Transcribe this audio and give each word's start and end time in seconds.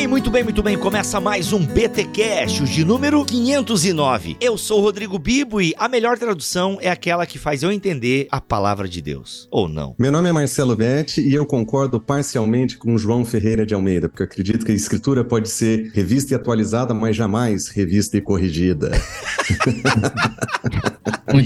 Muito 0.00 0.08
bem, 0.08 0.08
muito 0.08 0.30
bem, 0.30 0.44
muito 0.44 0.62
bem. 0.62 0.78
Começa 0.78 1.20
mais 1.20 1.52
um 1.52 1.58
BT 1.62 2.04
Cash, 2.04 2.70
de 2.70 2.86
número 2.86 3.22
509. 3.22 4.38
Eu 4.40 4.56
sou 4.56 4.78
o 4.78 4.82
Rodrigo 4.82 5.18
Bibo 5.18 5.60
e 5.60 5.74
a 5.76 5.88
melhor 5.88 6.16
tradução 6.16 6.78
é 6.80 6.88
aquela 6.88 7.26
que 7.26 7.38
faz 7.38 7.62
eu 7.62 7.70
entender 7.70 8.26
a 8.30 8.40
palavra 8.40 8.88
de 8.88 9.02
Deus. 9.02 9.46
Ou 9.50 9.68
não? 9.68 9.94
Meu 9.98 10.10
nome 10.10 10.30
é 10.30 10.32
Marcelo 10.32 10.74
Betti 10.74 11.20
e 11.20 11.34
eu 11.34 11.44
concordo 11.44 12.00
parcialmente 12.00 12.78
com 12.78 12.96
João 12.96 13.26
Ferreira 13.26 13.66
de 13.66 13.74
Almeida, 13.74 14.08
porque 14.08 14.22
eu 14.22 14.26
acredito 14.26 14.64
que 14.64 14.72
a 14.72 14.74
escritura 14.74 15.22
pode 15.22 15.50
ser 15.50 15.90
revista 15.92 16.32
e 16.32 16.34
atualizada, 16.34 16.94
mas 16.94 17.14
jamais 17.14 17.68
revista 17.68 18.16
e 18.16 18.22
corrigida. 18.22 18.92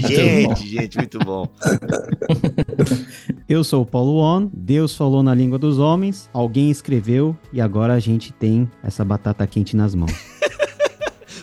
gente, 0.07 0.67
gente, 0.67 0.97
muito 0.97 1.19
bom. 1.19 1.49
Eu 3.47 3.63
sou 3.63 3.83
o 3.83 3.85
Paulo 3.85 4.17
On, 4.17 4.49
Deus 4.51 4.95
falou 4.95 5.21
na 5.21 5.35
língua 5.35 5.59
dos 5.59 5.77
homens, 5.77 6.27
alguém 6.33 6.71
escreveu 6.71 7.37
e 7.53 7.61
agora 7.61 7.93
a 7.93 7.99
gente 7.99 8.33
tem 8.33 8.44
essa 8.83 9.03
batata 9.03 9.45
quente 9.47 9.75
nas 9.75 9.93
mãos. 9.95 10.11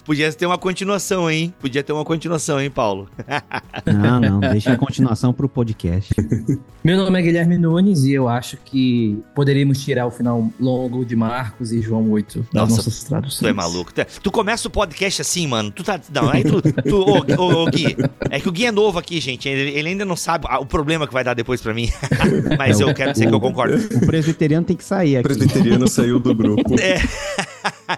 Podia 0.04 0.32
ter 0.32 0.46
uma 0.46 0.58
continuação, 0.58 1.30
hein? 1.30 1.54
Podia 1.60 1.82
ter 1.82 1.92
uma 1.92 2.04
continuação, 2.04 2.60
hein, 2.60 2.70
Paulo? 2.70 3.08
não, 3.86 4.20
não, 4.20 4.40
deixa 4.40 4.72
a 4.72 4.76
continuação 4.76 5.32
pro 5.32 5.48
podcast. 5.48 6.12
Meu 6.82 6.96
nome 6.96 7.20
é 7.20 7.22
Guilherme 7.22 7.56
Nunes 7.56 8.02
e 8.02 8.12
eu 8.12 8.28
acho 8.28 8.56
que 8.56 9.22
poderíamos 9.34 9.84
tirar 9.84 10.06
o 10.06 10.10
final 10.10 10.50
longo 10.58 11.04
de 11.04 11.14
Marcos 11.14 11.70
e 11.70 11.80
João 11.80 12.10
8 12.10 12.38
das 12.38 12.46
Nossa, 12.52 12.76
nossas 12.76 13.04
traduções. 13.04 13.38
Tu 13.38 13.46
é 13.46 13.52
maluco. 13.52 13.92
Tu 13.94 14.32
começa 14.32 14.66
o 14.66 14.70
podcast 14.70 15.22
assim, 15.22 15.46
mano. 15.46 15.70
Tu 15.70 15.84
tá. 15.84 16.00
Não, 16.12 16.28
aí 16.28 16.42
tu. 16.42 16.60
tu 16.60 16.96
ô, 16.96 17.18
ô, 17.40 17.62
ô, 17.62 17.70
Gui. 17.70 17.96
É 18.28 18.40
que 18.40 18.48
o 18.48 18.52
Gui 18.52 18.66
é 18.66 18.72
novo 18.72 18.98
aqui, 18.98 19.20
gente. 19.20 19.48
Ele, 19.48 19.70
ele 19.70 19.90
ainda 19.90 20.04
não 20.04 20.16
sabe 20.16 20.46
o 20.58 20.66
problema 20.66 21.06
que 21.06 21.12
vai 21.12 21.22
dar 21.22 21.34
depois 21.34 21.60
pra 21.60 21.72
mim. 21.72 21.88
Mas 22.58 22.80
eu 22.80 22.92
quero 22.92 23.12
dizer 23.12 23.28
que 23.28 23.34
eu 23.34 23.40
concordo. 23.40 23.76
O 23.76 24.06
presbiteriano 24.06 24.66
tem 24.66 24.76
que 24.76 24.84
sair 24.84 25.18
aqui. 25.18 25.26
O 25.26 25.36
presbiteriano 25.36 25.86
saiu 25.86 26.18
do 26.18 26.34
grupo. 26.34 26.74
É. 26.80 26.98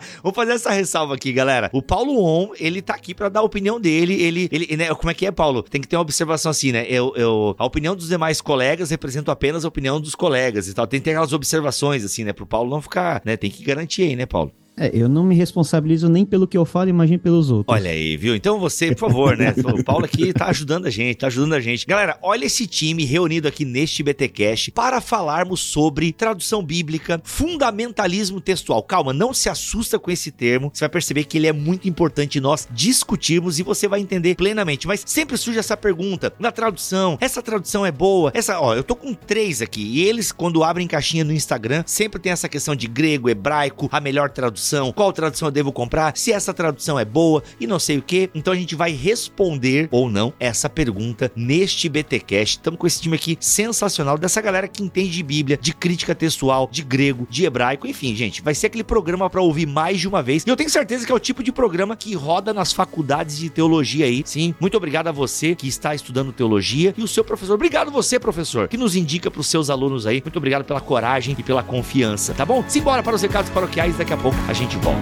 Vou 0.22 0.32
fazer 0.32 0.52
essa 0.52 0.70
ressalva 0.70 1.14
aqui, 1.14 1.32
galera. 1.32 1.70
O 1.72 1.82
Paulo 1.82 2.22
On, 2.22 2.50
ele 2.58 2.82
tá 2.82 2.94
aqui 2.94 3.14
para 3.14 3.28
dar 3.28 3.40
a 3.40 3.42
opinião 3.42 3.80
dele. 3.80 4.14
Ele, 4.14 4.48
ele 4.50 4.76
né, 4.76 4.94
como 4.94 5.10
é 5.10 5.14
que 5.14 5.26
é, 5.26 5.30
Paulo? 5.30 5.62
Tem 5.62 5.80
que 5.80 5.88
ter 5.88 5.96
uma 5.96 6.02
observação 6.02 6.50
assim, 6.50 6.72
né? 6.72 6.86
Eu, 6.88 7.12
eu, 7.16 7.54
a 7.58 7.64
opinião 7.64 7.94
dos 7.94 8.08
demais 8.08 8.40
colegas 8.40 8.90
representa 8.90 9.32
apenas 9.32 9.64
a 9.64 9.68
opinião 9.68 10.00
dos 10.00 10.14
colegas 10.14 10.68
e 10.68 10.74
tal. 10.74 10.86
Tem 10.86 11.00
que 11.00 11.04
ter 11.04 11.10
aquelas 11.10 11.32
observações, 11.32 12.04
assim, 12.04 12.24
né? 12.24 12.32
Pro 12.32 12.46
Paulo 12.46 12.70
não 12.70 12.82
ficar, 12.82 13.22
né? 13.24 13.36
Tem 13.36 13.50
que 13.50 13.64
garantir 13.64 14.02
aí, 14.02 14.16
né, 14.16 14.26
Paulo? 14.26 14.52
É, 14.76 14.90
eu 14.92 15.08
não 15.08 15.22
me 15.22 15.36
responsabilizo 15.36 16.08
nem 16.08 16.24
pelo 16.24 16.48
que 16.48 16.58
eu 16.58 16.64
falo, 16.64 16.90
imagine 16.90 17.16
pelos 17.16 17.50
outros. 17.50 17.74
Olha 17.74 17.90
aí, 17.90 18.16
viu? 18.16 18.34
Então 18.34 18.58
você, 18.58 18.88
por 18.88 19.08
favor, 19.08 19.36
né? 19.36 19.54
O 19.74 19.82
Paulo 19.82 20.04
aqui 20.04 20.32
tá 20.32 20.46
ajudando 20.46 20.86
a 20.86 20.90
gente, 20.90 21.16
tá 21.16 21.26
ajudando 21.26 21.54
a 21.54 21.60
gente. 21.60 21.86
Galera, 21.86 22.18
olha 22.22 22.44
esse 22.44 22.66
time 22.66 23.04
reunido 23.04 23.48
aqui 23.48 23.64
neste 23.64 24.02
BTcast 24.02 24.70
para 24.72 25.00
falarmos 25.00 25.60
sobre 25.60 26.12
tradução 26.12 26.62
bíblica, 26.62 27.20
fundamentalismo 27.24 28.40
textual. 28.40 28.82
Calma, 28.82 29.12
não 29.12 29.32
se 29.32 29.48
assusta 29.48 29.98
com 29.98 30.10
esse 30.10 30.30
termo. 30.30 30.70
Você 30.72 30.80
vai 30.80 30.88
perceber 30.88 31.24
que 31.24 31.38
ele 31.38 31.46
é 31.46 31.52
muito 31.52 31.88
importante 31.88 32.40
nós 32.40 32.68
discutirmos 32.70 33.58
e 33.58 33.62
você 33.62 33.88
vai 33.88 34.00
entender 34.00 34.34
plenamente. 34.34 34.86
Mas 34.86 35.02
sempre 35.06 35.36
surge 35.36 35.58
essa 35.58 35.76
pergunta 35.76 36.32
na 36.38 36.52
tradução: 36.52 37.16
essa 37.20 37.42
tradução 37.42 37.86
é 37.86 37.92
boa? 37.92 38.30
Essa, 38.34 38.60
ó, 38.60 38.74
eu 38.74 38.84
tô 38.84 38.94
com 38.94 39.14
três 39.14 39.62
aqui 39.62 39.82
e 39.82 40.02
eles 40.02 40.30
quando 40.30 40.62
abrem 40.62 40.86
caixinha 40.86 41.24
no 41.24 41.32
Instagram 41.32 41.82
sempre 41.86 42.20
tem 42.20 42.32
essa 42.32 42.48
questão 42.48 42.76
de 42.76 42.86
grego, 42.86 43.28
hebraico, 43.28 43.88
a 43.90 44.00
melhor 44.00 44.30
tradução 44.30 44.63
tradução, 44.64 44.92
qual 44.92 45.12
tradução 45.12 45.48
eu 45.48 45.52
devo 45.52 45.72
comprar, 45.72 46.16
se 46.16 46.32
essa 46.32 46.54
tradução 46.54 46.98
é 46.98 47.04
boa 47.04 47.42
e 47.60 47.66
não 47.66 47.78
sei 47.78 47.98
o 47.98 48.02
que. 48.02 48.30
Então 48.34 48.52
a 48.52 48.56
gente 48.56 48.74
vai 48.74 48.92
responder 48.92 49.88
ou 49.90 50.08
não 50.08 50.32
essa 50.40 50.68
pergunta 50.68 51.30
neste 51.36 51.88
BTcast. 51.88 52.56
Estamos 52.56 52.80
com 52.80 52.86
esse 52.86 53.00
time 53.00 53.16
aqui 53.16 53.36
sensacional 53.40 54.16
dessa 54.16 54.40
galera 54.40 54.66
que 54.66 54.82
entende 54.82 55.10
de 55.10 55.22
Bíblia, 55.22 55.58
de 55.60 55.74
crítica 55.74 56.14
textual, 56.14 56.68
de 56.70 56.82
grego, 56.82 57.26
de 57.28 57.44
hebraico, 57.44 57.86
enfim, 57.86 58.14
gente, 58.14 58.42
vai 58.42 58.54
ser 58.54 58.68
aquele 58.68 58.84
programa 58.84 59.28
para 59.28 59.42
ouvir 59.42 59.66
mais 59.66 60.00
de 60.00 60.08
uma 60.08 60.22
vez. 60.22 60.44
E 60.46 60.50
eu 60.50 60.56
tenho 60.56 60.70
certeza 60.70 61.04
que 61.04 61.12
é 61.12 61.14
o 61.14 61.20
tipo 61.20 61.42
de 61.42 61.52
programa 61.52 61.96
que 61.96 62.14
roda 62.14 62.54
nas 62.54 62.72
faculdades 62.72 63.36
de 63.38 63.50
teologia 63.50 64.06
aí. 64.06 64.22
Sim, 64.24 64.54
muito 64.58 64.76
obrigado 64.76 65.08
a 65.08 65.12
você 65.12 65.54
que 65.54 65.68
está 65.68 65.94
estudando 65.94 66.32
teologia 66.32 66.94
e 66.96 67.02
o 67.02 67.08
seu 67.08 67.24
professor. 67.24 67.54
Obrigado 67.54 67.90
você, 67.90 68.18
professor, 68.18 68.68
que 68.68 68.76
nos 68.76 68.96
indica 68.96 69.30
para 69.30 69.40
os 69.40 69.46
seus 69.46 69.68
alunos 69.68 70.06
aí. 70.06 70.22
Muito 70.24 70.36
obrigado 70.36 70.64
pela 70.64 70.80
coragem 70.80 71.36
e 71.38 71.42
pela 71.42 71.62
confiança, 71.62 72.32
tá 72.32 72.46
bom? 72.46 72.64
Simbora 72.68 73.02
para 73.02 73.14
os 73.14 73.22
recados 73.22 73.50
paroquiais 73.50 73.96
daqui 73.96 74.12
a 74.12 74.16
pouco 74.16 74.38
a 74.48 74.53
gente 74.54 74.76
volta. 74.78 75.00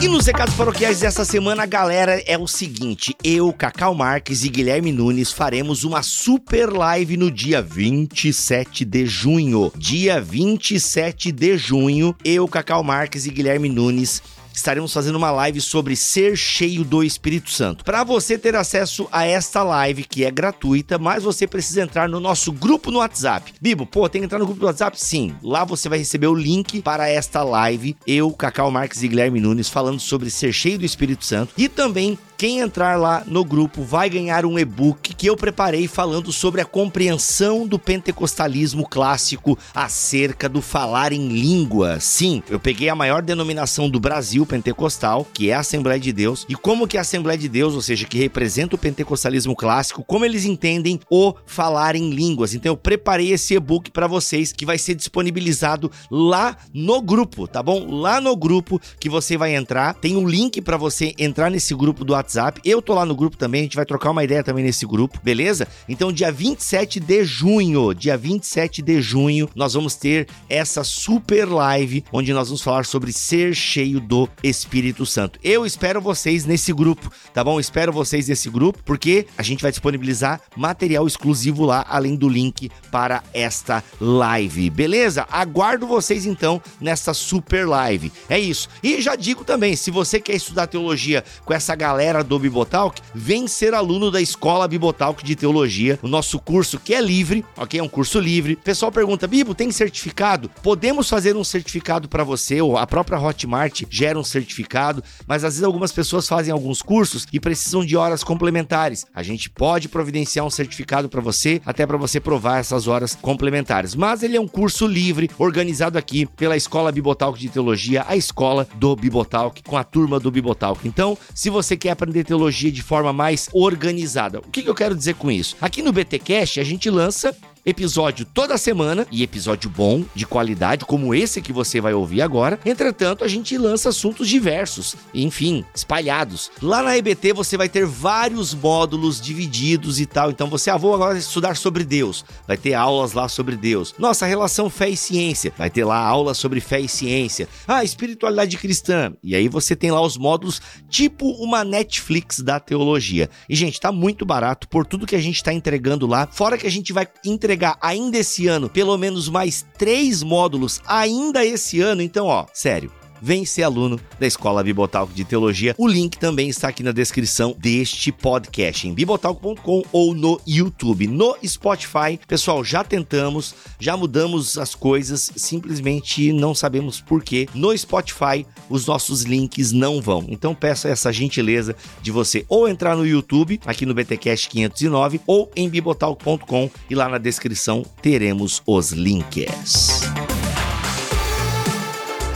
E 0.00 0.08
nos 0.08 0.26
recados 0.26 0.54
paroquiais 0.54 1.00
dessa 1.00 1.24
semana, 1.24 1.66
galera, 1.66 2.22
é 2.26 2.36
o 2.36 2.46
seguinte: 2.46 3.14
eu, 3.22 3.52
Cacau 3.52 3.94
Marques 3.94 4.44
e 4.44 4.48
Guilherme 4.48 4.92
Nunes 4.92 5.32
faremos 5.32 5.84
uma 5.84 6.02
super 6.02 6.72
live 6.72 7.16
no 7.16 7.30
dia 7.30 7.62
27 7.62 8.84
de 8.84 9.06
junho. 9.06 9.72
Dia 9.76 10.20
27 10.20 11.30
de 11.32 11.58
junho, 11.58 12.14
eu, 12.24 12.46
Cacau 12.48 12.82
Marques 12.82 13.26
e 13.26 13.30
Guilherme 13.30 13.68
Nunes 13.68 14.22
estaremos 14.58 14.92
fazendo 14.92 15.16
uma 15.16 15.30
live 15.30 15.60
sobre 15.60 15.96
ser 15.96 16.36
cheio 16.36 16.84
do 16.84 17.02
Espírito 17.02 17.50
Santo. 17.50 17.84
Para 17.84 18.04
você 18.04 18.36
ter 18.36 18.54
acesso 18.56 19.08
a 19.10 19.24
esta 19.24 19.62
live, 19.62 20.04
que 20.04 20.24
é 20.24 20.30
gratuita, 20.30 20.98
mas 20.98 21.22
você 21.22 21.46
precisa 21.46 21.82
entrar 21.82 22.08
no 22.08 22.20
nosso 22.20 22.52
grupo 22.52 22.90
no 22.90 22.98
WhatsApp. 22.98 23.54
Bibo, 23.60 23.86
pô, 23.86 24.08
tem 24.08 24.20
que 24.20 24.26
entrar 24.26 24.38
no 24.38 24.46
grupo 24.46 24.60
do 24.60 24.66
WhatsApp? 24.66 25.00
Sim. 25.00 25.34
Lá 25.42 25.64
você 25.64 25.88
vai 25.88 25.98
receber 25.98 26.26
o 26.26 26.34
link 26.34 26.82
para 26.82 27.08
esta 27.08 27.42
live. 27.42 27.96
Eu, 28.06 28.30
Cacau 28.32 28.70
Marques 28.70 29.02
e 29.02 29.08
Guilherme 29.08 29.40
Nunes 29.40 29.68
falando 29.68 30.00
sobre 30.00 30.30
ser 30.30 30.52
cheio 30.52 30.78
do 30.78 30.84
Espírito 30.84 31.24
Santo 31.24 31.54
e 31.56 31.68
também 31.68 32.18
quem 32.38 32.60
entrar 32.60 32.96
lá 32.96 33.24
no 33.26 33.44
grupo 33.44 33.82
vai 33.82 34.08
ganhar 34.08 34.46
um 34.46 34.56
e-book 34.60 35.12
que 35.12 35.26
eu 35.26 35.36
preparei 35.36 35.88
falando 35.88 36.32
sobre 36.32 36.60
a 36.60 36.64
compreensão 36.64 37.66
do 37.66 37.80
pentecostalismo 37.80 38.88
clássico 38.88 39.58
acerca 39.74 40.48
do 40.48 40.62
falar 40.62 41.12
em 41.12 41.26
língua. 41.30 41.98
Sim, 41.98 42.40
eu 42.48 42.60
peguei 42.60 42.88
a 42.88 42.94
maior 42.94 43.22
denominação 43.22 43.90
do 43.90 43.98
Brasil 43.98 44.46
pentecostal, 44.46 45.26
que 45.34 45.50
é 45.50 45.54
a 45.54 45.58
Assembleia 45.58 45.98
de 45.98 46.12
Deus, 46.12 46.46
e 46.48 46.54
como 46.54 46.86
que 46.86 46.96
a 46.96 47.00
Assembleia 47.00 47.36
de 47.36 47.48
Deus, 47.48 47.74
ou 47.74 47.82
seja, 47.82 48.06
que 48.06 48.16
representa 48.16 48.76
o 48.76 48.78
pentecostalismo 48.78 49.56
clássico, 49.56 50.04
como 50.04 50.24
eles 50.24 50.44
entendem 50.44 51.00
o 51.10 51.34
falar 51.44 51.96
em 51.96 52.10
línguas. 52.10 52.54
Então 52.54 52.70
eu 52.70 52.76
preparei 52.76 53.32
esse 53.32 53.54
e-book 53.54 53.90
para 53.90 54.06
vocês 54.06 54.52
que 54.52 54.64
vai 54.64 54.78
ser 54.78 54.94
disponibilizado 54.94 55.90
lá 56.08 56.56
no 56.72 57.02
grupo, 57.02 57.48
tá 57.48 57.60
bom? 57.64 57.90
Lá 57.90 58.20
no 58.20 58.36
grupo 58.36 58.80
que 59.00 59.08
você 59.08 59.36
vai 59.36 59.56
entrar, 59.56 59.94
tem 59.94 60.16
um 60.16 60.28
link 60.28 60.60
para 60.60 60.76
você 60.76 61.12
entrar 61.18 61.50
nesse 61.50 61.74
grupo 61.74 62.04
do 62.04 62.14
WhatsApp. 62.28 62.60
Eu 62.64 62.82
tô 62.82 62.94
lá 62.94 63.06
no 63.06 63.16
grupo 63.16 63.36
também, 63.36 63.62
a 63.62 63.64
gente 63.64 63.76
vai 63.76 63.86
trocar 63.86 64.10
uma 64.10 64.22
ideia 64.22 64.44
também 64.44 64.62
nesse 64.62 64.84
grupo, 64.84 65.18
beleza? 65.22 65.66
Então, 65.88 66.12
dia 66.12 66.30
27 66.30 67.00
de 67.00 67.24
junho, 67.24 67.94
dia 67.94 68.16
27 68.16 68.82
de 68.82 69.00
junho, 69.00 69.48
nós 69.54 69.72
vamos 69.72 69.94
ter 69.94 70.28
essa 70.48 70.84
super 70.84 71.46
live 71.48 72.04
onde 72.12 72.32
nós 72.32 72.48
vamos 72.48 72.62
falar 72.62 72.84
sobre 72.84 73.12
ser 73.12 73.54
cheio 73.54 73.98
do 73.98 74.28
Espírito 74.42 75.06
Santo. 75.06 75.38
Eu 75.42 75.64
espero 75.64 76.00
vocês 76.00 76.44
nesse 76.44 76.72
grupo, 76.72 77.10
tá 77.32 77.42
bom? 77.42 77.58
Espero 77.58 77.92
vocês 77.92 78.28
nesse 78.28 78.50
grupo, 78.50 78.78
porque 78.84 79.26
a 79.36 79.42
gente 79.42 79.62
vai 79.62 79.70
disponibilizar 79.70 80.40
material 80.54 81.06
exclusivo 81.06 81.64
lá, 81.64 81.86
além 81.88 82.14
do 82.14 82.28
link 82.28 82.70
para 82.90 83.22
esta 83.32 83.82
live, 84.00 84.68
beleza? 84.68 85.26
Aguardo 85.30 85.86
vocês 85.86 86.26
então 86.26 86.60
nessa 86.80 87.14
super 87.14 87.66
live. 87.66 88.12
É 88.28 88.38
isso. 88.38 88.68
E 88.82 89.00
já 89.00 89.16
digo 89.16 89.44
também, 89.44 89.74
se 89.74 89.90
você 89.90 90.20
quer 90.20 90.34
estudar 90.34 90.66
teologia 90.66 91.24
com 91.44 91.54
essa 91.54 91.74
galera 91.74 92.17
galera 92.18 92.24
do 92.24 92.38
Bibotalk, 92.38 93.00
vem 93.14 93.46
ser 93.46 93.74
aluno 93.74 94.10
da 94.10 94.20
Escola 94.20 94.66
Bibotalk 94.66 95.24
de 95.24 95.36
Teologia, 95.36 95.98
o 96.02 96.08
nosso 96.08 96.38
curso 96.38 96.78
que 96.78 96.94
é 96.94 97.00
livre, 97.00 97.44
ok? 97.56 97.80
É 97.80 97.82
um 97.82 97.88
curso 97.88 98.18
livre. 98.18 98.54
O 98.54 98.56
pessoal 98.56 98.90
pergunta, 98.90 99.26
Bibo, 99.26 99.54
tem 99.54 99.70
certificado? 99.70 100.50
Podemos 100.62 101.08
fazer 101.08 101.36
um 101.36 101.44
certificado 101.44 102.08
para 102.08 102.24
você, 102.24 102.60
ou 102.60 102.76
a 102.76 102.86
própria 102.86 103.18
Hotmart 103.18 103.82
gera 103.90 104.18
um 104.18 104.24
certificado, 104.24 105.02
mas 105.26 105.44
às 105.44 105.54
vezes 105.54 105.64
algumas 105.64 105.92
pessoas 105.92 106.28
fazem 106.28 106.52
alguns 106.52 106.82
cursos 106.82 107.26
e 107.32 107.38
precisam 107.38 107.84
de 107.84 107.96
horas 107.96 108.24
complementares. 108.24 109.06
A 109.14 109.22
gente 109.22 109.50
pode 109.50 109.88
providenciar 109.88 110.44
um 110.44 110.50
certificado 110.50 111.08
para 111.08 111.20
você, 111.20 111.60
até 111.64 111.86
para 111.86 111.96
você 111.96 112.20
provar 112.20 112.58
essas 112.58 112.88
horas 112.88 113.16
complementares. 113.20 113.94
Mas 113.94 114.22
ele 114.22 114.36
é 114.36 114.40
um 114.40 114.48
curso 114.48 114.86
livre, 114.86 115.30
organizado 115.38 115.98
aqui 115.98 116.26
pela 116.26 116.56
Escola 116.56 116.92
Bibotalk 116.92 117.38
de 117.38 117.48
Teologia, 117.48 118.04
a 118.08 118.16
escola 118.16 118.66
do 118.76 118.94
Bibotalk, 118.96 119.62
com 119.62 119.76
a 119.76 119.84
turma 119.84 120.18
do 120.18 120.30
Bibotalk. 120.30 120.86
Então, 120.86 121.16
se 121.34 121.50
você 121.50 121.76
quer 121.76 121.90
aprender 121.90 122.07
aprender 122.08 122.24
teologia 122.24 122.72
de 122.72 122.82
forma 122.82 123.12
mais 123.12 123.48
organizada. 123.52 124.38
O 124.40 124.50
que, 124.50 124.62
que 124.62 124.70
eu 124.70 124.74
quero 124.74 124.96
dizer 124.96 125.14
com 125.14 125.30
isso? 125.30 125.56
Aqui 125.60 125.82
no 125.82 125.92
BTcast 125.92 126.58
a 126.58 126.64
gente 126.64 126.88
lança 126.90 127.36
episódio 127.68 128.24
toda 128.24 128.56
semana 128.56 129.06
e 129.10 129.22
episódio 129.22 129.68
bom, 129.68 130.02
de 130.14 130.24
qualidade, 130.24 130.86
como 130.86 131.14
esse 131.14 131.42
que 131.42 131.52
você 131.52 131.82
vai 131.82 131.92
ouvir 131.92 132.22
agora. 132.22 132.58
Entretanto, 132.64 133.24
a 133.24 133.28
gente 133.28 133.58
lança 133.58 133.90
assuntos 133.90 134.26
diversos, 134.26 134.96
enfim, 135.12 135.64
espalhados. 135.74 136.50
Lá 136.62 136.82
na 136.82 136.96
EBT 136.96 137.34
você 137.34 137.58
vai 137.58 137.68
ter 137.68 137.84
vários 137.84 138.54
módulos 138.54 139.20
divididos 139.20 140.00
e 140.00 140.06
tal. 140.06 140.30
Então 140.30 140.48
você, 140.48 140.70
ah, 140.70 140.78
vou 140.78 140.94
agora 140.94 141.18
estudar 141.18 141.56
sobre 141.56 141.84
Deus. 141.84 142.24
Vai 142.46 142.56
ter 142.56 142.72
aulas 142.72 143.12
lá 143.12 143.28
sobre 143.28 143.54
Deus. 143.54 143.94
Nossa, 143.98 144.24
relação 144.24 144.70
fé 144.70 144.88
e 144.88 144.96
ciência. 144.96 145.52
Vai 145.58 145.68
ter 145.68 145.84
lá 145.84 145.98
aulas 145.98 146.38
sobre 146.38 146.60
fé 146.60 146.80
e 146.80 146.88
ciência. 146.88 147.48
Ah, 147.66 147.84
espiritualidade 147.84 148.56
cristã. 148.56 149.12
E 149.22 149.34
aí 149.34 149.46
você 149.46 149.76
tem 149.76 149.90
lá 149.90 150.00
os 150.00 150.16
módulos 150.16 150.62
tipo 150.88 151.30
uma 151.32 151.64
Netflix 151.64 152.40
da 152.40 152.58
teologia. 152.58 153.28
E, 153.46 153.54
gente, 153.54 153.78
tá 153.78 153.92
muito 153.92 154.24
barato 154.24 154.66
por 154.68 154.86
tudo 154.86 155.06
que 155.06 155.16
a 155.16 155.20
gente 155.20 155.42
tá 155.42 155.52
entregando 155.52 156.06
lá. 156.06 156.26
Fora 156.26 156.56
que 156.56 156.66
a 156.66 156.70
gente 156.70 156.94
vai 156.94 157.06
entregar 157.26 157.57
ainda 157.80 158.18
esse 158.18 158.46
ano 158.46 158.68
pelo 158.68 158.96
menos 158.96 159.28
mais 159.28 159.64
três 159.76 160.22
módulos 160.22 160.80
ainda 160.86 161.44
esse 161.44 161.80
ano. 161.80 162.02
Então, 162.02 162.26
ó, 162.26 162.46
sério 162.52 162.97
vem 163.20 163.44
ser 163.44 163.62
aluno 163.62 164.00
da 164.18 164.26
Escola 164.26 164.62
Bibotalk 164.62 165.12
de 165.12 165.24
Teologia. 165.24 165.74
O 165.78 165.86
link 165.86 166.18
também 166.18 166.48
está 166.48 166.68
aqui 166.68 166.82
na 166.82 166.92
descrição 166.92 167.54
deste 167.58 168.10
podcast, 168.12 168.86
em 168.86 168.94
bibotalk.com 168.94 169.82
ou 169.92 170.14
no 170.14 170.40
YouTube. 170.46 171.06
No 171.06 171.36
Spotify, 171.44 172.18
pessoal, 172.26 172.64
já 172.64 172.82
tentamos, 172.84 173.54
já 173.78 173.96
mudamos 173.96 174.58
as 174.58 174.74
coisas, 174.74 175.30
simplesmente 175.36 176.32
não 176.32 176.54
sabemos 176.54 177.00
por 177.00 177.22
quê. 177.22 177.48
No 177.54 177.76
Spotify, 177.76 178.46
os 178.68 178.86
nossos 178.86 179.22
links 179.22 179.72
não 179.72 180.00
vão. 180.00 180.26
Então 180.28 180.54
peço 180.54 180.88
essa 180.88 181.12
gentileza 181.12 181.74
de 182.02 182.10
você 182.10 182.44
ou 182.48 182.68
entrar 182.68 182.96
no 182.96 183.06
YouTube, 183.06 183.60
aqui 183.66 183.84
no 183.84 183.94
BTcast 183.94 184.48
509, 184.48 185.20
ou 185.26 185.50
em 185.54 185.68
bibotalk.com 185.68 186.70
e 186.88 186.94
lá 186.94 187.08
na 187.08 187.18
descrição 187.18 187.84
teremos 188.02 188.62
os 188.66 188.92
links. 188.92 190.02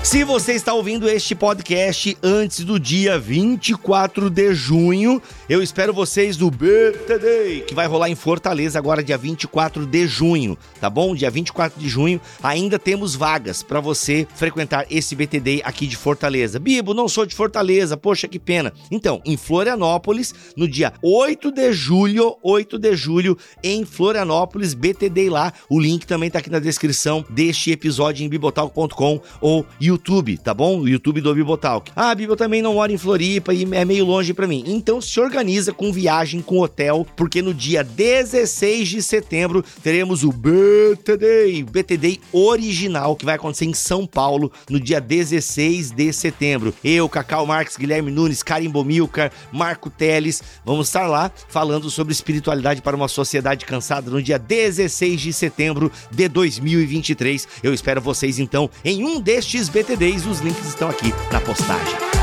Se 0.03 0.25
você 0.25 0.55
está 0.55 0.75
ouvindo 0.75 1.09
este 1.09 1.33
podcast 1.33 2.19
antes 2.21 2.65
do 2.65 2.79
dia 2.79 3.17
24 3.21 4.29
de 4.29 4.53
junho, 4.53 5.23
eu 5.49 5.63
espero 5.63 5.95
vocês 5.95 6.37
no 6.37 6.51
BTD, 6.51 7.61
que 7.69 7.75
vai 7.75 7.87
rolar 7.87 8.11
em 8.11 8.17
Fortaleza 8.17 8.81
agora 8.81 9.03
dia 9.03 9.17
24 9.17 9.87
de 9.87 10.07
junho, 10.09 10.59
tá 10.81 10.91
bom? 10.91 11.15
Dia 11.15 11.31
24 11.31 11.81
de 11.81 11.89
junho 11.89 12.21
ainda 12.43 12.81
temos 12.81 13.15
vagas 13.15 13.63
para 13.63 13.79
você 13.79 14.27
frequentar 14.35 14.87
esse 14.91 15.15
BTD 15.15 15.63
aqui 15.65 15.87
de 15.87 15.97
Fortaleza. 15.97 16.59
Bibo, 16.59 16.93
não 16.93 17.09
sou 17.09 17.25
de 17.25 17.37
Fortaleza, 17.37 17.97
poxa 17.97 18.27
que 18.27 18.41
pena. 18.41 18.73
Então, 18.91 19.23
em 19.25 19.37
Florianópolis, 19.37 20.35
no 20.57 20.67
dia 20.67 20.93
8 21.01 21.53
de 21.53 21.73
julho, 21.73 22.37
8 22.43 22.77
de 22.77 22.97
julho 22.97 23.39
em 23.63 23.85
Florianópolis, 23.85 24.75
BTD 24.75 25.31
lá. 25.31 25.53
O 25.71 25.79
link 25.79 26.09
também 26.09 26.29
tá 26.29 26.41
aqui 26.41 26.51
na 26.51 26.59
descrição 26.59 27.25
deste 27.31 27.71
episódio 27.71 28.27
em 28.27 28.29
bibotalk.com 28.29 29.21
ou 29.41 29.65
YouTube 29.81 29.92
YouTube, 29.93 30.39
tá 30.39 30.53
bom? 30.53 30.81
O 30.81 30.89
YouTube 30.89 31.21
do 31.21 31.35
Bibotalk. 31.35 31.93
Ah, 31.95 32.15
Bibo 32.15 32.35
também 32.35 32.63
não 32.63 32.75
mora 32.75 32.93
em 32.93 32.99
Floripa 32.99 33.53
e 33.53 33.67
é 33.73 33.85
meio 33.85 34.05
longe 34.05 34.33
para 34.33 34.47
mim. 34.47 34.65
Então 34.67 35.01
se 35.01 35.21
organiza 35.21 35.73
com 35.73 35.93
viagem, 35.93 36.41
com 36.41 36.61
hotel, 36.61 37.07
porque 37.17 37.43
no 37.43 37.53
dia 37.53 37.85
16 37.85 38.89
de 38.89 39.03
setembro 39.03 39.65
teremos 39.83 40.25
o 40.25 40.33
BTD, 40.33 41.65
BTD 41.71 42.21
original, 42.33 43.15
que 43.15 43.25
vai 43.25 43.37
acontecer 43.37 43.67
em 43.67 43.75
São 43.75 44.07
Paulo 44.07 44.51
no 44.69 44.81
dia 44.81 45.01
16 45.01 45.91
de 45.91 46.13
setembro. 46.13 46.75
Eu, 46.83 47.09
Cacau 47.09 47.47
Marques, 47.47 47.77
Guilherme 47.77 48.11
Nunes, 48.11 48.43
Karim 48.43 48.71
Bomilcar, 48.71 49.31
Marco 49.53 49.91
Teles, 49.91 50.43
vamos 50.65 50.89
estar 50.89 51.07
lá 51.07 51.31
falando 51.49 51.91
sobre 51.91 52.13
espiritualidade 52.13 52.83
para 52.83 52.97
uma 52.97 53.09
sociedade 53.09 53.65
cansada 53.67 54.11
no 54.11 54.23
dia 54.23 54.39
16 54.39 55.21
de 55.21 55.33
setembro 55.33 55.93
de 56.11 56.29
2023. 56.29 57.47
Eu 57.63 57.75
espero 57.75 58.01
vocês 58.01 58.39
então 58.39 58.71
em 58.85 59.05
um 59.05 59.21
destes 59.21 59.69
BTD 59.69 59.82
BTDs, 59.83 60.27
os 60.27 60.39
links 60.39 60.69
estão 60.69 60.89
aqui 60.89 61.13
na 61.33 61.41
postagem. 61.41 62.22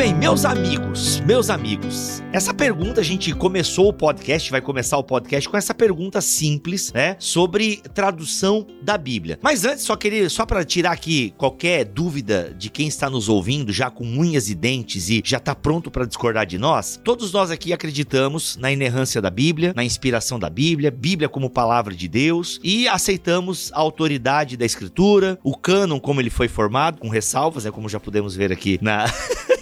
Bem, 0.00 0.14
meus 0.14 0.46
amigos, 0.46 1.20
meus 1.26 1.50
amigos, 1.50 2.22
essa 2.32 2.54
pergunta 2.54 3.02
a 3.02 3.04
gente 3.04 3.34
começou 3.34 3.88
o 3.88 3.92
podcast, 3.92 4.50
vai 4.50 4.62
começar 4.62 4.96
o 4.96 5.04
podcast 5.04 5.46
com 5.46 5.58
essa 5.58 5.74
pergunta 5.74 6.22
simples, 6.22 6.90
né, 6.90 7.16
sobre 7.18 7.82
tradução 7.92 8.66
da 8.80 8.96
Bíblia. 8.96 9.38
Mas 9.42 9.66
antes, 9.66 9.84
só 9.84 9.94
queria, 9.96 10.30
só 10.30 10.46
para 10.46 10.64
tirar 10.64 10.92
aqui 10.92 11.34
qualquer 11.36 11.84
dúvida 11.84 12.56
de 12.56 12.70
quem 12.70 12.88
está 12.88 13.10
nos 13.10 13.28
ouvindo, 13.28 13.74
já 13.74 13.90
com 13.90 14.06
unhas 14.06 14.48
e 14.48 14.54
dentes 14.54 15.10
e 15.10 15.20
já 15.22 15.36
está 15.36 15.54
pronto 15.54 15.90
para 15.90 16.06
discordar 16.06 16.46
de 16.46 16.56
nós, 16.56 16.98
todos 17.04 17.30
nós 17.30 17.50
aqui 17.50 17.70
acreditamos 17.70 18.56
na 18.56 18.72
inerrância 18.72 19.20
da 19.20 19.28
Bíblia, 19.28 19.74
na 19.76 19.84
inspiração 19.84 20.38
da 20.38 20.48
Bíblia, 20.48 20.90
Bíblia 20.90 21.28
como 21.28 21.50
palavra 21.50 21.94
de 21.94 22.08
Deus 22.08 22.58
e 22.64 22.88
aceitamos 22.88 23.70
a 23.74 23.80
autoridade 23.80 24.56
da 24.56 24.64
Escritura, 24.64 25.38
o 25.44 25.54
cânon 25.54 26.00
como 26.00 26.22
ele 26.22 26.30
foi 26.30 26.48
formado, 26.48 26.98
com 26.98 27.10
ressalvas, 27.10 27.66
é 27.66 27.70
como 27.70 27.86
já 27.86 28.00
podemos 28.00 28.34
ver 28.34 28.50
aqui 28.50 28.78
na 28.80 29.04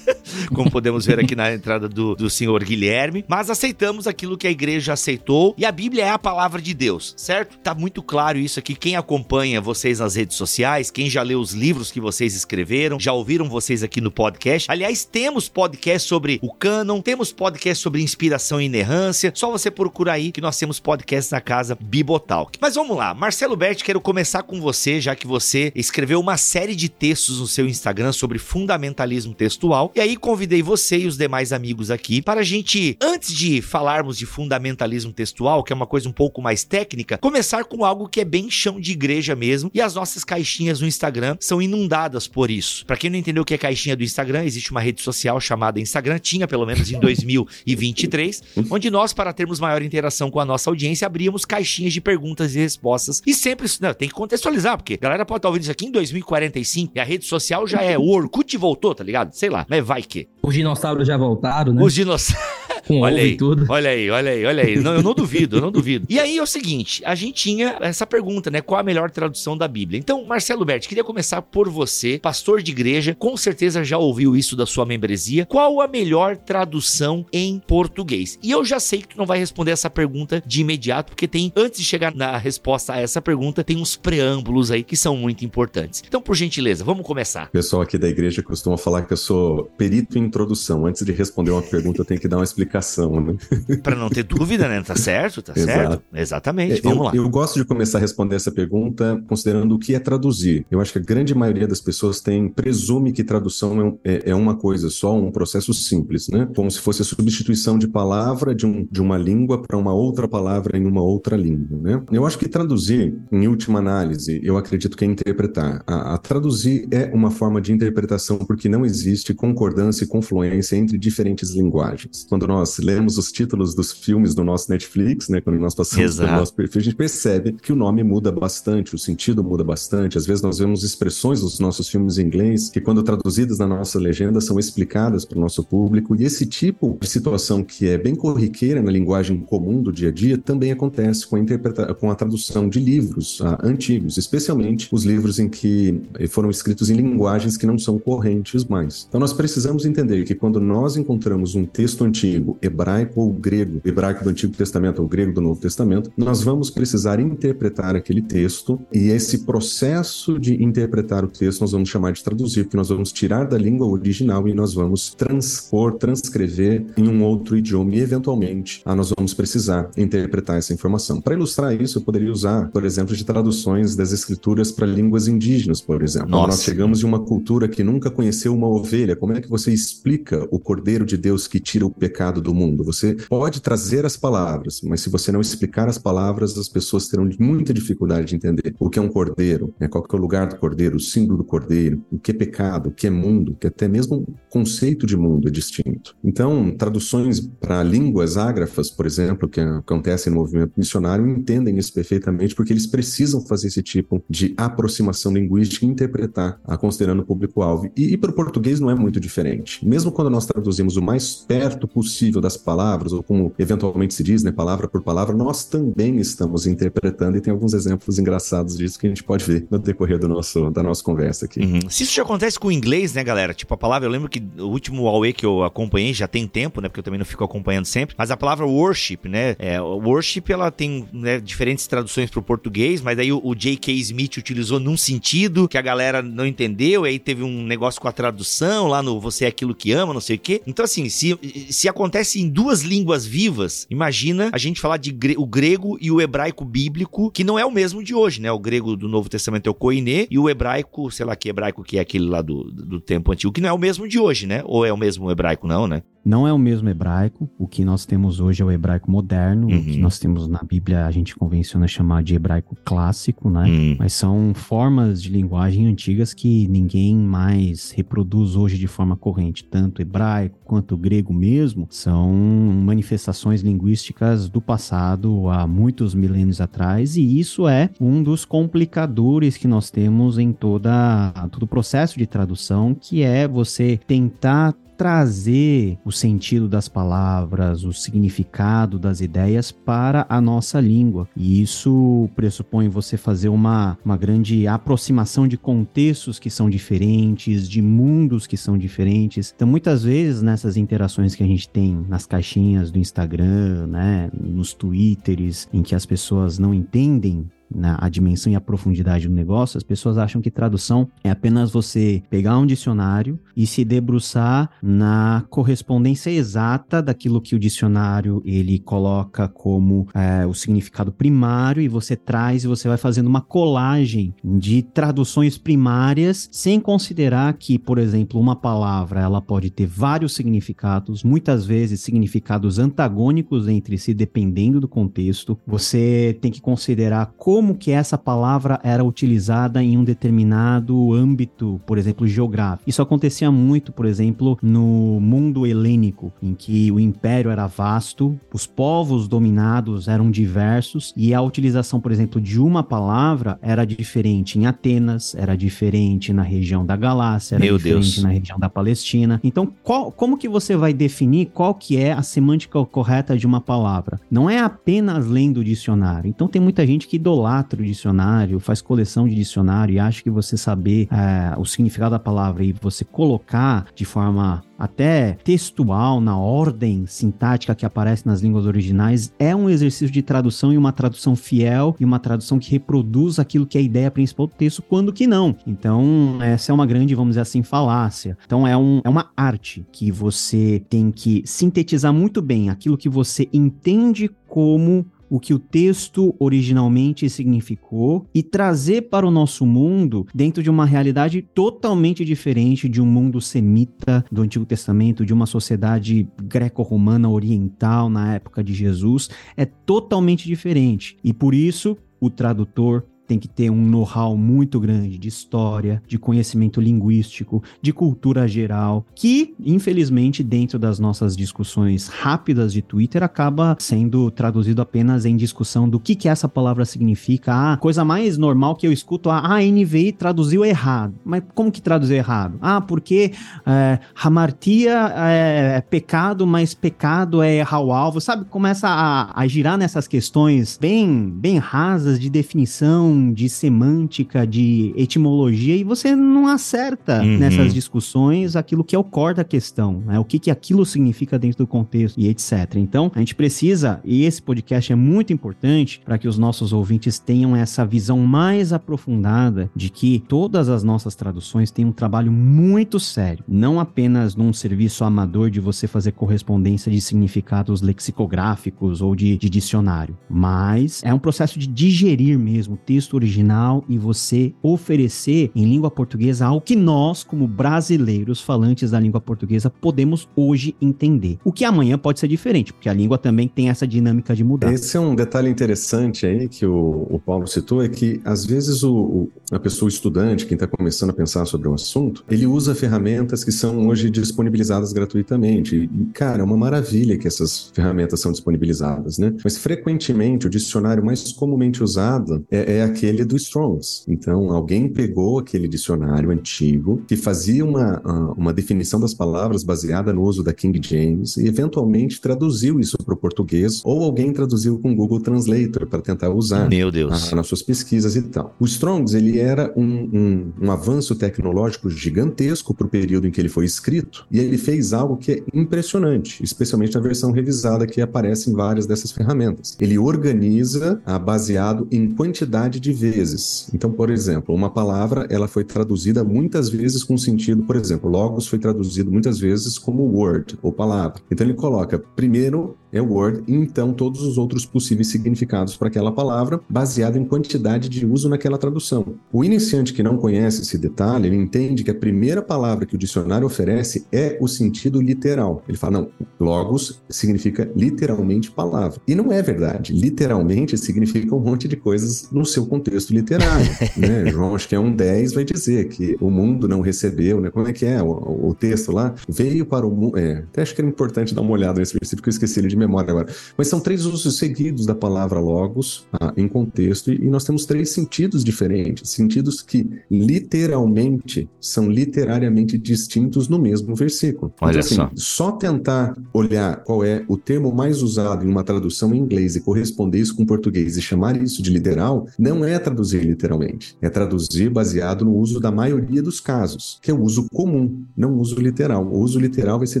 como 0.54 0.70
podemos 0.70 1.06
ver 1.06 1.18
aqui 1.18 1.34
na 1.34 1.52
entrada 1.52 1.88
do, 1.88 2.14
do 2.14 2.30
senhor 2.30 2.62
Guilherme, 2.62 3.24
mas 3.28 3.50
aceitamos 3.50 4.06
aquilo 4.06 4.36
que 4.36 4.46
a 4.46 4.50
igreja 4.50 4.92
aceitou 4.92 5.54
e 5.56 5.64
a 5.64 5.72
Bíblia 5.72 6.04
é 6.04 6.10
a 6.10 6.18
palavra 6.18 6.60
de 6.60 6.74
Deus, 6.74 7.14
certo? 7.16 7.58
Tá 7.58 7.74
muito 7.74 8.02
claro 8.02 8.38
isso 8.38 8.58
aqui. 8.58 8.74
Quem 8.74 8.96
acompanha 8.96 9.60
vocês 9.60 9.98
nas 9.98 10.14
redes 10.14 10.36
sociais, 10.36 10.90
quem 10.90 11.08
já 11.08 11.22
leu 11.22 11.40
os 11.40 11.52
livros 11.52 11.90
que 11.90 12.00
vocês 12.00 12.34
escreveram, 12.34 12.98
já 12.98 13.12
ouviram 13.12 13.48
vocês 13.48 13.82
aqui 13.82 14.00
no 14.00 14.10
podcast. 14.10 14.70
Aliás, 14.70 15.04
temos 15.04 15.48
podcast 15.48 16.08
sobre 16.08 16.38
o 16.42 16.52
cânon, 16.52 17.00
temos 17.00 17.32
podcast 17.32 17.82
sobre 17.82 18.02
inspiração 18.02 18.60
e 18.60 18.66
inerrância. 18.66 19.32
Só 19.34 19.50
você 19.50 19.70
procurar 19.70 20.14
aí 20.14 20.32
que 20.32 20.40
nós 20.40 20.58
temos 20.58 20.80
podcast 20.80 21.32
na 21.32 21.40
casa 21.40 21.76
Bibotalk. 21.80 22.58
Mas 22.60 22.74
vamos 22.74 22.96
lá, 22.96 23.14
Marcelo 23.14 23.56
Berti, 23.56 23.84
quero 23.84 24.00
começar 24.00 24.42
com 24.42 24.60
você, 24.60 25.00
já 25.00 25.14
que 25.14 25.26
você 25.26 25.72
escreveu 25.74 26.20
uma 26.20 26.36
série 26.36 26.74
de 26.74 26.88
textos 26.88 27.40
no 27.40 27.46
seu 27.46 27.66
Instagram 27.66 28.12
sobre 28.12 28.38
fundamentalismo 28.38 29.34
textual. 29.34 29.92
E 29.94 30.00
aí 30.00 30.16
convidei 30.24 30.62
você 30.62 31.00
e 31.00 31.06
os 31.06 31.18
demais 31.18 31.52
amigos 31.52 31.90
aqui 31.90 32.22
para 32.22 32.40
a 32.40 32.42
gente, 32.42 32.96
antes 32.98 33.30
de 33.30 33.60
falarmos 33.60 34.16
de 34.16 34.24
fundamentalismo 34.24 35.12
textual, 35.12 35.62
que 35.62 35.70
é 35.70 35.76
uma 35.76 35.86
coisa 35.86 36.08
um 36.08 36.12
pouco 36.12 36.40
mais 36.40 36.64
técnica, 36.64 37.18
começar 37.18 37.62
com 37.66 37.84
algo 37.84 38.08
que 38.08 38.22
é 38.22 38.24
bem 38.24 38.50
chão 38.50 38.80
de 38.80 38.92
igreja 38.92 39.36
mesmo. 39.36 39.70
E 39.74 39.82
as 39.82 39.94
nossas 39.94 40.24
caixinhas 40.24 40.80
no 40.80 40.86
Instagram 40.86 41.36
são 41.38 41.60
inundadas 41.60 42.26
por 42.26 42.50
isso. 42.50 42.86
Para 42.86 42.96
quem 42.96 43.10
não 43.10 43.18
entendeu 43.18 43.42
o 43.42 43.44
que 43.44 43.52
é 43.52 43.58
caixinha 43.58 43.94
do 43.94 44.02
Instagram, 44.02 44.44
existe 44.44 44.70
uma 44.70 44.80
rede 44.80 45.02
social 45.02 45.38
chamada 45.42 45.78
Instagram, 45.78 46.18
tinha 46.18 46.48
pelo 46.48 46.64
menos 46.64 46.90
em 46.90 46.98
2023, 46.98 48.42
onde 48.70 48.90
nós, 48.90 49.12
para 49.12 49.30
termos 49.30 49.60
maior 49.60 49.82
interação 49.82 50.30
com 50.30 50.40
a 50.40 50.44
nossa 50.46 50.70
audiência, 50.70 51.04
abríamos 51.06 51.44
caixinhas 51.44 51.92
de 51.92 52.00
perguntas 52.00 52.54
e 52.54 52.60
respostas. 52.60 53.20
E 53.26 53.34
sempre, 53.34 53.68
não, 53.78 53.92
tem 53.92 54.08
que 54.08 54.14
contextualizar, 54.14 54.78
porque 54.78 54.94
a 54.94 55.02
galera 55.02 55.26
pode 55.26 55.40
estar 55.40 55.48
ouvindo 55.50 55.64
isso 55.64 55.70
aqui 55.70 55.84
em 55.84 55.90
2045 55.90 56.92
e 56.96 57.00
a 57.00 57.04
rede 57.04 57.26
social 57.26 57.66
já 57.66 57.82
é 57.82 57.98
o 57.98 58.08
Orkut 58.08 58.56
voltou, 58.56 58.94
tá 58.94 59.04
ligado? 59.04 59.34
Sei 59.34 59.50
lá, 59.50 59.66
mas 59.68 59.84
vai 59.84 60.02
que 60.02 60.13
Os 60.42 60.54
dinossauros 60.54 61.06
já 61.06 61.16
voltaram, 61.16 61.72
né? 61.72 61.82
Os 61.82 61.94
dinossauros. 61.94 62.44
Com 62.86 63.00
olha 63.00 63.22
aí, 63.22 63.36
tudo. 63.36 63.66
olha 63.68 63.90
aí, 63.90 64.10
olha 64.10 64.30
aí, 64.30 64.44
olha 64.44 64.62
aí. 64.62 64.76
Não, 64.76 64.94
eu 64.94 65.02
não 65.02 65.14
duvido, 65.14 65.56
eu 65.56 65.60
não 65.60 65.72
duvido. 65.72 66.06
E 66.08 66.18
aí 66.18 66.38
é 66.38 66.42
o 66.42 66.46
seguinte, 66.46 67.02
a 67.04 67.14
gente 67.14 67.34
tinha 67.34 67.76
essa 67.80 68.06
pergunta, 68.06 68.50
né? 68.50 68.60
Qual 68.60 68.80
a 68.80 68.82
melhor 68.82 69.10
tradução 69.10 69.56
da 69.56 69.66
Bíblia? 69.66 69.98
Então, 69.98 70.24
Marcelo 70.24 70.64
Berti, 70.64 70.88
queria 70.88 71.04
começar 71.04 71.42
por 71.42 71.68
você, 71.68 72.18
pastor 72.18 72.62
de 72.62 72.72
igreja, 72.72 73.14
com 73.14 73.36
certeza 73.36 73.84
já 73.84 73.98
ouviu 73.98 74.36
isso 74.36 74.56
da 74.56 74.66
sua 74.66 74.84
membresia. 74.84 75.46
Qual 75.46 75.80
a 75.80 75.88
melhor 75.88 76.36
tradução 76.36 77.24
em 77.32 77.58
português? 77.58 78.38
E 78.42 78.50
eu 78.50 78.64
já 78.64 78.80
sei 78.80 79.00
que 79.00 79.08
tu 79.08 79.18
não 79.18 79.26
vai 79.26 79.38
responder 79.38 79.70
essa 79.70 79.90
pergunta 79.90 80.42
de 80.46 80.60
imediato, 80.60 81.12
porque 81.12 81.26
tem, 81.28 81.52
antes 81.56 81.80
de 81.80 81.86
chegar 81.86 82.14
na 82.14 82.36
resposta 82.36 82.94
a 82.94 83.00
essa 83.00 83.20
pergunta, 83.20 83.64
tem 83.64 83.76
uns 83.76 83.96
preâmbulos 83.96 84.70
aí 84.70 84.82
que 84.82 84.96
são 84.96 85.16
muito 85.16 85.44
importantes. 85.44 86.02
Então, 86.06 86.20
por 86.20 86.34
gentileza, 86.34 86.84
vamos 86.84 87.06
começar. 87.06 87.48
O 87.48 87.52
pessoal 87.52 87.82
aqui 87.82 87.98
da 87.98 88.08
igreja 88.08 88.42
costuma 88.42 88.76
falar 88.76 89.02
que 89.02 89.12
eu 89.12 89.16
sou 89.16 89.64
perito 89.76 90.18
em 90.18 90.22
introdução. 90.22 90.86
Antes 90.86 91.04
de 91.04 91.12
responder 91.12 91.50
uma 91.50 91.62
pergunta, 91.62 92.00
eu 92.00 92.04
tenho 92.04 92.20
que 92.20 92.28
dar 92.28 92.36
uma 92.36 92.44
explicação, 92.44 92.73
né? 93.20 93.36
Para 93.82 93.96
não 93.96 94.08
ter 94.08 94.22
dúvida, 94.24 94.68
né? 94.68 94.82
Tá 94.82 94.96
certo? 94.96 95.42
Tá 95.42 95.52
Exato. 95.56 95.72
certo? 95.72 96.02
Exatamente. 96.12 96.78
É, 96.78 96.82
Vamos 96.82 96.98
eu, 96.98 97.04
lá. 97.04 97.12
Eu 97.14 97.28
gosto 97.28 97.58
de 97.58 97.64
começar 97.64 97.98
a 97.98 98.00
responder 98.00 98.36
essa 98.36 98.50
pergunta 98.50 99.22
considerando 99.28 99.74
o 99.74 99.78
que 99.78 99.94
é 99.94 99.98
traduzir. 99.98 100.66
Eu 100.70 100.80
acho 100.80 100.92
que 100.92 100.98
a 100.98 101.02
grande 101.02 101.34
maioria 101.34 101.66
das 101.66 101.80
pessoas 101.80 102.20
tem 102.20 102.48
presume 102.48 103.12
que 103.12 103.24
tradução 103.24 103.98
é, 104.04 104.14
é, 104.14 104.30
é 104.30 104.34
uma 104.34 104.56
coisa 104.56 104.90
só, 104.90 105.14
um 105.14 105.30
processo 105.30 105.72
simples, 105.74 106.28
né? 106.28 106.48
Como 106.54 106.70
se 106.70 106.80
fosse 106.80 107.02
a 107.02 107.04
substituição 107.04 107.78
de 107.78 107.88
palavra 107.88 108.54
de, 108.54 108.66
um, 108.66 108.86
de 108.90 109.00
uma 109.00 109.18
língua 109.18 109.62
para 109.62 109.76
uma 109.76 109.92
outra 109.92 110.26
palavra 110.26 110.76
em 110.76 110.86
uma 110.86 111.02
outra 111.02 111.36
língua, 111.36 111.78
né? 111.80 112.02
Eu 112.10 112.26
acho 112.26 112.38
que 112.38 112.48
traduzir, 112.48 113.14
em 113.30 113.46
última 113.46 113.78
análise, 113.78 114.40
eu 114.42 114.56
acredito 114.56 114.96
que 114.96 115.04
é 115.04 115.08
interpretar. 115.08 115.82
A, 115.86 116.14
a 116.14 116.18
traduzir 116.18 116.86
é 116.90 117.10
uma 117.14 117.30
forma 117.30 117.60
de 117.60 117.72
interpretação 117.72 118.38
porque 118.38 118.68
não 118.68 118.84
existe 118.84 119.34
concordância 119.34 120.04
e 120.04 120.06
confluência 120.06 120.76
entre 120.76 120.98
diferentes 120.98 121.50
linguagens. 121.50 122.26
Quando 122.28 122.46
nós 122.46 122.63
nós 122.64 122.78
lemos 122.78 123.18
os 123.18 123.30
títulos 123.30 123.74
dos 123.74 123.92
filmes 123.92 124.34
do 124.34 124.42
nosso 124.42 124.70
Netflix, 124.70 125.28
né? 125.28 125.40
Quando 125.42 125.58
nós 125.58 125.74
passamos 125.74 126.02
Exato. 126.02 126.26
pelo 126.26 126.40
nosso 126.40 126.54
perfil, 126.54 126.80
a 126.80 126.84
gente 126.84 126.96
percebe 126.96 127.52
que 127.52 127.72
o 127.72 127.76
nome 127.76 128.02
muda 128.02 128.32
bastante, 128.32 128.94
o 128.94 128.98
sentido 128.98 129.44
muda 129.44 129.62
bastante. 129.62 130.16
Às 130.16 130.26
vezes 130.26 130.42
nós 130.42 130.58
vemos 130.58 130.82
expressões 130.82 131.42
dos 131.42 131.60
nossos 131.60 131.90
filmes 131.90 132.16
em 132.16 132.22
inglês 132.22 132.70
que, 132.70 132.80
quando 132.80 133.02
traduzidas 133.02 133.58
na 133.58 133.66
nossa 133.66 133.98
legenda, 133.98 134.40
são 134.40 134.58
explicadas 134.58 135.26
para 135.26 135.36
o 135.36 135.40
nosso 135.40 135.62
público. 135.62 136.16
E 136.16 136.24
esse 136.24 136.46
tipo 136.46 136.96
de 136.98 137.06
situação 137.06 137.62
que 137.62 137.86
é 137.86 137.98
bem 137.98 138.14
corriqueira 138.14 138.80
na 138.80 138.90
linguagem 138.90 139.38
comum 139.40 139.82
do 139.82 139.92
dia 139.92 140.08
a 140.08 140.12
dia 140.12 140.38
também 140.38 140.72
acontece 140.72 141.26
com 141.26 141.36
a, 141.36 141.40
interpreta 141.40 141.92
com 141.92 142.10
a 142.10 142.14
tradução 142.14 142.66
de 142.66 142.80
livros 142.80 143.40
ah, 143.42 143.58
antigos, 143.62 144.16
especialmente 144.16 144.88
os 144.90 145.04
livros 145.04 145.38
em 145.38 145.50
que 145.50 146.00
foram 146.30 146.48
escritos 146.48 146.88
em 146.88 146.94
linguagens 146.94 147.58
que 147.58 147.66
não 147.66 147.78
são 147.78 147.98
correntes 147.98 148.64
mais. 148.64 149.04
Então 149.06 149.20
nós 149.20 149.34
precisamos 149.34 149.84
entender 149.84 150.24
que 150.24 150.34
quando 150.34 150.58
nós 150.58 150.96
encontramos 150.96 151.54
um 151.54 151.66
texto 151.66 152.04
antigo, 152.04 152.53
hebraico 152.60 153.20
ou 153.20 153.32
grego, 153.32 153.80
hebraico 153.84 154.24
do 154.24 154.30
Antigo 154.30 154.54
Testamento 154.54 155.02
ou 155.02 155.08
grego 155.08 155.32
do 155.32 155.40
Novo 155.40 155.60
Testamento, 155.60 156.10
nós 156.16 156.42
vamos 156.42 156.70
precisar 156.70 157.20
interpretar 157.20 157.96
aquele 157.96 158.22
texto 158.22 158.80
e 158.92 159.08
esse 159.08 159.38
processo 159.38 160.38
de 160.38 160.62
interpretar 160.62 161.24
o 161.24 161.28
texto 161.28 161.60
nós 161.60 161.72
vamos 161.72 161.88
chamar 161.88 162.12
de 162.12 162.22
traduzir, 162.22 162.64
porque 162.64 162.76
nós 162.76 162.88
vamos 162.88 163.12
tirar 163.12 163.44
da 163.44 163.58
língua 163.58 163.86
original 163.86 164.46
e 164.48 164.54
nós 164.54 164.74
vamos 164.74 165.14
transpor, 165.14 165.94
transcrever 165.94 166.86
em 166.96 167.08
um 167.08 167.22
outro 167.22 167.56
idioma 167.56 167.94
e 167.94 168.00
eventualmente 168.00 168.82
ah, 168.84 168.94
nós 168.94 169.12
vamos 169.16 169.34
precisar 169.34 169.90
interpretar 169.96 170.58
essa 170.58 170.72
informação. 170.72 171.20
Para 171.20 171.34
ilustrar 171.34 171.80
isso, 171.80 171.98
eu 171.98 172.02
poderia 172.02 172.30
usar, 172.30 172.70
por 172.70 172.84
exemplo, 172.84 173.14
de 173.14 173.24
traduções 173.24 173.96
das 173.96 174.12
escrituras 174.12 174.70
para 174.72 174.86
línguas 174.86 175.28
indígenas, 175.28 175.80
por 175.80 176.02
exemplo. 176.02 176.30
Nossa. 176.30 176.48
Nós 176.48 176.62
chegamos 176.62 176.98
de 176.98 177.06
uma 177.06 177.20
cultura 177.20 177.68
que 177.68 177.82
nunca 177.82 178.10
conheceu 178.10 178.54
uma 178.54 178.68
ovelha. 178.68 179.16
Como 179.16 179.32
é 179.32 179.40
que 179.40 179.48
você 179.48 179.72
explica 179.72 180.46
o 180.50 180.58
Cordeiro 180.58 181.04
de 181.04 181.16
Deus 181.16 181.46
que 181.46 181.60
tira 181.60 181.86
o 181.86 181.90
pecado 181.90 182.33
do 182.40 182.54
mundo? 182.54 182.84
Você 182.84 183.14
pode 183.28 183.60
trazer 183.60 184.04
as 184.04 184.16
palavras, 184.16 184.80
mas 184.82 185.00
se 185.00 185.10
você 185.10 185.30
não 185.32 185.40
explicar 185.40 185.88
as 185.88 185.98
palavras, 185.98 186.56
as 186.56 186.68
pessoas 186.68 187.08
terão 187.08 187.28
muita 187.38 187.72
dificuldade 187.72 188.28
de 188.28 188.36
entender 188.36 188.74
o 188.78 188.88
que 188.88 188.98
é 188.98 189.02
um 189.02 189.08
cordeiro, 189.08 189.74
né? 189.78 189.88
qual 189.88 190.02
que 190.02 190.14
é 190.14 190.18
o 190.18 190.20
lugar 190.20 190.46
do 190.46 190.56
cordeiro, 190.56 190.96
o 190.96 191.00
símbolo 191.00 191.38
do 191.38 191.44
cordeiro, 191.44 192.04
o 192.10 192.18
que 192.18 192.30
é 192.30 192.34
pecado, 192.34 192.88
o 192.88 192.92
que 192.92 193.06
é 193.06 193.10
mundo, 193.10 193.56
que 193.58 193.66
até 193.66 193.88
mesmo 193.88 194.16
o 194.16 194.34
conceito 194.50 195.06
de 195.06 195.16
mundo 195.16 195.48
é 195.48 195.50
distinto. 195.50 196.16
Então, 196.22 196.74
traduções 196.76 197.40
para 197.40 197.82
línguas 197.82 198.36
ágrafas, 198.36 198.90
por 198.90 199.06
exemplo, 199.06 199.48
que 199.48 199.60
acontecem 199.60 200.32
no 200.32 200.38
movimento 200.38 200.72
missionário, 200.76 201.26
entendem 201.26 201.78
isso 201.78 201.92
perfeitamente 201.92 202.54
porque 202.54 202.72
eles 202.72 202.86
precisam 202.86 203.40
fazer 203.40 203.68
esse 203.68 203.82
tipo 203.82 204.22
de 204.28 204.54
aproximação 204.56 205.32
linguística 205.32 205.84
e 205.84 205.88
interpretar, 205.88 206.60
considerando 206.78 207.20
o 207.20 207.26
público-alvo. 207.26 207.90
E, 207.96 208.12
e 208.12 208.16
para 208.16 208.30
o 208.30 208.34
português 208.34 208.80
não 208.80 208.90
é 208.90 208.94
muito 208.94 209.20
diferente. 209.20 209.86
Mesmo 209.86 210.12
quando 210.12 210.30
nós 210.30 210.46
traduzimos 210.46 210.96
o 210.96 211.02
mais 211.02 211.34
perto 211.34 211.86
possível 211.86 212.23
das 212.40 212.56
palavras, 212.56 213.12
ou 213.12 213.22
como 213.22 213.52
eventualmente 213.58 214.14
se 214.14 214.22
diz, 214.22 214.42
né, 214.42 214.52
palavra 214.52 214.88
por 214.88 215.02
palavra, 215.02 215.34
nós 215.34 215.64
também 215.64 216.16
estamos 216.16 216.66
interpretando 216.66 217.36
e 217.36 217.40
tem 217.40 217.52
alguns 217.52 217.74
exemplos 217.74 218.18
engraçados 218.18 218.76
disso 218.76 218.98
que 218.98 219.06
a 219.06 219.08
gente 219.08 219.22
pode 219.22 219.44
ver 219.44 219.66
no 219.70 219.78
decorrer 219.78 220.18
do 220.18 220.28
nosso, 220.28 220.70
da 220.70 220.82
nossa 220.82 221.02
conversa 221.02 221.46
aqui. 221.46 221.60
Uhum. 221.60 221.88
Se 221.88 222.02
isso 222.02 222.14
já 222.14 222.22
acontece 222.22 222.58
com 222.58 222.68
o 222.68 222.72
inglês, 222.72 223.14
né, 223.14 223.22
galera? 223.22 223.54
Tipo, 223.54 223.74
a 223.74 223.76
palavra, 223.76 224.06
eu 224.06 224.12
lembro 224.12 224.28
que 224.28 224.42
o 224.58 224.66
último 224.66 225.04
Huawei 225.04 225.32
que 225.32 225.44
eu 225.44 225.62
acompanhei 225.64 226.12
já 226.12 226.28
tem 226.28 226.46
tempo, 226.46 226.80
né? 226.80 226.88
Porque 226.88 227.00
eu 227.00 227.04
também 227.04 227.18
não 227.18 227.26
fico 227.26 227.44
acompanhando 227.44 227.86
sempre. 227.86 228.14
Mas 228.16 228.30
a 228.30 228.36
palavra 228.36 228.66
worship, 228.66 229.20
né? 229.28 229.56
É, 229.58 229.80
worship, 229.80 230.44
ela 230.48 230.70
tem 230.70 231.06
né, 231.12 231.40
diferentes 231.40 231.86
traduções 231.86 232.30
para 232.30 232.40
o 232.40 232.42
português, 232.42 233.00
mas 233.00 233.18
aí 233.18 233.32
o, 233.32 233.40
o 233.42 233.54
J.K. 233.54 233.92
Smith 233.92 234.36
utilizou 234.36 234.78
num 234.80 234.96
sentido 234.96 235.68
que 235.68 235.78
a 235.78 235.82
galera 235.82 236.22
não 236.22 236.46
entendeu, 236.46 237.06
e 237.06 237.10
aí 237.10 237.18
teve 237.18 237.42
um 237.42 237.64
negócio 237.64 238.00
com 238.00 238.08
a 238.08 238.12
tradução 238.12 238.86
lá 238.86 239.02
no 239.02 239.20
Você 239.20 239.44
é 239.44 239.48
aquilo 239.48 239.74
que 239.74 239.92
ama, 239.92 240.14
não 240.14 240.20
sei 240.20 240.36
o 240.36 240.38
quê. 240.38 240.62
Então, 240.66 240.84
assim, 240.84 241.08
se, 241.08 241.38
se 241.70 241.88
acontece 241.88 242.13
em 242.36 242.48
duas 242.48 242.82
línguas 242.82 243.26
vivas, 243.26 243.86
imagina 243.90 244.50
a 244.52 244.58
gente 244.58 244.80
falar 244.80 244.98
de 244.98 245.10
gre 245.10 245.34
o 245.36 245.44
grego 245.44 245.98
e 246.00 246.10
o 246.12 246.20
hebraico 246.20 246.64
bíblico, 246.64 247.30
que 247.30 247.42
não 247.42 247.58
é 247.58 247.64
o 247.64 247.70
mesmo 247.72 248.04
de 248.04 248.14
hoje, 248.14 248.40
né? 248.40 248.52
O 248.52 248.58
grego 248.58 248.96
do 248.96 249.08
Novo 249.08 249.28
Testamento 249.28 249.66
é 249.66 249.70
o 249.70 249.74
koiné, 249.74 250.26
e 250.30 250.38
o 250.38 250.48
hebraico, 250.48 251.10
sei 251.10 251.26
lá 251.26 251.34
que 251.34 251.48
hebraico 251.48 251.82
que 251.82 251.98
é 251.98 252.00
aquele 252.00 252.26
lá 252.26 252.40
do, 252.40 252.70
do 252.70 253.00
tempo 253.00 253.32
antigo, 253.32 253.52
que 253.52 253.60
não 253.60 253.68
é 253.68 253.72
o 253.72 253.78
mesmo 253.78 254.06
de 254.06 254.18
hoje, 254.18 254.46
né? 254.46 254.62
Ou 254.64 254.86
é 254.86 254.92
o 254.92 254.96
mesmo 254.96 255.30
hebraico, 255.30 255.66
não, 255.66 255.86
né? 255.88 256.02
Não 256.24 256.48
é 256.48 256.52
o 256.52 256.58
mesmo 256.58 256.88
hebraico. 256.88 257.48
O 257.58 257.68
que 257.68 257.84
nós 257.84 258.06
temos 258.06 258.40
hoje 258.40 258.62
é 258.62 258.64
o 258.64 258.70
hebraico 258.70 259.10
moderno. 259.10 259.68
Uhum. 259.68 259.78
O 259.78 259.82
que 259.84 259.98
nós 259.98 260.18
temos 260.18 260.48
na 260.48 260.62
Bíblia 260.62 261.06
a 261.06 261.10
gente 261.10 261.36
convenciona 261.36 261.86
chamar 261.86 262.22
de 262.22 262.34
hebraico 262.34 262.76
clássico, 262.84 263.50
né? 263.50 263.64
Hum. 263.68 263.96
Mas 263.98 264.14
são 264.14 264.52
formas 264.54 265.22
de 265.22 265.30
linguagem 265.30 265.86
antigas 265.86 266.32
que 266.32 266.66
ninguém 266.68 267.16
mais 267.16 267.90
reproduz 267.90 268.56
hoje 268.56 268.78
de 268.78 268.86
forma 268.86 269.16
corrente. 269.16 269.64
Tanto 269.64 270.00
hebraico 270.00 270.58
quanto 270.64 270.96
grego 270.96 271.32
mesmo 271.32 271.86
são 271.90 272.32
manifestações 272.32 273.60
linguísticas 273.60 274.48
do 274.48 274.60
passado 274.60 275.48
há 275.50 275.66
muitos 275.66 276.14
milênios 276.14 276.60
atrás. 276.60 277.16
E 277.16 277.38
isso 277.38 277.68
é 277.68 277.90
um 278.00 278.22
dos 278.22 278.44
complicadores 278.44 279.56
que 279.56 279.68
nós 279.68 279.90
temos 279.90 280.38
em 280.38 280.52
toda, 280.52 281.32
todo 281.50 281.64
o 281.64 281.68
processo 281.68 282.18
de 282.18 282.26
tradução, 282.26 282.94
que 282.94 283.22
é 283.22 283.46
você 283.46 284.00
tentar 284.06 284.74
trazer 284.96 285.98
o 286.04 286.12
sentido 286.12 286.68
das 286.68 286.88
palavras, 286.88 287.84
o 287.84 287.92
significado 287.92 288.98
das 288.98 289.20
ideias 289.20 289.70
para 289.70 290.26
a 290.28 290.40
nossa 290.40 290.80
língua. 290.80 291.28
E 291.36 291.60
isso 291.60 292.28
pressupõe 292.34 292.88
você 292.88 293.16
fazer 293.16 293.48
uma, 293.48 293.98
uma 294.04 294.16
grande 294.16 294.66
aproximação 294.66 295.46
de 295.48 295.56
contextos 295.56 296.38
que 296.38 296.50
são 296.50 296.70
diferentes, 296.70 297.68
de 297.68 297.82
mundos 297.82 298.46
que 298.46 298.56
são 298.56 298.78
diferentes. 298.78 299.52
Então, 299.54 299.66
muitas 299.68 300.04
vezes, 300.04 300.42
nessas 300.42 300.76
interações 300.76 301.34
que 301.34 301.42
a 301.42 301.46
gente 301.46 301.68
tem 301.68 302.04
nas 302.08 302.26
caixinhas 302.26 302.90
do 302.90 302.98
Instagram, 302.98 303.86
né, 303.86 304.30
nos 304.32 304.72
Twitters, 304.72 305.68
em 305.72 305.82
que 305.82 305.94
as 305.94 306.06
pessoas 306.06 306.58
não 306.58 306.72
entendem 306.72 307.50
na 307.72 307.98
a 308.00 308.08
dimensão 308.08 308.52
e 308.52 308.56
a 308.56 308.60
profundidade 308.60 309.28
do 309.28 309.34
negócio, 309.34 309.76
as 309.76 309.82
pessoas 309.82 310.18
acham 310.18 310.40
que 310.40 310.50
tradução 310.50 311.08
é 311.22 311.30
apenas 311.30 311.70
você 311.70 312.22
pegar 312.30 312.58
um 312.58 312.66
dicionário 312.66 313.38
e 313.56 313.66
se 313.66 313.84
debruçar 313.84 314.70
na 314.82 315.44
correspondência 315.48 316.30
exata 316.30 317.02
daquilo 317.02 317.40
que 317.40 317.54
o 317.54 317.58
dicionário 317.58 318.42
ele 318.44 318.78
coloca 318.78 319.48
como 319.48 320.06
é, 320.14 320.46
o 320.46 320.54
significado 320.54 321.12
primário 321.12 321.82
e 321.82 321.88
você 321.88 322.16
traz 322.16 322.64
e 322.64 322.68
você 322.68 322.88
vai 322.88 322.96
fazendo 322.96 323.26
uma 323.26 323.40
colagem 323.40 324.34
de 324.44 324.82
traduções 324.82 325.58
primárias 325.58 326.48
sem 326.50 326.80
considerar 326.80 327.52
que, 327.54 327.78
por 327.78 327.98
exemplo, 327.98 328.40
uma 328.40 328.56
palavra 328.56 329.20
ela 329.20 329.40
pode 329.40 329.70
ter 329.70 329.86
vários 329.86 330.34
significados, 330.34 331.22
muitas 331.22 331.64
vezes 331.64 332.00
significados 332.00 332.78
antagônicos 332.78 333.68
entre 333.68 333.98
si 333.98 334.14
dependendo 334.14 334.80
do 334.80 334.88
contexto. 334.88 335.58
Você 335.66 336.36
tem 336.40 336.50
que 336.50 336.60
considerar 336.60 337.32
como 337.54 337.76
que 337.76 337.92
essa 337.92 338.18
palavra 338.18 338.80
era 338.82 339.04
utilizada 339.04 339.80
em 339.80 339.96
um 339.96 340.02
determinado 340.02 341.12
âmbito, 341.14 341.80
por 341.86 341.98
exemplo, 341.98 342.26
geográfico. 342.26 342.90
Isso 342.90 343.00
acontecia 343.00 343.48
muito, 343.48 343.92
por 343.92 344.06
exemplo, 344.06 344.58
no 344.60 345.20
mundo 345.20 345.64
helênico, 345.64 346.32
em 346.42 346.52
que 346.52 346.90
o 346.90 346.98
império 346.98 347.52
era 347.52 347.68
vasto, 347.68 348.36
os 348.52 348.66
povos 348.66 349.28
dominados 349.28 350.08
eram 350.08 350.32
diversos 350.32 351.12
e 351.16 351.32
a 351.32 351.40
utilização, 351.40 352.00
por 352.00 352.10
exemplo, 352.10 352.40
de 352.40 352.58
uma 352.60 352.82
palavra 352.82 353.56
era 353.62 353.84
diferente 353.84 354.58
em 354.58 354.66
Atenas, 354.66 355.32
era 355.36 355.56
diferente 355.56 356.32
na 356.32 356.42
região 356.42 356.84
da 356.84 356.96
Galácia, 356.96 357.54
era 357.54 357.64
Meu 357.64 357.76
diferente 357.76 358.14
Deus. 358.14 358.22
na 358.24 358.30
região 358.30 358.58
da 358.58 358.68
Palestina. 358.68 359.40
Então, 359.44 359.72
qual- 359.84 360.10
como 360.10 360.36
que 360.36 360.48
você 360.48 360.76
vai 360.76 360.92
definir 360.92 361.46
qual 361.54 361.72
que 361.72 361.96
é 361.96 362.10
a 362.12 362.22
semântica 362.22 362.84
correta 362.84 363.38
de 363.38 363.46
uma 363.46 363.60
palavra? 363.60 364.18
Não 364.28 364.50
é 364.50 364.58
apenas 364.58 365.28
lendo 365.28 365.58
o 365.58 365.64
dicionário. 365.64 366.28
Então, 366.28 366.48
tem 366.48 366.60
muita 366.60 366.84
gente 366.84 367.06
que 367.06 367.14
idolatra 367.14 367.43
o 367.44 367.84
dicionário, 367.84 368.60
faz 368.60 368.80
coleção 368.80 369.28
de 369.28 369.34
dicionário 369.34 369.94
e 369.94 369.98
acha 369.98 370.22
que 370.22 370.30
você 370.30 370.56
saber 370.56 371.08
é, 371.10 371.54
o 371.58 371.64
significado 371.64 372.12
da 372.12 372.18
palavra 372.18 372.64
e 372.64 372.72
você 372.72 373.04
colocar 373.04 373.86
de 373.94 374.04
forma 374.04 374.62
até 374.78 375.36
textual, 375.44 376.20
na 376.20 376.36
ordem 376.36 377.06
sintática 377.06 377.74
que 377.74 377.86
aparece 377.86 378.26
nas 378.26 378.40
línguas 378.40 378.66
originais, 378.66 379.32
é 379.38 379.54
um 379.54 379.70
exercício 379.70 380.10
de 380.10 380.22
tradução 380.22 380.72
e 380.72 380.78
uma 380.78 380.92
tradução 380.92 381.36
fiel 381.36 381.94
e 381.98 382.04
uma 382.04 382.18
tradução 382.18 382.58
que 382.58 382.70
reproduz 382.70 383.38
aquilo 383.38 383.66
que 383.66 383.78
é 383.78 383.80
a 383.80 383.84
ideia 383.84 384.10
principal 384.10 384.46
do 384.46 384.54
texto, 384.54 384.82
quando 384.82 385.12
que 385.12 385.26
não. 385.26 385.56
Então, 385.66 386.38
essa 386.40 386.72
é 386.72 386.74
uma 386.74 386.86
grande, 386.86 387.14
vamos 387.14 387.32
dizer 387.32 387.42
assim, 387.42 387.62
falácia. 387.62 388.36
Então, 388.44 388.66
é, 388.66 388.76
um, 388.76 389.00
é 389.04 389.08
uma 389.08 389.30
arte 389.36 389.86
que 389.92 390.10
você 390.10 390.82
tem 390.88 391.10
que 391.10 391.42
sintetizar 391.46 392.12
muito 392.12 392.42
bem 392.42 392.68
aquilo 392.68 392.98
que 392.98 393.08
você 393.08 393.48
entende 393.52 394.30
como 394.46 395.04
o 395.34 395.40
que 395.40 395.52
o 395.52 395.58
texto 395.58 396.32
originalmente 396.38 397.28
significou 397.28 398.24
e 398.32 398.40
trazer 398.40 399.02
para 399.02 399.26
o 399.26 399.32
nosso 399.32 399.66
mundo 399.66 400.28
dentro 400.32 400.62
de 400.62 400.70
uma 400.70 400.86
realidade 400.86 401.42
totalmente 401.42 402.24
diferente 402.24 402.88
de 402.88 403.02
um 403.02 403.04
mundo 403.04 403.40
semita 403.40 404.24
do 404.30 404.42
Antigo 404.42 404.64
Testamento, 404.64 405.26
de 405.26 405.34
uma 405.34 405.44
sociedade 405.44 406.28
greco-romana 406.40 407.28
oriental 407.28 408.08
na 408.08 408.32
época 408.36 408.62
de 408.62 408.72
Jesus, 408.72 409.28
é 409.56 409.64
totalmente 409.64 410.46
diferente. 410.46 411.16
E 411.24 411.32
por 411.32 411.52
isso 411.52 411.96
o 412.20 412.30
tradutor 412.30 413.04
tem 413.26 413.38
que 413.38 413.48
ter 413.48 413.70
um 413.70 413.86
know-how 413.86 414.36
muito 414.36 414.78
grande 414.78 415.18
de 415.18 415.28
história, 415.28 416.02
de 416.06 416.18
conhecimento 416.18 416.80
linguístico, 416.80 417.62
de 417.80 417.92
cultura 417.92 418.46
geral, 418.46 419.06
que, 419.14 419.54
infelizmente, 419.60 420.42
dentro 420.42 420.78
das 420.78 420.98
nossas 420.98 421.36
discussões 421.36 422.08
rápidas 422.08 422.72
de 422.72 422.82
Twitter, 422.82 423.22
acaba 423.22 423.76
sendo 423.78 424.30
traduzido 424.30 424.82
apenas 424.82 425.24
em 425.24 425.36
discussão 425.36 425.88
do 425.88 425.98
que, 425.98 426.14
que 426.14 426.28
essa 426.28 426.48
palavra 426.48 426.84
significa. 426.84 427.72
A 427.72 427.76
coisa 427.76 428.04
mais 428.04 428.36
normal 428.36 428.76
que 428.76 428.86
eu 428.86 428.92
escuto, 428.92 429.30
a 429.30 429.58
NVI 429.60 430.12
traduziu 430.12 430.64
errado. 430.64 431.14
Mas 431.24 431.42
como 431.54 431.72
que 431.72 431.80
traduziu 431.80 432.16
errado? 432.16 432.58
Ah, 432.60 432.80
porque 432.80 433.32
é, 433.66 433.98
hamartia 434.22 435.12
é, 435.16 435.76
é 435.76 435.80
pecado, 435.80 436.46
mas 436.46 436.74
pecado 436.74 437.42
é 437.42 437.56
errar 437.56 437.80
o 437.80 437.92
alvo. 437.92 438.20
Sabe? 438.20 438.44
Começa 438.44 438.88
a, 438.88 439.40
a 439.40 439.46
girar 439.46 439.78
nessas 439.78 440.06
questões 440.06 440.78
bem, 440.80 441.30
bem 441.30 441.58
rasas 441.58 442.18
de 442.18 442.28
definição, 442.28 443.13
de 443.32 443.48
semântica, 443.48 444.46
de 444.46 444.92
etimologia, 444.96 445.76
e 445.76 445.84
você 445.84 446.14
não 446.14 446.46
acerta 446.46 447.20
uhum. 447.20 447.38
nessas 447.38 447.72
discussões 447.72 448.56
aquilo 448.56 448.84
que 448.84 448.94
é 448.94 448.98
o 448.98 449.04
core 449.04 449.34
da 449.34 449.44
questão, 449.44 450.02
né? 450.06 450.18
O 450.18 450.24
que, 450.24 450.38
que 450.38 450.50
aquilo 450.50 450.84
significa 450.84 451.38
dentro 451.38 451.58
do 451.58 451.66
contexto 451.66 452.18
e 452.18 452.28
etc. 452.28 452.76
Então, 452.76 453.10
a 453.14 453.18
gente 453.18 453.34
precisa, 453.34 454.00
e 454.04 454.24
esse 454.24 454.42
podcast 454.42 454.92
é 454.92 454.96
muito 454.96 455.32
importante 455.32 456.00
para 456.04 456.18
que 456.18 456.28
os 456.28 456.38
nossos 456.38 456.72
ouvintes 456.72 457.18
tenham 457.18 457.54
essa 457.56 457.84
visão 457.84 458.18
mais 458.18 458.72
aprofundada 458.72 459.70
de 459.74 459.90
que 459.90 460.22
todas 460.28 460.68
as 460.68 460.82
nossas 460.82 461.14
traduções 461.14 461.70
têm 461.70 461.84
um 461.84 461.92
trabalho 461.92 462.32
muito 462.32 462.98
sério, 462.98 463.44
não 463.46 463.78
apenas 463.78 464.34
num 464.34 464.52
serviço 464.52 465.04
amador 465.04 465.50
de 465.50 465.60
você 465.60 465.86
fazer 465.86 466.12
correspondência 466.12 466.90
de 466.90 467.00
significados 467.00 467.82
lexicográficos 467.82 469.00
ou 469.00 469.14
de, 469.14 469.36
de 469.36 469.50
dicionário, 469.50 470.16
mas 470.28 471.02
é 471.04 471.12
um 471.12 471.18
processo 471.18 471.58
de 471.58 471.66
digerir 471.66 472.38
mesmo 472.38 472.74
o 472.74 472.78
texto 472.78 473.03
original 473.12 473.84
e 473.88 473.98
você 473.98 474.52
oferecer 474.62 475.50
em 475.54 475.64
língua 475.64 475.90
portuguesa 475.90 476.46
algo 476.46 476.60
que 476.60 476.76
nós, 476.76 477.22
como 477.24 477.46
brasileiros 477.46 478.40
falantes 478.40 478.90
da 478.90 479.00
língua 479.00 479.20
portuguesa, 479.20 479.70
podemos 479.70 480.28
hoje 480.36 480.74
entender. 480.80 481.38
O 481.44 481.52
que 481.52 481.64
amanhã 481.64 481.98
pode 481.98 482.20
ser 482.20 482.28
diferente, 482.28 482.72
porque 482.72 482.88
a 482.88 482.94
língua 482.94 483.18
também 483.18 483.48
tem 483.48 483.68
essa 483.68 483.86
dinâmica 483.86 484.34
de 484.34 484.44
mudar. 484.44 484.72
Esse 484.72 484.96
é 484.96 485.00
um 485.00 485.14
detalhe 485.14 485.48
interessante 485.48 486.26
aí 486.26 486.48
que 486.48 486.66
o, 486.66 487.06
o 487.10 487.18
Paulo 487.18 487.46
citou, 487.46 487.82
é 487.82 487.88
que 487.88 488.20
às 488.24 488.44
vezes 488.44 488.82
o, 488.82 488.94
o 488.94 489.32
a 489.52 489.58
pessoa 489.58 489.88
estudante, 489.88 490.46
quem 490.46 490.54
está 490.54 490.66
começando 490.66 491.10
a 491.10 491.12
pensar 491.12 491.44
sobre 491.44 491.68
um 491.68 491.74
assunto, 491.74 492.24
ele 492.28 492.46
usa 492.46 492.74
ferramentas 492.74 493.44
que 493.44 493.52
são 493.52 493.88
hoje 493.88 494.10
disponibilizadas 494.10 494.92
gratuitamente. 494.92 495.76
E, 495.76 496.06
cara, 496.12 496.42
é 496.42 496.44
uma 496.44 496.56
maravilha 496.56 497.16
que 497.16 497.26
essas 497.26 497.70
ferramentas 497.74 498.20
são 498.20 498.32
disponibilizadas, 498.32 499.18
né? 499.18 499.34
Mas 499.44 499.58
frequentemente 499.58 500.46
o 500.46 500.50
dicionário 500.50 501.04
mais 501.04 501.32
comumente 501.32 501.82
usado 501.82 502.44
é, 502.50 502.78
é 502.78 502.82
aquele 502.94 503.24
do 503.24 503.36
Strongs. 503.36 504.04
Então, 504.08 504.52
alguém 504.52 504.88
pegou 504.88 505.38
aquele 505.38 505.66
dicionário 505.66 506.30
antigo 506.30 507.02
que 507.06 507.16
fazia 507.16 507.64
uma, 507.64 508.00
uma 508.36 508.52
definição 508.52 509.00
das 509.00 509.12
palavras 509.12 509.64
baseada 509.64 510.12
no 510.12 510.22
uso 510.22 510.42
da 510.42 510.52
King 510.52 510.80
James 510.82 511.36
e 511.36 511.46
eventualmente 511.46 512.20
traduziu 512.20 512.78
isso 512.78 512.96
para 512.98 513.14
o 513.14 513.16
português 513.16 513.82
ou 513.84 514.02
alguém 514.04 514.32
traduziu 514.32 514.78
com 514.78 514.94
Google 514.94 515.20
Translator 515.20 515.86
para 515.86 516.00
tentar 516.00 516.30
usar 516.30 516.68
Meu 516.68 516.90
Deus. 516.90 517.32
nas 517.32 517.46
suas 517.46 517.62
pesquisas 517.62 518.14
e 518.16 518.22
tal. 518.22 518.54
O 518.60 518.64
Strongs 518.64 519.14
ele 519.14 519.38
era 519.38 519.72
um, 519.76 519.82
um, 519.84 520.52
um 520.62 520.70
avanço 520.70 521.14
tecnológico 521.14 521.90
gigantesco 521.90 522.74
para 522.74 522.86
o 522.86 522.90
período 522.90 523.26
em 523.26 523.30
que 523.30 523.40
ele 523.40 523.48
foi 523.48 523.64
escrito 523.64 524.26
e 524.30 524.38
ele 524.38 524.56
fez 524.56 524.92
algo 524.92 525.16
que 525.16 525.32
é 525.32 525.42
impressionante, 525.52 526.42
especialmente 526.42 526.94
na 526.94 527.00
versão 527.00 527.32
revisada 527.32 527.86
que 527.86 528.00
aparece 528.00 528.50
em 528.50 528.54
várias 528.54 528.86
dessas 528.86 529.10
ferramentas. 529.10 529.76
Ele 529.80 529.98
organiza 529.98 531.00
a, 531.04 531.18
baseado 531.18 531.88
em 531.90 532.10
quantidade 532.10 532.78
de 532.84 532.92
vezes. 532.92 533.70
Então, 533.72 533.90
por 533.90 534.10
exemplo, 534.10 534.54
uma 534.54 534.68
palavra 534.68 535.26
ela 535.30 535.48
foi 535.48 535.64
traduzida 535.64 536.22
muitas 536.22 536.68
vezes 536.68 537.02
com 537.02 537.16
sentido, 537.16 537.62
por 537.62 537.76
exemplo, 537.76 538.10
logos 538.10 538.46
foi 538.46 538.58
traduzido 538.58 539.10
muitas 539.10 539.38
vezes 539.38 539.78
como 539.78 540.02
word 540.02 540.58
ou 540.62 540.70
palavra. 540.70 541.22
Então 541.30 541.46
ele 541.46 541.54
coloca 541.54 541.98
primeiro 541.98 542.76
é 542.94 543.02
word 543.02 543.42
e 543.46 543.54
então 543.54 543.92
todos 543.92 544.22
os 544.22 544.38
outros 544.38 544.64
possíveis 544.64 545.08
significados 545.08 545.76
para 545.76 545.88
aquela 545.88 546.12
palavra, 546.12 546.60
baseado 546.68 547.16
em 547.16 547.24
quantidade 547.24 547.88
de 547.88 548.06
uso 548.06 548.28
naquela 548.28 548.56
tradução. 548.56 549.16
O 549.32 549.44
iniciante 549.44 549.92
que 549.92 550.02
não 550.02 550.16
conhece 550.16 550.62
esse 550.62 550.78
detalhe, 550.78 551.26
ele 551.26 551.36
entende 551.36 551.84
que 551.84 551.90
a 551.90 551.94
primeira 551.94 552.40
palavra 552.40 552.86
que 552.86 552.94
o 552.94 552.98
dicionário 552.98 553.46
oferece 553.46 554.06
é 554.12 554.38
o 554.40 554.46
sentido 554.46 555.00
literal. 555.00 555.62
Ele 555.68 555.76
fala, 555.76 555.98
não, 555.98 556.08
logos 556.38 557.02
significa 557.08 557.70
literalmente 557.74 558.50
palavra. 558.50 559.00
E 559.06 559.14
não 559.14 559.32
é 559.32 559.42
verdade. 559.42 559.92
Literalmente 559.92 560.78
significa 560.78 561.34
um 561.34 561.40
monte 561.40 561.66
de 561.66 561.76
coisas 561.76 562.28
no 562.30 562.44
seu 562.44 562.66
contexto 562.66 563.12
literário. 563.12 563.66
né? 563.96 564.26
João, 564.30 564.54
acho 564.54 564.68
que 564.68 564.74
é 564.74 564.78
um 564.78 564.94
10, 564.94 565.32
vai 565.32 565.44
dizer 565.44 565.88
que 565.88 566.16
o 566.20 566.30
mundo 566.30 566.68
não 566.68 566.80
recebeu, 566.80 567.40
né? 567.40 567.50
Como 567.50 567.66
é 567.66 567.72
que 567.72 567.84
é 567.84 568.02
o, 568.02 568.48
o 568.48 568.54
texto 568.54 568.92
lá? 568.92 569.14
Veio 569.28 569.66
para 569.66 569.86
o 569.86 569.90
mundo. 569.90 570.18
É, 570.18 570.38
até 570.38 570.62
acho 570.62 570.74
que 570.74 570.80
era 570.80 570.88
importante 570.88 571.34
dar 571.34 571.42
uma 571.42 571.52
olhada 571.52 571.80
nesse 571.80 571.94
versículo, 571.94 572.22
que 572.22 572.28
eu 572.28 572.32
esqueci 572.32 572.60
ele 572.60 572.68
de 572.68 572.76
memória 572.86 573.10
agora. 573.10 573.28
Mas 573.56 573.68
são 573.68 573.80
três 573.80 574.06
usos 574.06 574.36
seguidos 574.36 574.86
da 574.86 574.94
palavra 574.94 575.38
logos 575.38 576.06
ah, 576.12 576.32
em 576.36 576.48
contexto, 576.48 577.12
e 577.12 577.28
nós 577.28 577.44
temos 577.44 577.66
três 577.66 577.90
sentidos 577.90 578.42
diferentes, 578.42 579.10
sentidos 579.10 579.62
que 579.62 579.88
literalmente 580.10 581.48
são 581.60 581.88
literariamente 581.88 582.78
distintos 582.78 583.48
no 583.48 583.58
mesmo 583.58 583.94
versículo. 583.94 584.52
Olha 584.60 584.80
então, 584.80 584.80
assim, 584.80 585.16
só. 585.16 585.44
Só 585.44 585.52
tentar 585.52 586.16
olhar 586.32 586.82
qual 586.84 587.04
é 587.04 587.22
o 587.28 587.36
termo 587.36 587.70
mais 587.70 588.00
usado 588.00 588.46
em 588.46 588.48
uma 588.48 588.64
tradução 588.64 589.14
em 589.14 589.18
inglês 589.18 589.56
e 589.56 589.60
corresponder 589.60 590.18
isso 590.20 590.34
com 590.34 590.46
português 590.46 590.96
e 590.96 591.02
chamar 591.02 591.36
isso 591.36 591.62
de 591.62 591.68
literal, 591.68 592.26
não 592.38 592.64
é 592.64 592.78
traduzir 592.78 593.22
literalmente. 593.22 593.94
É 594.00 594.08
traduzir 594.08 594.70
baseado 594.70 595.22
no 595.22 595.34
uso 595.36 595.60
da 595.60 595.70
maioria 595.70 596.22
dos 596.22 596.40
casos, 596.40 596.98
que 597.02 597.10
é 597.10 597.14
o 597.14 597.20
uso 597.20 597.46
comum, 597.52 598.04
não 598.16 598.32
o 598.32 598.40
uso 598.40 598.58
literal. 598.58 599.04
O 599.04 599.18
uso 599.18 599.38
literal 599.38 599.76
vai 599.76 599.86
ser 599.86 600.00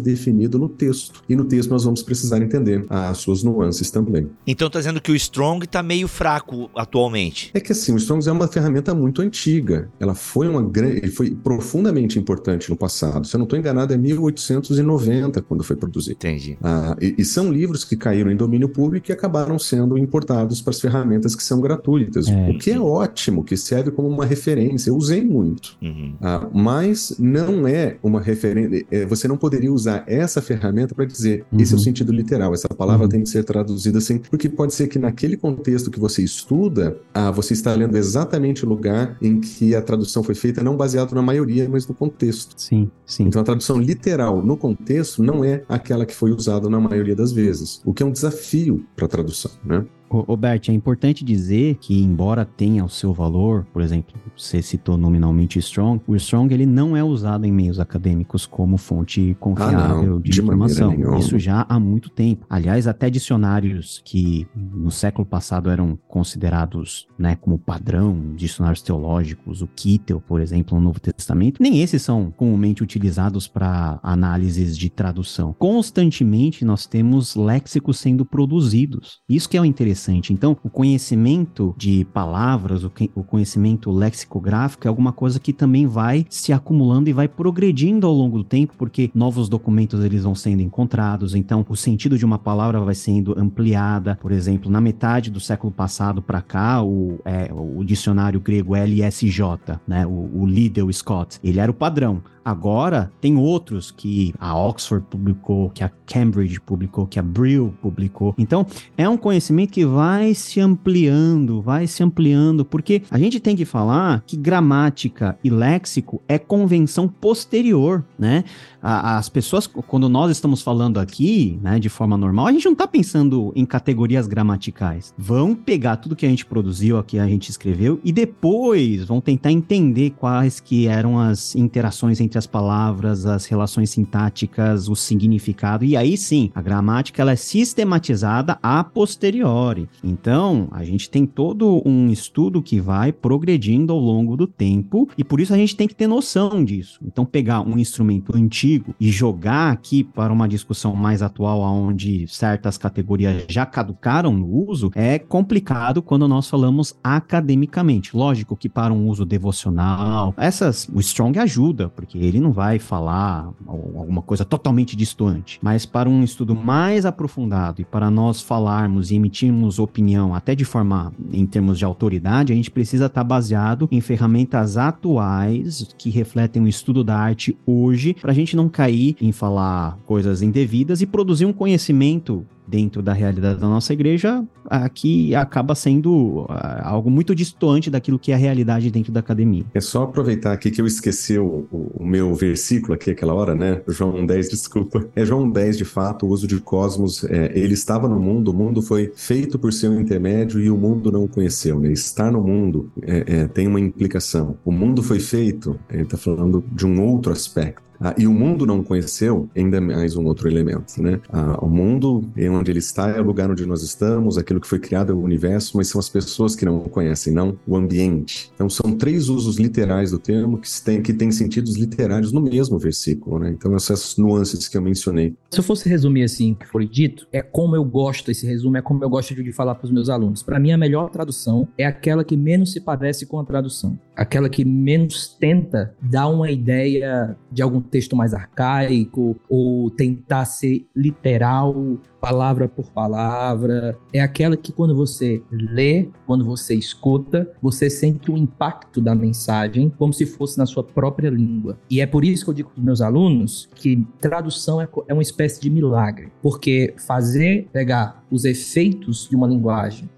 definido 0.00 0.58
no 0.58 0.68
texto. 0.68 1.22
E 1.28 1.36
no 1.36 1.44
texto 1.44 1.68
nós 1.68 1.84
vamos 1.84 2.02
precisar 2.02 2.38
entender 2.38 2.73
as 2.88 3.18
suas 3.18 3.42
nuances 3.42 3.90
também. 3.90 4.28
Então 4.46 4.70
tá 4.70 4.78
dizendo 4.78 5.00
que 5.00 5.12
o 5.12 5.16
Strong 5.16 5.66
tá 5.66 5.82
meio 5.82 6.08
fraco 6.08 6.70
atualmente. 6.74 7.50
É 7.54 7.60
que 7.60 7.72
assim, 7.72 7.92
o 7.92 7.96
Strong 7.96 8.26
é 8.28 8.32
uma 8.32 8.48
ferramenta 8.48 8.94
muito 8.94 9.22
antiga. 9.22 9.90
Ela 9.98 10.14
foi 10.14 10.48
uma 10.48 10.62
grande, 10.62 11.08
foi 11.10 11.30
profundamente 11.30 12.18
importante 12.18 12.70
no 12.70 12.76
passado. 12.76 13.26
Se 13.26 13.36
eu 13.36 13.38
não 13.38 13.44
estou 13.44 13.58
enganado, 13.58 13.92
é 13.92 13.96
1890 13.96 15.42
quando 15.42 15.64
foi 15.64 15.76
produzido. 15.76 16.16
Entendi. 16.16 16.58
Ah, 16.62 16.96
e, 17.00 17.14
e, 17.18 17.24
são 17.24 17.52
livros 17.52 17.84
que 17.84 17.96
caíram 17.96 18.30
em 18.30 18.36
domínio 18.36 18.68
público 18.68 19.10
e 19.10 19.12
acabaram 19.12 19.58
sendo 19.58 19.98
importados 19.98 20.60
para 20.60 20.70
as 20.70 20.80
ferramentas 20.80 21.34
que 21.34 21.42
são 21.42 21.60
gratuitas. 21.60 22.28
É, 22.28 22.50
o 22.50 22.58
que 22.58 22.70
é 22.70 22.78
ótimo, 22.78 23.44
que 23.44 23.56
serve 23.56 23.90
como 23.90 24.08
uma 24.08 24.24
referência. 24.24 24.90
Eu 24.90 24.96
usei 24.96 25.22
muito. 25.22 25.76
Uhum. 25.82 26.14
Ah, 26.20 26.48
mas 26.52 27.16
não 27.18 27.66
é 27.66 27.96
uma 28.02 28.20
referência. 28.20 28.86
É, 28.90 29.06
você 29.06 29.28
não 29.28 29.36
poderia 29.36 29.72
usar 29.72 30.04
essa 30.06 30.40
ferramenta 30.40 30.94
para 30.94 31.04
dizer 31.04 31.44
uhum. 31.52 31.60
esse 31.60 31.72
é 31.72 31.76
o 31.76 31.80
sentido 31.80 32.12
literal. 32.12 32.54
Essa 32.64 32.74
palavra 32.74 33.04
uhum. 33.04 33.10
tem 33.10 33.22
que 33.22 33.28
ser 33.28 33.44
traduzida 33.44 33.98
assim, 33.98 34.18
porque 34.18 34.48
pode 34.48 34.72
ser 34.72 34.88
que 34.88 34.98
naquele 34.98 35.36
contexto 35.36 35.90
que 35.90 36.00
você 36.00 36.22
estuda, 36.22 36.98
ah, 37.12 37.30
você 37.30 37.52
está 37.52 37.74
lendo 37.74 37.94
exatamente 37.96 38.64
o 38.64 38.68
lugar 38.68 39.18
em 39.20 39.38
que 39.38 39.74
a 39.74 39.82
tradução 39.82 40.22
foi 40.22 40.34
feita, 40.34 40.62
não 40.62 40.74
baseado 40.74 41.14
na 41.14 41.20
maioria, 41.20 41.68
mas 41.68 41.86
no 41.86 41.94
contexto. 41.94 42.54
Sim, 42.56 42.90
sim. 43.04 43.24
Então 43.24 43.42
a 43.42 43.44
tradução 43.44 43.78
literal 43.78 44.42
no 44.42 44.56
contexto 44.56 45.22
não 45.22 45.44
é 45.44 45.62
aquela 45.68 46.06
que 46.06 46.14
foi 46.14 46.30
usada 46.30 46.70
na 46.70 46.80
maioria 46.80 47.14
das 47.14 47.32
vezes, 47.32 47.82
o 47.84 47.92
que 47.92 48.02
é 48.02 48.06
um 48.06 48.12
desafio 48.12 48.82
para 48.96 49.04
a 49.04 49.08
tradução, 49.08 49.50
né? 49.62 49.84
Roberto, 50.08 50.70
é 50.70 50.74
importante 50.74 51.24
dizer 51.24 51.76
que, 51.76 52.02
embora 52.02 52.44
tenha 52.44 52.84
o 52.84 52.88
seu 52.88 53.12
valor, 53.12 53.66
por 53.72 53.82
exemplo, 53.82 54.14
você 54.36 54.62
citou 54.62 54.96
nominalmente 54.96 55.58
Strong, 55.58 56.02
o 56.06 56.14
Strong 56.16 56.52
ele 56.52 56.66
não 56.66 56.96
é 56.96 57.02
usado 57.02 57.44
em 57.44 57.52
meios 57.52 57.80
acadêmicos 57.80 58.46
como 58.46 58.76
fonte 58.76 59.36
confiável 59.40 60.16
ah, 60.16 60.20
de, 60.20 60.30
de 60.30 60.40
informação. 60.40 61.18
Isso 61.18 61.38
já 61.38 61.66
há 61.68 61.80
muito 61.80 62.10
tempo. 62.10 62.46
Aliás, 62.48 62.86
até 62.86 63.10
dicionários 63.10 64.02
que 64.04 64.46
no 64.54 64.90
século 64.90 65.26
passado 65.26 65.70
eram 65.70 65.98
considerados 66.06 67.06
né, 67.18 67.36
como 67.36 67.58
padrão, 67.58 68.34
dicionários 68.34 68.82
teológicos, 68.82 69.62
o 69.62 69.66
Kittel, 69.66 70.20
por 70.20 70.40
exemplo, 70.40 70.78
no 70.78 70.84
Novo 70.84 71.00
Testamento, 71.00 71.62
nem 71.62 71.80
esses 71.80 72.02
são 72.02 72.30
comumente 72.30 72.82
utilizados 72.82 73.48
para 73.48 73.98
análises 74.02 74.76
de 74.76 74.90
tradução. 74.90 75.54
Constantemente 75.58 76.64
nós 76.64 76.86
temos 76.86 77.34
léxicos 77.34 77.98
sendo 77.98 78.24
produzidos. 78.24 79.20
Isso 79.28 79.48
que 79.48 79.56
é 79.56 79.60
o 79.60 79.64
interessante 79.64 79.93
interessante. 79.94 80.32
Então, 80.32 80.56
o 80.62 80.68
conhecimento 80.68 81.74
de 81.78 82.04
palavras, 82.12 82.82
o, 82.84 82.92
o 83.14 83.22
conhecimento 83.22 83.90
lexicográfico 83.90 84.86
é 84.86 84.88
alguma 84.88 85.12
coisa 85.12 85.38
que 85.38 85.52
também 85.52 85.86
vai 85.86 86.26
se 86.28 86.52
acumulando 86.52 87.08
e 87.08 87.12
vai 87.12 87.28
progredindo 87.28 88.06
ao 88.06 88.12
longo 88.12 88.38
do 88.38 88.44
tempo, 88.44 88.74
porque 88.76 89.10
novos 89.14 89.48
documentos 89.48 90.04
eles 90.04 90.24
vão 90.24 90.34
sendo 90.34 90.60
encontrados, 90.60 91.34
então 91.34 91.64
o 91.68 91.76
sentido 91.76 92.18
de 92.18 92.24
uma 92.24 92.38
palavra 92.38 92.80
vai 92.80 92.94
sendo 92.94 93.38
ampliada. 93.38 94.18
Por 94.20 94.32
exemplo, 94.32 94.70
na 94.70 94.80
metade 94.80 95.30
do 95.30 95.40
século 95.40 95.72
passado 95.72 96.20
para 96.20 96.42
cá, 96.42 96.82
o, 96.82 97.20
é, 97.24 97.50
o 97.52 97.84
dicionário 97.84 98.40
grego 98.40 98.74
LSJ, 98.74 99.78
né, 99.86 100.06
o, 100.06 100.30
o 100.34 100.46
Liddell 100.46 100.92
Scott, 100.92 101.38
ele 101.42 101.60
era 101.60 101.70
o 101.70 101.74
padrão. 101.74 102.22
Agora, 102.44 103.10
tem 103.20 103.36
outros 103.36 103.90
que 103.90 104.34
a 104.38 104.56
Oxford 104.56 105.06
publicou, 105.08 105.70
que 105.70 105.82
a 105.82 105.90
Cambridge 106.06 106.60
publicou, 106.60 107.06
que 107.06 107.18
a 107.18 107.22
Brill 107.22 107.74
publicou. 107.80 108.34
Então, 108.36 108.66
é 108.98 109.08
um 109.08 109.16
conhecimento 109.16 109.72
que 109.72 109.86
vai 109.86 110.34
se 110.34 110.60
ampliando, 110.60 111.62
vai 111.62 111.86
se 111.86 112.02
ampliando, 112.02 112.64
porque 112.64 113.02
a 113.10 113.18
gente 113.18 113.40
tem 113.40 113.56
que 113.56 113.64
falar 113.64 114.22
que 114.26 114.36
gramática 114.36 115.38
e 115.42 115.48
léxico 115.48 116.20
é 116.28 116.38
convenção 116.38 117.08
posterior, 117.08 118.04
né? 118.18 118.44
As 118.86 119.30
pessoas, 119.30 119.66
quando 119.66 120.10
nós 120.10 120.30
estamos 120.30 120.60
falando 120.60 121.00
aqui, 121.00 121.58
né, 121.62 121.78
de 121.78 121.88
forma 121.88 122.18
normal, 122.18 122.48
a 122.48 122.52
gente 122.52 122.66
não 122.66 122.74
está 122.74 122.86
pensando 122.86 123.50
em 123.56 123.64
categorias 123.64 124.26
gramaticais. 124.26 125.14
Vão 125.16 125.54
pegar 125.54 125.96
tudo 125.96 126.14
que 126.14 126.26
a 126.26 126.28
gente 126.28 126.44
produziu 126.44 126.98
aqui, 126.98 127.18
a 127.18 127.26
gente 127.26 127.48
escreveu, 127.48 127.98
e 128.04 128.12
depois 128.12 129.02
vão 129.04 129.22
tentar 129.22 129.50
entender 129.50 130.10
quais 130.10 130.60
que 130.60 130.86
eram 130.86 131.18
as 131.18 131.56
interações 131.56 132.20
entre 132.20 132.36
as 132.36 132.46
palavras, 132.46 133.24
as 133.24 133.46
relações 133.46 133.88
sintáticas, 133.88 134.86
o 134.86 134.94
significado, 134.94 135.82
e 135.82 135.96
aí 135.96 136.14
sim, 136.18 136.50
a 136.54 136.60
gramática 136.60 137.22
ela 137.22 137.32
é 137.32 137.36
sistematizada 137.36 138.58
a 138.62 138.84
posteriori. 138.84 139.88
Então, 140.02 140.68
a 140.70 140.84
gente 140.84 141.08
tem 141.08 141.24
todo 141.24 141.80
um 141.86 142.10
estudo 142.10 142.60
que 142.60 142.80
vai 142.80 143.12
progredindo 143.12 143.94
ao 143.94 143.98
longo 143.98 144.36
do 144.36 144.46
tempo, 144.46 145.08
e 145.16 145.24
por 145.24 145.40
isso 145.40 145.54
a 145.54 145.56
gente 145.56 145.74
tem 145.74 145.88
que 145.88 145.94
ter 145.94 146.06
noção 146.06 146.62
disso. 146.62 147.00
Então, 147.02 147.24
pegar 147.24 147.62
um 147.62 147.78
instrumento 147.78 148.36
antigo 148.36 148.73
e 148.98 149.10
jogar 149.10 149.72
aqui 149.72 150.02
para 150.02 150.32
uma 150.32 150.48
discussão 150.48 150.94
mais 150.94 151.22
atual, 151.22 151.60
onde 151.60 152.26
certas 152.28 152.78
categorias 152.78 153.44
já 153.48 153.66
caducaram 153.66 154.32
no 154.32 154.46
uso, 154.68 154.90
é 154.94 155.18
complicado 155.18 156.02
quando 156.02 156.26
nós 156.28 156.48
falamos 156.48 156.94
academicamente. 157.02 158.16
Lógico 158.16 158.56
que 158.56 158.68
para 158.68 158.92
um 158.92 159.08
uso 159.08 159.24
devocional, 159.24 160.34
essas 160.36 160.88
o 160.92 161.00
Strong 161.00 161.38
ajuda, 161.38 161.88
porque 161.88 162.18
ele 162.18 162.40
não 162.40 162.52
vai 162.52 162.78
falar 162.78 163.50
alguma 163.66 164.22
coisa 164.22 164.44
totalmente 164.44 164.96
distante, 164.96 165.58
mas 165.62 165.86
para 165.86 166.08
um 166.08 166.22
estudo 166.22 166.54
mais 166.54 167.04
aprofundado 167.04 167.80
e 167.80 167.84
para 167.84 168.10
nós 168.10 168.40
falarmos 168.40 169.10
e 169.10 169.16
emitirmos 169.16 169.78
opinião, 169.78 170.34
até 170.34 170.54
de 170.54 170.64
forma 170.64 171.12
em 171.32 171.46
termos 171.46 171.78
de 171.78 171.84
autoridade, 171.84 172.52
a 172.52 172.56
gente 172.56 172.70
precisa 172.70 173.06
estar 173.06 173.24
baseado 173.24 173.88
em 173.90 174.00
ferramentas 174.00 174.76
atuais 174.76 175.94
que 175.98 176.10
refletem 176.10 176.62
o 176.62 176.68
estudo 176.68 177.02
da 177.02 177.16
arte 177.16 177.56
hoje, 177.66 178.14
para 178.14 178.30
a 178.30 178.34
gente 178.34 178.56
não 178.56 178.63
cair 178.68 179.16
em 179.20 179.32
falar 179.32 179.98
coisas 180.06 180.42
indevidas 180.42 181.00
e 181.00 181.06
produzir 181.06 181.46
um 181.46 181.52
conhecimento 181.52 182.46
dentro 182.66 183.02
da 183.02 183.12
realidade 183.12 183.60
da 183.60 183.68
nossa 183.68 183.92
igreja, 183.92 184.44
aqui 184.66 185.34
acaba 185.34 185.74
sendo 185.74 186.46
ah, 186.48 186.88
algo 186.88 187.10
muito 187.10 187.34
distante 187.34 187.90
daquilo 187.90 188.18
que 188.18 188.32
é 188.32 188.34
a 188.34 188.38
realidade 188.38 188.90
dentro 188.90 189.12
da 189.12 189.20
academia. 189.20 189.64
É 189.74 189.80
só 189.80 190.04
aproveitar 190.04 190.52
aqui 190.52 190.70
que 190.70 190.80
eu 190.80 190.86
esqueci 190.86 191.38
o, 191.38 191.66
o 191.70 192.04
meu 192.04 192.34
versículo 192.34 192.94
aqui 192.94 193.10
aquela 193.10 193.34
hora, 193.34 193.54
né? 193.54 193.80
João 193.88 194.24
10, 194.24 194.48
desculpa. 194.50 195.06
É 195.14 195.24
João 195.24 195.50
10, 195.50 195.78
de 195.78 195.84
fato, 195.84 196.26
o 196.26 196.30
uso 196.30 196.46
de 196.46 196.58
cosmos, 196.60 197.24
é, 197.24 197.52
ele 197.54 197.74
estava 197.74 198.08
no 198.08 198.18
mundo, 198.18 198.50
o 198.50 198.54
mundo 198.54 198.82
foi 198.82 199.12
feito 199.14 199.58
por 199.58 199.72
seu 199.72 199.98
intermédio 200.00 200.60
e 200.60 200.70
o 200.70 200.76
mundo 200.76 201.12
não 201.12 201.24
o 201.24 201.28
conheceu, 201.28 201.78
né? 201.80 201.92
Estar 201.92 202.30
no 202.30 202.42
mundo 202.42 202.90
é, 203.02 203.40
é, 203.40 203.48
tem 203.48 203.66
uma 203.66 203.80
implicação. 203.80 204.56
O 204.64 204.72
mundo 204.72 205.02
foi 205.02 205.20
feito, 205.20 205.78
ele 205.90 206.02
está 206.02 206.16
falando 206.16 206.64
de 206.72 206.86
um 206.86 207.02
outro 207.02 207.32
aspecto. 207.32 207.84
Ah, 208.00 208.14
e 208.18 208.26
o 208.26 208.32
mundo 208.32 208.66
não 208.66 208.82
conheceu, 208.82 209.48
ainda 209.56 209.80
mais 209.80 210.16
um 210.16 210.24
outro 210.24 210.48
elemento, 210.48 211.00
né? 211.00 211.20
Ah, 211.32 211.58
o 211.62 211.68
mundo, 211.68 212.24
onde 212.58 212.70
ele 212.70 212.78
está, 212.78 213.10
é 213.10 213.20
o 213.20 213.24
lugar 213.24 213.50
onde 213.50 213.66
nós 213.66 213.82
estamos, 213.82 214.38
aquilo 214.38 214.60
que 214.60 214.66
foi 214.66 214.78
criado 214.78 215.12
é 215.12 215.14
o 215.14 215.20
universo, 215.20 215.76
mas 215.76 215.88
são 215.88 215.98
as 215.98 216.08
pessoas 216.08 216.54
que 216.54 216.64
não 216.64 216.78
o 216.78 216.88
conhecem, 216.88 217.32
não 217.32 217.58
o 217.66 217.76
ambiente. 217.76 218.50
Então 218.54 218.68
são 218.68 218.92
três 218.96 219.28
usos 219.28 219.56
literais 219.56 220.10
do 220.10 220.18
termo 220.18 220.58
que 220.58 220.68
têm 220.82 221.02
que 221.02 221.12
tem 221.12 221.30
sentidos 221.30 221.76
literários 221.76 222.32
no 222.32 222.40
mesmo 222.40 222.78
versículo, 222.78 223.38
né? 223.38 223.50
Então 223.50 223.74
essas 223.74 224.16
nuances 224.16 224.68
que 224.68 224.76
eu 224.76 224.82
mencionei. 224.82 225.34
Se 225.50 225.60
eu 225.60 225.64
fosse 225.64 225.88
resumir 225.88 226.24
assim 226.24 226.52
o 226.52 226.56
que 226.56 226.66
foi 226.66 226.86
dito, 226.86 227.26
é 227.32 227.42
como 227.42 227.76
eu 227.76 227.84
gosto, 227.84 228.30
esse 228.30 228.46
resumo 228.46 228.76
é 228.76 228.82
como 228.82 229.02
eu 229.04 229.08
gosto 229.08 229.34
de 229.34 229.52
falar 229.52 229.74
para 229.74 229.86
os 229.86 229.92
meus 229.92 230.08
alunos. 230.08 230.42
Para 230.42 230.58
mim, 230.58 230.72
a 230.72 230.78
melhor 230.78 231.10
tradução 231.10 231.68
é 231.76 231.84
aquela 231.84 232.24
que 232.24 232.36
menos 232.36 232.72
se 232.72 232.80
parece 232.80 233.26
com 233.26 233.38
a 233.38 233.44
tradução. 233.44 233.98
Aquela 234.16 234.48
que 234.48 234.64
menos 234.64 235.36
tenta 235.38 235.94
dar 236.00 236.28
uma 236.28 236.50
ideia 236.50 237.36
de 237.50 237.62
algum 237.62 237.80
texto 237.80 238.16
mais 238.16 238.32
arcaico 238.32 239.36
ou 239.48 239.90
tentar 239.90 240.44
ser 240.44 240.86
literal, 240.94 241.98
palavra 242.24 242.66
por 242.66 242.90
palavra. 242.90 243.98
É 244.10 244.20
aquela 244.20 244.56
que 244.56 244.72
quando 244.72 244.94
você 244.94 245.42
lê, 245.50 246.08
quando 246.26 246.42
você 246.42 246.74
escuta, 246.74 247.50
você 247.60 247.90
sente 247.90 248.30
o 248.30 248.36
impacto 248.36 248.98
da 248.98 249.14
mensagem 249.14 249.92
como 249.98 250.10
se 250.14 250.24
fosse 250.24 250.56
na 250.56 250.64
sua 250.64 250.82
própria 250.82 251.28
língua. 251.28 251.78
E 251.90 252.00
é 252.00 252.06
por 252.06 252.24
isso 252.24 252.44
que 252.44 252.50
eu 252.50 252.54
digo 252.54 252.70
para 252.70 252.78
os 252.78 252.84
meus 252.84 253.00
alunos 253.02 253.68
que 253.74 254.06
tradução 254.20 254.80
é, 254.80 254.88
é 255.06 255.12
uma 255.12 255.22
espécie 255.22 255.60
de 255.60 255.68
milagre, 255.68 256.32
porque 256.40 256.94
fazer 256.96 257.68
pegar 257.70 258.24
os 258.30 258.46
efeitos 258.46 259.28
de 259.28 259.36
uma 259.36 259.46
linguagem 259.46 260.08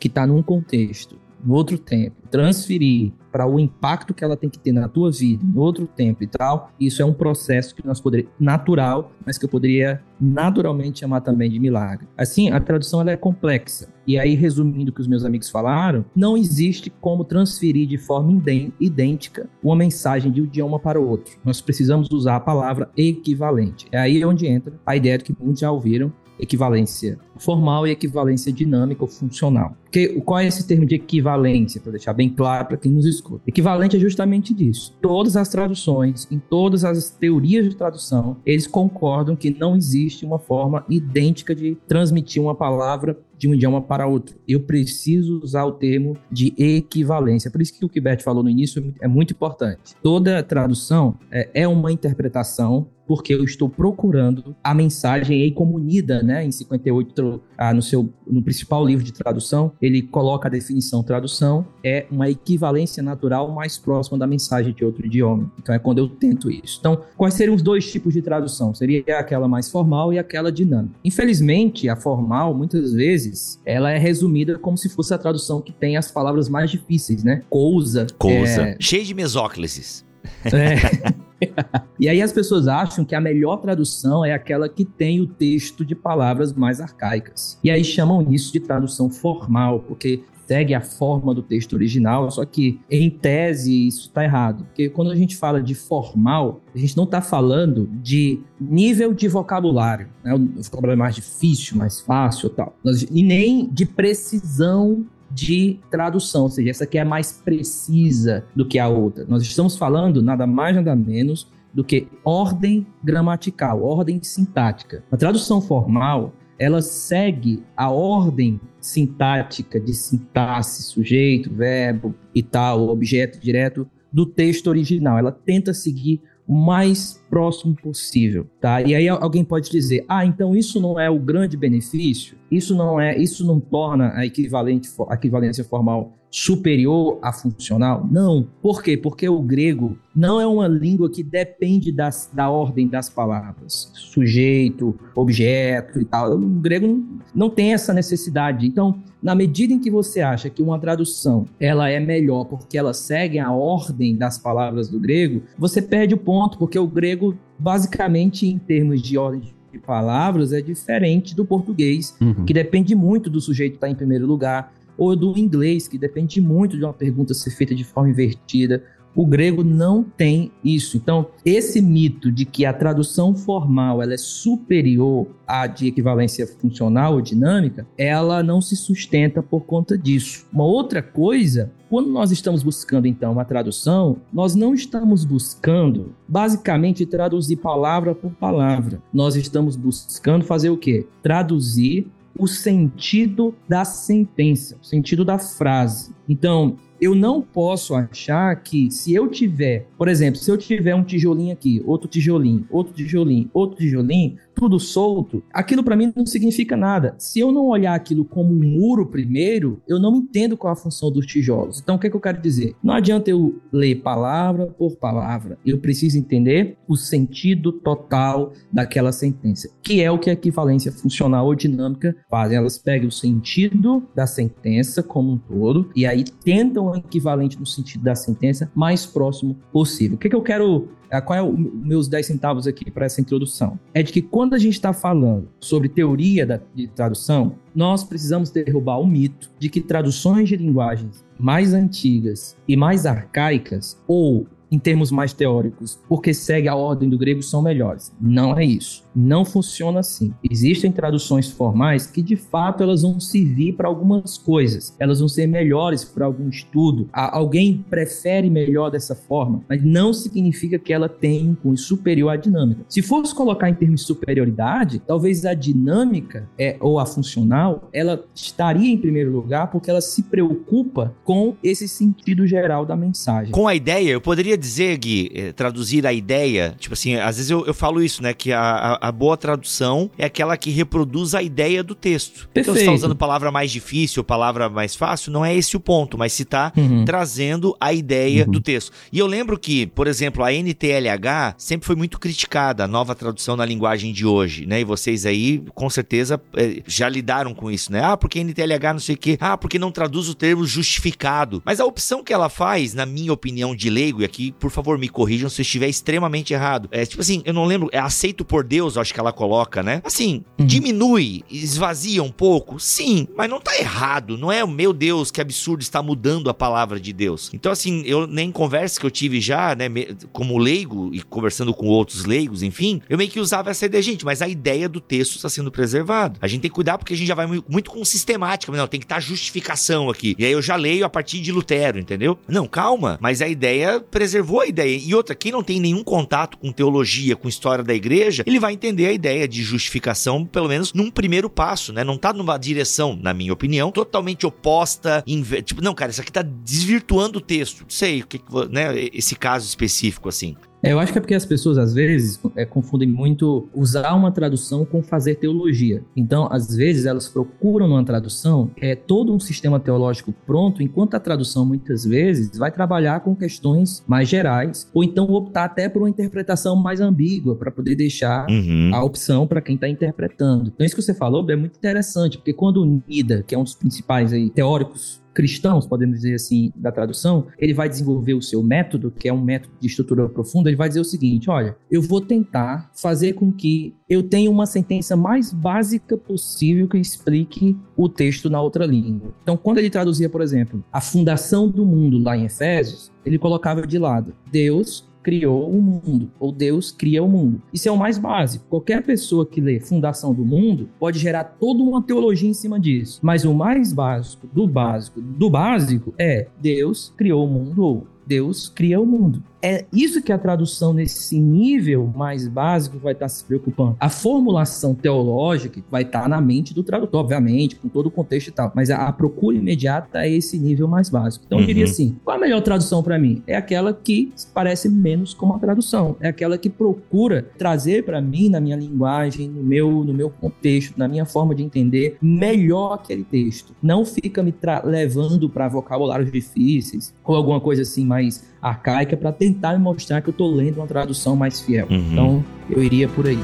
que 0.00 0.08
está 0.08 0.26
num 0.26 0.42
contexto 0.42 1.21
no 1.42 1.54
outro 1.54 1.78
tempo, 1.78 2.16
transferir 2.30 3.12
para 3.32 3.46
o 3.46 3.58
impacto 3.58 4.12
que 4.12 4.22
ela 4.22 4.36
tem 4.36 4.50
que 4.50 4.58
ter 4.58 4.72
na 4.72 4.86
tua 4.86 5.10
vida, 5.10 5.42
em 5.42 5.58
outro 5.58 5.86
tempo 5.86 6.22
e 6.22 6.26
tal, 6.26 6.70
isso 6.78 7.00
é 7.00 7.04
um 7.04 7.14
processo 7.14 7.74
que 7.74 7.84
nós 7.84 7.98
poderíamos, 7.98 8.34
natural, 8.38 9.10
mas 9.24 9.38
que 9.38 9.46
eu 9.46 9.48
poderia 9.48 10.02
naturalmente 10.20 11.00
chamar 11.00 11.22
também 11.22 11.50
de 11.50 11.58
milagre. 11.58 12.06
Assim, 12.16 12.50
a 12.50 12.60
tradução 12.60 13.00
ela 13.00 13.10
é 13.10 13.16
complexa. 13.16 13.88
E 14.06 14.18
aí, 14.18 14.34
resumindo 14.34 14.90
o 14.90 14.94
que 14.94 15.00
os 15.00 15.06
meus 15.06 15.24
amigos 15.24 15.48
falaram, 15.48 16.04
não 16.14 16.36
existe 16.36 16.90
como 17.00 17.24
transferir 17.24 17.88
de 17.88 17.96
forma 17.96 18.40
idêntica 18.80 19.48
uma 19.62 19.76
mensagem 19.76 20.30
de 20.30 20.42
um 20.42 20.44
idioma 20.44 20.78
para 20.78 21.00
o 21.00 21.08
outro. 21.08 21.38
Nós 21.44 21.60
precisamos 21.60 22.10
usar 22.10 22.36
a 22.36 22.40
palavra 22.40 22.90
equivalente. 22.96 23.86
É 23.90 23.98
aí 23.98 24.24
onde 24.24 24.46
entra 24.46 24.74
a 24.84 24.96
ideia 24.96 25.18
que 25.18 25.34
muitos 25.38 25.60
já 25.60 25.70
ouviram, 25.70 26.12
equivalência 26.38 27.18
formal 27.38 27.86
e 27.86 27.90
equivalência 27.90 28.52
dinâmica 28.52 29.02
ou 29.02 29.08
funcional. 29.08 29.76
Porque, 29.82 30.20
qual 30.20 30.38
é 30.38 30.46
esse 30.46 30.66
termo 30.66 30.86
de 30.86 30.94
equivalência, 30.94 31.80
para 31.80 31.92
deixar 31.92 32.12
bem 32.12 32.30
claro 32.30 32.66
para 32.66 32.76
quem 32.76 32.90
nos 32.90 33.04
escuta? 33.04 33.42
Equivalente 33.46 33.96
é 33.96 34.00
justamente 34.00 34.54
disso. 34.54 34.96
Todas 35.02 35.36
as 35.36 35.48
traduções, 35.48 36.26
em 36.30 36.38
todas 36.38 36.84
as 36.84 37.10
teorias 37.10 37.68
de 37.68 37.76
tradução, 37.76 38.36
eles 38.46 38.66
concordam 38.66 39.36
que 39.36 39.50
não 39.50 39.76
existe 39.76 40.24
uma 40.24 40.38
forma 40.38 40.84
idêntica 40.88 41.54
de 41.54 41.76
transmitir 41.86 42.40
uma 42.40 42.54
palavra 42.54 43.18
de 43.36 43.48
um 43.48 43.54
idioma 43.54 43.82
para 43.82 44.06
outro. 44.06 44.36
Eu 44.46 44.60
preciso 44.60 45.40
usar 45.42 45.64
o 45.64 45.72
termo 45.72 46.16
de 46.30 46.54
equivalência. 46.56 47.50
Por 47.50 47.60
isso 47.60 47.76
que 47.76 47.84
o 47.84 47.88
que 47.88 48.00
Beth 48.00 48.20
falou 48.20 48.42
no 48.42 48.48
início 48.48 48.94
é 49.00 49.08
muito 49.08 49.32
importante. 49.32 49.96
Toda 50.00 50.42
tradução 50.42 51.16
é, 51.30 51.50
é 51.52 51.68
uma 51.68 51.90
interpretação 51.90 52.86
porque 53.12 53.34
eu 53.34 53.44
estou 53.44 53.68
procurando 53.68 54.56
a 54.64 54.72
mensagem 54.72 55.42
aí 55.42 55.50
como 55.50 55.76
unida, 55.76 56.22
né? 56.22 56.46
Em 56.46 56.50
58, 56.50 57.42
ah, 57.58 57.74
no 57.74 57.82
seu 57.82 58.08
no 58.26 58.42
principal 58.42 58.86
livro 58.86 59.04
de 59.04 59.12
tradução, 59.12 59.70
ele 59.82 60.00
coloca 60.00 60.48
a 60.48 60.50
definição 60.50 61.02
tradução 61.02 61.66
é 61.84 62.06
uma 62.10 62.30
equivalência 62.30 63.02
natural 63.02 63.52
mais 63.52 63.76
próxima 63.76 64.16
da 64.16 64.26
mensagem 64.26 64.72
de 64.72 64.82
outro 64.82 65.04
idioma. 65.04 65.52
Então 65.58 65.74
é 65.74 65.78
quando 65.78 65.98
eu 65.98 66.08
tento 66.08 66.50
isso. 66.50 66.78
Então, 66.80 67.02
quais 67.14 67.34
seriam 67.34 67.54
os 67.54 67.60
dois 67.60 67.92
tipos 67.92 68.14
de 68.14 68.22
tradução? 68.22 68.72
Seria 68.72 69.04
aquela 69.18 69.46
mais 69.46 69.70
formal 69.70 70.10
e 70.10 70.18
aquela 70.18 70.50
dinâmica. 70.50 70.94
Infelizmente, 71.04 71.90
a 71.90 71.96
formal 71.96 72.54
muitas 72.54 72.94
vezes 72.94 73.60
ela 73.66 73.90
é 73.90 73.98
resumida 73.98 74.58
como 74.58 74.78
se 74.78 74.88
fosse 74.88 75.12
a 75.12 75.18
tradução 75.18 75.60
que 75.60 75.70
tem 75.70 75.98
as 75.98 76.10
palavras 76.10 76.48
mais 76.48 76.70
difíceis, 76.70 77.22
né? 77.22 77.42
Cousa. 77.50 78.06
Cousa. 78.18 78.68
É... 78.68 78.76
Cheio 78.80 79.04
de 79.04 79.12
mesóclises. 79.12 80.02
É. 80.46 81.12
e 81.98 82.08
aí 82.08 82.20
as 82.20 82.32
pessoas 82.32 82.68
acham 82.68 83.04
que 83.04 83.14
a 83.14 83.20
melhor 83.20 83.58
tradução 83.58 84.24
é 84.24 84.32
aquela 84.32 84.68
que 84.68 84.84
tem 84.84 85.20
o 85.20 85.26
texto 85.26 85.84
de 85.84 85.94
palavras 85.94 86.52
mais 86.52 86.80
arcaicas. 86.80 87.58
E 87.62 87.70
aí 87.70 87.84
chamam 87.84 88.22
isso 88.30 88.52
de 88.52 88.60
tradução 88.60 89.10
formal, 89.10 89.80
porque 89.80 90.24
segue 90.46 90.74
a 90.74 90.80
forma 90.80 91.34
do 91.34 91.42
texto 91.42 91.72
original, 91.72 92.30
só 92.30 92.44
que 92.44 92.80
em 92.90 93.08
tese 93.08 93.86
isso 93.86 94.08
está 94.08 94.24
errado. 94.24 94.64
Porque 94.64 94.88
quando 94.90 95.10
a 95.10 95.16
gente 95.16 95.36
fala 95.36 95.62
de 95.62 95.74
formal, 95.74 96.60
a 96.74 96.78
gente 96.78 96.96
não 96.96 97.04
está 97.04 97.22
falando 97.22 97.88
de 98.02 98.40
nível 98.60 99.14
de 99.14 99.28
vocabulário, 99.28 100.08
né? 100.22 100.34
o 100.34 100.62
vocabulário 100.62 100.98
é 100.98 101.02
mais 101.02 101.14
difícil, 101.14 101.76
mais 101.76 102.00
fácil 102.00 102.50
tal. 102.50 102.76
E 103.10 103.22
nem 103.22 103.66
de 103.66 103.86
precisão 103.86 105.06
de 105.32 105.80
tradução, 105.90 106.42
ou 106.42 106.48
seja, 106.48 106.70
essa 106.70 106.84
aqui 106.84 106.98
é 106.98 107.04
mais 107.04 107.32
precisa 107.32 108.44
do 108.54 108.66
que 108.66 108.78
a 108.78 108.88
outra. 108.88 109.24
Nós 109.26 109.42
estamos 109.42 109.76
falando 109.76 110.22
nada 110.22 110.46
mais 110.46 110.76
nada 110.76 110.94
menos 110.94 111.50
do 111.72 111.82
que 111.82 112.06
ordem 112.24 112.86
gramatical, 113.02 113.82
ordem 113.82 114.22
sintática. 114.22 115.02
A 115.10 115.16
tradução 115.16 115.60
formal, 115.60 116.34
ela 116.58 116.82
segue 116.82 117.62
a 117.76 117.90
ordem 117.90 118.60
sintática 118.78 119.80
de 119.80 119.94
sintaxe, 119.94 120.82
sujeito, 120.82 121.52
verbo 121.52 122.14
e 122.34 122.42
tal, 122.42 122.88
objeto 122.88 123.40
direto 123.40 123.88
do 124.12 124.26
texto 124.26 124.66
original. 124.66 125.18
Ela 125.18 125.32
tenta 125.32 125.72
seguir 125.72 126.20
o 126.46 126.54
mais 126.54 127.22
próximo 127.30 127.74
possível, 127.74 128.46
tá? 128.60 128.82
E 128.82 128.94
aí 128.94 129.08
alguém 129.08 129.44
pode 129.44 129.70
dizer: 129.70 130.04
"Ah, 130.08 130.26
então 130.26 130.54
isso 130.54 130.80
não 130.80 130.98
é 130.98 131.08
o 131.08 131.18
grande 131.18 131.56
benefício? 131.56 132.36
Isso 132.50 132.74
não 132.74 133.00
é, 133.00 133.16
isso 133.16 133.46
não 133.46 133.60
torna 133.60 134.12
a 134.14 134.26
equivalente 134.26 134.88
a 135.08 135.14
equivalência 135.14 135.64
formal 135.64 136.12
superior 136.32 137.18
à 137.20 137.30
funcional? 137.30 138.08
Não. 138.10 138.48
Por 138.62 138.82
quê? 138.82 138.96
Porque 138.96 139.28
o 139.28 139.40
grego 139.42 139.98
não 140.16 140.40
é 140.40 140.46
uma 140.46 140.66
língua 140.66 141.10
que 141.10 141.22
depende 141.22 141.92
das, 141.92 142.30
da 142.32 142.48
ordem 142.48 142.88
das 142.88 143.10
palavras, 143.10 143.92
sujeito, 143.94 144.98
objeto 145.14 146.00
e 146.00 146.04
tal. 146.06 146.32
O 146.32 146.38
grego 146.38 146.86
não, 146.86 147.04
não 147.34 147.50
tem 147.50 147.74
essa 147.74 147.92
necessidade. 147.92 148.66
Então, 148.66 148.98
na 149.22 149.34
medida 149.34 149.74
em 149.74 149.78
que 149.78 149.90
você 149.90 150.22
acha 150.22 150.48
que 150.48 150.62
uma 150.62 150.78
tradução 150.78 151.46
ela 151.60 151.90
é 151.90 152.00
melhor 152.00 152.46
porque 152.46 152.78
ela 152.78 152.94
segue 152.94 153.38
a 153.38 153.52
ordem 153.52 154.16
das 154.16 154.38
palavras 154.38 154.88
do 154.88 154.98
grego, 154.98 155.42
você 155.58 155.82
perde 155.82 156.14
o 156.14 156.18
ponto, 156.18 156.56
porque 156.56 156.78
o 156.78 156.86
grego, 156.86 157.36
basicamente, 157.58 158.46
em 158.46 158.58
termos 158.58 159.02
de 159.02 159.18
ordem 159.18 159.52
de 159.70 159.78
palavras, 159.78 160.52
é 160.52 160.60
diferente 160.60 161.34
do 161.34 161.44
português, 161.44 162.14
uhum. 162.20 162.44
que 162.44 162.52
depende 162.52 162.94
muito 162.94 163.30
do 163.30 163.40
sujeito 163.40 163.74
estar 163.74 163.88
em 163.88 163.94
primeiro 163.94 164.26
lugar, 164.26 164.72
ou 164.96 165.16
do 165.16 165.38
inglês, 165.38 165.88
que 165.88 165.98
depende 165.98 166.40
muito 166.40 166.76
de 166.76 166.84
uma 166.84 166.92
pergunta 166.92 167.34
ser 167.34 167.50
feita 167.50 167.74
de 167.74 167.84
forma 167.84 168.10
invertida, 168.10 168.82
o 169.14 169.26
grego 169.26 169.62
não 169.62 170.02
tem 170.02 170.50
isso. 170.64 170.96
Então, 170.96 171.26
esse 171.44 171.80
mito 171.80 172.30
de 172.30 172.44
que 172.44 172.64
a 172.64 172.72
tradução 172.72 173.34
formal 173.34 174.02
ela 174.02 174.14
é 174.14 174.18
superior 174.18 175.26
à 175.46 175.66
de 175.66 175.86
equivalência 175.86 176.46
funcional 176.46 177.14
ou 177.14 177.20
dinâmica, 177.20 177.86
ela 177.96 178.42
não 178.42 178.60
se 178.60 178.74
sustenta 178.74 179.42
por 179.42 179.60
conta 179.62 179.98
disso. 179.98 180.46
Uma 180.52 180.64
outra 180.64 181.02
coisa, 181.02 181.70
quando 181.90 182.10
nós 182.10 182.30
estamos 182.30 182.62
buscando 182.62 183.06
então 183.06 183.32
uma 183.32 183.44
tradução, 183.44 184.16
nós 184.32 184.54
não 184.54 184.72
estamos 184.72 185.24
buscando 185.24 186.14
basicamente 186.26 187.04
traduzir 187.04 187.56
palavra 187.56 188.14
por 188.14 188.32
palavra. 188.32 189.02
Nós 189.12 189.36
estamos 189.36 189.76
buscando 189.76 190.44
fazer 190.44 190.70
o 190.70 190.76
quê? 190.76 191.06
Traduzir 191.22 192.06
o 192.38 192.46
sentido 192.46 193.54
da 193.68 193.84
sentença, 193.84 194.78
o 194.80 194.84
sentido 194.84 195.24
da 195.24 195.38
frase. 195.38 196.12
Então, 196.28 196.76
eu 197.00 197.16
não 197.16 197.42
posso 197.42 197.94
achar 197.96 198.54
que 198.62 198.88
se 198.90 199.12
eu 199.12 199.26
tiver, 199.26 199.88
por 199.98 200.06
exemplo, 200.06 200.38
se 200.38 200.48
eu 200.48 200.56
tiver 200.56 200.94
um 200.94 201.02
tijolinho 201.02 201.52
aqui, 201.52 201.82
outro 201.84 202.08
tijolinho, 202.08 202.64
outro 202.70 202.94
tijolinho, 202.94 203.50
outro 203.52 203.76
tijolinho, 203.76 204.36
tudo 204.54 204.78
solto, 204.78 205.42
aquilo 205.52 205.82
para 205.82 205.96
mim 205.96 206.12
não 206.14 206.26
significa 206.26 206.76
nada. 206.76 207.14
Se 207.18 207.40
eu 207.40 207.52
não 207.52 207.66
olhar 207.66 207.94
aquilo 207.94 208.24
como 208.24 208.52
um 208.52 208.58
muro 208.58 209.06
primeiro, 209.06 209.82
eu 209.88 209.98
não 209.98 210.16
entendo 210.16 210.56
qual 210.56 210.72
é 210.72 210.74
a 210.74 210.76
função 210.76 211.10
dos 211.10 211.26
tijolos. 211.26 211.80
Então, 211.80 211.96
o 211.96 211.98
que, 211.98 212.06
é 212.06 212.10
que 212.10 212.16
eu 212.16 212.20
quero 212.20 212.40
dizer? 212.40 212.74
Não 212.82 212.94
adianta 212.94 213.30
eu 213.30 213.60
ler 213.72 213.96
palavra 213.96 214.66
por 214.66 214.96
palavra. 214.96 215.58
Eu 215.64 215.78
preciso 215.78 216.18
entender 216.18 216.76
o 216.86 216.96
sentido 216.96 217.72
total 217.72 218.52
daquela 218.72 219.12
sentença, 219.12 219.70
que 219.82 220.02
é 220.02 220.10
o 220.10 220.18
que 220.18 220.30
a 220.30 220.34
equivalência 220.34 220.92
funcional 220.92 221.46
ou 221.46 221.54
dinâmica 221.54 222.14
fazem. 222.30 222.56
Elas 222.56 222.78
pegam 222.78 223.08
o 223.08 223.12
sentido 223.12 224.02
da 224.14 224.26
sentença 224.26 225.02
como 225.02 225.32
um 225.32 225.38
todo 225.38 225.90
e 225.94 226.06
aí 226.06 226.24
tentam 226.24 226.86
o 226.86 226.96
equivalente 226.96 227.58
no 227.58 227.66
sentido 227.66 228.04
da 228.04 228.14
sentença 228.14 228.70
mais 228.74 229.06
próximo 229.06 229.56
possível. 229.72 230.16
O 230.16 230.18
que, 230.18 230.26
é 230.28 230.30
que 230.30 230.36
eu 230.36 230.42
quero 230.42 230.88
qual 231.20 231.38
é 231.38 231.42
o 231.42 231.56
meus 231.56 232.08
10 232.08 232.26
centavos 232.26 232.66
aqui 232.66 232.90
para 232.90 233.06
essa 233.06 233.20
introdução? 233.20 233.78
É 233.92 234.02
de 234.02 234.12
que 234.12 234.22
quando 234.22 234.54
a 234.54 234.58
gente 234.58 234.74
está 234.74 234.92
falando 234.92 235.48
sobre 235.60 235.88
teoria 235.88 236.46
da, 236.46 236.60
de 236.74 236.88
tradução, 236.88 237.56
nós 237.74 238.02
precisamos 238.02 238.50
derrubar 238.50 238.98
o 238.98 239.06
mito 239.06 239.50
de 239.58 239.68
que 239.68 239.80
traduções 239.80 240.48
de 240.48 240.56
linguagens 240.56 241.24
mais 241.38 241.74
antigas 241.74 242.56
e 242.66 242.76
mais 242.76 243.04
arcaicas, 243.04 244.00
ou 244.06 244.46
em 244.70 244.78
termos 244.78 245.10
mais 245.10 245.34
teóricos, 245.34 246.00
porque 246.08 246.32
segue 246.32 246.66
a 246.66 246.74
ordem 246.74 247.10
do 247.10 247.18
grego, 247.18 247.42
são 247.42 247.60
melhores. 247.60 248.10
Não 248.18 248.58
é 248.58 248.64
isso. 248.64 249.04
Não 249.14 249.44
funciona 249.44 250.00
assim. 250.00 250.32
Existem 250.48 250.90
traduções 250.90 251.50
formais 251.50 252.06
que, 252.06 252.22
de 252.22 252.36
fato, 252.36 252.82
elas 252.82 253.02
vão 253.02 253.20
servir 253.20 253.74
para 253.74 253.88
algumas 253.88 254.38
coisas. 254.38 254.94
Elas 254.98 255.20
vão 255.20 255.28
ser 255.28 255.46
melhores 255.46 256.04
para 256.04 256.26
algum 256.26 256.48
estudo. 256.48 257.08
Alguém 257.12 257.84
prefere 257.88 258.48
melhor 258.48 258.90
dessa 258.90 259.14
forma, 259.14 259.62
mas 259.68 259.82
não 259.82 260.12
significa 260.12 260.78
que 260.78 260.92
ela 260.92 261.08
tenha 261.08 261.50
um 261.50 261.54
cunho 261.54 261.76
superior 261.76 262.30
à 262.30 262.36
dinâmica. 262.36 262.84
Se 262.88 263.02
fosse 263.02 263.34
colocar 263.34 263.68
em 263.68 263.74
termos 263.74 264.00
de 264.00 264.06
superioridade, 264.06 265.00
talvez 265.06 265.44
a 265.44 265.54
dinâmica 265.54 266.48
é, 266.58 266.76
ou 266.80 266.98
a 266.98 267.06
funcional, 267.06 267.88
ela 267.92 268.24
estaria 268.34 268.90
em 268.90 268.96
primeiro 268.96 269.30
lugar 269.30 269.70
porque 269.70 269.90
ela 269.90 270.00
se 270.00 270.22
preocupa 270.24 271.14
com 271.24 271.56
esse 271.62 271.88
sentido 271.88 272.46
geral 272.46 272.84
da 272.84 272.96
mensagem. 272.96 273.52
Com 273.52 273.68
a 273.68 273.74
ideia, 273.74 274.10
eu 274.10 274.20
poderia 274.20 274.56
dizer, 274.56 274.96
Gui, 274.98 275.30
eh, 275.34 275.52
traduzir 275.52 276.06
a 276.06 276.12
ideia, 276.12 276.74
tipo 276.78 276.94
assim, 276.94 277.16
às 277.16 277.36
vezes 277.36 277.50
eu, 277.50 277.66
eu 277.66 277.74
falo 277.74 278.02
isso, 278.02 278.22
né, 278.22 278.32
que 278.32 278.52
a, 278.52 278.98
a, 279.00 279.01
a, 279.02 279.12
boa 279.12 279.36
tradução 279.36 280.10
é 280.16 280.24
aquela 280.24 280.56
que 280.56 280.70
reproduz 280.70 281.34
a 281.34 281.42
ideia 281.42 281.82
do 281.82 281.94
texto. 281.94 282.48
Perfeito. 282.48 282.60
Então, 282.60 282.74
você 282.74 282.80
está 282.80 282.92
usando 282.92 283.16
palavra 283.16 283.50
mais 283.50 283.70
difícil, 283.70 284.24
palavra 284.24 284.68
mais 284.68 284.94
fácil, 284.94 285.32
não 285.32 285.44
é 285.44 285.54
esse 285.54 285.76
o 285.76 285.80
ponto, 285.80 286.16
mas 286.16 286.32
se 286.32 286.42
está 286.42 286.72
uhum. 286.76 287.04
trazendo 287.04 287.76
a 287.80 287.92
ideia 287.92 288.44
uhum. 288.44 288.52
do 288.52 288.60
texto. 288.60 288.92
E 289.12 289.18
eu 289.18 289.26
lembro 289.26 289.58
que, 289.58 289.86
por 289.86 290.06
exemplo, 290.06 290.44
a 290.44 290.52
NTLH 290.52 291.54
sempre 291.58 291.86
foi 291.86 291.96
muito 291.96 292.18
criticada, 292.18 292.84
a 292.84 292.88
nova 292.88 293.14
tradução 293.14 293.56
na 293.56 293.64
linguagem 293.64 294.12
de 294.12 294.26
hoje, 294.26 294.66
né, 294.66 294.80
e 294.80 294.84
vocês 294.84 295.26
aí, 295.26 295.62
com 295.74 295.90
certeza, 295.90 296.40
eh, 296.56 296.82
já 296.86 297.08
lidaram 297.08 297.54
com 297.54 297.70
isso, 297.70 297.92
né, 297.92 298.02
ah, 298.02 298.16
porque 298.16 298.40
NTLH 298.40 298.92
não 298.92 299.00
sei 299.00 299.14
o 299.14 299.18
quê, 299.18 299.36
ah, 299.40 299.56
porque 299.56 299.78
não 299.78 299.92
traduz 299.92 300.28
o 300.28 300.34
termo 300.34 300.64
justificado. 300.64 301.62
Mas 301.64 301.80
a 301.80 301.84
opção 301.84 302.24
que 302.24 302.32
ela 302.32 302.48
faz, 302.48 302.94
na 302.94 303.06
minha 303.06 303.32
opinião 303.32 303.74
de 303.74 303.90
leigo, 303.90 304.22
e 304.22 304.24
aqui 304.24 304.52
por 304.62 304.70
favor, 304.70 304.98
me 304.98 305.08
corrijam 305.08 305.48
se 305.48 305.60
eu 305.60 305.64
estiver 305.64 305.88
extremamente 305.88 306.52
errado. 306.52 306.88
É 306.90 307.04
tipo 307.04 307.20
assim, 307.20 307.42
eu 307.44 307.52
não 307.52 307.64
lembro, 307.64 307.88
é 307.92 307.98
aceito 307.98 308.44
por 308.44 308.64
Deus, 308.64 308.91
acho 309.00 309.14
que 309.14 309.20
ela 309.20 309.32
coloca, 309.32 309.82
né? 309.82 310.02
Assim, 310.04 310.44
uhum. 310.58 310.66
diminui, 310.66 311.44
esvazia 311.50 312.22
um 312.22 312.30
pouco, 312.30 312.80
sim, 312.80 313.28
mas 313.36 313.48
não 313.48 313.60
tá 313.60 313.76
errado, 313.78 314.36
não 314.36 314.50
é, 314.50 314.64
meu 314.66 314.92
Deus, 314.92 315.30
que 315.30 315.40
absurdo, 315.40 315.82
está 315.82 316.02
mudando 316.02 316.50
a 316.50 316.54
palavra 316.54 316.98
de 316.98 317.12
Deus. 317.12 317.50
Então, 317.52 317.70
assim, 317.70 318.02
eu 318.04 318.26
nem 318.26 318.50
conversa 318.50 318.98
que 318.98 319.06
eu 319.06 319.10
tive 319.10 319.40
já, 319.40 319.74
né, 319.74 319.86
como 320.32 320.58
leigo 320.58 321.10
e 321.12 321.22
conversando 321.22 321.72
com 321.72 321.86
outros 321.86 322.24
leigos, 322.24 322.62
enfim, 322.62 323.00
eu 323.08 323.16
meio 323.16 323.30
que 323.30 323.40
usava 323.40 323.70
essa 323.70 323.86
ideia, 323.86 324.02
gente, 324.02 324.24
mas 324.24 324.42
a 324.42 324.48
ideia 324.48 324.88
do 324.88 325.00
texto 325.00 325.36
está 325.36 325.48
sendo 325.48 325.70
preservado. 325.70 326.38
A 326.42 326.48
gente 326.48 326.62
tem 326.62 326.70
que 326.70 326.74
cuidar 326.74 326.98
porque 326.98 327.14
a 327.14 327.16
gente 327.16 327.28
já 327.28 327.34
vai 327.34 327.46
muito 327.46 327.90
com 327.90 328.04
sistemática, 328.04 328.72
não, 328.72 328.86
tem 328.86 329.00
que 329.00 329.06
estar 329.06 329.16
tá 329.16 329.20
justificação 329.20 330.10
aqui. 330.10 330.34
E 330.38 330.44
aí 330.44 330.52
eu 330.52 330.62
já 330.62 330.76
leio 330.76 331.04
a 331.04 331.08
partir 331.08 331.40
de 331.40 331.52
Lutero, 331.52 331.98
entendeu? 331.98 332.38
Não, 332.48 332.66
calma, 332.66 333.18
mas 333.20 333.40
a 333.42 333.48
ideia 333.48 334.00
preservada 334.00 334.32
preservou 334.32 334.60
a 334.60 334.66
ideia. 334.66 335.00
E 335.04 335.14
outra, 335.14 335.34
quem 335.34 335.52
não 335.52 335.62
tem 335.62 335.78
nenhum 335.78 336.02
contato 336.02 336.56
com 336.56 336.72
teologia, 336.72 337.36
com 337.36 337.48
história 337.48 337.84
da 337.84 337.92
igreja, 337.92 338.42
ele 338.46 338.58
vai 338.58 338.72
entender 338.82 339.06
a 339.06 339.12
ideia 339.12 339.46
de 339.46 339.62
justificação, 339.62 340.44
pelo 340.44 340.68
menos 340.68 340.92
num 340.92 341.10
primeiro 341.10 341.48
passo, 341.48 341.92
né? 341.92 342.02
Não 342.02 342.18
tá 342.18 342.32
numa 342.32 342.58
direção, 342.58 343.18
na 343.20 343.32
minha 343.32 343.52
opinião, 343.52 343.92
totalmente 343.92 344.46
oposta, 344.46 345.24
tipo, 345.64 345.80
não, 345.80 345.94
cara, 345.94 346.10
isso 346.10 346.20
aqui 346.20 346.32
tá 346.32 346.42
desvirtuando 346.42 347.38
o 347.38 347.40
texto. 347.40 347.84
Sei, 347.88 348.22
o 348.22 348.26
que, 348.26 348.40
né, 348.70 349.08
esse 349.12 349.36
caso 349.36 349.66
específico 349.66 350.28
assim. 350.28 350.56
É, 350.82 350.92
eu 350.92 350.98
acho 350.98 351.12
que 351.12 351.18
é 351.18 351.20
porque 351.20 351.34
as 351.34 351.46
pessoas, 351.46 351.78
às 351.78 351.94
vezes, 351.94 352.40
é, 352.56 352.64
confundem 352.64 353.08
muito 353.08 353.68
usar 353.72 354.14
uma 354.14 354.32
tradução 354.32 354.84
com 354.84 355.02
fazer 355.02 355.36
teologia. 355.36 356.02
Então, 356.16 356.48
às 356.50 356.74
vezes, 356.74 357.06
elas 357.06 357.28
procuram 357.28 357.86
uma 357.86 358.04
tradução, 358.04 358.70
é 358.80 358.96
todo 358.96 359.32
um 359.32 359.38
sistema 359.38 359.78
teológico 359.78 360.34
pronto, 360.44 360.82
enquanto 360.82 361.14
a 361.14 361.20
tradução, 361.20 361.64
muitas 361.64 362.04
vezes, 362.04 362.58
vai 362.58 362.72
trabalhar 362.72 363.20
com 363.20 363.36
questões 363.36 364.02
mais 364.08 364.28
gerais, 364.28 364.90
ou 364.92 365.04
então 365.04 365.30
optar 365.30 365.64
até 365.64 365.88
por 365.88 366.02
uma 366.02 366.10
interpretação 366.10 366.74
mais 366.74 367.00
ambígua, 367.00 367.54
para 367.54 367.70
poder 367.70 367.94
deixar 367.94 368.46
uhum. 368.50 368.90
a 368.92 369.04
opção 369.04 369.46
para 369.46 369.60
quem 369.60 369.76
está 369.76 369.88
interpretando. 369.88 370.72
Então, 370.74 370.84
isso 370.84 370.96
que 370.96 371.02
você 371.02 371.14
falou 371.14 371.48
é 371.48 371.56
muito 371.56 371.76
interessante, 371.76 372.38
porque 372.38 372.52
quando 372.52 372.78
o 372.78 373.02
Nida, 373.06 373.44
que 373.46 373.54
é 373.54 373.58
um 373.58 373.62
dos 373.62 373.74
principais 373.74 374.32
aí, 374.32 374.50
teóricos 374.50 375.21
cristãos, 375.32 375.86
podemos 375.86 376.16
dizer 376.16 376.34
assim, 376.34 376.72
da 376.76 376.92
tradução, 376.92 377.46
ele 377.58 377.74
vai 377.74 377.88
desenvolver 377.88 378.34
o 378.34 378.42
seu 378.42 378.62
método, 378.62 379.10
que 379.10 379.28
é 379.28 379.32
um 379.32 379.42
método 379.42 379.74
de 379.80 379.86
estrutura 379.86 380.28
profunda, 380.28 380.68
ele 380.68 380.76
vai 380.76 380.88
dizer 380.88 381.00
o 381.00 381.04
seguinte: 381.04 381.50
olha, 381.50 381.76
eu 381.90 382.02
vou 382.02 382.20
tentar 382.20 382.90
fazer 382.94 383.34
com 383.34 383.52
que 383.52 383.96
eu 384.08 384.22
tenha 384.22 384.50
uma 384.50 384.66
sentença 384.66 385.16
mais 385.16 385.52
básica 385.52 386.16
possível 386.16 386.88
que 386.88 386.98
explique 386.98 387.76
o 387.96 388.08
texto 388.08 388.50
na 388.50 388.60
outra 388.60 388.84
língua. 388.84 389.34
Então, 389.42 389.56
quando 389.56 389.78
ele 389.78 389.90
traduzia, 389.90 390.28
por 390.28 390.42
exemplo, 390.42 390.84
a 390.92 391.00
fundação 391.00 391.68
do 391.68 391.84
mundo 391.84 392.18
lá 392.18 392.36
em 392.36 392.44
Efésios, 392.44 393.10
ele 393.24 393.38
colocava 393.38 393.86
de 393.86 393.98
lado 393.98 394.34
Deus 394.50 395.11
criou 395.22 395.70
o 395.70 395.80
mundo, 395.80 396.30
ou 396.38 396.52
Deus 396.52 396.90
cria 396.90 397.22
o 397.22 397.28
mundo. 397.28 397.62
Isso 397.72 397.88
é 397.88 397.92
o 397.92 397.96
mais 397.96 398.18
básico. 398.18 398.64
Qualquer 398.68 399.02
pessoa 399.02 399.46
que 399.46 399.60
lê 399.60 399.80
Fundação 399.80 400.34
do 400.34 400.44
Mundo 400.44 400.88
pode 400.98 401.18
gerar 401.18 401.44
toda 401.44 401.82
uma 401.82 402.02
teologia 402.02 402.48
em 402.48 402.54
cima 402.54 402.78
disso. 402.78 403.20
Mas 403.22 403.44
o 403.44 403.54
mais 403.54 403.92
básico 403.92 404.46
do 404.52 404.66
básico 404.66 405.20
do 405.20 405.48
básico 405.48 406.14
é 406.18 406.48
Deus 406.60 407.12
criou 407.16 407.44
o 407.44 407.48
mundo 407.48 408.06
Deus 408.26 408.68
cria 408.68 409.00
o 409.00 409.06
mundo. 409.06 409.42
é 409.64 409.84
isso 409.92 410.20
que 410.20 410.32
a 410.32 410.38
tradução 410.38 410.92
nesse 410.92 411.38
nível 411.38 412.12
mais 412.16 412.48
básico 412.48 412.98
vai 412.98 413.12
estar 413.12 413.28
se 413.28 413.44
preocupando. 413.44 413.96
A 414.00 414.08
formulação 414.08 414.92
teológica 414.92 415.80
vai 415.88 416.02
estar 416.02 416.28
na 416.28 416.40
mente 416.40 416.74
do 416.74 416.82
tradutor, 416.82 417.20
obviamente, 417.20 417.76
com 417.76 417.88
todo 417.88 418.06
o 418.06 418.10
contexto 418.10 418.48
e 418.48 418.50
tal, 418.50 418.72
mas 418.74 418.90
a, 418.90 419.06
a 419.06 419.12
procura 419.12 419.56
imediata 419.56 420.24
é 420.26 420.30
esse 420.30 420.58
nível 420.58 420.88
mais 420.88 421.08
básico. 421.08 421.44
Então 421.46 421.60
eu 421.60 421.66
diria 421.66 421.84
Uhum. 421.84 421.90
assim: 421.90 422.16
qual 422.24 422.36
a 422.36 422.40
melhor 422.40 422.60
tradução 422.60 423.02
para 423.04 423.18
mim? 423.20 423.40
É 423.46 423.54
aquela 423.56 423.92
que 423.94 424.32
parece 424.52 424.88
menos 424.88 425.32
como 425.32 425.54
a 425.54 425.58
tradução, 425.60 426.16
é 426.20 426.28
aquela 426.28 426.58
que 426.58 426.68
procura 426.68 427.46
trazer 427.56 428.04
para 428.04 428.20
mim, 428.20 428.48
na 428.48 428.60
minha 428.60 428.76
linguagem, 428.76 429.48
no 429.48 429.62
meu, 429.62 430.02
no 430.04 430.12
meu 430.12 430.28
contexto, 430.30 430.98
na 430.98 431.06
minha 431.06 431.24
forma 431.24 431.54
de 431.54 431.62
entender, 431.62 432.16
melhor 432.20 432.94
aquele 432.94 433.22
texto. 433.24 433.72
Não 433.82 434.04
fica 434.04 434.42
me 434.42 434.52
levando 434.84 435.48
para 435.48 435.68
vocabulários 435.68 436.32
difíceis 436.32 437.14
ou 437.24 437.36
alguma 437.36 437.60
coisa 437.60 437.82
assim 437.82 438.04
mais 438.12 438.44
arcaica 438.60 439.16
para 439.16 439.32
tentar 439.32 439.72
me 439.72 439.78
mostrar 439.78 440.20
que 440.20 440.28
eu 440.28 440.34
tô 440.34 440.50
lendo 440.50 440.76
uma 440.76 440.86
tradução 440.86 441.34
mais 441.34 441.60
fiel. 441.60 441.86
Uhum. 441.90 442.12
Então, 442.12 442.44
eu 442.70 442.82
iria 442.82 443.08
por 443.08 443.26
aí. 443.26 443.38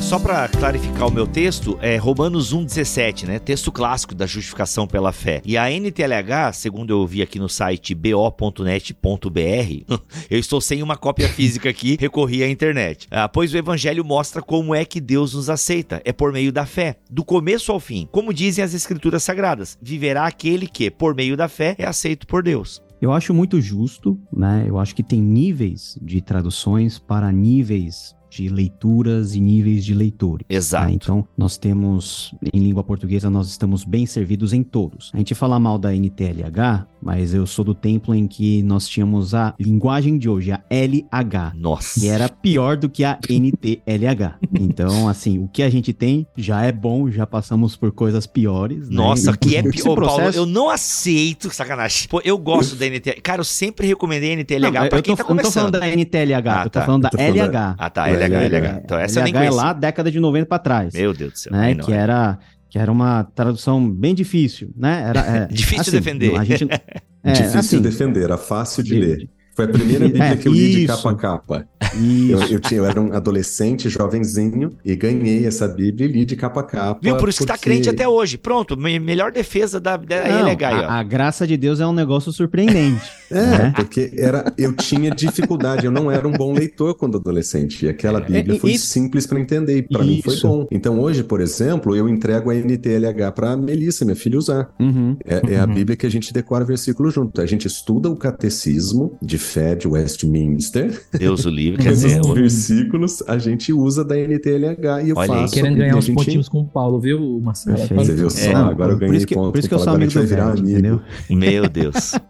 Só 0.00 0.18
pra 0.18 0.48
clarificar 0.48 1.06
o 1.06 1.10
meu 1.12 1.26
texto, 1.26 1.78
é 1.80 1.96
Romanos 1.96 2.52
1,17, 2.52 3.26
né? 3.26 3.38
Texto 3.38 3.70
clássico 3.70 4.14
da 4.14 4.26
justificação 4.26 4.86
pela 4.86 5.12
fé. 5.12 5.40
E 5.44 5.56
a 5.56 5.70
NTLH, 5.70 6.52
segundo 6.52 6.90
eu 6.90 7.06
vi 7.06 7.22
aqui 7.22 7.38
no 7.38 7.48
site 7.48 7.94
bo.net.br, 7.94 8.94
eu 10.28 10.38
estou 10.38 10.60
sem 10.60 10.82
uma 10.82 10.96
cópia 10.96 11.28
física 11.28 11.70
aqui, 11.70 11.96
recorri 12.00 12.42
à 12.42 12.50
internet. 12.50 13.06
Ah, 13.10 13.28
pois 13.28 13.54
o 13.54 13.56
evangelho 13.56 14.04
mostra 14.04 14.42
como 14.42 14.74
é 14.74 14.84
que 14.84 15.00
Deus 15.00 15.34
nos 15.34 15.48
aceita. 15.48 16.02
É 16.04 16.12
por 16.12 16.32
meio 16.32 16.50
da 16.50 16.66
fé, 16.66 16.96
do 17.08 17.24
começo 17.24 17.70
ao 17.70 17.78
fim. 17.78 18.08
Como 18.10 18.34
dizem 18.34 18.64
as 18.64 18.74
escrituras 18.74 19.22
sagradas, 19.22 19.78
viverá 19.80 20.26
aquele 20.26 20.66
que, 20.66 20.90
por 20.90 21.14
meio 21.14 21.36
da 21.36 21.46
fé, 21.46 21.76
é 21.78 21.86
aceito 21.86 22.26
por 22.26 22.42
Deus. 22.42 22.82
Eu 23.00 23.12
acho 23.12 23.32
muito 23.32 23.60
justo, 23.60 24.18
né? 24.32 24.64
Eu 24.66 24.78
acho 24.78 24.94
que 24.94 25.02
tem 25.02 25.22
níveis 25.22 25.96
de 26.02 26.20
traduções 26.20 26.98
para 26.98 27.30
níveis 27.30 28.14
de 28.30 28.48
leituras 28.48 29.34
e 29.34 29.40
níveis 29.40 29.84
de 29.84 29.92
leitores. 29.94 30.46
Exato. 30.48 30.86
tá? 30.86 30.92
Então, 30.92 31.26
nós 31.36 31.58
temos, 31.58 32.32
em 32.52 32.60
língua 32.60 32.84
portuguesa, 32.84 33.28
nós 33.28 33.48
estamos 33.48 33.84
bem 33.84 34.06
servidos 34.06 34.52
em 34.52 34.62
todos. 34.62 35.10
A 35.12 35.18
gente 35.18 35.34
fala 35.34 35.58
mal 35.58 35.76
da 35.78 35.92
NTLH, 35.94 36.86
mas 37.02 37.34
eu 37.34 37.46
sou 37.46 37.64
do 37.64 37.74
templo 37.74 38.14
em 38.14 38.26
que 38.26 38.62
nós 38.62 38.86
tínhamos 38.88 39.34
a 39.34 39.54
linguagem 39.58 40.16
de 40.16 40.28
hoje, 40.28 40.52
a 40.52 40.60
LH. 40.70 41.52
Nossa. 41.56 41.98
E 42.04 42.08
era 42.08 42.28
pior 42.28 42.76
do 42.76 42.88
que 42.88 43.04
a 43.04 43.18
NTLH. 43.28 44.38
Então, 44.58 45.08
assim, 45.08 45.38
o 45.38 45.48
que 45.48 45.62
a 45.62 45.70
gente 45.70 45.92
tem 45.92 46.26
já 46.36 46.62
é 46.64 46.72
bom, 46.72 47.10
já 47.10 47.26
passamos 47.26 47.76
por 47.76 47.90
coisas 47.92 48.26
piores. 48.26 48.88
né? 48.88 48.96
Nossa, 48.96 49.36
que 49.36 49.56
é 49.56 49.62
pior. 49.62 49.90
Ô, 49.92 49.94
Paulo, 49.96 50.14
processo- 50.16 50.38
eu 50.38 50.46
não 50.46 50.70
aceito, 50.70 51.50
sacanagem. 51.52 52.08
Pô, 52.08 52.20
eu 52.24 52.38
gosto 52.38 52.76
da 52.76 52.86
NTLH. 52.86 53.20
Cara, 53.22 53.40
eu 53.40 53.44
sempre 53.44 53.86
recomendei 53.86 54.30
a 54.30 54.36
NTLH 54.36 54.80
Não, 54.80 54.88
pra 54.88 54.98
eu 54.98 55.02
quem 55.02 55.16
tô, 55.16 55.22
tá 55.24 55.28
eu 55.30 55.34
não 55.34 55.42
tô 55.42 55.42
começando. 55.42 55.72
falando 55.72 55.80
da 55.80 55.88
NTLH, 55.88 56.52
Ah, 56.52 56.58
eu 56.60 56.64
tô 56.64 56.70
tá. 56.70 56.82
falando 56.86 57.02
da 57.02 57.08
Eu 57.08 57.10
tô 57.12 57.18
falando 57.18 57.36
da- 57.36 57.44
LH. 57.44 57.74
Ah, 57.78 57.90
tá, 57.90 58.08
LH, 58.24 58.46
LH. 58.46 58.56
LH. 58.56 58.80
Então 58.84 58.98
essa 58.98 59.20
eu 59.20 59.24
nem 59.24 59.32
LH 59.34 59.44
é 59.46 59.50
lá, 59.50 59.72
década 59.72 60.10
de 60.10 60.20
90 60.20 60.46
pra 60.46 60.58
trás. 60.58 60.94
Meu 60.94 61.12
Deus 61.12 61.32
do 61.32 61.38
céu. 61.38 61.52
né? 61.52 61.74
Que 61.74 61.92
é. 61.92 61.96
era 61.96 62.38
que 62.68 62.78
era 62.78 62.90
uma 62.92 63.24
tradução 63.24 63.90
bem 63.90 64.14
difícil, 64.14 64.70
né? 64.76 65.04
Era 65.08 65.20
é, 65.20 65.46
Difícil 65.52 65.84
de 65.84 65.90
defender. 65.90 66.36
A 66.36 66.44
gente, 66.44 66.68
é, 67.24 67.32
Difícil 67.32 67.58
assim, 67.60 67.76
de 67.78 67.82
defender, 67.82 68.22
era 68.22 68.38
fácil 68.38 68.82
de 68.84 68.90
de- 68.90 69.00
ler. 69.00 69.30
Foi 69.60 69.64
a 69.64 69.68
primeira 69.68 70.04
Bíblia 70.08 70.24
É, 70.24 70.36
que 70.36 70.48
eu 70.48 70.52
li 70.52 70.70
de 70.70 70.84
isso. 70.84 70.86
capa 70.96 71.10
a 71.10 71.14
capa. 71.14 71.66
isso. 71.94 72.32
Eu, 72.32 72.40
eu, 72.52 72.60
tinha, 72.60 72.78
eu 72.78 72.86
era 72.86 73.00
um 73.00 73.12
adolescente, 73.12 73.88
jovenzinho, 73.88 74.70
e 74.84 74.96
ganhei 74.96 75.46
essa 75.46 75.68
Bíblia 75.68 76.08
e 76.08 76.12
li 76.12 76.24
de 76.24 76.34
capa 76.36 76.60
a 76.60 76.62
capa. 76.62 77.00
Viu? 77.02 77.16
Por 77.16 77.28
isso 77.28 77.40
que 77.40 77.46
tá 77.46 77.54
porque- 77.54 77.68
crente 77.70 77.88
até 77.88 78.08
hoje. 78.08 78.38
Pronto, 78.38 78.76
me- 78.76 78.98
melhor 78.98 79.32
defesa 79.32 79.78
da, 79.78 79.96
da 79.96 80.16
Não, 80.28 80.48
LH 80.48 80.68
aí, 80.68 80.74
ó. 80.84 80.88
a, 80.88 80.92
a 81.00 81.02
graça 81.02 81.46
de 81.46 81.56
Deus 81.56 81.78
é 81.80 81.86
um 81.86 81.92
negócio 81.92 82.32
surpreendente. 82.32 83.02
É, 83.32 83.36
né? 83.46 83.72
porque 83.76 84.10
era, 84.18 84.52
eu 84.58 84.72
tinha 84.72 85.08
dificuldade, 85.08 85.86
eu 85.86 85.92
não 85.92 86.10
era 86.10 86.26
um 86.26 86.32
bom 86.32 86.52
leitor 86.52 86.96
quando 86.96 87.16
adolescente. 87.16 87.86
E 87.86 87.88
aquela 87.88 88.18
Bíblia 88.20 88.56
É, 88.56 88.58
foi 88.58 88.72
e- 88.72 88.78
simples 88.78 89.24
para 89.24 89.38
entender, 89.38 89.76
e 89.78 89.82
para 89.82 90.02
mim 90.02 90.20
foi 90.20 90.34
Isso. 90.34 90.48
bom. 90.48 90.66
Então 90.68 90.98
hoje, 90.98 91.22
por 91.22 91.40
exemplo, 91.40 91.94
eu 91.94 92.08
entrego 92.08 92.50
a 92.50 92.56
NTLH 92.56 93.30
para 93.30 93.56
Melissa, 93.56 94.04
minha 94.04 94.16
filha, 94.16 94.36
usar. 94.36 94.74
Uhum. 94.80 95.16
É, 95.24 95.54
é 95.54 95.60
a 95.60 95.64
Uhum. 95.64 95.74
Bíblia 95.74 95.96
que 95.96 96.04
a 96.06 96.10
gente 96.10 96.32
decora 96.32 96.64
versículo 96.64 97.08
junto. 97.08 97.40
A 97.40 97.46
gente 97.46 97.68
estuda 97.68 98.10
o 98.10 98.16
catecismo 98.16 99.16
de 99.22 99.38
fé 99.50 99.74
de 99.74 99.86
Westminster. 99.88 101.02
Deus 101.12 101.44
o 101.44 101.50
livre. 101.50 101.82
Quer 101.82 101.90
dizer, 101.90 102.20
os 102.20 102.28
versículos 102.34 103.22
a 103.26 103.38
gente 103.38 103.72
usa 103.72 104.04
da 104.04 104.16
NTLH 104.16 105.02
e 105.04 105.10
eu 105.10 105.16
Olha 105.16 105.32
aí. 105.34 105.40
faço. 105.40 105.54
Querendo 105.54 105.76
e 105.76 105.78
ganhar 105.78 105.94
a 105.94 105.98
uns 105.98 106.04
gente- 106.04 106.16
pontinhos 106.16 106.48
com 106.48 106.60
o 106.60 106.66
Paulo, 106.66 107.00
viu, 107.00 107.40
Marcelo? 107.40 107.76
Perfeito. 107.76 108.04
Você 108.04 108.14
viu 108.14 108.30
só? 108.30 108.50
É. 108.50 108.54
Agora 108.54 108.92
eu 108.92 108.96
Por 108.98 109.00
ganhei 109.00 109.16
isso 109.18 109.26
que, 109.26 109.34
ponto. 109.34 109.52
por 109.52 109.58
isso 109.58 109.68
que 109.68 109.74
eu 109.74 109.78
sou 109.78 109.92
amigo 109.94 110.12
do 110.12 110.22
virar 110.26 110.50
amigo. 110.52 110.68
entendeu? 110.68 111.00
Meu 111.28 111.68
Deus. 111.68 112.12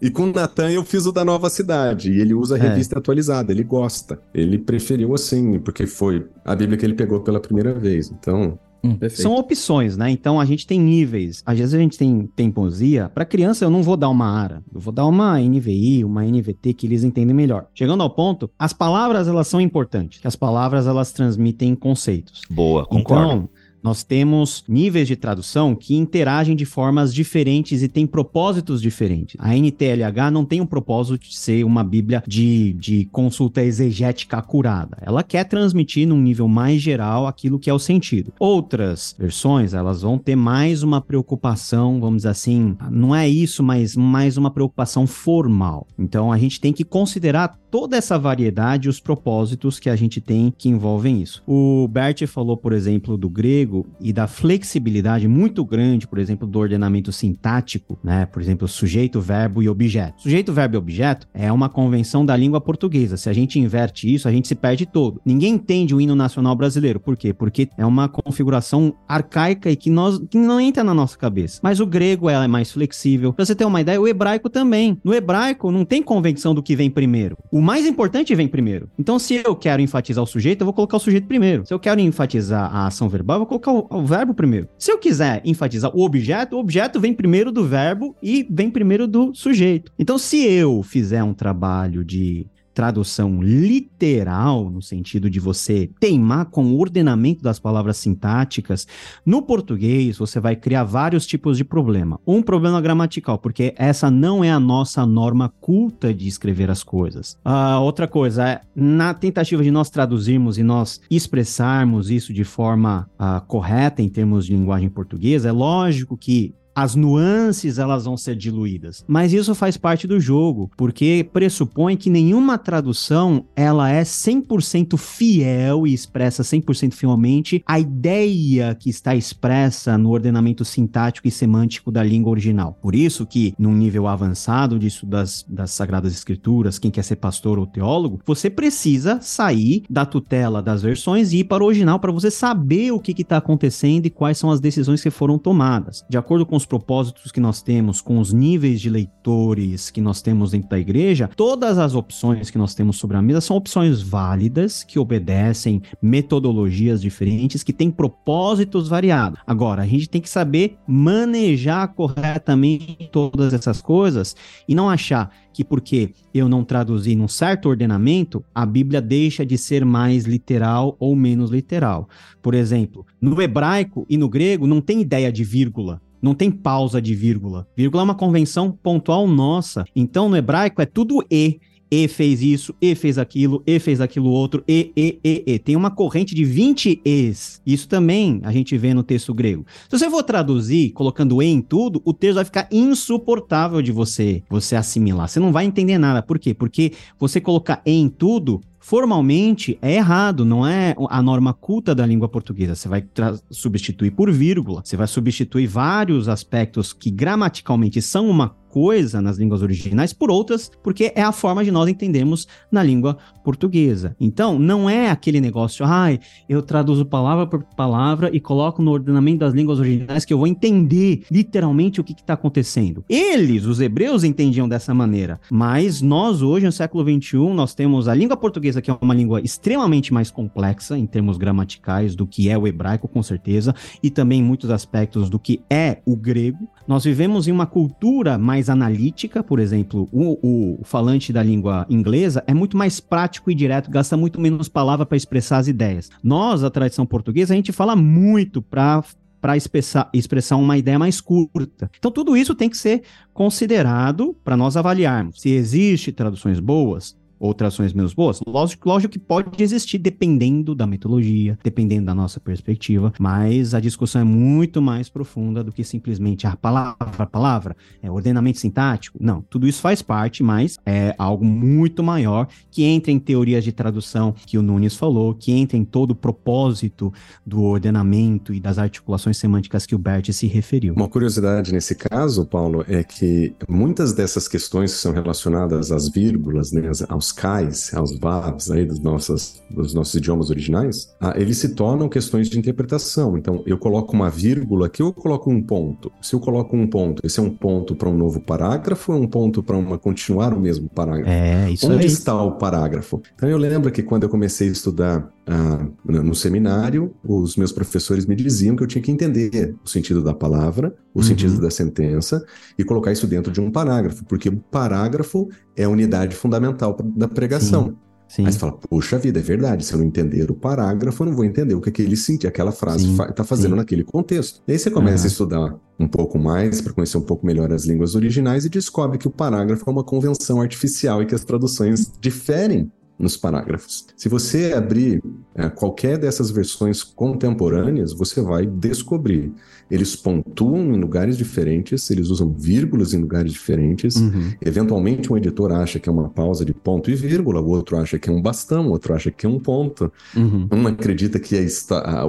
E 0.00 0.10
com 0.10 0.22
o 0.22 0.32
Natan 0.32 0.70
eu 0.70 0.84
fiz 0.84 1.06
o 1.06 1.10
da 1.12 1.24
Nova 1.24 1.50
Cidade. 1.50 2.12
E 2.12 2.20
ele 2.20 2.32
usa 2.32 2.54
a 2.54 2.58
É. 2.58 2.68
revista 2.68 2.96
atualizada, 3.00 3.50
ele 3.50 3.64
gosta. 3.64 4.16
Ele 4.32 4.56
preferiu 4.56 5.12
assim, 5.12 5.58
porque 5.58 5.88
foi 5.88 6.24
a 6.44 6.54
Bíblia 6.54 6.78
que 6.78 6.86
ele 6.86 6.94
pegou 6.94 7.18
pela 7.18 7.40
primeira 7.40 7.74
vez. 7.74 8.08
Então, 8.08 8.56
Hum. 8.82 8.96
São 9.10 9.34
opções, 9.34 9.96
né? 9.96 10.10
Então 10.10 10.40
a 10.40 10.44
gente 10.44 10.66
tem 10.66 10.80
níveis. 10.80 11.42
Às 11.44 11.58
vezes 11.58 11.74
a 11.74 11.78
gente 11.78 11.98
tem 11.98 12.28
teimosia. 12.34 13.10
Para 13.12 13.24
criança 13.24 13.64
eu 13.64 13.70
não 13.70 13.82
vou 13.82 13.96
dar 13.96 14.08
uma 14.08 14.26
ARA, 14.26 14.62
eu 14.72 14.80
vou 14.80 14.92
dar 14.92 15.06
uma 15.06 15.38
NVI, 15.38 16.04
uma 16.04 16.24
NVT 16.24 16.74
que 16.74 16.86
eles 16.86 17.04
entendem 17.04 17.34
melhor. 17.34 17.66
Chegando 17.74 18.02
ao 18.02 18.10
ponto, 18.10 18.50
as 18.58 18.72
palavras 18.72 19.28
elas 19.28 19.48
são 19.48 19.60
importantes. 19.60 20.20
As 20.24 20.36
palavras 20.36 20.86
elas 20.86 21.12
transmitem 21.12 21.74
conceitos. 21.74 22.42
Boa, 22.50 22.86
concordo. 22.86 23.24
Então, 23.24 23.48
nós 23.82 24.02
temos 24.02 24.64
níveis 24.68 25.08
de 25.08 25.16
tradução 25.16 25.74
que 25.74 25.96
interagem 25.96 26.56
de 26.56 26.64
formas 26.64 27.14
diferentes 27.14 27.82
e 27.82 27.88
têm 27.88 28.06
propósitos 28.06 28.80
diferentes. 28.80 29.36
A 29.38 29.56
NTLH 29.56 30.30
não 30.32 30.44
tem 30.44 30.60
um 30.60 30.66
propósito 30.66 31.18
de 31.18 31.36
ser 31.36 31.64
uma 31.64 31.84
Bíblia 31.84 32.22
de, 32.26 32.72
de 32.74 33.04
consulta 33.06 33.62
exegética 33.62 34.38
acurada. 34.38 34.98
Ela 35.00 35.22
quer 35.22 35.44
transmitir 35.44 36.06
num 36.06 36.20
nível 36.20 36.48
mais 36.48 36.80
geral 36.80 37.26
aquilo 37.26 37.58
que 37.58 37.70
é 37.70 37.74
o 37.74 37.78
sentido. 37.78 38.32
Outras 38.38 39.14
versões, 39.18 39.74
elas 39.74 40.02
vão 40.02 40.18
ter 40.18 40.36
mais 40.36 40.82
uma 40.82 41.00
preocupação, 41.00 42.00
vamos 42.00 42.18
dizer 42.18 42.28
assim, 42.28 42.76
não 42.90 43.14
é 43.14 43.28
isso, 43.28 43.62
mas 43.62 43.96
mais 43.96 44.36
uma 44.36 44.50
preocupação 44.50 45.06
formal. 45.06 45.86
Então, 45.98 46.32
a 46.32 46.38
gente 46.38 46.60
tem 46.60 46.72
que 46.72 46.84
considerar 46.84 47.58
toda 47.70 47.96
essa 47.96 48.18
variedade 48.18 48.86
e 48.86 48.90
os 48.90 49.00
propósitos 49.00 49.78
que 49.78 49.90
a 49.90 49.96
gente 49.96 50.20
tem 50.20 50.52
que 50.56 50.68
envolvem 50.68 51.22
isso. 51.22 51.42
O 51.46 51.86
Bert 51.88 52.26
falou, 52.26 52.56
por 52.56 52.72
exemplo, 52.72 53.16
do 53.16 53.28
grego 53.28 53.67
e 54.00 54.12
da 54.12 54.26
flexibilidade 54.26 55.26
muito 55.28 55.64
grande, 55.64 56.06
por 56.06 56.18
exemplo, 56.18 56.46
do 56.46 56.58
ordenamento 56.58 57.12
sintático, 57.12 57.98
né? 58.02 58.26
Por 58.26 58.40
exemplo, 58.42 58.66
sujeito, 58.68 59.20
verbo 59.20 59.62
e 59.62 59.68
objeto. 59.68 60.22
Sujeito, 60.22 60.52
verbo 60.52 60.76
e 60.76 60.78
objeto 60.78 61.26
é 61.32 61.50
uma 61.52 61.68
convenção 61.68 62.24
da 62.24 62.36
língua 62.36 62.60
portuguesa. 62.60 63.16
Se 63.16 63.28
a 63.28 63.32
gente 63.32 63.58
inverte 63.58 64.12
isso, 64.12 64.28
a 64.28 64.32
gente 64.32 64.48
se 64.48 64.54
perde 64.54 64.86
todo. 64.86 65.20
Ninguém 65.24 65.54
entende 65.54 65.94
o 65.94 66.00
hino 66.00 66.14
nacional 66.14 66.54
brasileiro. 66.54 67.00
Por 67.00 67.16
quê? 67.16 67.32
Porque 67.32 67.68
é 67.76 67.84
uma 67.84 68.08
configuração 68.08 68.94
arcaica 69.06 69.70
e 69.70 69.76
que, 69.76 69.90
nós, 69.90 70.18
que 70.30 70.38
não 70.38 70.60
entra 70.60 70.84
na 70.84 70.94
nossa 70.94 71.16
cabeça. 71.16 71.60
Mas 71.62 71.80
o 71.80 71.86
grego 71.86 72.28
ela 72.28 72.44
é 72.44 72.48
mais 72.48 72.72
flexível. 72.72 73.32
Pra 73.32 73.44
você 73.44 73.54
ter 73.54 73.64
uma 73.64 73.80
ideia, 73.80 74.00
o 74.00 74.08
hebraico 74.08 74.48
também. 74.48 74.98
No 75.04 75.14
hebraico 75.14 75.70
não 75.70 75.84
tem 75.84 76.02
convenção 76.02 76.54
do 76.54 76.62
que 76.62 76.76
vem 76.76 76.90
primeiro. 76.90 77.36
O 77.50 77.60
mais 77.60 77.86
importante 77.86 78.34
vem 78.34 78.48
primeiro. 78.48 78.88
Então, 78.98 79.18
se 79.18 79.42
eu 79.44 79.54
quero 79.54 79.82
enfatizar 79.82 80.22
o 80.22 80.26
sujeito, 80.26 80.62
eu 80.62 80.64
vou 80.66 80.74
colocar 80.74 80.96
o 80.96 81.00
sujeito 81.00 81.26
primeiro. 81.26 81.66
Se 81.66 81.74
eu 81.74 81.78
quero 81.78 82.00
enfatizar 82.00 82.74
a 82.74 82.86
ação 82.86 83.08
verbal, 83.08 83.36
eu 83.36 83.40
vou 83.40 83.46
colocar 83.58 83.94
o, 83.94 84.00
o 84.00 84.06
verbo 84.06 84.34
primeiro. 84.34 84.68
Se 84.78 84.90
eu 84.90 84.98
quiser 84.98 85.42
enfatizar 85.44 85.94
o 85.94 86.04
objeto, 86.04 86.56
o 86.56 86.58
objeto 86.58 87.00
vem 87.00 87.12
primeiro 87.12 87.52
do 87.52 87.64
verbo 87.64 88.16
e 88.22 88.46
vem 88.50 88.70
primeiro 88.70 89.06
do 89.06 89.34
sujeito. 89.34 89.92
Então, 89.98 90.18
se 90.18 90.44
eu 90.44 90.82
fizer 90.82 91.22
um 91.22 91.34
trabalho 91.34 92.04
de 92.04 92.46
tradução 92.78 93.42
literal, 93.42 94.70
no 94.70 94.80
sentido 94.80 95.28
de 95.28 95.40
você 95.40 95.90
teimar 95.98 96.44
com 96.44 96.64
o 96.66 96.78
ordenamento 96.78 97.42
das 97.42 97.58
palavras 97.58 97.96
sintáticas, 97.96 98.86
no 99.26 99.42
português 99.42 100.16
você 100.16 100.38
vai 100.38 100.54
criar 100.54 100.84
vários 100.84 101.26
tipos 101.26 101.56
de 101.56 101.64
problema. 101.64 102.20
Um 102.24 102.40
problema 102.40 102.80
gramatical, 102.80 103.36
porque 103.36 103.74
essa 103.76 104.12
não 104.12 104.44
é 104.44 104.52
a 104.52 104.60
nossa 104.60 105.04
norma 105.04 105.52
culta 105.60 106.14
de 106.14 106.28
escrever 106.28 106.70
as 106.70 106.84
coisas. 106.84 107.36
A 107.44 107.80
outra 107.80 108.06
coisa 108.06 108.48
é, 108.48 108.60
na 108.76 109.12
tentativa 109.12 109.60
de 109.60 109.72
nós 109.72 109.90
traduzirmos 109.90 110.56
e 110.56 110.62
nós 110.62 111.00
expressarmos 111.10 112.12
isso 112.12 112.32
de 112.32 112.44
forma 112.44 113.10
ah, 113.18 113.40
correta 113.40 114.00
em 114.02 114.08
termos 114.08 114.46
de 114.46 114.52
linguagem 114.52 114.88
portuguesa, 114.88 115.48
é 115.48 115.52
lógico 115.52 116.16
que 116.16 116.54
as 116.78 116.94
nuances 116.94 117.76
elas 117.76 118.04
vão 118.04 118.16
ser 118.16 118.36
diluídas. 118.36 119.04
Mas 119.08 119.32
isso 119.32 119.52
faz 119.52 119.76
parte 119.76 120.06
do 120.06 120.20
jogo, 120.20 120.70
porque 120.76 121.28
pressupõe 121.32 121.96
que 121.96 122.08
nenhuma 122.08 122.56
tradução 122.56 123.44
ela 123.56 123.90
é 123.90 124.02
100% 124.02 124.96
fiel 124.96 125.88
e 125.88 125.92
expressa 125.92 126.44
100% 126.44 126.94
fielmente 126.94 127.64
a 127.66 127.80
ideia 127.80 128.76
que 128.76 128.88
está 128.88 129.16
expressa 129.16 129.98
no 129.98 130.10
ordenamento 130.10 130.64
sintático 130.64 131.26
e 131.26 131.32
semântico 131.32 131.90
da 131.90 132.04
língua 132.04 132.30
original. 132.30 132.78
Por 132.80 132.94
isso 132.94 133.26
que, 133.26 133.54
num 133.58 133.74
nível 133.74 134.06
avançado 134.06 134.78
disso 134.78 135.04
das, 135.04 135.44
das 135.48 135.72
Sagradas 135.72 136.12
Escrituras, 136.12 136.78
quem 136.78 136.92
quer 136.92 137.02
ser 137.02 137.16
pastor 137.16 137.58
ou 137.58 137.66
teólogo, 137.66 138.20
você 138.24 138.48
precisa 138.48 139.18
sair 139.20 139.82
da 139.90 140.06
tutela 140.06 140.62
das 140.62 140.80
versões 140.80 141.32
e 141.32 141.38
ir 141.38 141.44
para 141.44 141.64
o 141.64 141.66
original 141.66 141.98
para 141.98 142.12
você 142.12 142.30
saber 142.30 142.92
o 142.92 143.00
que 143.00 143.20
está 143.20 143.38
acontecendo 143.38 144.06
e 144.06 144.10
quais 144.10 144.38
são 144.38 144.48
as 144.48 144.60
decisões 144.60 145.02
que 145.02 145.10
foram 145.10 145.38
tomadas. 145.38 146.04
De 146.08 146.16
acordo 146.16 146.46
com 146.46 146.54
os 146.54 146.67
propósitos 146.68 147.32
que 147.32 147.40
nós 147.40 147.62
temos, 147.62 148.00
com 148.00 148.18
os 148.18 148.32
níveis 148.32 148.80
de 148.80 148.90
leitores 148.90 149.90
que 149.90 150.00
nós 150.00 150.20
temos 150.20 150.50
dentro 150.50 150.68
da 150.68 150.78
igreja, 150.78 151.28
todas 151.34 151.78
as 151.78 151.94
opções 151.94 152.50
que 152.50 152.58
nós 152.58 152.74
temos 152.74 152.98
sobre 152.98 153.16
a 153.16 153.22
mesa 153.22 153.40
são 153.40 153.56
opções 153.56 154.02
válidas, 154.02 154.84
que 154.84 154.98
obedecem 154.98 155.82
metodologias 156.00 157.00
diferentes, 157.00 157.62
que 157.62 157.72
têm 157.72 157.90
propósitos 157.90 158.88
variados. 158.88 159.40
Agora, 159.46 159.82
a 159.82 159.86
gente 159.86 160.08
tem 160.08 160.20
que 160.20 160.28
saber 160.28 160.76
manejar 160.86 161.88
corretamente 161.94 163.08
todas 163.10 163.54
essas 163.54 163.80
coisas 163.80 164.36
e 164.68 164.74
não 164.74 164.88
achar 164.88 165.30
que 165.52 165.64
porque 165.64 166.12
eu 166.32 166.48
não 166.48 166.62
traduzi 166.62 167.16
num 167.16 167.26
certo 167.26 167.68
ordenamento, 167.68 168.44
a 168.54 168.64
Bíblia 168.64 169.00
deixa 169.00 169.44
de 169.44 169.58
ser 169.58 169.84
mais 169.84 170.24
literal 170.24 170.96
ou 171.00 171.16
menos 171.16 171.50
literal. 171.50 172.08
Por 172.40 172.54
exemplo, 172.54 173.04
no 173.20 173.42
hebraico 173.42 174.06
e 174.08 174.16
no 174.16 174.28
grego 174.28 174.68
não 174.68 174.80
tem 174.80 175.00
ideia 175.00 175.32
de 175.32 175.42
vírgula. 175.42 176.00
Não 176.20 176.34
tem 176.34 176.50
pausa 176.50 177.00
de 177.00 177.14
vírgula. 177.14 177.66
Vírgula 177.76 178.02
é 178.02 178.04
uma 178.04 178.14
convenção 178.14 178.70
pontual 178.70 179.26
nossa. 179.26 179.84
Então, 179.94 180.28
no 180.28 180.36
hebraico 180.36 180.82
é 180.82 180.86
tudo 180.86 181.24
e 181.30 181.60
e 181.90 182.06
fez 182.06 182.42
isso, 182.42 182.74
e 182.80 182.94
fez 182.94 183.18
aquilo, 183.18 183.62
e 183.66 183.78
fez 183.78 184.00
aquilo 184.00 184.30
outro, 184.30 184.62
e, 184.68 184.92
e, 184.96 185.18
e, 185.24 185.44
e. 185.46 185.58
Tem 185.58 185.74
uma 185.74 185.90
corrente 185.90 186.34
de 186.34 186.44
20 186.44 187.00
es. 187.04 187.62
Isso 187.66 187.88
também 187.88 188.40
a 188.44 188.52
gente 188.52 188.76
vê 188.76 188.92
no 188.92 189.02
texto 189.02 189.32
grego. 189.32 189.64
Se 189.88 189.98
você 189.98 190.10
for 190.10 190.22
traduzir 190.22 190.90
colocando 190.92 191.42
e 191.42 191.46
em 191.46 191.62
tudo, 191.62 192.02
o 192.04 192.12
texto 192.12 192.36
vai 192.36 192.44
ficar 192.44 192.68
insuportável 192.70 193.80
de 193.80 193.92
você 193.92 194.42
você 194.48 194.76
assimilar. 194.76 195.28
Você 195.28 195.40
não 195.40 195.52
vai 195.52 195.64
entender 195.64 195.98
nada. 195.98 196.22
Por 196.22 196.38
quê? 196.38 196.52
Porque 196.52 196.92
você 197.18 197.40
colocar 197.40 197.80
e 197.86 197.92
em 197.92 198.08
tudo 198.08 198.60
formalmente 198.88 199.78
é 199.82 199.96
errado, 199.96 200.46
não 200.46 200.66
é 200.66 200.96
a 201.10 201.22
norma 201.22 201.52
culta 201.52 201.94
da 201.94 202.06
língua 202.06 202.26
portuguesa. 202.26 202.74
Você 202.74 202.88
vai 202.88 203.06
substituir 203.50 204.12
por 204.12 204.32
vírgula, 204.32 204.80
você 204.82 204.96
vai 204.96 205.06
substituir 205.06 205.66
vários 205.66 206.26
aspectos 206.26 206.94
que 206.94 207.10
gramaticalmente 207.10 208.00
são 208.00 208.30
uma 208.30 208.56
coisa 208.68 209.20
nas 209.20 209.38
línguas 209.38 209.62
originais 209.62 210.12
por 210.12 210.30
outras, 210.30 210.70
porque 210.82 211.12
é 211.14 211.22
a 211.22 211.32
forma 211.32 211.64
de 211.64 211.70
nós 211.70 211.88
entendermos 211.88 212.46
na 212.70 212.82
língua 212.82 213.18
portuguesa. 213.44 214.14
Então, 214.20 214.58
não 214.58 214.88
é 214.88 215.10
aquele 215.10 215.40
negócio, 215.40 215.84
ai, 215.86 216.20
eu 216.48 216.62
traduzo 216.62 217.06
palavra 217.06 217.46
por 217.46 217.62
palavra 217.62 218.30
e 218.32 218.40
coloco 218.40 218.82
no 218.82 218.90
ordenamento 218.90 219.38
das 219.38 219.54
línguas 219.54 219.78
originais 219.78 220.24
que 220.24 220.32
eu 220.32 220.38
vou 220.38 220.46
entender 220.46 221.22
literalmente 221.30 222.00
o 222.00 222.04
que 222.04 222.12
está 222.12 222.34
acontecendo. 222.34 223.04
Eles, 223.08 223.64
os 223.64 223.80
hebreus, 223.80 224.24
entendiam 224.24 224.68
dessa 224.68 224.92
maneira, 224.92 225.40
mas 225.50 226.02
nós 226.02 226.42
hoje, 226.42 226.66
no 226.66 226.72
século 226.72 227.04
XXI, 227.04 227.38
nós 227.54 227.74
temos 227.74 228.08
a 228.08 228.14
língua 228.14 228.36
portuguesa, 228.36 228.82
que 228.82 228.90
é 228.90 228.98
uma 229.00 229.14
língua 229.14 229.40
extremamente 229.40 230.12
mais 230.12 230.30
complexa 230.30 230.98
em 230.98 231.06
termos 231.06 231.38
gramaticais 231.38 232.14
do 232.14 232.26
que 232.26 232.48
é 232.48 232.58
o 232.58 232.66
hebraico, 232.66 233.08
com 233.08 233.22
certeza, 233.22 233.74
e 234.02 234.10
também 234.10 234.42
muitos 234.42 234.70
aspectos 234.70 235.30
do 235.30 235.38
que 235.38 235.62
é 235.70 236.02
o 236.04 236.16
grego. 236.16 236.68
Nós 236.86 237.04
vivemos 237.04 237.46
em 237.46 237.52
uma 237.52 237.66
cultura 237.66 238.36
mais 238.38 238.57
mais 238.58 238.68
analítica, 238.68 239.42
por 239.42 239.60
exemplo, 239.60 240.08
o, 240.10 240.80
o 240.80 240.84
falante 240.84 241.32
da 241.32 241.42
língua 241.42 241.86
inglesa 241.88 242.42
é 242.46 242.52
muito 242.52 242.76
mais 242.76 242.98
prático 242.98 243.50
e 243.50 243.54
direto, 243.54 243.88
gasta 243.88 244.16
muito 244.16 244.40
menos 244.40 244.68
palavra 244.68 245.06
para 245.06 245.16
expressar 245.16 245.58
as 245.58 245.68
ideias. 245.68 246.10
Nós, 246.22 246.64
a 246.64 246.70
tradição 246.70 247.06
portuguesa, 247.06 247.54
a 247.54 247.56
gente 247.56 247.72
fala 247.72 247.94
muito 247.94 248.60
para 248.60 249.04
para 249.40 249.56
expressar, 249.56 250.10
expressar 250.12 250.56
uma 250.56 250.76
ideia 250.76 250.98
mais 250.98 251.20
curta. 251.20 251.88
Então, 251.96 252.10
tudo 252.10 252.36
isso 252.36 252.56
tem 252.56 252.68
que 252.68 252.76
ser 252.76 253.04
considerado 253.32 254.34
para 254.42 254.56
nós 254.56 254.76
avaliarmos 254.76 255.40
se 255.40 255.50
existe 255.50 256.10
traduções 256.10 256.58
boas, 256.58 257.16
ou 257.38 257.54
trações 257.54 257.92
menos 257.92 258.14
boas? 258.14 258.40
Lógico, 258.46 258.88
lógico 258.88 259.12
que 259.12 259.18
pode 259.18 259.62
existir 259.62 259.98
dependendo 259.98 260.74
da 260.74 260.86
metodologia, 260.86 261.58
dependendo 261.62 262.06
da 262.06 262.14
nossa 262.14 262.40
perspectiva, 262.40 263.12
mas 263.18 263.74
a 263.74 263.80
discussão 263.80 264.22
é 264.22 264.24
muito 264.24 264.80
mais 264.80 265.08
profunda 265.08 265.62
do 265.62 265.72
que 265.72 265.84
simplesmente 265.84 266.46
a 266.46 266.56
palavra, 266.56 266.96
a 267.18 267.26
palavra, 267.26 267.76
é 268.02 268.10
ordenamento 268.10 268.58
sintático. 268.58 269.18
Não, 269.20 269.42
tudo 269.42 269.66
isso 269.66 269.80
faz 269.80 270.02
parte, 270.02 270.42
mas 270.42 270.78
é 270.84 271.14
algo 271.18 271.44
muito 271.44 272.02
maior 272.02 272.48
que 272.70 272.84
entra 272.84 273.10
em 273.10 273.18
teorias 273.18 273.64
de 273.64 273.72
tradução 273.72 274.34
que 274.46 274.58
o 274.58 274.62
Nunes 274.62 274.94
falou, 274.94 275.34
que 275.34 275.52
entra 275.52 275.76
em 275.76 275.84
todo 275.84 276.12
o 276.12 276.14
propósito 276.14 277.12
do 277.44 277.62
ordenamento 277.62 278.52
e 278.52 278.60
das 278.60 278.78
articulações 278.78 279.36
semânticas 279.36 279.86
que 279.86 279.94
o 279.94 279.98
Bert 279.98 280.32
se 280.32 280.46
referiu. 280.46 280.94
Uma 280.94 281.08
curiosidade 281.08 281.72
nesse 281.72 281.94
caso, 281.94 282.44
Paulo, 282.46 282.84
é 282.88 283.02
que 283.02 283.54
muitas 283.68 284.12
dessas 284.12 284.48
questões 284.48 284.92
que 284.92 285.00
são 285.00 285.12
relacionadas 285.12 285.92
às 285.92 286.08
vírgulas, 286.08 286.72
né, 286.72 286.82
aos 287.08 287.27
aos 287.28 287.32
cais, 287.32 287.94
aos 287.94 288.18
vavs 288.18 288.70
aí 288.70 288.84
dos 288.84 289.00
nossos, 289.00 289.62
dos 289.70 289.94
nossos 289.94 290.14
idiomas 290.14 290.50
originais, 290.50 291.14
ah, 291.20 291.34
eles 291.36 291.58
se 291.58 291.74
tornam 291.74 292.08
questões 292.08 292.48
de 292.48 292.58
interpretação. 292.58 293.36
Então, 293.36 293.62
eu 293.66 293.78
coloco 293.78 294.14
uma 294.14 294.30
vírgula 294.30 294.86
aqui, 294.86 295.02
eu 295.02 295.12
coloco 295.12 295.50
um 295.50 295.62
ponto. 295.62 296.10
Se 296.20 296.34
eu 296.34 296.40
coloco 296.40 296.76
um 296.76 296.86
ponto, 296.86 297.24
esse 297.24 297.38
é 297.38 297.42
um 297.42 297.50
ponto 297.50 297.94
para 297.94 298.08
um 298.08 298.16
novo 298.16 298.40
parágrafo 298.40 299.12
ou 299.12 299.18
é 299.18 299.20
um 299.20 299.26
ponto 299.26 299.62
para 299.62 299.76
uma 299.76 299.98
continuar 299.98 300.52
o 300.54 300.60
mesmo 300.60 300.88
parágrafo? 300.88 301.30
É, 301.30 301.70
isso 301.70 301.86
Onde 301.86 302.06
aí. 302.06 302.06
está 302.06 302.40
o 302.42 302.52
parágrafo? 302.52 303.20
Então, 303.34 303.48
eu 303.48 303.58
lembro 303.58 303.90
que 303.90 304.02
quando 304.02 304.24
eu 304.24 304.28
comecei 304.28 304.68
a 304.68 304.72
estudar 304.72 305.28
ah, 305.50 305.88
no 306.04 306.34
seminário, 306.34 307.14
os 307.24 307.56
meus 307.56 307.72
professores 307.72 308.26
me 308.26 308.36
diziam 308.36 308.76
que 308.76 308.82
eu 308.82 308.86
tinha 308.86 309.00
que 309.00 309.10
entender 309.10 309.74
o 309.82 309.88
sentido 309.88 310.22
da 310.22 310.34
palavra, 310.34 310.94
o 311.14 311.18
uhum. 311.18 311.24
sentido 311.24 311.58
da 311.58 311.70
sentença 311.70 312.44
e 312.78 312.84
colocar 312.84 313.12
isso 313.12 313.26
dentro 313.26 313.50
de 313.50 313.58
um 313.58 313.70
parágrafo, 313.70 314.26
porque 314.26 314.50
o 314.50 314.58
parágrafo 314.58 315.48
é 315.74 315.84
a 315.84 315.88
unidade 315.88 316.36
fundamental 316.36 316.94
da 317.16 317.26
pregação. 317.26 317.86
Sim. 317.86 317.96
Sim. 318.28 318.44
Aí 318.44 318.52
você 318.52 318.58
fala, 318.58 318.72
puxa 318.72 319.18
vida, 319.18 319.38
é 319.38 319.42
verdade. 319.42 319.86
Se 319.86 319.94
eu 319.94 319.98
não 320.00 320.04
entender 320.04 320.50
o 320.50 320.54
parágrafo, 320.54 321.22
eu 321.22 321.28
não 321.28 321.34
vou 321.34 321.46
entender 321.46 321.74
o 321.74 321.80
que 321.80 321.88
aquele 321.88 322.14
sente, 322.14 322.46
aquela 322.46 322.70
frase 322.70 323.10
está 323.10 323.42
fazendo 323.42 323.70
sim. 323.70 323.76
naquele 323.76 324.04
contexto. 324.04 324.60
E 324.68 324.72
aí 324.72 324.78
você 324.78 324.90
começa 324.90 325.22
uhum. 325.22 325.24
a 325.24 325.28
estudar 325.28 325.80
um 325.98 326.06
pouco 326.06 326.38
mais 326.38 326.82
para 326.82 326.92
conhecer 326.92 327.16
um 327.16 327.22
pouco 327.22 327.46
melhor 327.46 327.72
as 327.72 327.86
línguas 327.86 328.14
originais 328.14 328.66
e 328.66 328.68
descobre 328.68 329.16
que 329.16 329.26
o 329.26 329.30
parágrafo 329.30 329.82
é 329.88 329.90
uma 329.90 330.04
convenção 330.04 330.60
artificial 330.60 331.22
e 331.22 331.26
que 331.26 331.34
as 331.34 331.42
traduções 331.42 332.12
diferem 332.20 332.92
nos 333.18 333.36
parágrafos. 333.36 334.06
Se 334.16 334.28
você 334.28 334.72
abrir 334.72 335.22
é, 335.54 335.68
qualquer 335.68 336.18
dessas 336.18 336.50
versões 336.50 337.02
contemporâneas, 337.02 338.12
você 338.12 338.40
vai 338.40 338.64
descobrir. 338.64 339.52
Eles 339.90 340.14
pontuam 340.14 340.94
em 340.94 341.00
lugares 341.00 341.36
diferentes, 341.36 342.10
eles 342.10 342.28
usam 342.28 342.52
vírgulas 342.52 343.12
em 343.14 343.18
lugares 343.18 343.52
diferentes. 343.52 344.16
Uhum. 344.16 344.52
Eventualmente, 344.60 345.32
um 345.32 345.36
editor 345.36 345.72
acha 345.72 345.98
que 345.98 346.08
é 346.08 346.12
uma 346.12 346.28
pausa 346.28 346.64
de 346.64 346.72
ponto 346.72 347.10
e 347.10 347.14
vírgula, 347.14 347.60
o 347.60 347.68
outro 347.68 347.96
acha 347.96 348.18
que 348.18 348.30
é 348.30 348.32
um 348.32 348.40
bastão, 348.40 348.88
o 348.88 348.90
outro 348.90 349.14
acha 349.14 349.30
que 349.30 349.46
é 349.46 349.48
um 349.48 349.58
ponto. 349.58 350.12
Uhum. 350.36 350.68
Um 350.70 350.86
acredita 350.86 351.40
que 351.40 351.56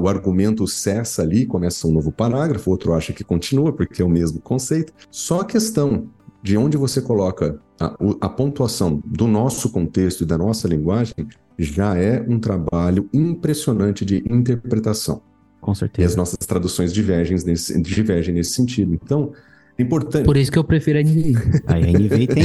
o 0.02 0.08
argumento 0.08 0.66
cessa 0.68 1.22
ali, 1.22 1.46
começa 1.46 1.88
um 1.88 1.92
novo 1.92 2.12
parágrafo, 2.12 2.70
o 2.70 2.74
outro 2.74 2.94
acha 2.94 3.14
que 3.14 3.24
continua, 3.24 3.72
porque 3.72 4.02
é 4.02 4.06
o 4.06 4.10
mesmo 4.10 4.40
conceito. 4.40 4.92
Só 5.12 5.42
a 5.42 5.46
questão 5.46 6.08
de 6.42 6.58
onde 6.58 6.78
você 6.78 7.02
coloca 7.02 7.60
a, 7.80 7.96
a, 8.22 8.30
pontuação 8.30 9.02
do 9.06 9.28
nosso 9.28 9.70
contexto 9.70 10.22
e 10.22 10.26
da 10.26 10.38
nossa 10.38 10.68
linguagem 10.68 11.16
já 11.58 11.96
é 11.96 12.24
um 12.28 12.40
trabalho 12.40 13.10
impressionante 13.14 14.04
de 14.04 14.24
interpretação. 14.30 15.22
Com 15.62 15.74
certeza. 15.76 16.06
E 16.06 16.12
as 16.12 16.16
nossas 16.16 16.40
traduções 16.46 16.94
divergem 16.94 17.38
nesse, 17.46 17.82
divergem 17.82 18.34
nesse 18.34 18.52
sentido. 18.52 18.94
Então, 18.94 19.34
é 19.78 19.82
importante. 19.82 20.26
Por 20.26 20.36
isso 20.36 20.52
que 20.52 20.60
eu 20.60 20.64
prefiro 20.64 21.00
a 21.00 21.02
NVI. 21.02 21.36
A 21.68 21.76
NVI 21.80 22.28
tem, 22.28 22.44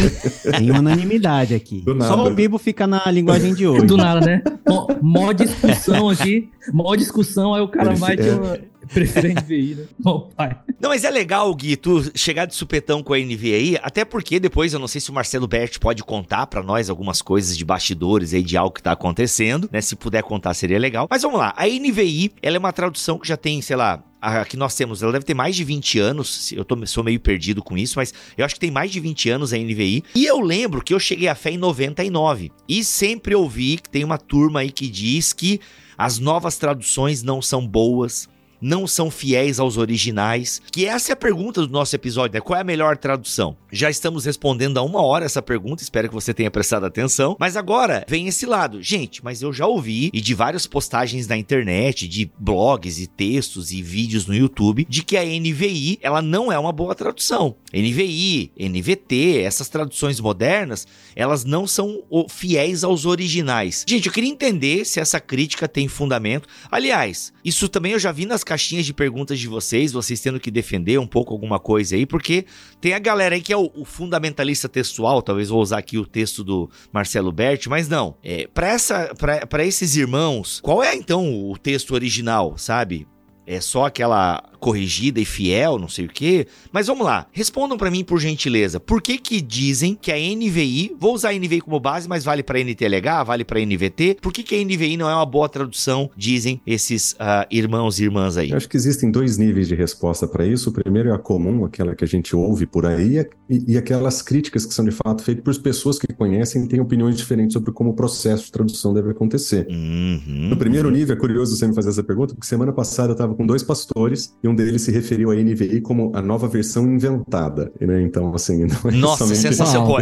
tem 0.57 0.71
unanimidade 0.71 1.55
aqui. 1.55 1.85
Só 2.01 2.27
o 2.27 2.35
Bibo 2.35 2.59
fica 2.59 2.87
na 2.87 3.05
linguagem 3.11 3.55
de 3.55 3.67
hoje. 3.67 3.87
Do 3.87 3.97
nada, 3.97 4.25
né? 4.25 4.43
Mó, 4.69 4.87
mó 5.03 5.33
discussão 5.33 6.09
aqui. 6.11 6.49
Mó 6.73 6.95
discussão, 6.95 7.53
aí 7.53 7.61
o 7.61 7.69
cara 7.69 7.91
Ele, 7.91 7.99
vai 7.99 8.17
é... 8.17 8.35
uma 8.35 8.59
Prefiro 8.93 9.29
a 9.29 9.41
NVI, 9.41 9.75
né? 9.75 9.85
Bom, 9.99 10.31
pai. 10.37 10.57
Não, 10.81 10.91
mas 10.91 11.05
é 11.05 11.11
legal, 11.11 11.55
Gui, 11.55 11.77
tu 11.77 12.11
chegar 12.15 12.47
de 12.47 12.55
supetão 12.55 13.03
com 13.03 13.15
a 13.15 13.19
NVI 13.19 13.79
até 13.83 14.05
porque 14.05 14.39
depois, 14.39 14.73
eu 14.73 14.79
não 14.79 14.89
sei 14.89 15.01
se 15.01 15.11
o 15.11 15.15
Marcelo 15.15 15.47
Bert 15.47 15.79
pode 15.79 16.03
contar 16.03 16.47
para 16.47 16.63
nós 16.63 16.91
algumas 16.91 17.23
coisas 17.23 17.57
de 17.57 17.65
bastidores 17.65 18.35
aí 18.35 18.43
de 18.43 18.57
algo 18.57 18.75
que 18.75 18.83
tá 18.83 18.93
acontecendo, 18.93 19.69
né? 19.73 19.81
Se 19.81 19.97
puder 19.97 20.23
contar, 20.23 20.55
seria 20.55 20.79
legal. 20.79 21.07
Mas 21.11 21.23
vamos 21.23 21.39
lá, 21.39 21.55
a 21.57 21.67
NVI, 21.67 22.33
ela 22.43 22.57
é 22.57 22.59
uma 22.59 22.73
tradução 22.73 23.19
que 23.19 23.29
já 23.29 23.37
tem, 23.37 23.61
sei 23.63 23.77
lá, 23.77 24.03
a 24.25 24.45
que 24.45 24.57
nós 24.57 24.75
temos, 24.75 25.03
ela 25.03 25.13
deve 25.13 25.25
ter 25.25 25.35
mais 25.35 25.55
de 25.55 25.63
20 25.65 25.99
anos, 25.99 26.51
eu 26.53 26.65
tô, 26.65 26.75
sou 26.87 27.05
meio 27.05 27.21
perdido 27.21 27.63
com 27.63 27.77
isso, 27.77 27.99
mas 27.99 28.15
eu 28.39 28.45
acho 28.45 28.55
que 28.55 28.61
tem 28.61 28.71
mais 28.71 28.91
de 28.91 28.99
20 28.99 29.29
anos 29.29 29.53
a 29.53 29.59
NVI. 29.59 30.03
E 30.15 30.25
eu 30.25 30.41
lembro 30.41 30.83
que 30.83 30.95
eu 30.95 30.99
cheguei 30.99 31.29
a 31.29 31.35
fé 31.35 31.51
em 31.51 31.59
99 31.59 32.51
e 32.67 32.83
sempre 32.83 33.35
ouvi 33.35 33.77
que 33.77 33.91
tem 33.91 34.03
uma 34.03 34.17
turma 34.17 34.61
aí 34.61 34.71
que 34.71 34.89
diz 34.89 35.33
que 35.33 35.61
as 35.97 36.19
novas 36.19 36.57
traduções 36.57 37.23
não 37.23 37.43
são 37.43 37.67
boas, 37.67 38.29
não 38.61 38.87
são 38.87 39.11
fiéis 39.11 39.59
aos 39.59 39.77
originais? 39.77 40.61
Que 40.71 40.87
essa 40.87 41.13
é 41.13 41.15
a 41.15 41.17
pergunta 41.17 41.61
do 41.67 41.73
nosso 41.73 41.95
episódio, 41.95 42.35
né? 42.35 42.41
Qual 42.41 42.57
é 42.57 42.61
a 42.61 42.65
melhor 42.65 42.97
tradução? 42.97 43.57
Já 43.71 43.91
estamos 43.91 44.25
respondendo 44.25 44.79
há 44.79 44.83
uma 44.83 45.03
hora 45.03 45.25
essa 45.25 45.43
pergunta, 45.43 45.83
espero 45.83 46.09
que 46.09 46.15
você 46.15 46.33
tenha 46.33 46.51
prestado 46.51 46.87
atenção. 46.87 47.37
Mas 47.39 47.57
agora 47.57 48.05
vem 48.09 48.29
esse 48.29 48.47
lado. 48.47 48.83
Gente, 48.83 49.25
mas 49.25 49.43
eu 49.43 49.53
já 49.53 49.67
ouvi, 49.67 50.11
e 50.13 50.21
de 50.21 50.35
várias 50.35 50.67
postagens 50.67 51.27
na 51.27 51.37
internet, 51.37 52.07
de 52.07 52.31
blogs 52.39 53.01
e 53.01 53.07
textos 53.07 53.73
e 53.73 53.83
vídeos 53.83 54.27
no 54.27 54.35
YouTube, 54.35 54.87
de 54.89 55.03
que 55.03 55.17
a 55.17 55.25
NVI, 55.25 55.99
ela 56.01 56.23
não 56.23 56.53
é 56.53 56.59
uma 56.59 56.73
boa 56.73 56.95
tradução. 56.95 57.57
NVI, 57.73 58.53
NVT, 58.57 59.41
essas 59.43 59.69
traduções 59.69 60.21
modernas, 60.21 60.87
elas 61.17 61.45
não 61.45 61.67
são 61.67 62.03
fiéis 62.29 62.85
aos 62.85 63.05
originais. 63.05 63.85
Gente, 63.89 64.07
eu 64.07 64.13
queria 64.13 64.31
entender 64.31 64.85
se 64.85 65.01
essa 65.01 65.19
crítica 65.19 65.67
tem 65.67 65.89
fundamento. 65.89 66.49
Aliás, 66.71 67.33
isso 67.45 67.69
também 67.69 67.93
eu 67.93 67.99
já 67.99 68.13
vi 68.13 68.27
nas 68.27 68.44
caixinhas 68.45 68.87
de 68.87 68.95
perguntas 68.95 69.39
de 69.39 69.49
vocês, 69.49 69.93
vocês 69.93 70.21
tendo 70.21 70.39
que 70.39 70.51
defender 70.51 70.99
um 70.99 71.07
pouco 71.07 71.33
alguma 71.33 71.59
coisa 71.59 71.97
aí, 71.97 72.07
porque 72.07 72.45
tem 72.81 72.93
a 72.93 72.99
galera 72.99 73.35
aí 73.35 73.41
que 73.41 73.53
é 73.53 73.57
o, 73.57 73.71
o 73.75 73.85
fundamentalista 73.85 74.69
textual, 74.69 75.23
talvez 75.23 75.49
vou 75.49 75.61
usar 75.61 75.79
aqui 75.79 75.99
o 75.99 76.07
texto 76.07 76.45
do 76.45 76.71
Marcelo 76.93 77.33
Berti, 77.33 77.69
mas 77.69 77.89
não. 77.89 78.17
É, 78.23 78.47
para 78.47 79.65
esses 79.65 79.97
irmãos, 79.97 80.61
qual 80.61 80.83
é 80.83 80.95
então 80.95 81.51
o 81.51 81.59
texto 81.59 81.95
original, 81.95 82.57
sabe? 82.57 83.09
É 83.47 83.61
só 83.61 83.87
aquela 83.87 84.43
corrigida 84.65 85.21
e 85.21 85.27
fiel, 85.27 85.79
não 85.79 85.89
sei 85.89 86.07
o 86.07 86.09
quê. 86.09 86.47
Mas 86.73 86.87
vamos 86.87 87.05
lá, 87.05 87.27
respondam 87.33 87.77
para 87.77 87.91
mim 87.91 88.03
por 88.03 88.19
gentileza. 88.19 88.81
Por 88.81 89.03
que 89.03 89.19
que 89.19 89.43
dizem 89.43 89.95
que 89.95 90.11
a 90.11 90.17
NVI, 90.17 90.97
vou 90.99 91.15
usar 91.15 91.31
a 91.31 91.33
NVI 91.35 91.61
como 91.61 91.79
base, 91.79 92.09
mas 92.09 92.25
vale 92.25 92.43
para 92.43 92.59
NTLH, 92.59 93.25
vale 93.27 93.45
para 93.45 93.61
NVT? 93.61 94.17
Por 94.23 94.33
que 94.33 94.43
que 94.43 94.55
a 94.55 94.65
NVI 94.65 94.97
não 94.97 95.11
é 95.11 95.15
uma 95.15 95.27
boa 95.27 95.51
tradução, 95.51 96.09
dizem 96.17 96.63
esses 96.67 97.13
uh, 97.13 97.45
irmãos 97.51 97.99
e 97.99 98.05
irmãs 98.05 98.39
aí? 98.39 98.53
Eu 98.53 98.57
acho 98.57 98.67
que 98.67 98.79
existem 98.79 99.11
dois 99.11 99.37
níveis 99.37 99.69
de 99.69 99.75
resposta 99.75 100.27
para 100.27 100.47
isso. 100.47 100.71
O 100.71 100.73
primeiro 100.73 101.11
é 101.11 101.13
a 101.13 101.19
comum, 101.19 101.67
aquela 101.67 101.95
que 101.95 102.03
a 102.03 102.09
gente 102.09 102.35
ouve 102.35 102.65
por 102.65 102.87
aí, 102.87 103.19
e, 103.51 103.75
e 103.75 103.77
aquelas 103.77 104.23
críticas 104.23 104.65
que 104.65 104.73
são 104.73 104.83
de 104.83 104.93
fato 104.93 105.23
feitas 105.23 105.45
por 105.45 105.63
pessoas 105.63 105.99
que 105.99 106.11
conhecem 106.15 106.65
e 106.65 106.69
têm 106.69 106.81
opiniões 106.81 107.19
diferentes 107.19 107.53
sobre 107.53 107.71
como 107.71 107.91
o 107.91 107.95
processo 107.95 108.47
de 108.47 108.53
tradução 108.53 108.95
deve 108.95 109.11
acontecer. 109.11 109.67
Uhum, 109.69 110.49
no 110.49 110.57
primeiro 110.57 110.89
uhum. 110.89 110.95
nível, 110.95 111.15
é 111.15 111.19
curioso 111.19 111.55
você 111.55 111.67
me 111.67 111.75
fazer 111.75 111.91
essa 111.91 112.03
pergunta, 112.03 112.35
porque 112.35 112.47
semana 112.47 112.73
passada 112.73 113.11
eu 113.11 113.13
estava 113.13 113.35
com 113.35 113.45
dois 113.45 113.63
pastores 113.63 114.35
e 114.43 114.49
um 114.49 114.54
deles 114.55 114.83
se 114.83 114.91
referiu 114.91 115.31
à 115.31 115.35
NVI 115.35 115.81
como 115.81 116.13
a 116.15 116.23
nova 116.23 116.49
versão 116.49 116.87
inventada, 116.87 117.73
né? 117.81 118.03
Então, 118.03 118.35
assim, 118.35 118.67
não 118.67 118.91
é 118.91 118.95
Nossa, 118.97 119.25
somente... 119.25 119.41
sensacional. 119.41 119.97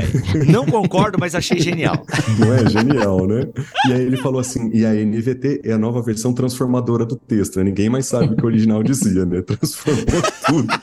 não 0.48 0.66
concordo, 0.66 1.18
mas 1.18 1.34
achei 1.34 1.58
genial. 1.58 2.04
Não 2.38 2.52
é 2.54 2.68
genial, 2.68 3.26
né? 3.26 3.46
E 3.88 3.92
aí 3.92 4.02
ele 4.02 4.16
falou 4.16 4.40
assim, 4.40 4.70
e 4.72 4.84
a 4.84 4.92
NVT 4.92 5.62
é 5.64 5.72
a 5.72 5.78
nova 5.78 6.00
versão 6.02 6.32
transformadora 6.32 7.04
do 7.04 7.16
texto, 7.16 7.56
né? 7.58 7.64
Ninguém 7.64 7.88
mais 7.88 8.06
sabe 8.06 8.32
o 8.32 8.36
que 8.36 8.42
o 8.42 8.46
original 8.46 8.82
dizia, 8.82 9.24
né? 9.24 9.42
Transformou 9.42 10.22
tudo. 10.46 10.82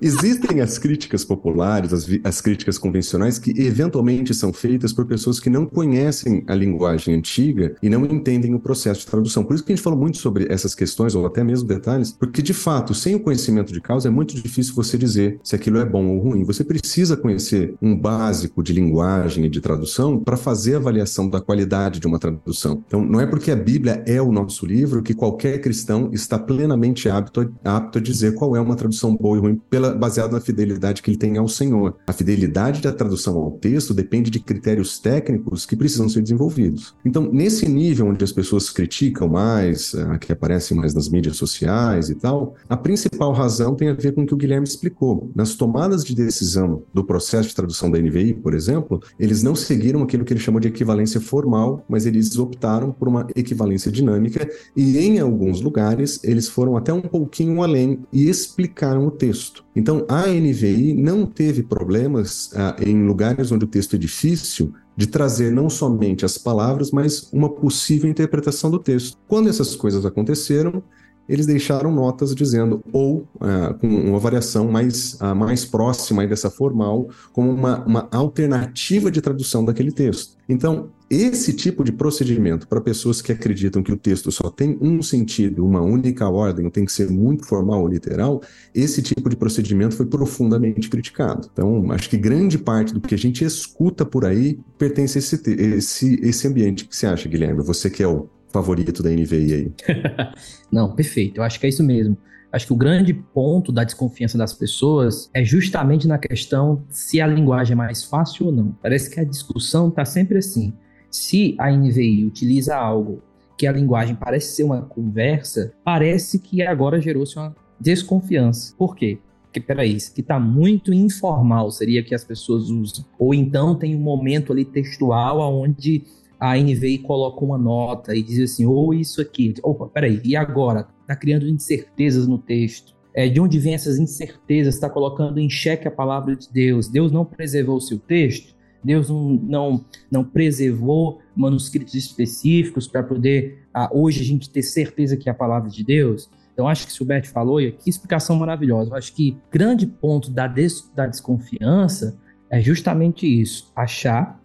Existem 0.00 0.60
as 0.60 0.78
críticas 0.78 1.24
populares, 1.24 1.92
as, 1.92 2.06
as, 2.24 2.40
críticas 2.40 2.78
convencionais, 2.78 3.38
que 3.38 3.50
eventualmente 3.60 4.34
são 4.34 4.52
feitas 4.52 4.92
por 4.92 5.06
pessoas 5.06 5.40
que 5.40 5.50
não 5.50 5.66
conhecem 5.66 6.44
a 6.46 6.54
linguagem 6.54 7.14
antiga 7.14 7.74
e 7.82 7.88
não 7.88 8.04
entendem 8.04 8.54
o 8.54 8.60
processo 8.60 9.00
de 9.00 9.06
tradução. 9.06 9.44
Por 9.44 9.54
isso 9.54 9.64
que 9.64 9.72
a 9.72 9.76
gente 9.76 9.82
falou 9.82 9.98
muito 9.98 10.18
sobre 10.18 10.46
essas 10.50 10.74
questões, 10.74 11.14
ou 11.14 11.26
até 11.26 11.42
mesmo 11.42 11.66
detalhes, 11.66 12.12
porque 12.12 12.42
de 12.42 12.54
fato, 12.54 12.94
sem 12.94 13.14
o 13.14 13.20
conhecimento 13.20 13.72
de 13.72 13.80
causa, 13.80 14.08
é 14.08 14.10
muito 14.10 14.34
difícil 14.34 14.74
você 14.74 14.96
dizer 14.96 15.38
se 15.42 15.56
aquilo 15.56 15.78
é 15.78 15.84
bom 15.84 16.06
ou 16.06 16.18
ruim. 16.18 16.44
Você 16.44 16.62
precisa 16.62 17.16
conhecer 17.16 17.74
um 17.80 17.96
básico 17.96 18.62
de 18.62 18.72
linguagem 18.72 19.46
e 19.46 19.48
de 19.48 19.60
tradução 19.60 20.18
para 20.18 20.36
fazer 20.36 20.74
a 20.74 20.78
avaliação 20.78 21.28
da 21.28 21.40
qualidade 21.40 22.00
de 22.00 22.06
uma 22.06 22.18
tradução. 22.18 22.82
Então, 22.86 23.04
não 23.04 23.20
é 23.20 23.26
porque 23.26 23.50
a 23.50 23.56
Bíblia 23.56 24.02
é 24.06 24.20
o 24.20 24.30
nosso 24.30 24.66
livro 24.66 25.02
que 25.02 25.14
qualquer 25.14 25.60
cristão 25.60 26.10
está 26.12 26.38
plenamente 26.38 27.08
apto, 27.08 27.52
apto 27.64 27.98
a 27.98 28.00
dizer 28.00 28.34
qual 28.34 28.54
é 28.54 28.60
uma 28.60 28.76
tradução 28.76 29.16
boa 29.16 29.36
e 29.36 29.40
ruim 29.40 29.45
pela, 29.54 29.94
baseado 29.94 30.32
na 30.32 30.40
fidelidade 30.40 31.02
que 31.02 31.10
ele 31.10 31.18
tem 31.18 31.36
ao 31.36 31.48
Senhor. 31.48 31.96
A 32.06 32.12
fidelidade 32.12 32.80
da 32.82 32.92
tradução 32.92 33.36
ao 33.36 33.52
texto 33.52 33.94
depende 33.94 34.30
de 34.30 34.40
critérios 34.40 34.98
técnicos 34.98 35.64
que 35.64 35.76
precisam 35.76 36.08
ser 36.08 36.22
desenvolvidos. 36.22 36.94
Então, 37.04 37.30
nesse 37.32 37.68
nível 37.68 38.06
onde 38.06 38.24
as 38.24 38.32
pessoas 38.32 38.70
criticam 38.70 39.28
mais, 39.28 39.94
uh, 39.94 40.18
que 40.18 40.32
aparecem 40.32 40.76
mais 40.76 40.94
nas 40.94 41.08
mídias 41.08 41.36
sociais 41.36 42.08
e 42.10 42.14
tal, 42.14 42.54
a 42.68 42.76
principal 42.76 43.32
razão 43.32 43.74
tem 43.74 43.88
a 43.88 43.94
ver 43.94 44.12
com 44.12 44.22
o 44.22 44.26
que 44.26 44.34
o 44.34 44.36
Guilherme 44.36 44.66
explicou. 44.66 45.30
Nas 45.34 45.54
tomadas 45.54 46.04
de 46.04 46.14
decisão 46.14 46.82
do 46.92 47.04
processo 47.04 47.48
de 47.48 47.54
tradução 47.54 47.90
da 47.90 47.98
NVI, 47.98 48.34
por 48.34 48.54
exemplo, 48.54 49.00
eles 49.18 49.42
não 49.42 49.54
seguiram 49.54 50.02
aquilo 50.02 50.24
que 50.24 50.32
ele 50.32 50.40
chamou 50.40 50.60
de 50.60 50.68
equivalência 50.68 51.20
formal, 51.20 51.84
mas 51.88 52.06
eles 52.06 52.38
optaram 52.38 52.92
por 52.92 53.08
uma 53.08 53.26
equivalência 53.34 53.90
dinâmica 53.90 54.48
e, 54.76 54.98
em 54.98 55.18
alguns 55.18 55.60
lugares, 55.60 56.20
eles 56.24 56.48
foram 56.48 56.76
até 56.76 56.92
um 56.92 57.02
pouquinho 57.02 57.62
além 57.62 58.00
e 58.12 58.28
explicaram 58.28 59.06
o 59.06 59.10
texto 59.10 59.35
texto. 59.36 59.64
Então, 59.74 60.04
a 60.08 60.26
NVI 60.26 60.94
não 60.94 61.26
teve 61.26 61.62
problemas 61.62 62.50
ah, 62.54 62.76
em 62.80 63.06
lugares 63.06 63.52
onde 63.52 63.64
o 63.64 63.68
texto 63.68 63.94
é 63.94 63.98
difícil 63.98 64.72
de 64.96 65.06
trazer 65.06 65.52
não 65.52 65.68
somente 65.68 66.24
as 66.24 66.38
palavras, 66.38 66.90
mas 66.90 67.30
uma 67.32 67.50
possível 67.50 68.08
interpretação 68.08 68.70
do 68.70 68.78
texto. 68.78 69.18
Quando 69.28 69.48
essas 69.48 69.76
coisas 69.76 70.06
aconteceram, 70.06 70.82
eles 71.28 71.46
deixaram 71.46 71.92
notas 71.92 72.34
dizendo, 72.34 72.82
ou 72.92 73.26
ah, 73.40 73.74
com 73.80 73.86
uma 73.86 74.18
variação 74.18 74.70
mais, 74.70 75.16
ah, 75.20 75.34
mais 75.34 75.64
próxima 75.64 76.26
dessa 76.26 76.50
formal, 76.50 77.08
como 77.32 77.50
uma, 77.50 77.84
uma 77.84 78.08
alternativa 78.10 79.10
de 79.10 79.20
tradução 79.20 79.64
daquele 79.64 79.92
texto. 79.92 80.36
Então, 80.48 80.90
esse 81.10 81.52
tipo 81.52 81.84
de 81.84 81.92
procedimento 81.92 82.66
para 82.66 82.80
pessoas 82.80 83.20
que 83.20 83.32
acreditam 83.32 83.82
que 83.82 83.92
o 83.92 83.96
texto 83.96 84.30
só 84.30 84.50
tem 84.50 84.76
um 84.80 85.02
sentido, 85.02 85.64
uma 85.64 85.80
única 85.80 86.28
ordem, 86.28 86.68
tem 86.70 86.84
que 86.84 86.92
ser 86.92 87.10
muito 87.10 87.46
formal 87.46 87.82
ou 87.82 87.88
literal, 87.88 88.42
esse 88.74 89.02
tipo 89.02 89.28
de 89.28 89.36
procedimento 89.36 89.94
foi 89.94 90.06
profundamente 90.06 90.88
criticado. 90.88 91.48
Então, 91.52 91.90
acho 91.92 92.10
que 92.10 92.16
grande 92.16 92.58
parte 92.58 92.92
do 92.92 93.00
que 93.00 93.14
a 93.14 93.18
gente 93.18 93.44
escuta 93.44 94.04
por 94.04 94.24
aí 94.24 94.58
pertence 94.78 95.18
a 95.18 95.20
esse, 95.20 95.40
esse, 95.50 96.20
esse 96.22 96.48
ambiente. 96.48 96.84
Que 96.86 96.96
você 96.96 97.06
acha, 97.06 97.28
Guilherme? 97.28 97.62
Você 97.62 97.88
que 97.88 98.02
é 98.02 98.08
o 98.08 98.28
favorito 98.56 99.02
da 99.02 99.10
NVI 99.10 99.52
aí. 99.52 99.72
Não, 100.72 100.94
perfeito. 100.94 101.38
Eu 101.38 101.42
acho 101.42 101.60
que 101.60 101.66
é 101.66 101.68
isso 101.68 101.82
mesmo. 101.82 102.16
Acho 102.50 102.68
que 102.68 102.72
o 102.72 102.76
grande 102.76 103.12
ponto 103.12 103.70
da 103.70 103.84
desconfiança 103.84 104.38
das 104.38 104.54
pessoas 104.54 105.28
é 105.34 105.44
justamente 105.44 106.08
na 106.08 106.16
questão 106.16 106.82
se 106.88 107.20
a 107.20 107.26
linguagem 107.26 107.74
é 107.74 107.76
mais 107.76 108.04
fácil 108.04 108.46
ou 108.46 108.52
não. 108.52 108.72
Parece 108.80 109.10
que 109.10 109.20
a 109.20 109.24
discussão 109.24 109.88
está 109.88 110.04
sempre 110.04 110.38
assim. 110.38 110.72
Se 111.10 111.54
a 111.58 111.70
NVI 111.70 112.24
utiliza 112.24 112.74
algo 112.74 113.22
que 113.58 113.66
a 113.66 113.72
linguagem 113.72 114.14
parece 114.14 114.54
ser 114.54 114.62
uma 114.62 114.82
conversa, 114.82 115.72
parece 115.84 116.38
que 116.38 116.62
agora 116.62 117.00
gerou-se 117.00 117.36
uma 117.36 117.54
desconfiança. 117.78 118.74
Por 118.78 118.94
quê? 118.94 119.18
Porque, 119.42 119.60
peraí, 119.60 119.96
isso 119.96 120.12
aqui 120.12 120.20
está 120.20 120.38
muito 120.38 120.94
informal, 120.94 121.70
seria 121.70 122.02
que 122.02 122.14
as 122.14 122.24
pessoas 122.24 122.70
usam. 122.70 123.04
Ou 123.18 123.34
então 123.34 123.74
tem 123.74 123.94
um 123.94 124.00
momento 124.00 124.52
ali 124.52 124.64
textual 124.64 125.40
onde 125.52 126.04
a 126.38 126.56
NVI 126.56 126.98
coloca 126.98 127.44
uma 127.44 127.56
nota 127.56 128.14
e 128.14 128.22
diz 128.22 128.52
assim, 128.52 128.66
ou 128.66 128.92
isso 128.92 129.20
aqui. 129.20 129.54
Opa, 129.62 129.86
peraí, 129.86 130.20
e 130.24 130.36
agora? 130.36 130.86
Está 131.00 131.16
criando 131.16 131.48
incertezas 131.48 132.26
no 132.26 132.38
texto. 132.38 132.94
É, 133.14 133.28
de 133.28 133.40
onde 133.40 133.58
vem 133.58 133.74
essas 133.74 133.98
incertezas? 133.98 134.74
Está 134.74 134.90
colocando 134.90 135.38
em 135.38 135.48
xeque 135.48 135.88
a 135.88 135.90
palavra 135.90 136.36
de 136.36 136.52
Deus. 136.52 136.88
Deus 136.88 137.10
não 137.10 137.24
preservou 137.24 137.76
o 137.76 137.80
seu 137.80 137.98
texto? 137.98 138.54
Deus 138.84 139.08
não, 139.08 139.30
não, 139.30 139.84
não 140.10 140.24
preservou 140.24 141.20
manuscritos 141.34 141.94
específicos 141.94 142.86
para 142.86 143.02
poder 143.02 143.66
ah, 143.72 143.90
hoje 143.92 144.20
a 144.20 144.24
gente 144.24 144.50
ter 144.50 144.62
certeza 144.62 145.16
que 145.16 145.28
é 145.28 145.32
a 145.32 145.34
palavra 145.34 145.70
de 145.70 145.82
Deus? 145.82 146.30
Então, 146.52 146.68
acho 146.68 146.86
que 146.86 147.02
o 147.02 147.04
Bert 147.04 147.26
falou, 147.26 147.60
e 147.60 147.72
que 147.72 147.90
explicação 147.90 148.36
maravilhosa. 148.36 148.90
Eu 148.90 148.96
acho 148.96 149.14
que 149.14 149.36
grande 149.50 149.86
ponto 149.86 150.30
da, 150.30 150.46
des, 150.46 150.90
da 150.94 151.06
desconfiança 151.06 152.18
é 152.48 152.60
justamente 152.60 153.26
isso: 153.26 153.70
achar 153.76 154.35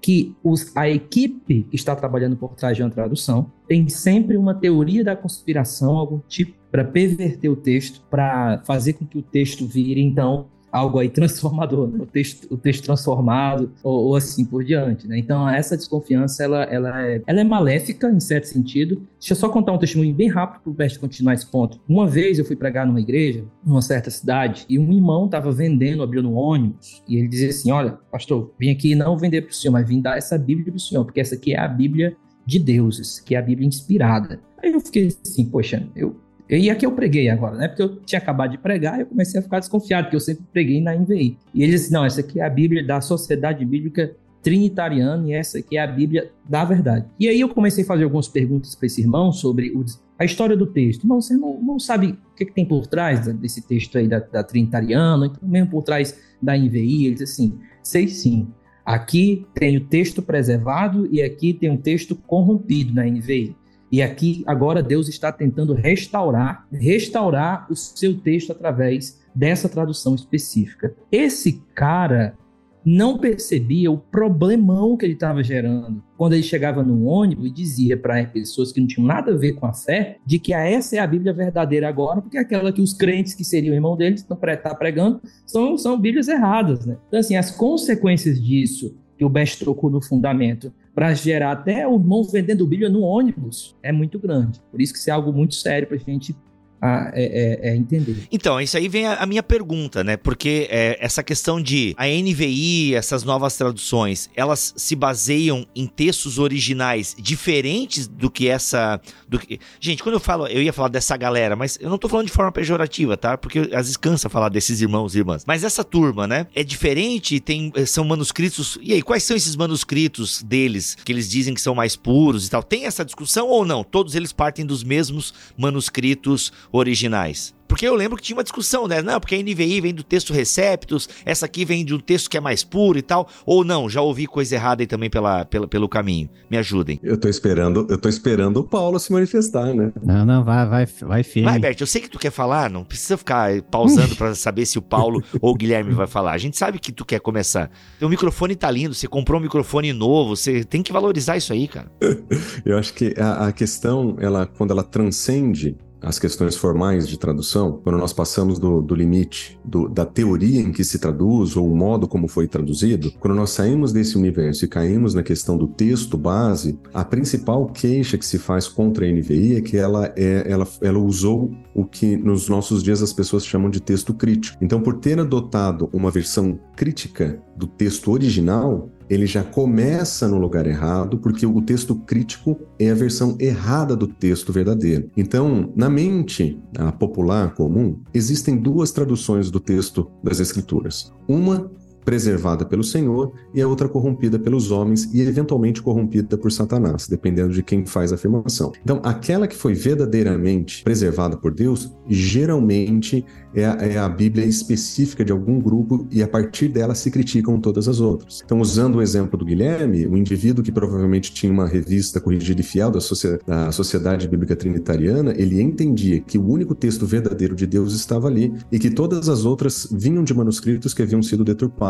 que 0.00 0.34
os, 0.42 0.74
a 0.76 0.88
equipe 0.88 1.64
que 1.64 1.76
está 1.76 1.94
trabalhando 1.94 2.36
por 2.36 2.54
trás 2.54 2.76
de 2.76 2.82
uma 2.82 2.90
tradução 2.90 3.50
tem 3.68 3.88
sempre 3.88 4.36
uma 4.36 4.54
teoria 4.54 5.04
da 5.04 5.14
conspiração, 5.14 5.96
algum 5.96 6.18
tipo, 6.28 6.54
para 6.70 6.84
perverter 6.84 7.50
o 7.50 7.56
texto, 7.56 8.02
para 8.08 8.62
fazer 8.64 8.94
com 8.94 9.04
que 9.04 9.18
o 9.18 9.22
texto 9.22 9.66
vire, 9.66 10.00
então, 10.00 10.46
algo 10.70 10.98
aí 10.98 11.08
transformador, 11.10 11.88
né? 11.88 11.98
o, 12.00 12.06
texto, 12.06 12.52
o 12.52 12.56
texto 12.56 12.84
transformado 12.84 13.70
ou, 13.82 14.06
ou, 14.06 14.16
assim 14.16 14.44
por 14.44 14.64
diante. 14.64 15.06
Né? 15.06 15.18
Então 15.18 15.48
essa 15.48 15.76
desconfiança 15.76 16.44
ela, 16.44 16.64
ela, 16.64 17.06
é, 17.06 17.22
ela 17.26 17.40
é 17.40 17.44
maléfica 17.44 18.10
em 18.10 18.20
certo 18.20 18.44
sentido. 18.44 19.02
Deixa 19.18 19.32
eu 19.32 19.36
só 19.36 19.48
contar 19.48 19.72
um 19.72 19.78
testemunho 19.78 20.14
bem 20.14 20.28
rápido 20.28 20.62
para 20.62 20.70
o 20.70 20.74
Best 20.74 20.98
continuar 20.98 21.34
esse 21.34 21.46
ponto. 21.46 21.80
Uma 21.88 22.06
vez 22.06 22.38
eu 22.38 22.44
fui 22.44 22.56
pregar 22.56 22.86
numa 22.86 23.00
igreja, 23.00 23.44
numa 23.64 23.82
certa 23.82 24.10
cidade, 24.10 24.64
e 24.68 24.78
um 24.78 24.92
irmão 24.92 25.26
estava 25.26 25.50
vendendo, 25.52 26.02
abriu 26.02 26.22
no 26.22 26.34
ônibus, 26.34 27.02
e 27.08 27.16
ele 27.16 27.28
dizia 27.28 27.50
assim: 27.50 27.70
Olha, 27.70 27.98
pastor, 28.10 28.52
vim 28.58 28.70
aqui 28.70 28.94
não 28.94 29.16
vender 29.16 29.42
para 29.42 29.50
o 29.50 29.54
senhor, 29.54 29.72
mas 29.72 29.88
vim 29.88 30.00
dar 30.00 30.16
essa 30.16 30.38
Bíblia 30.38 30.66
para 30.66 30.76
o 30.76 30.80
senhor, 30.80 31.04
porque 31.04 31.20
essa 31.20 31.34
aqui 31.34 31.54
é 31.54 31.58
a 31.58 31.68
Bíblia 31.68 32.16
de 32.46 32.58
deuses, 32.58 33.20
que 33.20 33.34
é 33.34 33.38
a 33.38 33.42
Bíblia 33.42 33.66
inspirada. 33.66 34.40
Aí 34.62 34.72
eu 34.72 34.80
fiquei 34.80 35.08
assim, 35.24 35.44
poxa, 35.46 35.86
eu 35.94 36.16
e 36.58 36.70
aqui 36.70 36.84
eu 36.84 36.92
preguei 36.92 37.28
agora, 37.28 37.56
né? 37.56 37.68
Porque 37.68 37.82
eu 37.82 37.96
tinha 37.96 38.18
acabado 38.18 38.50
de 38.50 38.58
pregar 38.58 38.98
e 38.98 39.02
eu 39.02 39.06
comecei 39.06 39.38
a 39.38 39.42
ficar 39.42 39.60
desconfiado, 39.60 40.04
porque 40.04 40.16
eu 40.16 40.20
sempre 40.20 40.44
preguei 40.52 40.80
na 40.80 40.94
NVI. 40.94 41.38
E 41.54 41.62
ele 41.62 41.72
disse: 41.72 41.92
não, 41.92 42.04
essa 42.04 42.20
aqui 42.20 42.40
é 42.40 42.44
a 42.44 42.50
Bíblia 42.50 42.84
da 42.84 43.00
Sociedade 43.00 43.64
Bíblica 43.64 44.14
Trinitariana 44.42 45.28
e 45.28 45.32
essa 45.32 45.58
aqui 45.58 45.76
é 45.76 45.82
a 45.82 45.86
Bíblia 45.86 46.30
da 46.48 46.64
Verdade. 46.64 47.06
E 47.18 47.28
aí 47.28 47.40
eu 47.40 47.48
comecei 47.48 47.84
a 47.84 47.86
fazer 47.86 48.04
algumas 48.04 48.26
perguntas 48.26 48.74
para 48.74 48.86
esse 48.86 49.00
irmão 49.00 49.32
sobre 49.32 49.72
a 50.18 50.24
história 50.24 50.56
do 50.56 50.66
texto. 50.66 51.06
Mas 51.06 51.26
você 51.26 51.34
não, 51.34 51.60
não 51.62 51.78
sabe 51.78 52.18
o 52.32 52.34
que, 52.34 52.46
que, 52.46 52.52
tem 52.52 52.64
por 52.64 52.86
trás 52.86 53.26
desse 53.34 53.62
texto 53.62 53.98
aí 53.98 54.08
da, 54.08 54.18
da 54.18 54.42
Trinitariana, 54.42 55.26
então 55.26 55.48
mesmo 55.48 55.70
por 55.70 55.82
trás 55.82 56.18
da 56.40 56.56
NVI. 56.56 57.06
Ele 57.06 57.14
diz 57.14 57.30
assim: 57.30 57.58
sei 57.82 58.08
sim. 58.08 58.48
Aqui 58.84 59.46
tem 59.54 59.76
o 59.76 59.84
texto 59.84 60.22
preservado 60.22 61.06
e 61.12 61.22
aqui 61.22 61.52
tem 61.52 61.70
o 61.70 61.78
texto 61.78 62.16
corrompido 62.16 62.94
na 62.94 63.04
NVI. 63.04 63.54
E 63.90 64.00
aqui 64.00 64.44
agora 64.46 64.82
Deus 64.82 65.08
está 65.08 65.32
tentando 65.32 65.74
restaurar, 65.74 66.66
restaurar 66.72 67.66
o 67.70 67.74
seu 67.74 68.18
texto 68.18 68.52
através 68.52 69.20
dessa 69.34 69.68
tradução 69.68 70.14
específica. 70.14 70.94
Esse 71.10 71.62
cara 71.74 72.36
não 72.84 73.18
percebia 73.18 73.90
o 73.90 73.98
problemão 73.98 74.96
que 74.96 75.04
ele 75.04 75.12
estava 75.12 75.42
gerando 75.42 76.02
quando 76.16 76.32
ele 76.32 76.42
chegava 76.42 76.82
no 76.82 77.04
ônibus 77.04 77.46
e 77.46 77.50
dizia 77.50 77.96
para 77.96 78.24
pessoas 78.24 78.72
que 78.72 78.80
não 78.80 78.86
tinham 78.86 79.06
nada 79.06 79.32
a 79.32 79.36
ver 79.36 79.52
com 79.52 79.66
a 79.66 79.72
fé 79.72 80.18
de 80.24 80.38
que 80.38 80.52
essa 80.52 80.96
é 80.96 80.98
a 80.98 81.06
Bíblia 81.06 81.32
verdadeira 81.32 81.88
agora, 81.88 82.22
porque 82.22 82.38
aquela 82.38 82.72
que 82.72 82.80
os 82.80 82.92
crentes 82.92 83.34
que 83.34 83.44
seriam 83.44 83.74
irmão 83.74 83.96
deles 83.96 84.20
estão 84.20 84.36
tá 84.36 84.74
pregando 84.74 85.20
são, 85.46 85.76
são 85.76 86.00
Bíblias 86.00 86.28
erradas. 86.28 86.86
Né? 86.86 86.96
Então, 87.08 87.20
assim, 87.20 87.36
as 87.36 87.50
consequências 87.50 88.42
disso 88.42 88.96
que 89.20 89.24
o 89.26 89.28
Best 89.28 89.58
trocou 89.58 89.90
no 89.90 90.00
fundamento 90.00 90.72
para 90.94 91.12
gerar 91.12 91.52
até 91.52 91.86
o 91.86 91.96
irmão 91.96 92.24
vendendo 92.24 92.66
Bíblia 92.66 92.88
no 92.88 93.02
ônibus 93.02 93.76
é 93.82 93.92
muito 93.92 94.18
grande. 94.18 94.62
Por 94.70 94.80
isso 94.80 94.94
que 94.94 94.98
isso 94.98 95.10
é 95.10 95.12
algo 95.12 95.30
muito 95.30 95.56
sério 95.56 95.86
para 95.86 95.98
a 95.98 96.00
gente 96.00 96.34
a, 96.80 97.10
é, 97.14 97.24
é, 97.24 97.70
é, 97.70 97.76
entender. 97.76 98.26
Então, 98.32 98.60
isso 98.60 98.76
aí 98.76 98.88
vem 98.88 99.06
a, 99.06 99.14
a 99.14 99.26
minha 99.26 99.42
pergunta, 99.42 100.02
né? 100.02 100.16
Porque 100.16 100.66
é, 100.70 100.96
essa 101.00 101.22
questão 101.22 101.60
de 101.60 101.94
a 101.96 102.06
NVI, 102.06 102.94
essas 102.94 103.22
novas 103.22 103.56
traduções, 103.56 104.30
elas 104.34 104.72
se 104.76 104.96
baseiam 104.96 105.66
em 105.74 105.86
textos 105.86 106.38
originais 106.38 107.14
diferentes 107.18 108.06
do 108.06 108.30
que 108.30 108.48
essa. 108.48 109.00
Do 109.28 109.38
que... 109.38 109.60
Gente, 109.78 110.02
quando 110.02 110.14
eu 110.14 110.20
falo, 110.20 110.46
eu 110.46 110.62
ia 110.62 110.72
falar 110.72 110.88
dessa 110.88 111.16
galera, 111.16 111.54
mas 111.54 111.78
eu 111.80 111.90
não 111.90 111.98
tô 111.98 112.08
falando 112.08 112.26
de 112.26 112.32
forma 112.32 112.50
pejorativa, 112.50 113.16
tá? 113.16 113.36
Porque 113.36 113.58
às 113.58 113.86
vezes 113.86 113.96
cansa 113.96 114.28
falar 114.28 114.48
desses 114.48 114.80
irmãos 114.80 115.14
e 115.14 115.18
irmãs. 115.18 115.44
Mas 115.46 115.64
essa 115.64 115.84
turma, 115.84 116.26
né? 116.26 116.46
É 116.54 116.64
diferente, 116.64 117.40
tem, 117.40 117.72
são 117.86 118.04
manuscritos. 118.04 118.78
E 118.80 118.92
aí, 118.92 119.02
quais 119.02 119.22
são 119.22 119.36
esses 119.36 119.54
manuscritos 119.54 120.42
deles 120.42 120.96
que 121.04 121.12
eles 121.12 121.28
dizem 121.28 121.52
que 121.52 121.60
são 121.60 121.74
mais 121.74 121.94
puros 121.96 122.46
e 122.46 122.50
tal? 122.50 122.62
Tem 122.62 122.86
essa 122.86 123.04
discussão 123.04 123.48
ou 123.48 123.64
não? 123.64 123.84
Todos 123.84 124.14
eles 124.14 124.32
partem 124.32 124.64
dos 124.64 124.82
mesmos 124.82 125.34
manuscritos 125.58 126.52
originais. 126.72 127.54
Porque 127.70 127.86
eu 127.86 127.94
lembro 127.94 128.16
que 128.16 128.24
tinha 128.24 128.36
uma 128.36 128.42
discussão, 128.42 128.88
né? 128.88 129.00
Não, 129.00 129.20
porque 129.20 129.36
a 129.36 129.38
NVI 129.38 129.80
vem 129.80 129.94
do 129.94 130.02
texto 130.02 130.32
Receptus, 130.32 131.08
essa 131.24 131.46
aqui 131.46 131.64
vem 131.64 131.84
de 131.84 131.94
um 131.94 132.00
texto 132.00 132.28
que 132.28 132.36
é 132.36 132.40
mais 132.40 132.64
puro 132.64 132.98
e 132.98 133.02
tal. 133.02 133.28
Ou 133.46 133.62
não, 133.62 133.88
já 133.88 134.02
ouvi 134.02 134.26
coisa 134.26 134.56
errada 134.56 134.82
aí 134.82 134.88
também 134.88 135.08
pela, 135.08 135.44
pela, 135.44 135.68
pelo 135.68 135.88
caminho. 135.88 136.28
Me 136.50 136.58
ajudem. 136.58 136.98
Eu 137.00 137.16
tô 137.16 137.28
esperando, 137.28 137.86
eu 137.88 137.96
tô 137.96 138.08
esperando 138.08 138.56
o 138.56 138.64
Paulo 138.64 138.98
se 138.98 139.12
manifestar, 139.12 139.72
né? 139.72 139.92
Não, 140.02 140.24
não, 140.26 140.42
vai, 140.42 140.66
vai, 140.66 140.86
vai 141.02 141.22
firme. 141.22 141.48
Vai, 141.48 141.60
Bert, 141.60 141.80
eu 141.80 141.86
sei 141.86 142.00
que 142.00 142.10
tu 142.10 142.18
quer 142.18 142.32
falar, 142.32 142.68
não 142.68 142.82
precisa 142.82 143.16
ficar 143.16 143.62
pausando 143.62 144.16
para 144.16 144.34
saber 144.34 144.66
se 144.66 144.76
o 144.76 144.82
Paulo 144.82 145.22
ou 145.40 145.52
o 145.52 145.54
Guilherme 145.54 145.92
vai 145.92 146.08
falar. 146.08 146.32
A 146.32 146.38
gente 146.38 146.58
sabe 146.58 146.80
que 146.80 146.90
tu 146.90 147.04
quer 147.04 147.20
começar. 147.20 147.70
Teu 148.00 148.08
microfone 148.08 148.56
tá 148.56 148.68
lindo, 148.68 148.94
você 148.94 149.06
comprou 149.06 149.38
um 149.38 149.44
microfone 149.44 149.92
novo, 149.92 150.34
você 150.34 150.64
tem 150.64 150.82
que 150.82 150.92
valorizar 150.92 151.36
isso 151.36 151.52
aí, 151.52 151.68
cara. 151.68 151.88
eu 152.66 152.76
acho 152.76 152.92
que 152.94 153.14
a, 153.16 153.46
a 153.46 153.52
questão, 153.52 154.16
ela, 154.18 154.44
quando 154.44 154.72
ela 154.72 154.82
transcende 154.82 155.76
as 156.02 156.18
questões 156.18 156.56
formais 156.56 157.06
de 157.06 157.18
tradução, 157.18 157.80
quando 157.82 157.98
nós 157.98 158.12
passamos 158.12 158.58
do, 158.58 158.80
do 158.80 158.94
limite 158.94 159.58
do, 159.64 159.88
da 159.88 160.04
teoria 160.04 160.60
em 160.60 160.72
que 160.72 160.84
se 160.84 160.98
traduz 160.98 161.56
ou 161.56 161.70
o 161.70 161.76
modo 161.76 162.08
como 162.08 162.28
foi 162.28 162.46
traduzido, 162.48 163.12
quando 163.20 163.34
nós 163.34 163.50
saímos 163.50 163.92
desse 163.92 164.16
universo 164.16 164.64
e 164.64 164.68
caímos 164.68 165.14
na 165.14 165.22
questão 165.22 165.56
do 165.56 165.66
texto 165.66 166.16
base, 166.16 166.78
a 166.92 167.04
principal 167.04 167.66
queixa 167.66 168.16
que 168.16 168.24
se 168.24 168.38
faz 168.38 168.66
contra 168.66 169.06
a 169.06 169.10
NVI 169.10 169.56
é 169.56 169.60
que 169.60 169.76
ela, 169.76 170.12
é, 170.16 170.44
ela, 170.50 170.66
ela 170.80 170.98
usou 170.98 171.50
o 171.74 171.84
que 171.84 172.16
nos 172.16 172.48
nossos 172.48 172.82
dias 172.82 173.02
as 173.02 173.12
pessoas 173.12 173.44
chamam 173.44 173.70
de 173.70 173.80
texto 173.80 174.14
crítico. 174.14 174.56
Então, 174.60 174.80
por 174.80 174.94
ter 174.94 175.18
adotado 175.18 175.88
uma 175.92 176.10
versão 176.10 176.58
crítica 176.76 177.40
do 177.56 177.66
texto 177.66 178.10
original, 178.10 178.88
ele 179.10 179.26
já 179.26 179.42
começa 179.42 180.28
no 180.28 180.38
lugar 180.38 180.66
errado, 180.66 181.18
porque 181.18 181.44
o 181.44 181.60
texto 181.60 181.96
crítico 181.96 182.56
é 182.78 182.90
a 182.90 182.94
versão 182.94 183.36
errada 183.40 183.96
do 183.96 184.06
texto 184.06 184.52
verdadeiro. 184.52 185.10
Então, 185.16 185.72
na 185.74 185.90
mente 185.90 186.62
popular 186.98 187.52
comum, 187.54 188.00
existem 188.14 188.56
duas 188.56 188.92
traduções 188.92 189.50
do 189.50 189.58
texto 189.58 190.08
das 190.22 190.38
Escrituras. 190.38 191.12
Uma 191.26 191.70
preservada 192.04 192.64
pelo 192.64 192.82
Senhor 192.82 193.32
e 193.54 193.60
a 193.60 193.68
outra 193.68 193.88
corrompida 193.88 194.38
pelos 194.38 194.70
homens 194.70 195.08
e 195.12 195.20
eventualmente 195.20 195.82
corrompida 195.82 196.36
por 196.36 196.50
Satanás, 196.50 197.06
dependendo 197.06 197.52
de 197.52 197.62
quem 197.62 197.84
faz 197.84 198.12
a 198.12 198.14
afirmação. 198.14 198.72
Então, 198.82 199.00
aquela 199.04 199.46
que 199.46 199.56
foi 199.56 199.74
verdadeiramente 199.74 200.82
preservada 200.82 201.36
por 201.36 201.52
Deus, 201.52 201.92
geralmente 202.08 203.24
é 203.54 203.64
a, 203.64 203.72
é 203.80 203.98
a, 203.98 204.08
Bíblia 204.08 204.44
específica 204.44 205.24
de 205.24 205.32
algum 205.32 205.58
grupo 205.58 206.06
e 206.10 206.22
a 206.22 206.28
partir 206.28 206.68
dela 206.68 206.94
se 206.94 207.10
criticam 207.10 207.60
todas 207.60 207.88
as 207.88 208.00
outras. 208.00 208.42
Então, 208.44 208.60
usando 208.60 208.96
o 208.96 209.02
exemplo 209.02 209.38
do 209.38 209.44
Guilherme, 209.44 210.06
o 210.06 210.16
indivíduo 210.16 210.62
que 210.62 210.70
provavelmente 210.70 211.32
tinha 211.32 211.52
uma 211.52 211.66
revista 211.66 212.20
corrigida 212.20 212.60
e 212.60 212.64
fiel 212.64 212.90
da, 212.90 212.98
da 213.46 213.72
Sociedade 213.72 214.28
Bíblica 214.28 214.54
Trinitariana, 214.54 215.34
ele 215.36 215.60
entendia 215.60 216.20
que 216.20 216.38
o 216.38 216.48
único 216.48 216.74
texto 216.74 217.06
verdadeiro 217.06 217.54
de 217.56 217.66
Deus 217.66 217.94
estava 217.94 218.28
ali 218.28 218.52
e 218.70 218.78
que 218.78 218.90
todas 218.90 219.28
as 219.28 219.44
outras 219.44 219.88
vinham 219.90 220.22
de 220.22 220.34
manuscritos 220.34 220.94
que 220.94 221.02
haviam 221.02 221.22
sido 221.22 221.44
deturpados 221.44 221.89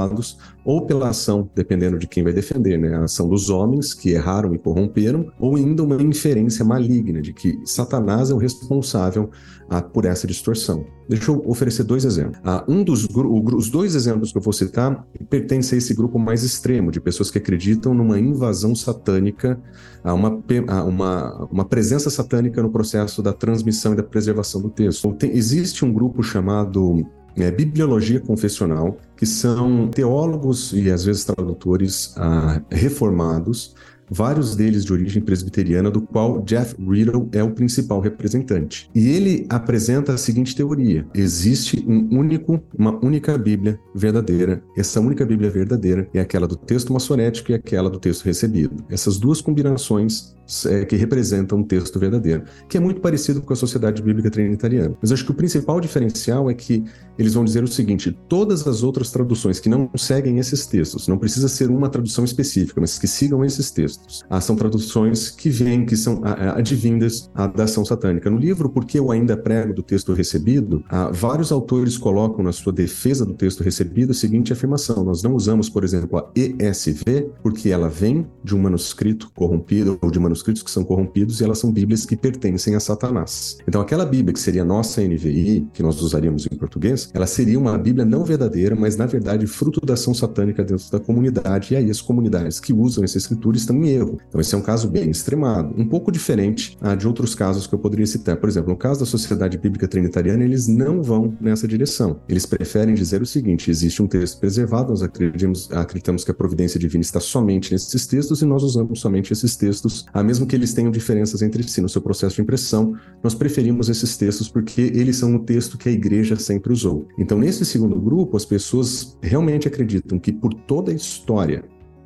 ou 0.64 0.86
pela 0.86 1.08
ação, 1.08 1.48
dependendo 1.54 1.98
de 1.98 2.06
quem 2.06 2.22
vai 2.22 2.32
defender, 2.32 2.78
né? 2.78 2.94
a 2.94 3.04
ação 3.04 3.28
dos 3.28 3.50
homens 3.50 3.94
que 3.94 4.10
erraram 4.10 4.54
e 4.54 4.58
corromperam, 4.58 5.32
ou 5.38 5.56
ainda 5.56 5.82
uma 5.82 6.00
inferência 6.02 6.64
maligna 6.64 7.20
de 7.20 7.32
que 7.32 7.58
Satanás 7.64 8.30
é 8.30 8.34
o 8.34 8.38
responsável 8.38 9.30
ah, 9.70 9.80
por 9.80 10.04
essa 10.04 10.26
distorção. 10.26 10.84
Deixa 11.08 11.30
eu 11.30 11.42
oferecer 11.46 11.84
dois 11.84 12.04
exemplos. 12.04 12.40
Ah, 12.44 12.64
um 12.68 12.84
dos 12.84 13.08
os 13.12 13.70
dois 13.70 13.94
exemplos 13.94 14.32
que 14.32 14.38
eu 14.38 14.42
vou 14.42 14.52
citar 14.52 15.06
pertence 15.28 15.74
a 15.74 15.78
esse 15.78 15.94
grupo 15.94 16.18
mais 16.18 16.42
extremo 16.42 16.90
de 16.90 17.00
pessoas 17.00 17.30
que 17.30 17.38
acreditam 17.38 17.94
numa 17.94 18.18
invasão 18.18 18.74
satânica, 18.74 19.60
a 20.02 20.12
uma, 20.12 20.42
a 20.68 20.84
uma, 20.84 21.48
uma 21.50 21.64
presença 21.64 22.10
satânica 22.10 22.62
no 22.62 22.70
processo 22.70 23.22
da 23.22 23.32
transmissão 23.32 23.92
e 23.92 23.96
da 23.96 24.02
preservação 24.02 24.60
do 24.60 24.70
texto. 24.70 25.06
Então, 25.06 25.16
tem, 25.16 25.36
existe 25.36 25.84
um 25.84 25.92
grupo 25.92 26.22
chamado 26.22 27.06
é, 27.42 27.50
bibliologia 27.50 28.20
confessional, 28.20 28.96
que 29.16 29.26
são 29.26 29.88
teólogos 29.88 30.72
e 30.72 30.90
às 30.90 31.04
vezes 31.04 31.24
tradutores 31.24 32.14
ah, 32.16 32.62
reformados 32.70 33.74
vários 34.10 34.56
deles 34.56 34.84
de 34.84 34.92
origem 34.92 35.22
presbiteriana, 35.22 35.90
do 35.90 36.00
qual 36.00 36.42
Jeff 36.42 36.74
Riddle 36.78 37.28
é 37.32 37.42
o 37.42 37.52
principal 37.52 38.00
representante. 38.00 38.90
E 38.94 39.08
ele 39.08 39.46
apresenta 39.48 40.12
a 40.12 40.18
seguinte 40.18 40.54
teoria: 40.54 41.06
existe 41.14 41.84
um 41.86 42.18
único, 42.18 42.60
uma 42.76 42.98
única 43.04 43.36
Bíblia 43.38 43.78
verdadeira. 43.94 44.62
Essa 44.76 45.00
única 45.00 45.24
Bíblia 45.24 45.50
verdadeira 45.50 46.08
é 46.12 46.20
aquela 46.20 46.46
do 46.46 46.56
texto 46.56 46.92
maçonético 46.92 47.52
e 47.52 47.54
aquela 47.54 47.88
do 47.88 47.98
texto 47.98 48.24
recebido. 48.24 48.84
Essas 48.88 49.18
duas 49.18 49.40
combinações 49.40 50.34
é, 50.66 50.84
que 50.84 50.96
representam 50.96 51.58
um 51.58 51.62
texto 51.62 51.98
verdadeiro, 51.98 52.42
que 52.68 52.76
é 52.76 52.80
muito 52.80 53.00
parecido 53.00 53.40
com 53.40 53.52
a 53.52 53.56
Sociedade 53.56 54.02
Bíblica 54.02 54.30
Trinitariana. 54.30 54.96
Mas 55.00 55.12
acho 55.12 55.24
que 55.24 55.30
o 55.30 55.34
principal 55.34 55.80
diferencial 55.80 56.50
é 56.50 56.54
que 56.54 56.84
eles 57.16 57.34
vão 57.34 57.44
dizer 57.44 57.62
o 57.62 57.68
seguinte: 57.68 58.16
todas 58.28 58.66
as 58.66 58.82
outras 58.82 59.10
traduções 59.10 59.60
que 59.60 59.68
não 59.68 59.88
seguem 59.96 60.38
esses 60.38 60.66
textos, 60.66 61.06
não 61.06 61.18
precisa 61.18 61.48
ser 61.48 61.70
uma 61.70 61.88
tradução 61.88 62.24
específica, 62.24 62.80
mas 62.80 62.98
que 62.98 63.06
sigam 63.06 63.44
esses 63.44 63.70
textos, 63.70 63.99
ah, 64.28 64.40
são 64.40 64.56
traduções 64.56 65.30
que 65.30 65.48
vêm, 65.48 65.86
que 65.86 65.96
são 65.96 66.20
ah, 66.24 66.32
ah, 66.32 66.58
advindas 66.58 67.30
ah, 67.34 67.46
da 67.46 67.64
ação 67.64 67.84
satânica. 67.84 68.30
No 68.30 68.38
livro 68.38 68.68
Porque 68.68 68.98
eu 68.98 69.10
ainda 69.10 69.36
prego 69.36 69.72
do 69.74 69.82
texto 69.82 70.12
recebido, 70.12 70.84
ah, 70.88 71.10
vários 71.12 71.52
autores 71.52 71.96
colocam 71.96 72.44
na 72.44 72.52
sua 72.52 72.72
defesa 72.72 73.24
do 73.24 73.34
texto 73.34 73.62
recebido 73.62 74.10
a 74.10 74.14
seguinte 74.14 74.52
afirmação: 74.52 75.04
nós 75.04 75.22
não 75.22 75.34
usamos, 75.34 75.68
por 75.68 75.84
exemplo, 75.84 76.18
a 76.18 76.30
ESV 76.34 77.30
porque 77.42 77.70
ela 77.70 77.88
vem 77.88 78.26
de 78.42 78.54
um 78.54 78.58
manuscrito 78.60 79.30
corrompido 79.34 79.98
ou 80.02 80.10
de 80.10 80.18
manuscrito 80.18 80.40
manuscritos 80.40 80.62
que 80.62 80.70
são 80.70 80.84
corrompidos 80.84 81.40
e 81.40 81.44
elas 81.44 81.58
são 81.58 81.70
Bíblias 81.70 82.04
que 82.04 82.16
pertencem 82.16 82.74
a 82.74 82.80
Satanás. 82.80 83.58
Então, 83.66 83.80
aquela 83.80 84.06
Bíblia 84.06 84.32
que 84.32 84.40
seria 84.40 84.64
nossa 84.64 85.02
NVI, 85.02 85.68
que 85.72 85.82
nós 85.82 86.00
usaríamos 86.00 86.46
em 86.50 86.56
português, 86.56 87.10
ela 87.12 87.26
seria 87.26 87.58
uma 87.58 87.76
Bíblia 87.76 88.04
não 88.04 88.24
verdadeira, 88.24 88.74
mas 88.74 88.96
na 88.96 89.06
verdade 89.06 89.46
fruto 89.46 89.84
da 89.84 89.94
ação 89.94 90.14
satânica 90.14 90.64
dentro 90.64 90.90
da 90.90 90.98
comunidade, 90.98 91.74
e 91.74 91.76
aí 91.76 91.90
as 91.90 92.00
comunidades 92.00 92.58
que 92.58 92.72
usam 92.72 93.04
essa 93.04 93.18
escritura 93.18 93.56
estão 93.56 93.76
em 93.84 93.89
erro. 93.90 94.18
Então, 94.28 94.40
esse 94.40 94.54
é 94.54 94.58
um 94.58 94.62
caso 94.62 94.88
bem 94.88 95.10
extremado, 95.10 95.74
um 95.76 95.86
pouco 95.86 96.10
diferente 96.10 96.76
ah, 96.80 96.94
de 96.94 97.06
outros 97.06 97.34
casos 97.34 97.66
que 97.66 97.74
eu 97.74 97.78
poderia 97.78 98.06
citar. 98.06 98.36
Por 98.36 98.48
exemplo, 98.48 98.70
no 98.70 98.76
caso 98.76 99.00
da 99.00 99.06
Sociedade 99.06 99.58
Bíblica 99.58 99.86
Trinitariana, 99.86 100.44
eles 100.44 100.66
não 100.66 101.02
vão 101.02 101.36
nessa 101.40 101.66
direção. 101.66 102.20
Eles 102.28 102.46
preferem 102.46 102.94
dizer 102.94 103.22
o 103.22 103.26
seguinte: 103.26 103.70
existe 103.70 104.02
um 104.02 104.06
texto 104.06 104.38
preservado, 104.38 104.90
nós 104.90 105.02
acreditamos, 105.02 105.70
acreditamos 105.72 106.24
que 106.24 106.30
a 106.30 106.34
providência 106.34 106.78
divina 106.78 107.02
está 107.02 107.20
somente 107.20 107.72
nesses 107.72 108.06
textos 108.06 108.42
e 108.42 108.44
nós 108.44 108.62
usamos 108.62 109.00
somente 109.00 109.32
esses 109.32 109.56
textos 109.56 110.06
a 110.12 110.22
mesmo 110.22 110.46
que 110.46 110.56
eles 110.56 110.72
tenham 110.72 110.90
diferenças 110.90 111.42
entre 111.42 111.62
si 111.62 111.80
no 111.80 111.88
seu 111.88 112.00
processo 112.00 112.36
de 112.36 112.42
impressão, 112.42 112.94
nós 113.22 113.34
preferimos 113.34 113.88
esses 113.88 114.16
textos 114.16 114.48
porque 114.48 114.80
eles 114.80 115.16
são 115.16 115.34
o 115.34 115.38
texto 115.40 115.78
que 115.78 115.88
a 115.88 115.92
igreja 115.92 116.36
sempre 116.36 116.72
usou. 116.72 117.06
Então, 117.18 117.38
nesse 117.38 117.64
segundo 117.64 118.00
grupo, 118.00 118.36
as 118.36 118.44
pessoas 118.44 119.16
realmente 119.20 119.68
acreditam 119.68 120.18
que 120.18 120.32
por 120.32 120.52
toda 120.52 120.90
a 120.90 120.94
história 120.94 121.64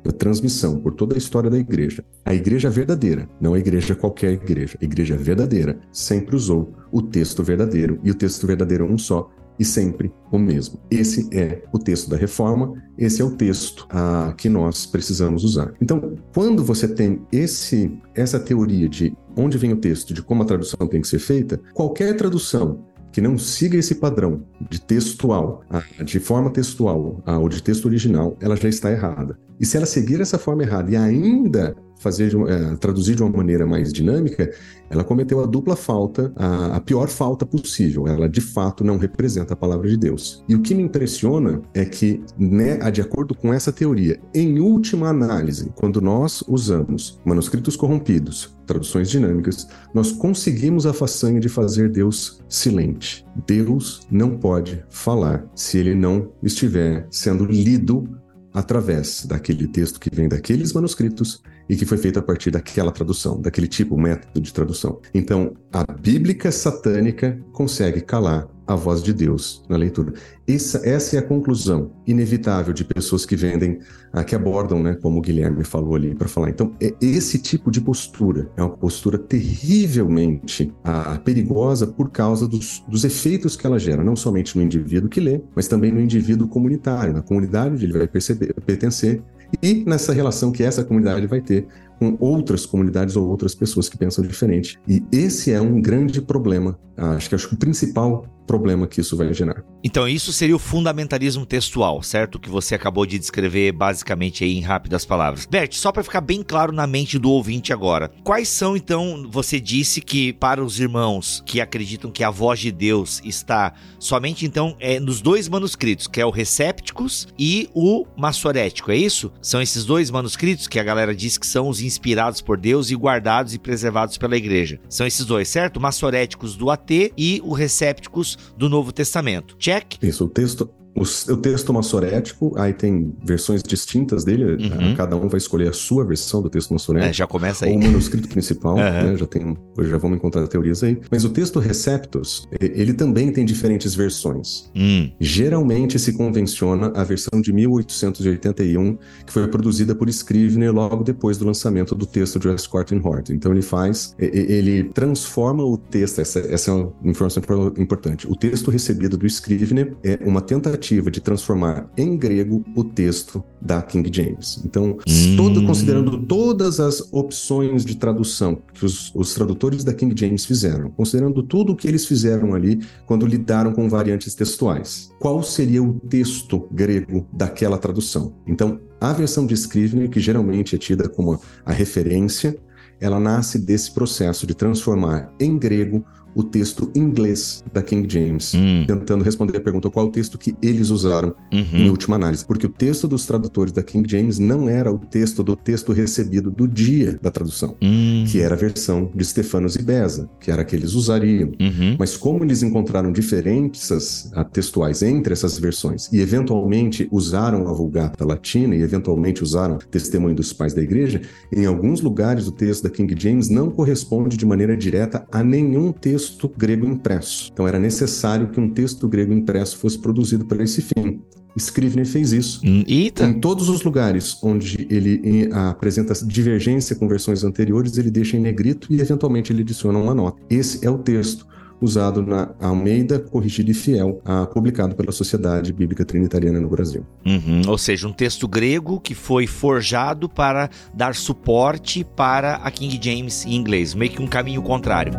a 0.09 0.11
transmissão 0.11 0.79
por 0.79 0.93
toda 0.93 1.15
a 1.15 1.17
história 1.17 1.49
da 1.49 1.57
igreja. 1.57 2.03
A 2.23 2.33
igreja 2.33 2.69
verdadeira, 2.69 3.29
não 3.39 3.53
a 3.53 3.59
igreja 3.59 3.95
qualquer 3.95 4.33
igreja, 4.33 4.77
a 4.81 4.85
igreja 4.85 5.15
verdadeira 5.17 5.79
sempre 5.91 6.35
usou 6.35 6.73
o 6.91 7.01
texto 7.01 7.43
verdadeiro, 7.43 7.99
e 8.03 8.11
o 8.11 8.15
texto 8.15 8.45
verdadeiro 8.47 8.85
é 8.85 8.89
um 8.89 8.97
só, 8.97 9.29
e 9.59 9.63
sempre 9.63 10.11
o 10.31 10.37
mesmo. 10.37 10.79
Esse 10.91 11.27
é 11.31 11.63
o 11.71 11.79
texto 11.79 12.09
da 12.09 12.17
reforma, 12.17 12.73
esse 12.97 13.21
é 13.21 13.25
o 13.25 13.31
texto 13.31 13.87
ah, 13.89 14.33
que 14.37 14.49
nós 14.49 14.85
precisamos 14.85 15.43
usar. 15.43 15.73
Então, 15.81 16.17
quando 16.33 16.63
você 16.63 16.87
tem 16.87 17.21
esse, 17.31 17.97
essa 18.13 18.39
teoria 18.39 18.89
de 18.89 19.15
onde 19.37 19.57
vem 19.57 19.73
o 19.73 19.77
texto, 19.77 20.13
de 20.13 20.21
como 20.21 20.43
a 20.43 20.45
tradução 20.45 20.87
tem 20.87 21.01
que 21.01 21.07
ser 21.07 21.19
feita, 21.19 21.59
qualquer 21.73 22.15
tradução 22.15 22.85
que 23.15 23.21
não 23.21 23.37
siga 23.37 23.77
esse 23.77 23.95
padrão 23.95 24.43
de 24.69 24.81
textual, 24.81 25.63
de 26.03 26.19
forma 26.19 26.49
textual 26.49 27.23
ou 27.25 27.47
de 27.47 27.63
texto 27.63 27.85
original, 27.85 28.35
ela 28.41 28.57
já 28.57 28.67
está 28.67 28.91
errada. 28.91 29.39
E 29.57 29.65
se 29.65 29.77
ela 29.77 29.85
seguir 29.85 30.19
essa 30.19 30.37
forma 30.37 30.63
errada 30.63 30.91
e 30.91 30.97
ainda 30.97 31.73
fazer 32.05 32.29
de, 32.29 32.37
é, 32.37 32.75
traduzir 32.75 33.15
de 33.15 33.23
uma 33.23 33.35
maneira 33.35 33.65
mais 33.65 33.91
dinâmica, 33.91 34.51
ela 34.91 35.03
cometeu 35.03 35.43
a 35.43 35.47
dupla 35.47 35.75
falta, 35.75 36.31
a, 36.35 36.75
a, 36.75 36.79
pior 36.79 37.07
falta 37.07 37.47
possível. 37.47 38.07
Ela 38.07 38.29
de 38.29 38.41
fato 38.41 38.83
não 38.83 38.99
representa 38.99 39.53
a 39.53 39.57
palavra 39.57 39.89
de 39.89 39.97
Deus. 39.97 40.43
E 40.47 40.53
o 40.53 40.61
que 40.61 40.75
me 40.75 40.83
impressiona 40.83 41.63
é 41.73 41.83
que, 41.83 42.23
né, 42.37 42.77
de 42.91 43.01
acordo 43.01 43.33
com 43.33 43.51
essa 43.51 43.71
teoria, 43.71 44.19
em 44.35 44.59
última 44.59 45.09
análise, 45.09 45.71
quando 45.73 45.99
nós 45.99 46.43
usamos 46.47 47.19
manuscritos 47.25 47.75
corrompidos, 47.75 48.55
traduções 48.67 49.09
dinâmicas, 49.09 49.67
nós 49.91 50.11
conseguimos 50.11 50.85
a 50.85 50.93
façanha 50.93 51.39
de 51.39 51.49
fazer 51.49 51.89
Deus 51.89 52.39
silente. 52.47 53.25
Deus 53.47 54.01
não 54.11 54.37
pode 54.37 54.85
falar 54.89 55.43
se 55.55 55.79
ele 55.79 55.95
não 55.95 56.31
estiver 56.43 57.07
sendo 57.09 57.45
lido 57.45 58.07
através 58.53 59.25
daquele 59.25 59.67
texto 59.67 59.99
que 59.99 60.09
vem 60.13 60.29
daqueles 60.29 60.71
manuscritos 60.71 61.41
e 61.69 61.75
que 61.75 61.85
foi 61.85 61.97
feito 61.97 62.19
a 62.19 62.21
partir 62.21 62.51
daquela 62.51 62.91
tradução, 62.91 63.41
daquele 63.41 63.67
tipo, 63.67 63.97
método 63.97 64.39
de 64.41 64.53
tradução. 64.53 64.99
Então, 65.13 65.53
a 65.71 65.83
bíblica 65.93 66.51
satânica 66.51 67.39
consegue 67.51 68.01
calar 68.01 68.47
a 68.67 68.75
voz 68.75 69.03
de 69.03 69.13
Deus 69.13 69.63
na 69.69 69.77
leitura. 69.77 70.13
Essa, 70.47 70.81
essa 70.87 71.15
é 71.15 71.19
a 71.19 71.21
conclusão 71.21 71.91
inevitável 72.05 72.73
de 72.73 72.83
pessoas 72.83 73.25
que 73.25 73.35
vendem, 73.35 73.79
ah, 74.11 74.23
que 74.23 74.35
abordam, 74.35 74.81
né, 74.81 74.95
como 74.95 75.19
o 75.19 75.21
Guilherme 75.21 75.63
falou 75.63 75.95
ali 75.95 76.15
para 76.15 76.27
falar. 76.27 76.49
Então, 76.49 76.73
é 76.81 76.93
esse 76.99 77.37
tipo 77.39 77.69
de 77.69 77.79
postura 77.79 78.49
é 78.57 78.61
uma 78.61 78.75
postura 78.75 79.17
terrivelmente 79.17 80.73
ah, 80.83 81.19
perigosa 81.23 81.87
por 81.87 82.09
causa 82.09 82.47
dos, 82.47 82.83
dos 82.87 83.03
efeitos 83.03 83.55
que 83.55 83.65
ela 83.65 83.77
gera, 83.77 84.03
não 84.03 84.15
somente 84.15 84.57
no 84.57 84.63
indivíduo 84.63 85.09
que 85.09 85.19
lê, 85.19 85.41
mas 85.55 85.67
também 85.67 85.91
no 85.91 86.01
indivíduo 86.01 86.47
comunitário, 86.47 87.13
na 87.13 87.21
comunidade 87.21 87.75
onde 87.75 87.85
ele 87.85 87.97
vai 87.97 88.07
perceber, 88.07 88.53
pertencer 88.65 89.21
e 89.61 89.83
nessa 89.85 90.13
relação 90.13 90.51
que 90.51 90.63
essa 90.63 90.83
comunidade 90.83 91.27
vai 91.27 91.41
ter 91.41 91.67
com 91.99 92.17
outras 92.19 92.65
comunidades 92.65 93.15
ou 93.15 93.27
outras 93.27 93.55
pessoas 93.55 93.87
que 93.87 93.97
pensam 93.97 94.25
diferente. 94.25 94.77
E 94.87 95.03
esse 95.11 95.51
é 95.51 95.61
um 95.61 95.81
grande 95.81 96.21
problema. 96.21 96.77
Acho 96.97 97.29
que 97.29 97.35
acho 97.35 97.49
que 97.49 97.55
o 97.55 97.57
principal 97.57 98.25
problema 98.45 98.87
que 98.87 99.01
isso 99.01 99.17
vai 99.17 99.33
gerar. 99.33 99.63
Então, 99.83 100.07
isso 100.07 100.33
seria 100.33 100.55
o 100.55 100.59
fundamentalismo 100.59 101.45
textual, 101.45 102.01
certo? 102.01 102.39
Que 102.39 102.49
você 102.49 102.75
acabou 102.75 103.05
de 103.05 103.19
descrever 103.19 103.71
basicamente 103.71 104.43
aí 104.43 104.57
em 104.57 104.61
rápidas 104.61 105.05
palavras. 105.05 105.45
Bert, 105.45 105.73
só 105.73 105.91
para 105.91 106.03
ficar 106.03 106.21
bem 106.21 106.43
claro 106.43 106.71
na 106.71 106.87
mente 106.87 107.19
do 107.19 107.29
ouvinte 107.29 107.71
agora, 107.71 108.11
quais 108.23 108.49
são 108.49 108.75
então, 108.75 109.27
você 109.29 109.59
disse 109.59 110.01
que 110.01 110.33
para 110.33 110.63
os 110.63 110.79
irmãos 110.79 111.43
que 111.45 111.61
acreditam 111.61 112.11
que 112.11 112.23
a 112.23 112.29
voz 112.29 112.59
de 112.59 112.71
Deus 112.71 113.21
está 113.23 113.73
somente 113.99 114.45
então 114.45 114.75
é, 114.79 114.99
nos 114.99 115.21
dois 115.21 115.47
manuscritos, 115.47 116.07
que 116.07 116.21
é 116.21 116.25
o 116.25 116.31
Recépticos 116.31 117.27
e 117.37 117.69
o 117.73 118.05
Massorético, 118.17 118.91
é 118.91 118.97
isso? 118.97 119.31
São 119.41 119.61
esses 119.61 119.85
dois 119.85 120.09
manuscritos 120.09 120.67
que 120.67 120.79
a 120.79 120.83
galera 120.83 121.15
diz 121.15 121.37
que 121.37 121.47
são 121.47 121.69
os 121.69 121.81
inspirados 121.81 122.41
por 122.41 122.57
Deus 122.57 122.89
e 122.89 122.95
guardados 122.95 123.53
e 123.53 123.59
preservados 123.59 124.17
pela 124.17 124.37
igreja. 124.37 124.79
São 124.89 125.05
esses 125.05 125.25
dois, 125.25 125.47
certo? 125.47 125.79
Massoréticos 125.79 126.55
do 126.55 126.69
AT 126.69 127.11
e 127.17 127.41
o 127.43 127.53
Recépticos 127.53 128.34
do 128.57 128.69
Novo 128.69 128.91
Testamento. 128.91 129.55
Check? 129.57 129.97
Isso, 130.01 130.25
o 130.25 130.29
texto 130.29 130.69
o, 130.95 131.01
o, 131.01 131.37
texto 131.37 131.73
massorético, 131.73 132.53
aí 132.57 132.73
tem 132.73 133.13
versões 133.23 133.61
distintas 133.61 134.23
dele, 134.23 134.45
uhum. 134.45 134.95
cada 134.95 135.17
um 135.17 135.27
vai 135.27 135.37
escolher 135.37 135.67
a 135.67 135.73
sua 135.73 136.05
versão 136.05 136.41
do 136.41 136.49
texto 136.49 136.71
massorético. 136.71 137.09
É, 137.09 137.13
já 137.13 137.27
começa 137.27 137.65
aí. 137.65 137.73
Ou 137.73 137.79
o 137.79 137.83
manuscrito 137.83 138.29
principal, 138.29 138.75
uhum. 138.75 138.79
né, 138.81 139.17
já, 139.17 139.27
tem, 139.27 139.57
já 139.81 139.97
vamos 139.97 140.17
encontrar 140.17 140.47
teorias 140.47 140.81
aí. 140.83 140.97
Mas 141.11 141.25
o 141.25 141.29
texto 141.29 141.59
Receptos, 141.59 142.47
ele 142.61 142.93
também 142.93 143.29
tem 143.31 143.43
diferentes 143.43 143.93
versões. 143.93 144.71
Hum. 144.73 145.11
Geralmente 145.19 145.99
se 145.99 146.13
convenciona 146.13 146.93
a 146.95 147.03
versão 147.03 147.41
de 147.41 147.51
1881, 147.51 148.97
que 149.25 149.33
foi 149.33 149.47
produzida 149.49 149.93
por 149.93 150.07
Scrivener 150.07 150.73
logo 150.73 151.03
depois 151.03 151.37
do 151.37 151.45
lançamento 151.45 151.93
do 151.93 152.05
texto 152.05 152.39
de 152.39 152.47
Escort 152.53 152.91
Hort. 153.03 153.31
Então 153.31 153.51
ele 153.51 153.61
faz, 153.61 154.15
ele 154.17 154.85
transforma 154.85 155.63
o 155.63 155.77
texto, 155.77 156.21
essa, 156.21 156.39
essa 156.39 156.71
é 156.71 156.73
uma 156.73 156.93
informação 157.03 157.43
importante. 157.77 158.27
O 158.29 158.35
texto 158.35 158.71
recebido 158.71 159.17
do 159.17 159.25
Scrivener 159.25 159.93
é 160.03 160.19
uma 160.23 160.39
tentativa 160.39 160.84
tentativa 160.85 161.09
de 161.09 161.19
transformar 161.19 161.89
em 161.97 162.15
grego 162.15 162.63
o 162.75 162.83
texto 162.83 163.43
da 163.59 163.81
King 163.81 164.09
James. 164.13 164.61
Então, 164.63 164.97
hum. 165.07 165.35
todo, 165.35 165.65
considerando 165.65 166.23
todas 166.25 166.79
as 166.79 167.11
opções 167.11 167.83
de 167.83 167.95
tradução 167.95 168.61
que 168.73 168.85
os, 168.85 169.13
os 169.15 169.33
tradutores 169.33 169.83
da 169.83 169.93
King 169.93 170.13
James 170.17 170.45
fizeram, 170.45 170.91
considerando 170.91 171.41
tudo 171.41 171.73
o 171.73 171.75
que 171.75 171.87
eles 171.87 172.05
fizeram 172.05 172.53
ali 172.53 172.79
quando 173.05 173.25
lidaram 173.25 173.73
com 173.73 173.89
variantes 173.89 174.35
textuais, 174.35 175.09
qual 175.19 175.41
seria 175.41 175.81
o 175.81 175.93
texto 175.93 176.67
grego 176.71 177.27
daquela 177.33 177.77
tradução? 177.77 178.35
Então, 178.45 178.79
a 179.01 179.11
versão 179.11 179.45
de 179.45 179.55
Scrivener, 179.55 180.09
que 180.09 180.19
geralmente 180.19 180.75
é 180.75 180.77
tida 180.77 181.09
como 181.09 181.39
a 181.65 181.71
referência, 181.71 182.57
ela 182.99 183.19
nasce 183.19 183.59
desse 183.59 183.91
processo 183.91 184.47
de 184.47 184.53
transformar 184.53 185.33
em 185.39 185.57
grego 185.57 186.05
o 186.35 186.43
texto 186.43 186.91
inglês 186.93 187.63
da 187.73 187.81
King 187.81 188.11
James, 188.11 188.53
hum. 188.53 188.83
tentando 188.85 189.23
responder 189.23 189.57
a 189.57 189.61
pergunta 189.61 189.89
qual 189.89 190.07
o 190.07 190.11
texto 190.11 190.37
que 190.37 190.53
eles 190.61 190.89
usaram 190.89 191.33
uhum. 191.51 191.65
em 191.73 191.89
última 191.89 192.17
análise. 192.17 192.45
Porque 192.45 192.65
o 192.65 192.69
texto 192.69 193.07
dos 193.07 193.25
tradutores 193.25 193.71
da 193.71 193.81
King 193.81 194.09
James 194.09 194.37
não 194.37 194.67
era 194.67 194.91
o 194.91 194.99
texto 194.99 195.41
do 195.41 195.55
texto 195.55 195.93
recebido 195.93 196.51
do 196.51 196.67
dia 196.67 197.17
da 197.21 197.31
tradução, 197.31 197.75
hum. 197.81 198.25
que 198.27 198.41
era 198.41 198.55
a 198.55 198.57
versão 198.57 199.09
de 199.15 199.23
Stefanos 199.23 199.75
e 199.75 199.81
Beza, 199.81 200.29
que 200.39 200.51
era 200.51 200.61
a 200.61 200.65
que 200.65 200.75
eles 200.75 200.93
usariam. 200.93 201.51
Uhum. 201.59 201.95
Mas 201.97 202.17
como 202.17 202.43
eles 202.43 202.61
encontraram 202.61 203.11
diferenças 203.11 204.29
textuais 204.51 205.01
entre 205.01 205.31
essas 205.31 205.57
versões 205.57 206.09
e 206.11 206.19
eventualmente 206.19 207.07
usaram 207.11 207.67
a 207.69 207.73
Vulgata 207.73 208.25
Latina 208.25 208.75
e 208.75 208.81
eventualmente 208.81 209.41
usaram 209.41 209.77
Testemunho 209.89 210.35
dos 210.35 210.51
Pais 210.51 210.73
da 210.73 210.81
Igreja, 210.81 211.21
em 211.51 211.65
alguns 211.65 212.01
lugares 212.01 212.47
o 212.47 212.51
texto 212.51 212.83
da 212.83 212.89
King 212.89 213.15
James 213.17 213.49
não 213.49 213.69
corresponde 213.69 214.35
de 214.35 214.45
maneira 214.45 214.75
direta 214.75 215.25
a 215.31 215.43
nenhum 215.43 215.91
texto 215.91 216.24
texto 216.25 216.51
grego 216.57 216.85
impresso. 216.85 217.49
Então 217.53 217.67
era 217.67 217.79
necessário 217.79 218.49
que 218.49 218.59
um 218.59 218.69
texto 218.69 219.07
grego 219.07 219.33
impresso 219.33 219.77
fosse 219.77 219.99
produzido 219.99 220.45
para 220.45 220.63
esse 220.63 220.81
fim. 220.81 221.21
Scrivener 221.57 222.05
fez 222.05 222.33
isso. 222.33 222.59
Hum, 222.65 222.83
eita. 222.85 223.25
Em 223.25 223.39
todos 223.39 223.69
os 223.69 223.81
lugares 223.83 224.37
onde 224.43 224.85
ele 224.89 225.49
apresenta 225.53 226.13
divergência 226.25 226.95
com 226.97 227.07
versões 227.07 227.45
anteriores, 227.45 227.97
ele 227.97 228.11
deixa 228.11 228.35
em 228.35 228.41
negrito 228.41 228.91
e 228.91 228.99
eventualmente 228.99 229.53
ele 229.53 229.61
adiciona 229.61 229.97
uma 229.97 230.13
nota. 230.13 230.41
Esse 230.49 230.85
é 230.85 230.89
o 230.89 230.97
texto 230.97 231.47
usado 231.79 232.21
na 232.21 232.53
Almeida 232.59 233.19
Corrigida 233.19 233.71
e 233.71 233.73
Fiel, 233.73 234.21
publicado 234.53 234.95
pela 234.95 235.11
Sociedade 235.11 235.71
Bíblica 235.71 236.03
Trinitariana 236.03 236.59
no 236.59 236.69
Brasil. 236.69 237.05
Uhum, 237.25 237.61
ou 237.67 237.77
seja, 237.77 238.07
um 238.07 238.13
texto 238.13 238.47
grego 238.47 238.99
que 238.99 239.13
foi 239.13 239.45
forjado 239.45 240.27
para 240.27 240.69
dar 240.93 241.15
suporte 241.15 242.03
para 242.03 242.55
a 242.55 242.71
King 242.71 242.99
James 243.01 243.45
em 243.45 243.55
inglês, 243.55 243.93
meio 243.93 244.11
que 244.11 244.21
um 244.21 244.27
caminho 244.27 244.61
contrário. 244.61 245.13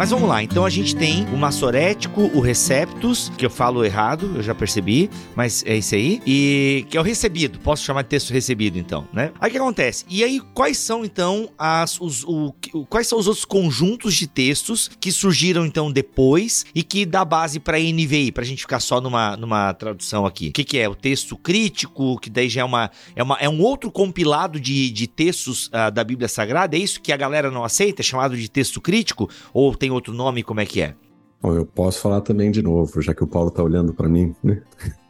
Mas 0.00 0.08
vamos 0.08 0.30
lá, 0.30 0.42
então 0.42 0.64
a 0.64 0.70
gente 0.70 0.96
tem 0.96 1.26
o 1.26 1.36
massorético, 1.36 2.22
o 2.32 2.40
receptus, 2.40 3.30
que 3.36 3.44
eu 3.44 3.50
falo 3.50 3.84
errado, 3.84 4.32
eu 4.36 4.42
já 4.42 4.54
percebi, 4.54 5.10
mas 5.36 5.62
é 5.66 5.76
isso 5.76 5.94
aí, 5.94 6.22
e 6.26 6.86
que 6.88 6.96
é 6.96 7.00
o 7.02 7.04
recebido, 7.04 7.58
posso 7.58 7.84
chamar 7.84 8.00
de 8.00 8.08
texto 8.08 8.30
recebido 8.30 8.78
então, 8.78 9.06
né? 9.12 9.30
Aí 9.38 9.50
o 9.50 9.52
que 9.52 9.58
acontece? 9.58 10.06
E 10.08 10.24
aí 10.24 10.40
quais 10.54 10.78
são 10.78 11.04
então 11.04 11.50
as, 11.58 12.00
os, 12.00 12.24
o, 12.24 12.54
quais 12.88 13.08
são 13.08 13.18
os 13.18 13.26
outros 13.26 13.44
conjuntos 13.44 14.14
de 14.14 14.26
textos 14.26 14.90
que 14.98 15.12
surgiram 15.12 15.66
então 15.66 15.92
depois 15.92 16.64
e 16.74 16.82
que 16.82 17.04
dá 17.04 17.22
base 17.22 17.60
para 17.60 17.78
NVI, 17.78 18.32
pra 18.32 18.42
gente 18.42 18.62
ficar 18.62 18.80
só 18.80 19.02
numa, 19.02 19.36
numa 19.36 19.74
tradução 19.74 20.24
aqui. 20.24 20.48
O 20.48 20.52
que, 20.52 20.64
que 20.64 20.78
é? 20.78 20.88
O 20.88 20.94
texto 20.94 21.36
crítico, 21.36 22.18
que 22.18 22.30
daí 22.30 22.48
já 22.48 22.62
é 22.62 22.64
uma, 22.64 22.90
é, 23.14 23.22
uma, 23.22 23.36
é 23.36 23.50
um 23.50 23.60
outro 23.60 23.90
compilado 23.90 24.58
de, 24.58 24.90
de 24.90 25.06
textos 25.06 25.66
uh, 25.66 25.90
da 25.92 26.02
Bíblia 26.02 26.26
Sagrada, 26.26 26.74
é 26.74 26.80
isso 26.80 27.02
que 27.02 27.12
a 27.12 27.18
galera 27.18 27.50
não 27.50 27.64
aceita, 27.64 28.00
é 28.00 28.02
chamado 28.02 28.34
de 28.34 28.50
texto 28.50 28.80
crítico? 28.80 29.28
Ou 29.52 29.74
tem 29.74 29.89
outro 29.94 30.12
nome? 30.12 30.42
Como 30.42 30.60
é 30.60 30.66
que 30.66 30.80
é? 30.80 30.94
Bom, 31.42 31.54
eu 31.54 31.64
posso 31.64 32.00
falar 32.00 32.20
também 32.20 32.50
de 32.50 32.62
novo, 32.62 33.00
já 33.00 33.14
que 33.14 33.24
o 33.24 33.26
Paulo 33.26 33.48
está 33.48 33.62
olhando 33.62 33.94
para 33.94 34.08
mim, 34.08 34.34
né? 34.42 34.62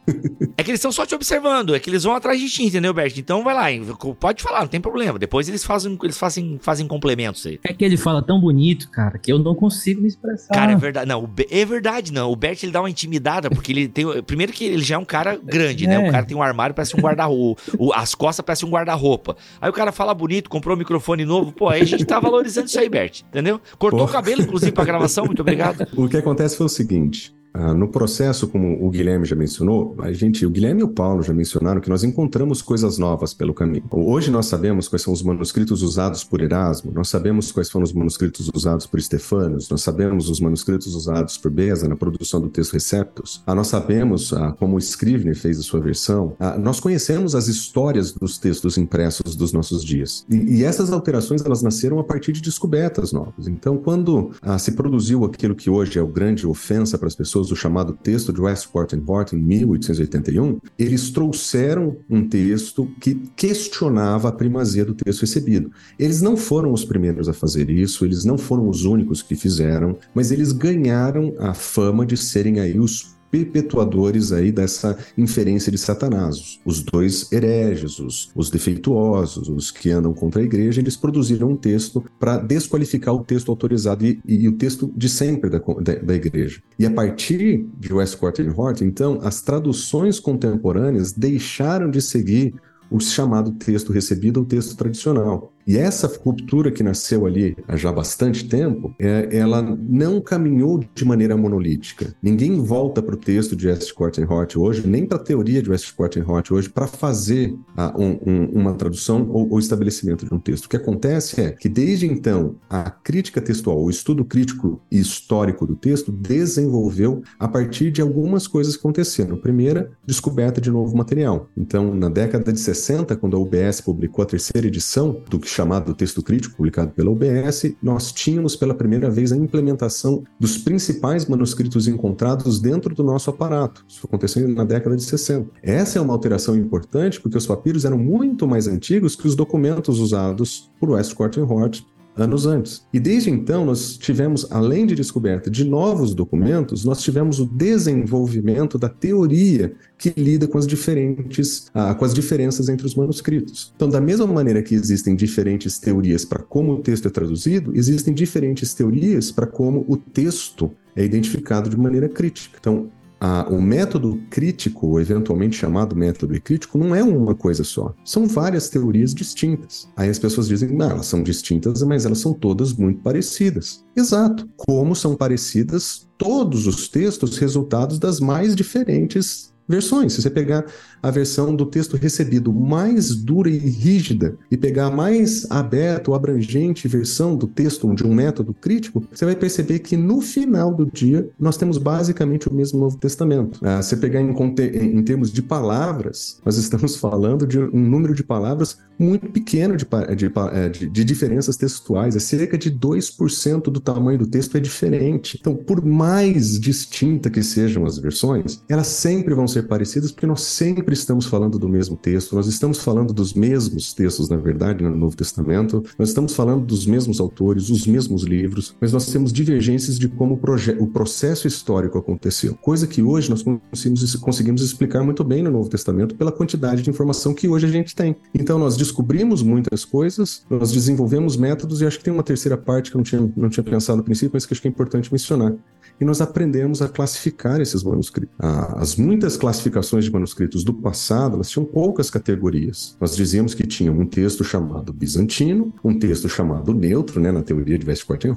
é 0.57 0.63
que 0.63 0.71
eles 0.71 0.79
estão 0.79 0.91
só 0.91 1.05
te 1.05 1.15
observando, 1.15 1.75
é 1.75 1.79
que 1.79 1.89
eles 1.89 2.03
vão 2.03 2.15
atrás 2.15 2.39
de 2.39 2.49
ti, 2.49 2.63
entendeu, 2.63 2.93
Bert? 2.93 3.17
Então 3.17 3.43
vai 3.43 3.53
lá, 3.53 3.85
pode 4.19 4.43
falar, 4.43 4.61
não 4.61 4.67
tem 4.67 4.81
problema. 4.81 5.17
Depois 5.19 5.47
eles 5.47 5.63
fazem, 5.63 5.97
eles 6.03 6.17
fazem, 6.17 6.59
fazem 6.61 6.87
complementos 6.87 7.45
aí. 7.45 7.59
É 7.63 7.73
que 7.73 7.83
ele 7.83 7.97
fala 7.97 8.21
tão 8.21 8.39
bonito, 8.39 8.89
cara, 8.89 9.17
que 9.17 9.31
eu 9.31 9.39
não 9.39 9.55
consigo 9.55 10.01
me 10.01 10.07
expressar. 10.07 10.53
Cara, 10.53 10.71
é 10.71 10.75
verdade. 10.75 11.07
Não, 11.07 11.29
é 11.49 11.65
verdade, 11.65 12.11
não. 12.11 12.31
O 12.31 12.35
Bert 12.35 12.63
ele 12.63 12.71
dá 12.71 12.81
uma 12.81 12.89
intimidada, 12.89 13.49
porque 13.49 13.71
ele 13.71 13.87
tem. 13.87 14.05
Primeiro 14.23 14.51
que 14.51 14.65
ele 14.65 14.83
já 14.83 14.95
é 14.95 14.97
um 14.97 15.05
cara 15.05 15.39
grande, 15.41 15.87
né? 15.87 15.95
é. 15.95 15.97
né? 15.99 16.09
O 16.09 16.11
cara 16.11 16.25
tem 16.25 16.35
um 16.35 16.43
armário, 16.43 16.75
parece 16.75 16.95
um 16.95 16.99
guarda-roupa. 16.99 17.61
as 17.95 18.15
costas 18.15 18.45
parecem 18.45 18.67
um 18.67 18.71
guarda-roupa. 18.71 19.35
Aí 19.59 19.69
o 19.69 19.73
cara 19.73 19.91
fala 19.91 20.13
bonito, 20.13 20.49
comprou 20.49 20.75
um 20.75 20.79
microfone 20.79 21.25
novo. 21.25 21.51
Pô, 21.51 21.69
aí 21.69 21.81
a 21.81 21.85
gente 21.85 22.05
tá 22.05 22.19
valorizando 22.19 22.67
isso 22.67 22.79
aí, 22.79 22.89
Bert. 22.89 23.21
Entendeu? 23.21 23.59
Cortou 23.77 23.99
Pô. 23.99 24.05
o 24.05 24.07
cabelo, 24.07 24.41
inclusive, 24.41 24.71
pra 24.71 24.83
gravação. 24.83 25.25
Muito 25.25 25.41
obrigado. 25.41 25.87
O 26.01 26.09
que 26.09 26.17
acontece 26.17 26.57
foi 26.57 26.65
o 26.65 26.69
seguinte: 26.69 27.33
ah, 27.53 27.73
no 27.73 27.87
processo, 27.87 28.47
como 28.47 28.85
o 28.85 28.89
Guilherme 28.89 29.25
já 29.25 29.35
mencionou, 29.35 29.95
a 29.99 30.11
gente, 30.13 30.45
o 30.45 30.49
Guilherme 30.49 30.81
e 30.81 30.83
o 30.83 30.89
Paulo 30.89 31.21
já 31.21 31.33
mencionaram 31.33 31.81
que 31.81 31.89
nós 31.89 32.03
encontramos 32.03 32.61
coisas 32.61 32.97
novas 32.97 33.33
pelo 33.33 33.53
caminho. 33.53 33.83
Hoje 33.91 34.31
nós 34.31 34.45
sabemos 34.45 34.87
quais 34.87 35.01
são 35.01 35.13
os 35.13 35.21
manuscritos 35.21 35.81
usados 35.81 36.23
por 36.23 36.41
Erasmo, 36.41 36.91
nós 36.93 37.09
sabemos 37.09 37.51
quais 37.51 37.69
foram 37.69 37.83
os 37.83 37.93
manuscritos 37.93 38.49
usados 38.53 38.85
por 38.85 39.01
Stefanos, 39.01 39.69
nós 39.69 39.81
sabemos 39.81 40.29
os 40.29 40.39
manuscritos 40.39 40.95
usados 40.95 41.37
por 41.37 41.51
Beza 41.51 41.87
na 41.87 41.95
produção 41.95 42.39
do 42.39 42.49
texto 42.49 42.73
Receptus, 42.73 43.43
ah, 43.45 43.53
nós 43.53 43.67
sabemos 43.67 44.31
ah, 44.33 44.53
como 44.57 44.77
Scrivener 44.79 45.35
fez 45.35 45.59
a 45.59 45.63
sua 45.63 45.79
versão, 45.79 46.35
ah, 46.39 46.57
nós 46.57 46.79
conhecemos 46.79 47.35
as 47.35 47.47
histórias 47.47 48.13
dos 48.13 48.37
textos 48.37 48.77
impressos 48.77 49.35
dos 49.35 49.51
nossos 49.51 49.83
dias. 49.83 50.25
E, 50.29 50.59
e 50.59 50.63
essas 50.63 50.91
alterações 50.91 51.43
elas 51.43 51.61
nasceram 51.61 51.99
a 51.99 52.03
partir 52.03 52.31
de 52.31 52.41
descobertas 52.41 53.11
novas. 53.11 53.47
Então, 53.47 53.77
quando 53.77 54.31
ah, 54.41 54.57
se 54.57 54.71
produziu 54.73 55.25
aquilo 55.25 55.55
que 55.55 55.69
hoje 55.69 55.97
é 55.99 56.01
o 56.01 56.07
grande 56.07 56.47
ofensa 56.47 56.97
para 56.97 57.07
as 57.07 57.15
pessoas, 57.15 57.40
pessoas 57.41 57.47
do 57.47 57.55
chamado 57.55 57.93
texto 57.93 58.31
de 58.31 58.39
Westport 58.39 58.93
and 58.93 59.03
Hort, 59.05 59.33
em 59.33 59.37
1881, 59.37 60.59
eles 60.77 61.09
trouxeram 61.09 61.97
um 62.09 62.27
texto 62.27 62.87
que 62.99 63.15
questionava 63.35 64.29
a 64.29 64.31
primazia 64.31 64.85
do 64.85 64.93
texto 64.93 65.21
recebido. 65.21 65.71
Eles 65.97 66.21
não 66.21 66.37
foram 66.37 66.71
os 66.71 66.85
primeiros 66.85 67.27
a 67.27 67.33
fazer 67.33 67.69
isso, 67.69 68.05
eles 68.05 68.23
não 68.23 68.37
foram 68.37 68.69
os 68.69 68.85
únicos 68.85 69.21
que 69.21 69.35
fizeram, 69.35 69.97
mas 70.13 70.31
eles 70.31 70.51
ganharam 70.51 71.33
a 71.39 71.53
fama 71.53 72.05
de 72.05 72.17
serem 72.17 72.59
aí 72.59 72.79
os 72.79 73.15
perpetuadores 73.31 74.33
aí 74.33 74.51
dessa 74.51 74.97
inferência 75.17 75.71
de 75.71 75.77
Satanás. 75.77 76.59
Os 76.65 76.83
dois 76.83 77.31
hereges, 77.31 77.97
os, 77.97 78.29
os 78.35 78.49
defeituosos, 78.49 79.47
os 79.47 79.71
que 79.71 79.89
andam 79.89 80.13
contra 80.13 80.41
a 80.41 80.43
igreja, 80.43 80.81
eles 80.81 80.97
produziram 80.97 81.49
um 81.51 81.55
texto 81.55 82.03
para 82.19 82.37
desqualificar 82.37 83.15
o 83.15 83.23
texto 83.23 83.49
autorizado 83.49 84.05
e, 84.05 84.19
e, 84.27 84.47
o 84.47 84.57
texto 84.57 84.91
de 84.95 85.07
sempre 85.07 85.49
da, 85.49 85.59
da, 85.59 85.95
da, 85.95 86.13
igreja. 86.15 86.61
E 86.77 86.85
a 86.85 86.91
partir 86.91 87.65
de 87.79 87.93
Westcott 87.93 88.41
e 88.41 88.49
Hort, 88.49 88.81
então, 88.81 89.19
as 89.23 89.41
traduções 89.41 90.19
contemporâneas 90.19 91.13
deixaram 91.13 91.89
de 91.89 92.01
seguir 92.01 92.53
o 92.89 92.99
chamado 92.99 93.51
texto 93.51 93.93
recebido 93.93 94.41
ou 94.41 94.45
texto 94.45 94.75
tradicional. 94.75 95.53
E 95.65 95.77
essa 95.77 96.07
ruptura 96.07 96.71
que 96.71 96.83
nasceu 96.83 97.25
ali 97.25 97.55
há 97.67 97.75
já 97.75 97.91
bastante 97.91 98.47
tempo, 98.47 98.93
é, 98.99 99.29
ela 99.31 99.61
não 99.61 100.19
caminhou 100.21 100.83
de 100.93 101.05
maneira 101.05 101.37
monolítica. 101.37 102.15
Ninguém 102.21 102.61
volta 102.61 103.01
para 103.01 103.15
o 103.15 103.17
texto 103.17 103.55
de 103.55 103.67
Westcott 103.67 104.19
e 104.19 104.23
Hort 104.23 104.55
hoje, 104.55 104.87
nem 104.87 105.05
para 105.05 105.17
a 105.17 105.23
teoria 105.23 105.61
de 105.61 105.69
Westcott 105.69 106.17
e 106.17 106.21
Hort 106.21 106.51
hoje, 106.51 106.69
para 106.69 106.87
fazer 106.87 107.55
a, 107.75 107.95
um, 107.97 108.19
um, 108.25 108.45
uma 108.53 108.73
tradução 108.73 109.29
ou, 109.29 109.51
ou, 109.51 109.59
estabelecimento 109.59 110.25
de 110.25 110.33
um 110.33 110.39
texto. 110.39 110.65
O 110.65 110.69
que 110.69 110.77
acontece 110.77 111.41
é 111.41 111.51
que, 111.51 111.69
desde 111.69 112.05
então, 112.05 112.55
a 112.69 112.89
crítica 112.89 113.41
textual, 113.41 113.81
o 113.81 113.89
estudo 113.89 114.25
crítico 114.25 114.81
e 114.91 114.99
histórico 114.99 115.65
do 115.65 115.75
texto 115.75 116.11
desenvolveu 116.11 117.23
a 117.39 117.47
partir 117.47 117.91
de 117.91 118.01
algumas 118.01 118.47
coisas 118.47 118.75
que 118.75 118.79
aconteceram. 118.79 119.37
Primeira, 119.37 119.91
descoberta 120.05 120.59
de 120.59 120.71
novo 120.71 120.95
material. 120.95 121.49
Então, 121.55 121.93
na 121.93 122.09
década 122.09 122.51
de 122.51 122.59
60, 122.59 123.15
quando 123.15 123.37
a 123.37 123.39
UBS 123.39 123.81
publicou 123.81 124.23
a 124.23 124.25
terceira 124.25 124.67
edição 124.67 125.21
do 125.29 125.39
que 125.39 125.49
chamado 125.51 125.93
texto 125.93 126.23
crítico, 126.23 126.55
publicado 126.55 126.91
pela 126.91 127.11
UBS, 127.11 127.73
nós 127.81 128.11
tínhamos 128.11 128.55
pela 128.55 128.73
primeira 128.73 129.09
vez 129.09 129.31
a 129.31 129.37
implementação 129.37 130.23
dos 130.39 130.57
principais 130.57 131.25
manuscritos 131.25 131.87
encontrados 131.87 132.59
dentro 132.59 132.95
do 132.95 133.03
nosso 133.03 133.29
aparato. 133.29 133.83
Isso 133.87 134.05
aconteceu 134.05 134.47
na 134.47 134.63
década 134.63 134.95
de 134.95 135.03
60. 135.03 135.49
Essa 135.61 135.99
é 135.99 136.01
uma 136.01 136.13
alteração 136.13 136.55
importante 136.55 137.19
porque 137.19 137.37
os 137.37 137.45
papiros 137.45 137.85
eram 137.85 137.97
muito 137.97 138.47
mais 138.47 138.67
antigos 138.67 139.15
que 139.15 139.27
os 139.27 139.35
documentos 139.35 139.99
usados 139.99 140.71
por 140.79 140.91
Westcott 140.91 141.39
e 141.39 141.41
Hort 141.41 141.83
anos 142.15 142.45
antes. 142.45 142.85
E 142.93 142.99
desde 142.99 143.29
então, 143.29 143.65
nós 143.65 143.97
tivemos, 143.97 144.45
além 144.51 144.85
de 144.85 144.95
descoberta 144.95 145.49
de 145.49 145.63
novos 145.63 146.13
documentos, 146.13 146.83
nós 146.83 147.01
tivemos 147.01 147.39
o 147.39 147.45
desenvolvimento 147.45 148.77
da 148.77 148.89
teoria 148.89 149.73
que 149.97 150.13
lida 150.17 150.47
com 150.47 150.57
as 150.57 150.67
diferentes, 150.67 151.67
ah, 151.73 151.93
com 151.93 152.05
as 152.05 152.13
diferenças 152.13 152.69
entre 152.69 152.85
os 152.85 152.95
manuscritos. 152.95 153.73
Então, 153.75 153.89
da 153.89 154.01
mesma 154.01 154.27
maneira 154.27 154.61
que 154.61 154.75
existem 154.75 155.15
diferentes 155.15 155.79
teorias 155.79 156.25
para 156.25 156.39
como 156.39 156.73
o 156.73 156.81
texto 156.81 157.07
é 157.07 157.11
traduzido, 157.11 157.71
existem 157.75 158.13
diferentes 158.13 158.73
teorias 158.73 159.31
para 159.31 159.47
como 159.47 159.85
o 159.87 159.95
texto 159.95 160.71
é 160.95 161.03
identificado 161.03 161.69
de 161.69 161.77
maneira 161.77 162.09
crítica. 162.09 162.57
Então, 162.59 162.89
a, 163.21 163.47
o 163.47 163.61
método 163.61 164.19
crítico, 164.31 164.99
eventualmente 164.99 165.55
chamado 165.55 165.95
método 165.95 166.41
crítico, 166.41 166.79
não 166.79 166.95
é 166.95 167.03
uma 167.03 167.35
coisa 167.35 167.63
só. 167.63 167.93
São 168.03 168.25
várias 168.25 168.67
teorias 168.67 169.13
distintas. 169.13 169.87
Aí 169.95 170.09
as 170.09 170.17
pessoas 170.17 170.47
dizem, 170.47 170.69
não, 170.75 170.89
elas 170.89 171.05
são 171.05 171.21
distintas, 171.21 171.83
mas 171.83 172.03
elas 172.03 172.17
são 172.17 172.33
todas 172.33 172.73
muito 172.73 172.99
parecidas. 173.01 173.85
Exato. 173.95 174.49
Como 174.57 174.95
são 174.95 175.15
parecidas 175.15 176.09
todos 176.17 176.65
os 176.65 176.87
textos 176.89 177.37
resultados 177.37 177.99
das 177.99 178.19
mais 178.19 178.55
diferentes 178.55 179.53
versões. 179.69 180.13
Se 180.13 180.21
você 180.23 180.29
pegar 180.29 180.65
a 181.01 181.09
versão 181.11 181.55
do 181.55 181.65
texto 181.65 181.97
recebido 181.97 182.53
mais 182.53 183.15
dura 183.15 183.49
e 183.49 183.57
rígida 183.57 184.35
e 184.49 184.57
pegar 184.57 184.87
a 184.87 184.91
mais 184.91 185.49
aberta 185.49 186.11
ou 186.11 186.15
abrangente 186.15 186.87
versão 186.87 187.35
do 187.35 187.47
texto 187.47 187.93
de 187.95 188.05
um 188.05 188.13
método 188.13 188.53
crítico, 188.53 189.03
você 189.11 189.25
vai 189.25 189.35
perceber 189.35 189.79
que 189.79 189.97
no 189.97 190.21
final 190.21 190.73
do 190.73 190.85
dia 190.85 191.29
nós 191.39 191.57
temos 191.57 191.77
basicamente 191.77 192.47
o 192.47 192.53
mesmo 192.53 192.79
Novo 192.79 192.97
Testamento. 192.97 193.59
Ah, 193.63 193.81
se 193.81 193.89
você 193.89 193.97
pegar 193.97 194.21
em, 194.21 194.29
em, 194.29 195.03
termos 195.03 195.31
de 195.31 195.41
palavras, 195.41 196.39
nós 196.45 196.57
estamos 196.57 196.95
falando 196.95 197.45
de 197.47 197.59
um 197.59 197.79
número 197.79 198.13
de 198.13 198.23
palavras 198.23 198.77
muito 198.97 199.27
pequeno 199.31 199.75
de, 199.75 199.85
eh, 199.85 200.69
de, 200.69 200.87
de 200.87 201.03
diferenças 201.03 201.57
textuais, 201.57 202.15
é 202.15 202.19
cerca 202.19 202.57
de 202.57 202.71
2% 202.71 203.63
do 203.63 203.79
tamanho 203.79 204.19
do 204.19 204.27
texto 204.27 204.55
é 204.57 204.59
diferente. 204.59 205.37
Então, 205.41 205.55
por 205.55 205.83
mais 205.83 206.59
distinta 206.59 207.29
que 207.29 207.41
sejam 207.41 207.85
as 207.85 207.97
versões, 207.97 208.61
elas 208.69 208.87
sempre 208.87 209.33
vão 209.33 209.47
ser 209.47 209.67
parecidas 209.67 210.11
porque 210.11 210.27
nós 210.27 210.41
sempre 210.41 210.90
estamos 210.93 211.25
falando 211.25 211.57
do 211.57 211.67
mesmo 211.67 211.95
texto, 211.95 212.35
nós 212.35 212.47
estamos 212.47 212.79
falando 212.79 213.13
dos 213.13 213.33
mesmos 213.33 213.93
textos, 213.93 214.29
na 214.29 214.37
verdade, 214.37 214.83
no 214.83 214.95
Novo 214.95 215.15
Testamento, 215.15 215.83
nós 215.97 216.09
estamos 216.09 216.33
falando 216.33 216.65
dos 216.65 216.85
mesmos 216.85 217.19
autores, 217.19 217.69
os 217.69 217.85
mesmos 217.87 218.23
livros, 218.23 218.75
mas 218.79 218.93
nós 218.93 219.05
temos 219.07 219.31
divergências 219.31 219.97
de 219.97 220.07
como 220.07 220.35
o, 220.35 220.83
o 220.83 220.87
processo 220.87 221.47
histórico 221.47 221.97
aconteceu, 221.97 222.55
coisa 222.55 222.87
que 222.87 223.01
hoje 223.01 223.29
nós 223.29 223.43
conseguimos, 223.43 224.15
conseguimos 224.15 224.61
explicar 224.61 225.03
muito 225.03 225.23
bem 225.23 225.43
no 225.43 225.51
Novo 225.51 225.69
Testamento 225.69 226.15
pela 226.15 226.31
quantidade 226.31 226.81
de 226.81 226.89
informação 226.89 227.33
que 227.33 227.47
hoje 227.47 227.65
a 227.65 227.69
gente 227.69 227.95
tem. 227.95 228.15
Então, 228.33 228.57
nós 228.57 228.77
descobrimos 228.77 229.41
muitas 229.41 229.85
coisas, 229.85 230.43
nós 230.49 230.71
desenvolvemos 230.71 231.35
métodos 231.37 231.81
e 231.81 231.85
acho 231.85 231.97
que 231.97 232.03
tem 232.03 232.13
uma 232.13 232.23
terceira 232.23 232.57
parte 232.57 232.91
que 232.91 232.97
eu 232.97 232.99
não 232.99 233.03
tinha, 233.03 233.33
não 233.35 233.49
tinha 233.49 233.63
pensado 233.63 233.97
no 233.97 234.03
princípio, 234.03 234.31
mas 234.33 234.45
que 234.45 234.53
acho 234.53 234.61
que 234.61 234.67
é 234.67 234.71
importante 234.71 235.11
mencionar. 235.11 235.53
E 236.01 236.05
nós 236.05 236.19
aprendemos 236.19 236.81
a 236.81 236.89
classificar 236.89 237.61
esses 237.61 237.83
manuscritos. 237.83 238.35
As 238.39 238.95
muitas 238.95 239.37
classificações 239.37 240.03
de 240.03 240.11
manuscritos 240.11 240.63
do 240.63 240.73
passado, 240.73 241.35
elas 241.35 241.47
tinham 241.47 241.63
poucas 241.63 242.09
categorias. 242.09 242.97
Nós 242.99 243.15
dizíamos 243.15 243.53
que 243.53 243.67
tinha 243.67 243.91
um 243.91 244.07
texto 244.07 244.43
chamado 244.43 244.91
bizantino, 244.91 245.71
um 245.83 245.97
texto 245.99 246.27
chamado 246.27 246.73
neutro, 246.73 247.19
né, 247.19 247.31
na 247.31 247.43
teoria 247.43 247.77
de 247.77 247.85
Westcott 247.85 248.27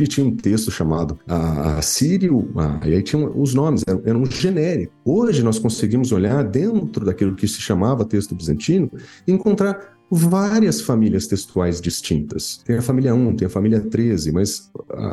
e 0.00 0.06
tinha 0.08 0.26
um 0.26 0.34
texto 0.34 0.72
chamado 0.72 1.16
ah, 1.28 1.76
assírio, 1.78 2.50
ah, 2.56 2.80
e 2.84 2.94
aí 2.94 3.02
tinha 3.02 3.24
os 3.30 3.54
nomes, 3.54 3.84
eram, 3.86 4.02
eram 4.04 4.26
genéricos. 4.26 4.92
Hoje 5.04 5.44
nós 5.44 5.60
conseguimos 5.60 6.10
olhar 6.10 6.42
dentro 6.42 7.04
daquilo 7.04 7.36
que 7.36 7.46
se 7.46 7.60
chamava 7.60 8.04
texto 8.04 8.34
bizantino 8.34 8.90
e 9.26 9.32
encontrar 9.32 9.96
várias 10.14 10.82
famílias 10.82 11.26
textuais 11.26 11.80
distintas. 11.80 12.60
Tem 12.66 12.76
a 12.76 12.82
família 12.82 13.14
1, 13.14 13.36
tem 13.36 13.46
a 13.46 13.50
família 13.50 13.80
13, 13.80 14.30
mas 14.30 14.70
a, 14.90 15.06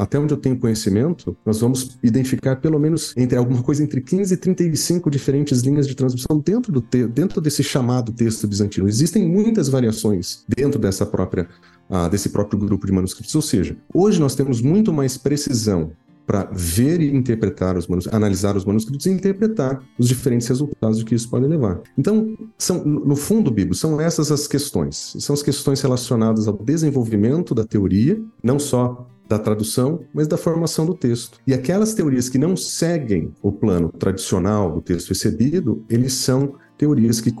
a, 0.00 0.02
até 0.02 0.18
onde 0.18 0.34
eu 0.34 0.36
tenho 0.36 0.58
conhecimento, 0.58 1.34
nós 1.46 1.60
vamos 1.60 1.98
identificar 2.02 2.56
pelo 2.56 2.78
menos 2.78 3.14
entre 3.16 3.38
alguma 3.38 3.62
coisa 3.62 3.82
entre 3.82 4.02
15 4.02 4.34
e 4.34 4.36
35 4.36 5.08
diferentes 5.08 5.62
linhas 5.62 5.86
de 5.86 5.94
transmissão 5.94 6.38
dentro, 6.38 6.70
do 6.70 6.82
te, 6.82 7.06
dentro 7.06 7.40
desse 7.40 7.62
chamado 7.62 8.12
texto 8.12 8.46
bizantino. 8.46 8.86
Existem 8.86 9.26
muitas 9.26 9.68
variações 9.68 10.44
dentro 10.46 10.78
dessa 10.78 11.06
própria 11.06 11.48
ah, 11.88 12.08
desse 12.08 12.30
próprio 12.30 12.58
grupo 12.58 12.86
de 12.86 12.92
manuscritos. 12.92 13.34
Ou 13.34 13.42
seja, 13.42 13.76
hoje 13.92 14.20
nós 14.20 14.34
temos 14.34 14.60
muito 14.60 14.92
mais 14.92 15.16
precisão 15.16 15.92
para 16.26 16.48
ver 16.52 17.00
e 17.00 17.14
interpretar 17.14 17.76
os 17.76 17.86
manuscritos, 17.86 18.16
analisar 18.16 18.56
os 18.56 18.64
manuscritos 18.64 19.06
e 19.06 19.10
interpretar 19.10 19.82
os 19.98 20.08
diferentes 20.08 20.48
resultados 20.48 21.02
que 21.02 21.14
isso 21.14 21.28
pode 21.28 21.46
levar. 21.46 21.80
Então, 21.98 22.36
são, 22.58 22.84
no 22.84 23.16
fundo, 23.16 23.50
Bibo, 23.50 23.74
são 23.74 24.00
essas 24.00 24.32
as 24.32 24.46
questões. 24.46 25.16
São 25.18 25.34
as 25.34 25.42
questões 25.42 25.80
relacionadas 25.80 26.48
ao 26.48 26.56
desenvolvimento 26.56 27.54
da 27.54 27.64
teoria, 27.64 28.20
não 28.42 28.58
só 28.58 29.06
da 29.28 29.38
tradução, 29.38 30.00
mas 30.12 30.28
da 30.28 30.36
formação 30.36 30.84
do 30.84 30.94
texto. 30.94 31.38
E 31.46 31.54
aquelas 31.54 31.94
teorias 31.94 32.28
que 32.28 32.38
não 32.38 32.56
seguem 32.56 33.32
o 33.42 33.50
plano 33.50 33.90
tradicional 33.90 34.70
do 34.70 34.82
texto 34.82 35.08
recebido, 35.08 35.84
eles 35.88 36.12
são 36.12 36.56
teorias 36.76 37.20
que, 37.20 37.32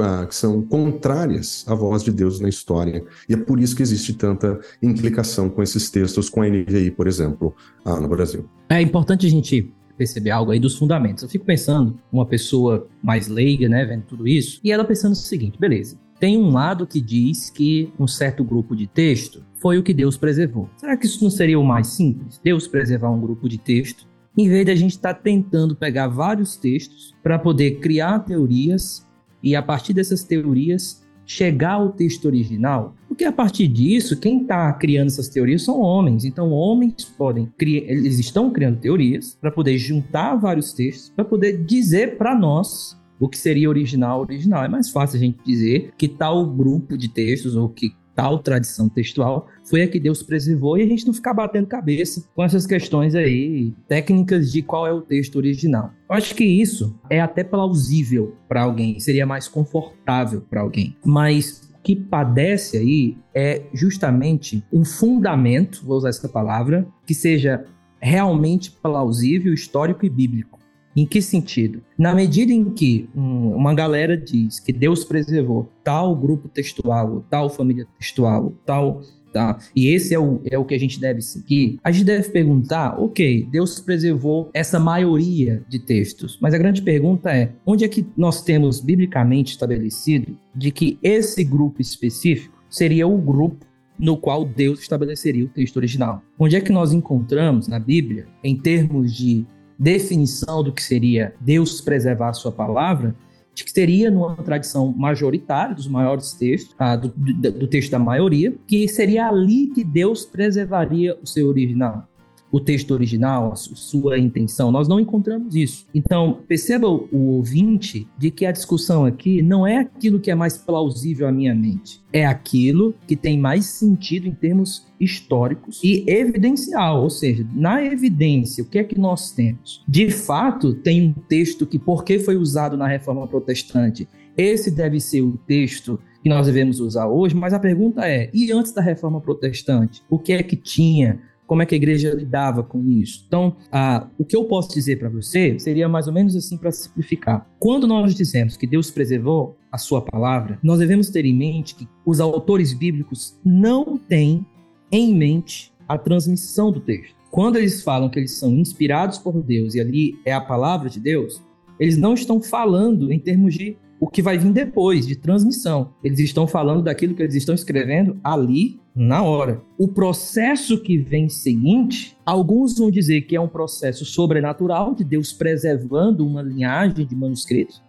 ah, 0.00 0.26
que, 0.26 0.34
são 0.34 0.62
contrárias 0.62 1.64
à 1.68 1.74
voz 1.74 2.02
de 2.02 2.12
Deus 2.12 2.40
na 2.40 2.48
história. 2.48 3.04
E 3.28 3.34
é 3.34 3.36
por 3.36 3.58
isso 3.58 3.74
que 3.74 3.82
existe 3.82 4.14
tanta 4.14 4.60
implicação 4.82 5.48
com 5.48 5.62
esses 5.62 5.90
textos, 5.90 6.28
com 6.28 6.42
a 6.42 6.48
NVI, 6.48 6.90
por 6.90 7.06
exemplo, 7.06 7.54
ah, 7.84 8.00
no 8.00 8.08
Brasil. 8.08 8.48
É 8.68 8.80
importante 8.80 9.26
a 9.26 9.30
gente 9.30 9.72
perceber 9.96 10.30
algo 10.30 10.50
aí 10.50 10.58
dos 10.58 10.76
fundamentos. 10.76 11.22
Eu 11.22 11.28
fico 11.28 11.44
pensando, 11.44 11.98
uma 12.12 12.26
pessoa 12.26 12.88
mais 13.02 13.28
leiga, 13.28 13.68
né, 13.68 13.84
vendo 13.84 14.02
tudo 14.02 14.26
isso, 14.26 14.60
e 14.64 14.72
ela 14.72 14.84
pensando 14.84 15.12
o 15.12 15.16
seguinte, 15.16 15.58
beleza, 15.58 15.98
tem 16.18 16.38
um 16.38 16.50
lado 16.50 16.86
que 16.86 17.00
diz 17.00 17.50
que 17.50 17.92
um 17.98 18.06
certo 18.06 18.44
grupo 18.44 18.76
de 18.76 18.86
texto 18.86 19.44
foi 19.56 19.78
o 19.78 19.82
que 19.82 19.92
Deus 19.92 20.16
preservou. 20.16 20.68
Será 20.76 20.96
que 20.96 21.06
isso 21.06 21.22
não 21.22 21.30
seria 21.30 21.58
o 21.58 21.64
mais 21.64 21.88
simples? 21.88 22.40
Deus 22.42 22.66
preservar 22.68 23.10
um 23.10 23.20
grupo 23.20 23.48
de 23.48 23.58
texto, 23.58 24.06
em 24.36 24.48
vez 24.48 24.64
de 24.64 24.72
a 24.72 24.76
gente 24.76 24.92
estar 24.92 25.14
tá 25.14 25.20
tentando 25.20 25.76
pegar 25.76 26.08
vários 26.08 26.56
textos 26.56 27.14
para 27.22 27.38
poder 27.38 27.80
criar 27.80 28.20
teorias 28.20 29.06
e 29.42 29.54
a 29.56 29.62
partir 29.62 29.92
dessas 29.92 30.24
teorias 30.24 31.02
chegar 31.24 31.72
ao 31.74 31.92
texto 31.92 32.26
original, 32.26 32.94
porque 33.08 33.24
a 33.24 33.32
partir 33.32 33.68
disso, 33.68 34.18
quem 34.18 34.42
está 34.42 34.72
criando 34.72 35.08
essas 35.08 35.28
teorias 35.28 35.62
são 35.62 35.80
homens. 35.80 36.24
Então, 36.24 36.50
homens 36.50 37.04
podem 37.04 37.46
criar, 37.56 37.84
eles 37.90 38.18
estão 38.18 38.50
criando 38.50 38.80
teorias 38.80 39.36
para 39.40 39.50
poder 39.50 39.78
juntar 39.78 40.34
vários 40.36 40.72
textos, 40.72 41.10
para 41.10 41.24
poder 41.24 41.64
dizer 41.64 42.16
para 42.18 42.34
nós 42.34 42.98
o 43.20 43.28
que 43.28 43.38
seria 43.38 43.68
original, 43.68 44.20
original. 44.20 44.64
É 44.64 44.68
mais 44.68 44.90
fácil 44.90 45.16
a 45.16 45.20
gente 45.20 45.38
dizer 45.44 45.92
que 45.96 46.08
tal 46.08 46.44
grupo 46.46 46.98
de 46.98 47.08
textos 47.08 47.54
ou 47.54 47.68
que 47.68 47.94
tal 48.14 48.38
tradição 48.38 48.88
textual 48.88 49.48
foi 49.64 49.82
a 49.82 49.88
que 49.88 49.98
Deus 49.98 50.22
preservou 50.22 50.76
e 50.76 50.82
a 50.82 50.86
gente 50.86 51.06
não 51.06 51.14
ficar 51.14 51.34
batendo 51.34 51.66
cabeça 51.66 52.24
com 52.34 52.42
essas 52.42 52.66
questões 52.66 53.14
aí 53.14 53.72
técnicas 53.88 54.52
de 54.52 54.62
qual 54.62 54.86
é 54.86 54.92
o 54.92 55.00
texto 55.00 55.36
original. 55.36 55.90
Eu 56.08 56.16
acho 56.16 56.34
que 56.34 56.44
isso 56.44 56.98
é 57.08 57.20
até 57.20 57.42
plausível 57.42 58.36
para 58.48 58.62
alguém, 58.62 58.98
seria 59.00 59.26
mais 59.26 59.48
confortável 59.48 60.42
para 60.42 60.60
alguém. 60.60 60.96
Mas 61.04 61.70
o 61.78 61.82
que 61.82 61.96
padece 61.96 62.76
aí 62.76 63.16
é 63.34 63.62
justamente 63.72 64.62
um 64.72 64.84
fundamento, 64.84 65.82
vou 65.84 65.96
usar 65.96 66.10
essa 66.10 66.28
palavra, 66.28 66.86
que 67.06 67.14
seja 67.14 67.64
realmente 68.00 68.70
plausível, 68.70 69.54
histórico 69.54 70.04
e 70.04 70.10
bíblico. 70.10 70.51
Em 70.94 71.06
que 71.06 71.22
sentido? 71.22 71.82
Na 71.98 72.14
medida 72.14 72.52
em 72.52 72.70
que 72.70 73.08
um, 73.14 73.54
uma 73.54 73.74
galera 73.74 74.16
diz 74.16 74.60
que 74.60 74.72
Deus 74.72 75.04
preservou 75.04 75.68
tal 75.82 76.14
grupo 76.14 76.48
textual, 76.48 77.24
tal 77.30 77.48
família 77.48 77.86
textual, 77.98 78.52
tal 78.64 79.02
Tá? 79.32 79.58
E 79.74 79.88
esse 79.88 80.14
é 80.14 80.18
o, 80.18 80.42
é 80.44 80.58
o 80.58 80.64
que 80.64 80.74
a 80.74 80.78
gente 80.78 81.00
deve 81.00 81.22
seguir. 81.22 81.78
A 81.82 81.90
gente 81.90 82.04
deve 82.04 82.28
perguntar, 82.28 83.00
ok, 83.00 83.48
Deus 83.50 83.80
preservou 83.80 84.50
essa 84.52 84.78
maioria 84.78 85.64
de 85.66 85.78
textos, 85.78 86.38
mas 86.38 86.52
a 86.52 86.58
grande 86.58 86.82
pergunta 86.82 87.30
é, 87.34 87.50
onde 87.64 87.82
é 87.82 87.88
que 87.88 88.04
nós 88.14 88.42
temos 88.42 88.78
biblicamente 88.78 89.52
estabelecido 89.52 90.36
de 90.54 90.70
que 90.70 90.98
esse 91.02 91.42
grupo 91.44 91.80
específico 91.80 92.62
seria 92.68 93.06
o 93.06 93.16
grupo 93.16 93.64
no 93.98 94.16
qual 94.16 94.44
Deus 94.44 94.80
estabeleceria 94.80 95.44
o 95.44 95.48
texto 95.48 95.76
original? 95.76 96.22
Onde 96.38 96.56
é 96.56 96.60
que 96.60 96.72
nós 96.72 96.92
encontramos 96.92 97.68
na 97.68 97.78
Bíblia, 97.78 98.26
em 98.44 98.56
termos 98.56 99.14
de 99.14 99.46
definição 99.82 100.62
do 100.62 100.72
que 100.72 100.80
seria 100.80 101.34
Deus 101.40 101.80
preservar 101.80 102.28
a 102.28 102.32
sua 102.32 102.52
palavra, 102.52 103.16
de 103.52 103.64
que 103.64 103.70
seria 103.70 104.12
numa 104.12 104.36
tradição 104.36 104.92
majoritária 104.92 105.74
dos 105.74 105.88
maiores 105.88 106.32
textos, 106.32 106.74
ah, 106.78 106.94
do, 106.94 107.08
do, 107.08 107.50
do, 107.50 107.66
texto 107.66 107.90
da 107.90 107.98
maioria, 107.98 108.54
que 108.66 108.86
seria 108.86 109.26
ali 109.26 109.66
que 109.66 109.82
Deus 109.82 110.24
preservaria 110.24 111.18
o 111.20 111.26
seu 111.26 111.48
original 111.48 112.08
o 112.52 112.60
texto 112.60 112.90
original, 112.90 113.56
sua 113.56 114.18
intenção. 114.18 114.70
Nós 114.70 114.86
não 114.86 115.00
encontramos 115.00 115.56
isso. 115.56 115.86
Então, 115.94 116.40
perceba 116.46 116.86
o, 116.86 117.32
ouvinte 117.32 118.06
de 118.18 118.30
que 118.30 118.44
a 118.44 118.52
discussão 118.52 119.06
aqui 119.06 119.40
não 119.40 119.66
é 119.66 119.78
aquilo 119.78 120.20
que 120.20 120.30
é 120.30 120.34
mais 120.34 120.58
plausível 120.58 121.26
à 121.26 121.32
minha 121.32 121.54
mente, 121.54 122.02
é 122.12 122.26
aquilo 122.26 122.94
que 123.06 123.16
tem 123.16 123.38
mais 123.38 123.64
sentido 123.64 124.28
em 124.28 124.34
termos 124.34 124.86
históricos 125.00 125.80
e 125.82 126.04
evidencial, 126.06 127.02
ou 127.02 127.10
seja, 127.10 127.46
na 127.54 127.82
evidência, 127.82 128.62
o 128.62 128.68
que 128.68 128.78
é 128.78 128.84
que 128.84 128.98
nós 128.98 129.32
temos? 129.32 129.82
De 129.88 130.10
fato, 130.10 130.74
tem 130.74 131.08
um 131.08 131.12
texto 131.12 131.66
que, 131.66 131.78
porque 131.78 132.18
foi 132.18 132.36
usado 132.36 132.76
na 132.76 132.86
reforma 132.86 133.26
protestante, 133.26 134.06
esse 134.36 134.70
deve 134.70 135.00
ser 135.00 135.22
o 135.22 135.38
texto 135.46 135.98
que 136.22 136.28
nós 136.28 136.46
devemos 136.46 136.80
usar 136.80 137.08
hoje, 137.08 137.34
mas 137.34 137.52
a 137.52 137.58
pergunta 137.58 138.06
é: 138.06 138.30
e 138.32 138.52
antes 138.52 138.72
da 138.72 138.80
reforma 138.80 139.20
protestante? 139.20 140.02
O 140.08 140.18
que 140.18 140.32
é 140.32 140.42
que 140.42 140.56
tinha? 140.56 141.20
Como 141.52 141.60
é 141.60 141.66
que 141.66 141.74
a 141.74 141.76
igreja 141.76 142.14
lidava 142.14 142.62
com 142.62 142.82
isso. 142.88 143.24
Então, 143.28 143.56
ah, 143.70 144.08
o 144.18 144.24
que 144.24 144.34
eu 144.34 144.46
posso 144.46 144.72
dizer 144.72 144.98
para 144.98 145.10
você 145.10 145.58
seria 145.58 145.86
mais 145.86 146.06
ou 146.06 146.12
menos 146.14 146.34
assim 146.34 146.56
para 146.56 146.72
simplificar. 146.72 147.46
Quando 147.58 147.86
nós 147.86 148.14
dizemos 148.14 148.56
que 148.56 148.66
Deus 148.66 148.90
preservou 148.90 149.58
a 149.70 149.76
sua 149.76 150.00
palavra, 150.00 150.58
nós 150.62 150.78
devemos 150.78 151.10
ter 151.10 151.26
em 151.26 151.36
mente 151.36 151.74
que 151.74 151.86
os 152.06 152.20
autores 152.20 152.72
bíblicos 152.72 153.38
não 153.44 153.98
têm 153.98 154.46
em 154.90 155.14
mente 155.14 155.70
a 155.86 155.98
transmissão 155.98 156.72
do 156.72 156.80
texto. 156.80 157.14
Quando 157.30 157.56
eles 157.56 157.82
falam 157.82 158.08
que 158.08 158.18
eles 158.18 158.32
são 158.32 158.54
inspirados 158.54 159.18
por 159.18 159.42
Deus 159.42 159.74
e 159.74 159.80
ali 159.82 160.18
é 160.24 160.32
a 160.32 160.40
palavra 160.40 160.88
de 160.88 160.98
Deus, 160.98 161.38
eles 161.78 161.98
não 161.98 162.14
estão 162.14 162.40
falando 162.40 163.12
em 163.12 163.18
termos 163.18 163.52
de 163.52 163.76
o 164.02 164.08
que 164.08 164.20
vai 164.20 164.36
vir 164.36 164.50
depois, 164.50 165.06
de 165.06 165.14
transmissão. 165.14 165.94
Eles 166.02 166.18
estão 166.18 166.44
falando 166.44 166.82
daquilo 166.82 167.14
que 167.14 167.22
eles 167.22 167.36
estão 167.36 167.54
escrevendo 167.54 168.18
ali 168.24 168.80
na 168.92 169.22
hora. 169.22 169.62
O 169.78 169.86
processo 169.86 170.82
que 170.82 170.98
vem 170.98 171.28
seguinte, 171.28 172.18
alguns 172.26 172.76
vão 172.76 172.90
dizer 172.90 173.20
que 173.20 173.36
é 173.36 173.40
um 173.40 173.46
processo 173.46 174.04
sobrenatural 174.04 174.92
de 174.92 175.04
Deus 175.04 175.32
preservando 175.32 176.26
uma 176.26 176.42
linhagem 176.42 177.06
de 177.06 177.14
manuscritos. 177.14 177.80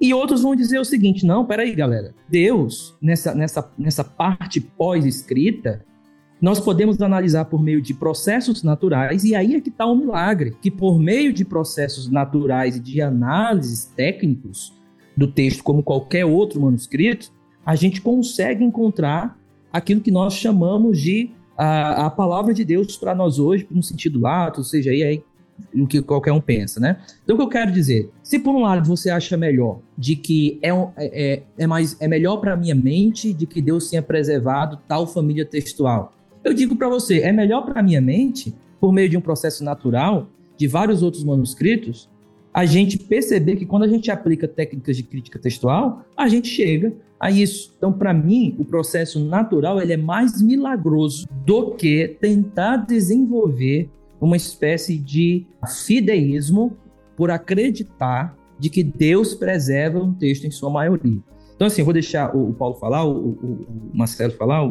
E 0.00 0.14
outros 0.14 0.42
vão 0.42 0.54
dizer 0.54 0.78
o 0.78 0.84
seguinte: 0.84 1.26
não, 1.26 1.44
peraí, 1.44 1.74
galera. 1.74 2.14
Deus, 2.28 2.96
nessa, 3.02 3.34
nessa, 3.34 3.68
nessa 3.76 4.04
parte 4.04 4.60
pós-escrita, 4.60 5.84
nós 6.40 6.60
podemos 6.60 7.02
analisar 7.02 7.46
por 7.46 7.60
meio 7.60 7.82
de 7.82 7.92
processos 7.92 8.62
naturais, 8.62 9.24
e 9.24 9.34
aí 9.34 9.56
é 9.56 9.60
que 9.60 9.70
está 9.70 9.84
o 9.84 9.96
milagre, 9.96 10.56
que 10.62 10.70
por 10.70 10.96
meio 10.96 11.32
de 11.32 11.44
processos 11.44 12.08
naturais 12.08 12.76
e 12.76 12.80
de 12.80 13.02
análises 13.02 13.86
técnicos, 13.96 14.75
do 15.16 15.26
texto, 15.26 15.64
como 15.64 15.82
qualquer 15.82 16.24
outro 16.24 16.60
manuscrito, 16.60 17.32
a 17.64 17.74
gente 17.74 18.00
consegue 18.00 18.62
encontrar 18.62 19.38
aquilo 19.72 20.00
que 20.00 20.10
nós 20.10 20.34
chamamos 20.34 21.00
de 21.00 21.30
a, 21.56 22.06
a 22.06 22.10
palavra 22.10 22.52
de 22.52 22.64
Deus 22.64 22.96
para 22.96 23.14
nós 23.14 23.38
hoje, 23.38 23.66
no 23.70 23.82
sentido 23.82 24.20
lato, 24.20 24.60
ou 24.60 24.64
seja, 24.64 24.90
aí, 24.90 25.02
aí 25.02 25.22
o 25.74 25.86
que 25.86 26.02
qualquer 26.02 26.32
um 26.32 26.40
pensa, 26.40 26.78
né? 26.78 26.98
Então, 27.24 27.34
o 27.34 27.38
que 27.38 27.44
eu 27.44 27.48
quero 27.48 27.72
dizer, 27.72 28.10
se 28.22 28.38
por 28.38 28.54
um 28.54 28.60
lado 28.60 28.86
você 28.86 29.08
acha 29.08 29.36
melhor 29.36 29.78
de 29.96 30.14
que 30.14 30.58
é, 30.62 30.68
é, 30.68 30.74
é, 30.98 31.42
é 31.58 31.66
mais, 31.66 31.96
é 32.00 32.06
melhor 32.06 32.36
para 32.38 32.56
minha 32.56 32.74
mente 32.74 33.32
de 33.32 33.46
que 33.46 33.62
Deus 33.62 33.88
tenha 33.88 34.02
preservado 34.02 34.78
tal 34.86 35.06
família 35.06 35.46
textual, 35.46 36.12
eu 36.44 36.52
digo 36.52 36.76
para 36.76 36.88
você, 36.88 37.20
é 37.20 37.32
melhor 37.32 37.62
para 37.64 37.82
minha 37.82 38.00
mente, 38.00 38.54
por 38.78 38.92
meio 38.92 39.08
de 39.08 39.16
um 39.16 39.20
processo 39.20 39.64
natural, 39.64 40.28
de 40.56 40.66
vários 40.66 41.02
outros 41.02 41.24
manuscritos, 41.24 42.08
a 42.56 42.64
gente 42.64 42.98
perceber 42.98 43.56
que 43.56 43.66
quando 43.66 43.82
a 43.82 43.86
gente 43.86 44.10
aplica 44.10 44.48
técnicas 44.48 44.96
de 44.96 45.02
crítica 45.02 45.38
textual, 45.38 46.06
a 46.16 46.26
gente 46.26 46.48
chega 46.48 46.90
a 47.20 47.30
isso. 47.30 47.74
Então, 47.76 47.92
para 47.92 48.14
mim, 48.14 48.56
o 48.58 48.64
processo 48.64 49.22
natural 49.22 49.78
ele 49.78 49.92
é 49.92 49.96
mais 49.98 50.40
milagroso 50.40 51.28
do 51.44 51.72
que 51.72 52.16
tentar 52.18 52.78
desenvolver 52.78 53.90
uma 54.18 54.38
espécie 54.38 54.96
de 54.96 55.44
fideísmo 55.84 56.74
por 57.14 57.30
acreditar 57.30 58.34
de 58.58 58.70
que 58.70 58.82
Deus 58.82 59.34
preserva 59.34 59.98
um 59.98 60.14
texto 60.14 60.46
em 60.46 60.50
sua 60.50 60.70
maioria. 60.70 61.20
Então, 61.54 61.66
assim, 61.66 61.82
eu 61.82 61.84
vou 61.84 61.92
deixar 61.92 62.34
o, 62.34 62.54
Paulo 62.54 62.76
falar, 62.76 63.06
o, 63.06 63.66
Marcelo 63.92 64.32
falar, 64.32 64.66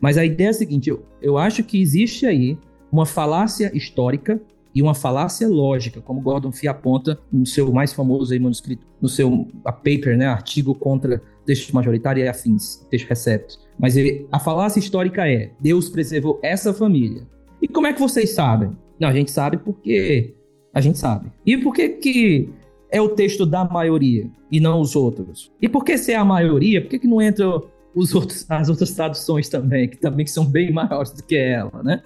mas 0.00 0.16
a 0.16 0.24
ideia 0.24 0.46
é 0.46 0.50
a 0.50 0.54
seguinte: 0.54 0.96
eu 1.20 1.36
acho 1.36 1.64
que 1.64 1.82
existe 1.82 2.26
aí 2.26 2.56
uma 2.92 3.04
falácia 3.04 3.76
histórica 3.76 4.40
e 4.78 4.82
uma 4.82 4.94
falácia 4.94 5.48
lógica, 5.48 6.00
como 6.00 6.20
Gordon 6.20 6.52
Fee 6.52 6.68
aponta 6.68 7.18
no 7.32 7.44
seu 7.44 7.72
mais 7.72 7.92
famoso 7.92 8.32
aí, 8.32 8.38
manuscrito, 8.38 8.86
no 9.02 9.08
seu 9.08 9.48
paper, 9.64 10.16
né, 10.16 10.26
artigo 10.26 10.72
contra 10.72 11.20
textos 11.44 11.72
majoritários 11.72 12.24
e 12.24 12.28
afins, 12.28 12.86
texto 12.88 13.08
receptos. 13.08 13.58
Mas 13.76 13.96
ele, 13.96 14.28
a 14.30 14.38
falácia 14.38 14.78
histórica 14.78 15.28
é: 15.28 15.50
Deus 15.58 15.88
preservou 15.88 16.38
essa 16.44 16.72
família. 16.72 17.26
E 17.60 17.66
como 17.66 17.88
é 17.88 17.92
que 17.92 17.98
vocês 17.98 18.30
sabem? 18.30 18.70
Não, 19.00 19.08
a 19.08 19.12
gente 19.12 19.32
sabe 19.32 19.56
porque 19.56 20.36
a 20.72 20.80
gente 20.80 20.96
sabe. 20.96 21.32
E 21.44 21.56
por 21.56 21.74
que 21.74 21.88
que 21.88 22.48
é 22.88 23.00
o 23.00 23.08
texto 23.08 23.44
da 23.44 23.64
maioria 23.64 24.30
e 24.48 24.60
não 24.60 24.80
os 24.80 24.94
outros? 24.94 25.50
E 25.60 25.68
por 25.68 25.82
que 25.82 25.98
se 25.98 26.12
é 26.12 26.16
a 26.16 26.24
maioria, 26.24 26.80
por 26.80 26.90
que, 26.90 27.00
que 27.00 27.08
não 27.08 27.20
entra 27.20 27.60
os 27.98 28.14
outros, 28.14 28.46
as 28.48 28.68
outras 28.68 28.92
traduções 28.92 29.48
também, 29.48 29.88
que 29.88 29.96
também 29.96 30.24
são 30.24 30.46
bem 30.46 30.72
maiores 30.72 31.10
do 31.10 31.22
que 31.22 31.36
ela, 31.36 31.82
né? 31.82 32.00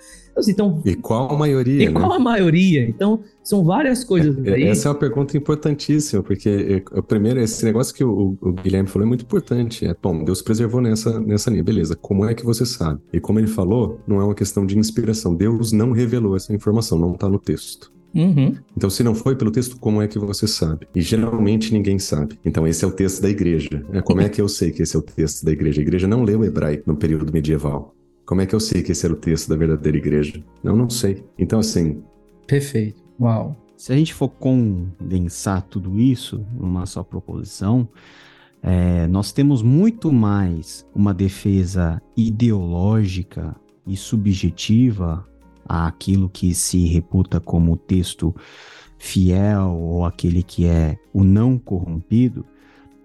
Então, 0.49 0.81
e 0.87 0.95
qual 0.95 1.31
a 1.31 1.37
maioria? 1.37 1.85
E 1.85 1.89
né? 1.91 2.01
qual 2.01 2.13
a 2.15 2.19
maioria? 2.19 2.89
Então, 2.89 3.23
são 3.43 3.63
várias 3.63 4.03
coisas 4.03 4.35
é, 4.47 4.55
aí. 4.55 4.63
Essa 4.65 4.89
é 4.89 4.91
uma 4.91 4.99
pergunta 4.99 5.37
importantíssima, 5.37 6.23
porque 6.23 6.83
é, 6.91 7.03
primeiro, 7.03 7.39
esse 7.41 7.63
negócio 7.67 7.95
que 7.95 8.03
o, 8.03 8.39
o, 8.41 8.53
Guilherme 8.53 8.89
falou 8.89 9.05
é 9.05 9.09
muito 9.09 9.25
importante. 9.25 9.87
É, 9.87 9.95
bom, 10.01 10.25
Deus 10.25 10.41
preservou 10.41 10.81
nessa, 10.81 11.21
nessa 11.21 11.51
linha, 11.51 11.63
beleza. 11.63 11.95
Como 11.95 12.25
é 12.25 12.33
que 12.35 12.47
você 12.47 12.65
sabe? 12.65 12.99
E 13.13 13.21
como 13.21 13.39
ele 13.39 13.47
falou, 13.47 14.01
não 14.07 14.23
é 14.23 14.25
uma 14.25 14.35
questão 14.35 14.65
de 14.65 14.79
inspiração. 14.79 15.35
Deus 15.35 15.71
não 15.71 15.93
revelou 15.93 16.35
essa 16.35 16.55
informação, 16.55 16.99
não 16.99 17.13
está 17.13 17.29
no 17.29 17.39
texto. 17.39 17.93
Uhum. 18.15 18.55
Então, 18.77 18.91
se 18.91 19.03
não 19.03 19.15
foi 19.15 19.35
pelo 19.37 19.51
texto, 19.51 19.79
como 19.79 20.03
é 20.03 20.09
que 20.09 20.19
você 20.19 20.47
sabe? 20.47 20.87
E 20.95 21.01
geralmente 21.01 21.73
ninguém 21.73 21.99
sabe. 21.99 22.39
Então, 22.45 22.67
esse 22.67 22.85
é 22.85 22.89
o 22.89 22.93
texto 22.93 23.23
da 23.23 23.31
igreja. 23.31 23.85
É, 23.93 24.03
como 24.03 24.21
é 24.21 24.29
que 24.29 24.41
eu 24.41 24.49
sei 24.49 24.71
que 24.71 24.83
esse 24.83 24.95
é 24.95 24.99
o 24.99 25.03
texto 25.03 25.45
da 25.45 25.53
igreja? 25.53 25.81
A 25.81 25.83
igreja 25.83 26.07
não 26.07 26.23
leu 26.23 26.45
hebraico 26.45 26.85
no 26.87 26.97
período 26.97 27.33
medieval. 27.33 27.95
Como 28.27 28.41
é 28.41 28.47
que 28.47 28.55
eu 28.55 28.61
sei 28.61 28.83
que 28.83 28.93
esse 28.93 29.05
era 29.05 29.15
o 29.15 29.17
texto 29.17 29.49
da 29.49 29.57
verdadeira 29.57 29.97
igreja? 29.97 30.43
Não, 30.63 30.77
não 30.77 30.91
sei. 30.91 31.25
Então, 31.39 31.59
assim. 31.59 32.03
Perfeito. 32.47 33.03
Uau. 33.21 33.57
Se 33.77 33.93
a 33.93 33.97
gente 33.97 34.15
for 34.15 34.29
condensar 34.29 35.63
tudo 35.63 35.99
isso 35.99 36.47
numa 36.57 36.87
só 36.87 37.03
proposição, 37.03 37.89
é, 38.63 39.09
nós 39.09 39.33
temos 39.33 39.61
muito 39.61 40.13
mais 40.13 40.87
uma 40.95 41.13
defesa 41.13 42.01
ideológica 42.17 43.57
e 43.85 43.97
subjetiva 43.97 45.27
àquilo 45.73 46.29
que 46.29 46.55
se 46.55 46.87
reputa 46.87 47.41
como 47.41 47.77
texto 47.77 48.35
fiel 48.99 49.71
ou 49.71 50.05
aquele 50.05 50.43
que 50.43 50.67
é 50.67 50.99
o 51.13 51.25
não 51.25 51.59
corrompido, 51.59 52.45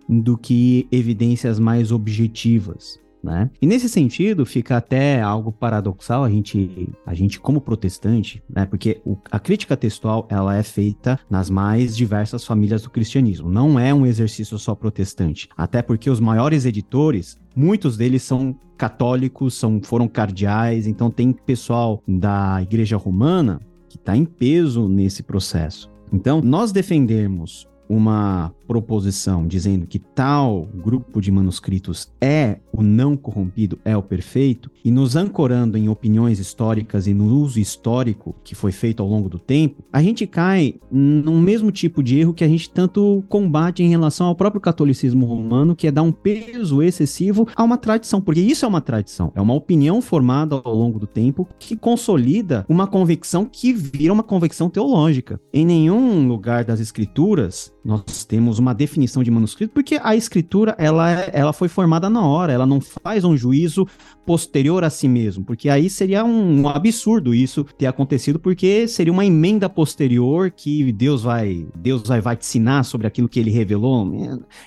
do 0.07 0.37
que 0.37 0.87
evidências 0.91 1.59
mais 1.59 1.91
objetivas. 1.91 2.99
Né? 3.27 3.51
E 3.61 3.67
nesse 3.67 3.89
sentido, 3.89 4.45
fica 4.45 4.77
até 4.77 5.21
algo 5.21 5.51
paradoxal 5.51 6.23
a 6.23 6.29
gente, 6.29 6.89
a 7.05 7.13
gente 7.13 7.41
como 7.41 7.59
protestante, 7.59 8.41
né? 8.49 8.65
porque 8.65 9.01
o, 9.03 9.17
a 9.29 9.37
crítica 9.37 9.75
textual 9.75 10.25
ela 10.29 10.55
é 10.55 10.63
feita 10.63 11.19
nas 11.29 11.49
mais 11.49 11.95
diversas 11.95 12.45
famílias 12.45 12.83
do 12.83 12.89
cristianismo. 12.89 13.49
Não 13.49 13.77
é 13.77 13.93
um 13.93 14.05
exercício 14.05 14.57
só 14.57 14.73
protestante. 14.73 15.49
Até 15.57 15.81
porque 15.81 16.09
os 16.09 16.21
maiores 16.21 16.63
editores, 16.63 17.37
muitos 17.53 17.97
deles 17.97 18.23
são 18.23 18.57
católicos, 18.77 19.55
são, 19.55 19.81
foram 19.83 20.07
cardeais, 20.07 20.87
então 20.87 21.11
tem 21.11 21.33
pessoal 21.33 22.01
da 22.07 22.61
igreja 22.61 22.95
romana 22.95 23.59
que 23.89 23.97
está 23.97 24.15
em 24.15 24.23
peso 24.23 24.87
nesse 24.87 25.21
processo. 25.21 25.91
Então, 26.13 26.39
nós 26.39 26.71
defendemos 26.71 27.67
uma 27.89 28.51
proposição 28.67 29.47
dizendo 29.47 29.87
que 29.87 29.97
tal 29.97 30.67
grupo 30.75 31.21
de 31.21 31.31
manuscritos 31.31 32.11
é 32.19 32.57
o 32.71 32.83
não 32.83 33.15
corrompido, 33.15 33.79
é 33.83 33.95
o 33.95 34.03
perfeito, 34.03 34.69
e 34.83 34.91
nos 34.91 35.15
ancorando 35.15 35.77
em 35.77 35.89
opiniões 35.89 36.39
históricas 36.39 37.07
e 37.07 37.13
no 37.13 37.25
uso 37.25 37.59
histórico 37.59 38.35
que 38.43 38.53
foi 38.53 38.71
feito 38.71 39.01
ao 39.01 39.09
longo 39.09 39.29
do 39.29 39.39
tempo, 39.39 39.83
a 39.91 40.01
gente 40.01 40.27
cai 40.27 40.75
no 40.91 41.41
mesmo 41.41 41.71
tipo 41.71 42.03
de 42.03 42.19
erro 42.19 42.33
que 42.33 42.43
a 42.43 42.47
gente 42.47 42.69
tanto 42.69 43.23
combate 43.29 43.81
em 43.81 43.89
relação 43.89 44.27
ao 44.27 44.35
próprio 44.35 44.61
catolicismo 44.61 45.25
romano, 45.25 45.75
que 45.75 45.87
é 45.87 45.91
dar 45.91 46.03
um 46.03 46.11
peso 46.11 46.83
excessivo 46.83 47.47
a 47.55 47.63
uma 47.63 47.77
tradição, 47.77 48.21
porque 48.21 48.41
isso 48.41 48.65
é 48.65 48.67
uma 48.67 48.81
tradição, 48.81 49.31
é 49.33 49.41
uma 49.41 49.53
opinião 49.53 50.01
formada 50.01 50.61
ao 50.63 50.75
longo 50.75 50.99
do 50.99 51.07
tempo 51.07 51.47
que 51.57 51.75
consolida 51.75 52.65
uma 52.67 52.85
convicção 52.85 53.45
que 53.45 53.73
vira 53.73 54.13
uma 54.13 54.23
convicção 54.23 54.69
teológica. 54.69 55.39
Em 55.53 55.65
nenhum 55.65 56.27
lugar 56.27 56.63
das 56.63 56.79
escrituras 56.79 57.71
nós 57.87 58.25
temos 58.25 58.59
uma 58.59 58.73
definição 58.75 59.23
de 59.23 59.31
manuscrito, 59.31 59.73
porque 59.73 59.97
a 60.03 60.13
escritura 60.13 60.75
ela, 60.77 61.09
é, 61.09 61.31
ela 61.31 61.53
foi 61.53 61.69
formada 61.69 62.09
na 62.09 62.21
hora, 62.21 62.51
ela 62.51 62.65
não 62.65 62.81
faz 62.81 63.23
um 63.23 63.37
juízo 63.37 63.87
posterior 64.25 64.83
a 64.83 64.89
si 64.89 65.07
mesmo, 65.07 65.45
porque 65.45 65.69
aí 65.69 65.89
seria 65.89 66.25
um, 66.25 66.67
absurdo 66.67 67.33
isso 67.33 67.63
ter 67.77 67.85
acontecido, 67.85 68.39
porque 68.39 68.89
seria 68.89 69.13
uma 69.13 69.25
emenda 69.25 69.69
posterior 69.69 70.51
que 70.51 70.91
Deus 70.91 71.23
vai 71.23 71.65
Deus 71.77 72.03
vai 72.03 72.19
vaticinar 72.19 72.83
sobre 72.83 73.07
aquilo 73.07 73.29
que 73.29 73.39
ele 73.39 73.51
revelou. 73.51 74.05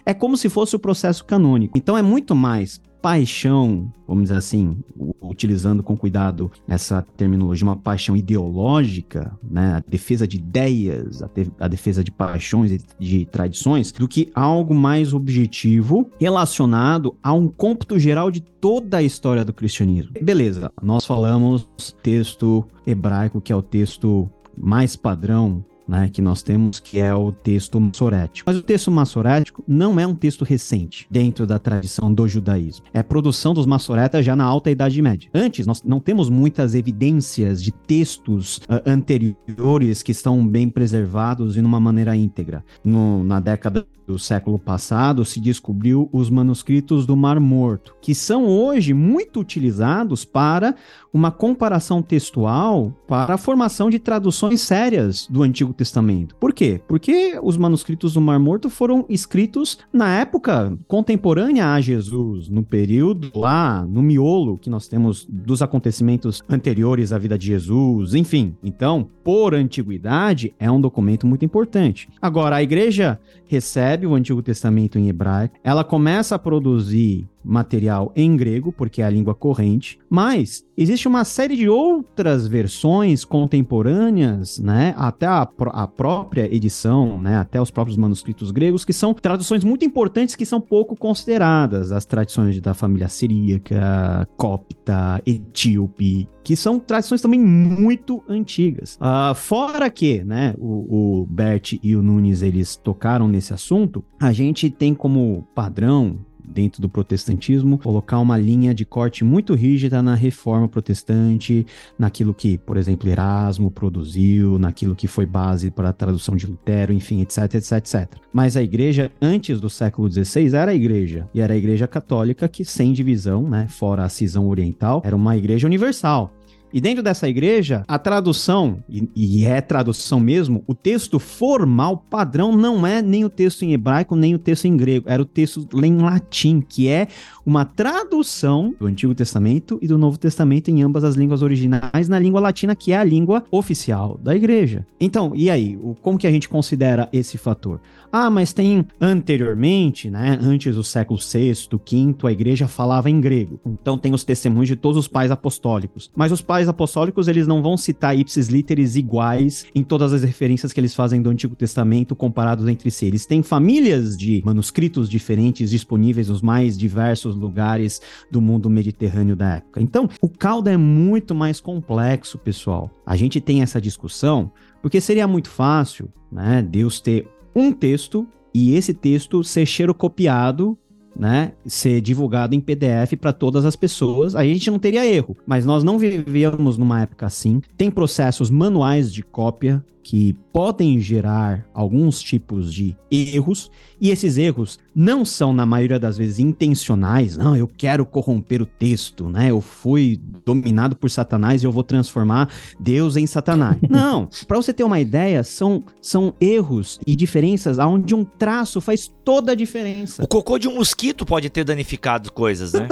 É 0.07 0.15
como 0.15 0.35
se 0.35 0.49
fosse 0.49 0.75
o 0.75 0.79
processo 0.79 1.23
canônico. 1.23 1.77
Então 1.77 1.99
é 1.99 2.03
muito 2.03 2.35
mais 2.35 2.81
paixão, 3.01 3.93
vamos 4.07 4.25
dizer 4.25 4.37
assim, 4.37 4.77
utilizando 5.21 5.83
com 5.83 5.97
cuidado 5.97 6.51
essa 6.69 7.03
terminologia, 7.17 7.67
uma 7.67 7.77
paixão 7.77 8.17
ideológica, 8.17 9.37
né, 9.43 9.75
a 9.75 9.83
defesa 9.89 10.27
de 10.27 10.37
ideias, 10.37 11.23
a, 11.23 11.31
a 11.59 11.69
defesa 11.69 12.05
de 12.05 12.11
paixões 12.11 12.73
e 12.73 12.81
de 12.99 13.25
tradições, 13.27 13.93
do 13.93 14.09
que 14.09 14.31
algo 14.35 14.75
mais 14.75 15.13
objetivo 15.15 16.11
relacionado 16.19 17.17
a 17.23 17.33
um 17.33 17.49
cômputo 17.49 17.99
geral 17.99 18.31
de 18.31 18.41
toda 18.41 18.99
a 18.99 19.03
história 19.03 19.45
do 19.45 19.53
cristianismo. 19.53 20.13
Beleza, 20.21 20.71
nós 20.83 21.07
falamos 21.07 21.69
texto 22.03 22.67
hebraico, 22.87 23.41
que 23.41 23.53
é 23.53 23.57
o 23.57 23.63
texto 23.63 24.29
mais 24.57 24.97
padrão 24.97 25.65
né, 25.91 26.09
que 26.09 26.23
nós 26.23 26.41
temos, 26.41 26.79
que 26.79 27.01
é 27.01 27.13
o 27.13 27.33
texto 27.33 27.81
massorético. 27.81 28.49
Mas 28.49 28.57
o 28.57 28.63
texto 28.63 28.91
massorético 28.93 29.65
não 29.67 29.99
é 29.99 30.07
um 30.07 30.15
texto 30.15 30.45
recente 30.45 31.07
dentro 31.11 31.47
da 31.47 31.59
tradição 31.59 32.15
do 32.15 32.29
judaísmo. 32.29 32.87
É 32.95 33.03
produção 33.03 33.53
dos 33.53 33.67
massoretas 33.67 34.25
já 34.25 34.37
na 34.37 34.45
Alta 34.45 34.71
Idade 34.71 35.03
Média. 35.03 35.29
Antes, 35.35 35.67
nós 35.67 35.83
não 35.83 35.99
temos 35.99 36.31
muitas 36.31 36.77
evidências 36.77 37.61
de 37.61 37.73
textos 37.73 38.59
uh, 38.59 38.81
anteriores 38.87 40.03
que 40.03 40.13
estão 40.13 40.47
bem 40.47 40.69
preservados 40.69 41.57
e 41.57 41.61
numa 41.61 41.81
maneira 41.81 42.15
íntegra. 42.15 42.65
No, 42.85 43.25
na 43.25 43.41
década 43.41 43.85
do 44.11 44.19
século 44.19 44.59
passado, 44.59 45.25
se 45.25 45.41
descobriu 45.41 46.09
os 46.13 46.29
manuscritos 46.29 47.07
do 47.07 47.17
Mar 47.17 47.39
Morto, 47.39 47.95
que 48.01 48.15
são 48.15 48.45
hoje 48.45 48.93
muito 48.93 49.39
utilizados 49.39 50.25
para 50.25 50.75
uma 51.13 51.31
comparação 51.31 52.03
textual 52.03 52.93
para 53.07 53.35
a 53.35 53.39
formação 53.39 53.89
de 53.89 53.99
traduções 53.99 54.61
sérias 54.61 55.27
do 55.29 55.43
Antigo 55.43 55.73
Testamento. 55.81 56.35
Por 56.35 56.53
quê? 56.53 56.79
Porque 56.87 57.41
os 57.43 57.57
manuscritos 57.57 58.13
do 58.13 58.21
Mar 58.21 58.39
Morto 58.39 58.69
foram 58.69 59.07
escritos 59.09 59.79
na 59.91 60.19
época 60.19 60.77
contemporânea 60.87 61.73
a 61.73 61.81
Jesus, 61.81 62.51
no 62.51 62.63
período 62.63 63.31
lá, 63.35 63.83
no 63.89 64.03
miolo 64.03 64.59
que 64.59 64.69
nós 64.69 64.87
temos 64.87 65.27
dos 65.27 65.63
acontecimentos 65.63 66.43
anteriores 66.51 67.15
à 67.15 67.19
vida 67.19 67.39
de 67.39 67.47
Jesus, 67.47 68.15
enfim. 68.15 68.55
Então, 68.63 69.09
por 69.25 69.55
antiguidade, 69.55 70.53
é 70.59 70.71
um 70.71 70.79
documento 70.79 71.27
muito 71.27 71.47
importante. 71.47 72.11
Agora, 72.21 72.57
a 72.57 72.63
igreja 72.63 73.19
recebe 73.47 74.07
o 74.07 74.15
Antigo 74.15 74.43
Testamento 74.43 74.99
em 74.99 75.09
hebraico, 75.09 75.57
ela 75.65 75.83
começa 75.83 76.35
a 76.35 76.39
produzir 76.39 77.27
material 77.45 78.13
em 78.15 78.37
grego, 78.37 78.73
porque 78.73 79.03
é 79.03 79.05
a 79.05 79.11
língua 79.11 79.35
corrente, 79.35 79.99
mas 80.09 80.65
existe 80.77 81.07
uma 81.07 81.25
série 81.25 81.57
de 81.57 81.69
outras 81.69 82.47
versões 82.47 83.25
contemporâneas, 83.25 84.59
né, 84.59 84.95
até 84.97 85.27
a, 85.27 85.49
a, 85.73 85.87
própria 85.87 86.53
edição, 86.55 87.21
né, 87.21 87.37
até 87.37 87.61
os 87.61 87.71
próprios 87.71 87.97
manuscritos 87.97 88.51
gregos, 88.51 88.85
que 88.85 88.93
são 88.93 89.13
traduções 89.13 89.65
muito 89.65 89.85
importantes 89.85 90.35
que 90.35 90.47
são 90.47 90.61
pouco 90.61 90.97
consideradas, 90.97 91.93
as 91.93 92.05
tradições 92.05 92.61
da 92.61 92.75
família 92.75 93.09
siríaca, 93.09 94.27
copta, 94.37 95.21
etíope, 95.27 96.29
que 96.43 96.57
são 96.57 96.79
tradições 96.79 97.21
também 97.21 97.41
muito 97.41 98.23
antigas. 98.29 98.97
Uh, 98.97 99.35
fora 99.35 99.91
que, 99.91 100.25
né, 100.25 100.55
o, 100.59 101.21
o 101.21 101.27
Bert 101.27 101.79
e 101.83 101.95
o 101.95 102.03
Nunes, 102.03 102.43
eles 102.43 102.77
tocaram 102.77 103.29
nesse 103.29 103.53
assunto, 103.53 104.05
a 104.19 104.33
gente 104.33 104.71
tem 104.71 104.95
como 104.95 105.47
padrão 105.55 106.19
dentro 106.51 106.83
do 106.83 106.89
protestantismo, 106.89 107.79
colocar 107.79 108.19
uma 108.19 108.37
linha 108.37 108.75
de 108.75 108.85
corte 108.85 109.25
muito 109.25 109.55
rígida 109.55 110.03
na 110.03 110.15
reforma 110.15 110.69
protestante, 110.69 111.67
naquilo 111.99 112.35
que, 112.35 112.59
por 112.59 112.77
exemplo, 112.77 113.09
Erasmo 113.09 113.71
produziu, 113.71 114.59
naquilo 114.59 114.95
que 114.95 115.07
foi 115.07 115.27
base 115.27 115.71
para 115.71 115.91
a 115.91 115.93
tradução 115.93 116.37
de 116.37 116.47
Lutero, 116.47 116.93
enfim, 116.93 117.21
etc, 117.21 117.55
etc, 117.55 117.73
etc. 117.73 118.09
Mas 118.33 118.57
a 118.57 118.63
igreja, 118.63 119.11
antes 119.21 119.61
do 119.61 119.71
século 119.71 120.11
XVI, 120.11 120.55
era 120.55 120.73
a 120.73 120.75
igreja, 120.75 121.29
e 121.35 121.41
era 121.41 121.55
a 121.55 121.57
igreja 121.57 121.87
católica 121.87 122.49
que, 122.49 122.65
sem 122.65 122.93
divisão, 122.93 123.49
né, 123.49 123.67
fora 123.69 124.05
a 124.05 124.09
cisão 124.09 124.49
oriental, 124.49 125.03
era 125.05 125.17
uma 125.17 125.37
igreja 125.37 125.67
universal. 125.67 126.33
E 126.73 126.81
dentro 126.81 127.03
dessa 127.03 127.29
igreja, 127.29 127.85
a 127.89 127.99
tradução, 127.99 128.83
e, 128.89 129.09
e, 129.15 129.45
é 129.45 129.61
tradução 129.61 130.21
mesmo, 130.21 130.63
o 130.67 130.75
texto 130.75 131.19
formal 131.19 131.97
padrão 131.97 132.57
não 132.57 132.87
é 132.87 133.03
nem 133.03 133.25
o 133.25 133.31
texto 133.31 133.63
em 133.63 133.73
hebraico, 133.73 134.15
nem 134.15 134.35
o 134.35 134.39
texto 134.39 134.67
em 134.67 134.77
grego, 134.77 135.09
era 135.09 135.21
o 135.21 135.25
texto 135.25 135.67
em 135.83 135.97
latim, 135.99 136.61
que 136.61 136.89
é 136.89 137.09
uma 137.45 137.65
tradução 137.65 138.75
do 138.79 138.87
Antigo 138.87 139.15
Testamento 139.15 139.79
e 139.83 139.89
do 139.89 139.99
Novo 139.99 140.19
Testamento 140.19 140.71
em 140.71 140.83
ambas 140.83 141.03
as 141.03 141.17
línguas 141.17 141.43
originais, 141.43 142.09
na 142.09 142.19
língua 142.19 142.41
latina, 142.41 142.77
que 142.77 142.93
é 142.93 142.99
a 142.99 143.05
língua 143.05 143.45
oficial 143.51 144.19
da 144.23 144.35
igreja. 144.37 144.87
Então, 145.01 145.33
e 145.35 145.51
aí, 145.51 145.79
como 146.03 146.19
que 146.19 146.27
a 146.27 146.31
gente 146.31 146.49
considera 146.49 147.09
esse 147.13 147.37
fator? 147.37 147.81
Ah, 148.13 148.29
mas 148.29 148.53
tem 148.53 148.85
anteriormente, 149.01 150.11
né, 150.11 150.37
antes 150.41 150.75
do 150.75 150.83
século 150.83 151.21
VI, 151.21 151.53
V, 151.53 152.27
a 152.27 152.33
igreja 152.33 152.67
falava 152.67 153.09
em 153.09 153.21
grego. 153.21 153.61
Então 153.65 153.97
tem 153.97 154.13
os 154.13 154.25
testemunhos 154.25 154.69
de 154.69 154.77
todos 154.77 154.99
os 154.99 155.07
pais 155.07 155.31
apostólicos. 155.31 156.11
Mas 156.17 156.33
os 156.33 156.43
pais 156.43 156.69
apostólicos, 156.69 157.29
eles 157.29 157.47
não 157.47 157.63
vão 157.63 157.77
citar 157.77 158.19
ipsis 158.19 158.49
literis 158.49 158.97
iguais 158.97 159.65
em 159.75 159.83
todas 159.83 160.13
as 160.13 160.23
referências 160.23 160.73
que 160.73 160.81
eles 160.81 160.95
fazem 160.95 161.23
do 161.23 161.31
Antigo 161.31 161.55
Testamento 161.55 162.17
comparados 162.17 162.67
entre 162.67 162.91
si. 162.91 163.07
Eles 163.07 163.27
têm 163.27 163.43
famílias 163.43 164.17
de 164.17 164.43
manuscritos 164.45 165.09
diferentes 165.09 165.71
disponíveis 165.71 166.29
nos 166.29 166.43
mais 166.43 166.77
diversos 166.77 167.37
lugares 167.37 168.01
do 168.31 168.41
mundo 168.41 168.69
mediterrâneo 168.69 169.37
da 169.37 169.57
época. 169.57 169.81
Então, 169.81 170.09
o 170.21 170.29
caldo 170.29 170.69
é 170.69 170.77
muito 170.77 171.35
mais 171.35 171.61
complexo, 171.61 172.39
pessoal. 172.39 172.91
A 173.07 173.15
gente 173.17 173.41
tem 173.41 173.63
essa 173.63 173.81
discussão 173.81 174.51
porque 174.83 175.01
seria 175.01 175.29
muito 175.29 175.49
fácil, 175.49 176.09
né, 176.33 176.63
Deus 176.63 177.01
ter 177.01 177.29
um 177.55 177.73
texto 177.73 178.27
e 178.53 178.75
esse 178.75 178.93
texto 178.93 179.43
ser 179.45 179.67
xerocopiado 179.67 180.77
né, 181.17 181.53
ser 181.67 182.01
divulgado 182.01 182.55
em 182.55 182.61
PDF 182.61 183.15
para 183.21 183.33
todas 183.33 183.65
as 183.65 183.77
pessoas, 183.77 184.35
aí 184.35 184.51
a 184.51 184.55
gente 184.55 184.71
não 184.71 184.79
teria 184.79 185.07
erro. 185.07 185.37
Mas 185.47 185.67
nós 185.67 185.85
não 185.85 185.99
vivíamos 185.99 186.79
numa 186.79 187.03
época 187.03 187.27
assim. 187.27 187.61
Tem 187.77 187.91
processos 187.91 188.51
manuais 188.51 189.13
de 189.13 189.23
cópia 189.23 189.85
que 190.11 190.33
podem 190.53 190.99
gerar 190.99 191.65
alguns 191.73 192.21
tipos 192.21 192.75
de 192.75 192.97
erros, 193.09 193.71
e 194.01 194.11
esses 194.11 194.37
erros 194.39 194.77
não 194.93 195.25
são, 195.25 195.53
na 195.53 195.65
maioria 195.65 196.01
das 196.01 196.19
vezes, 196.19 196.41
intencionais. 196.41 197.37
Não, 197.37 197.55
eu 197.55 197.69
quero 197.69 198.05
corromper 198.05 198.61
o 198.61 198.67
texto, 198.67 199.29
né? 199.29 199.53
Eu 199.53 199.61
fui 199.61 200.21
dominado 200.45 200.97
por 200.97 201.09
Satanás 201.09 201.63
e 201.63 201.67
eu 201.67 201.71
vou 201.71 201.85
transformar 201.85 202.49
Deus 202.81 203.17
em 203.17 203.25
Satanás. 203.25 203.79
Não, 203.89 204.29
para 204.49 204.57
você 204.57 204.73
ter 204.73 204.83
uma 204.83 204.99
ideia, 204.99 205.45
são, 205.45 205.85
são 206.03 206.35
erros 206.41 206.99
e 207.07 207.15
diferenças 207.15 207.79
onde 207.79 208.13
um 208.13 208.25
traço 208.25 208.81
faz 208.81 209.07
toda 209.25 209.53
a 209.53 209.55
diferença. 209.55 210.25
O 210.25 210.27
cocô 210.27 210.59
de 210.59 210.67
um 210.67 210.75
mosquito 210.75 211.25
pode 211.25 211.49
ter 211.51 211.63
danificado 211.63 212.33
coisas, 212.33 212.73
né? 212.73 212.89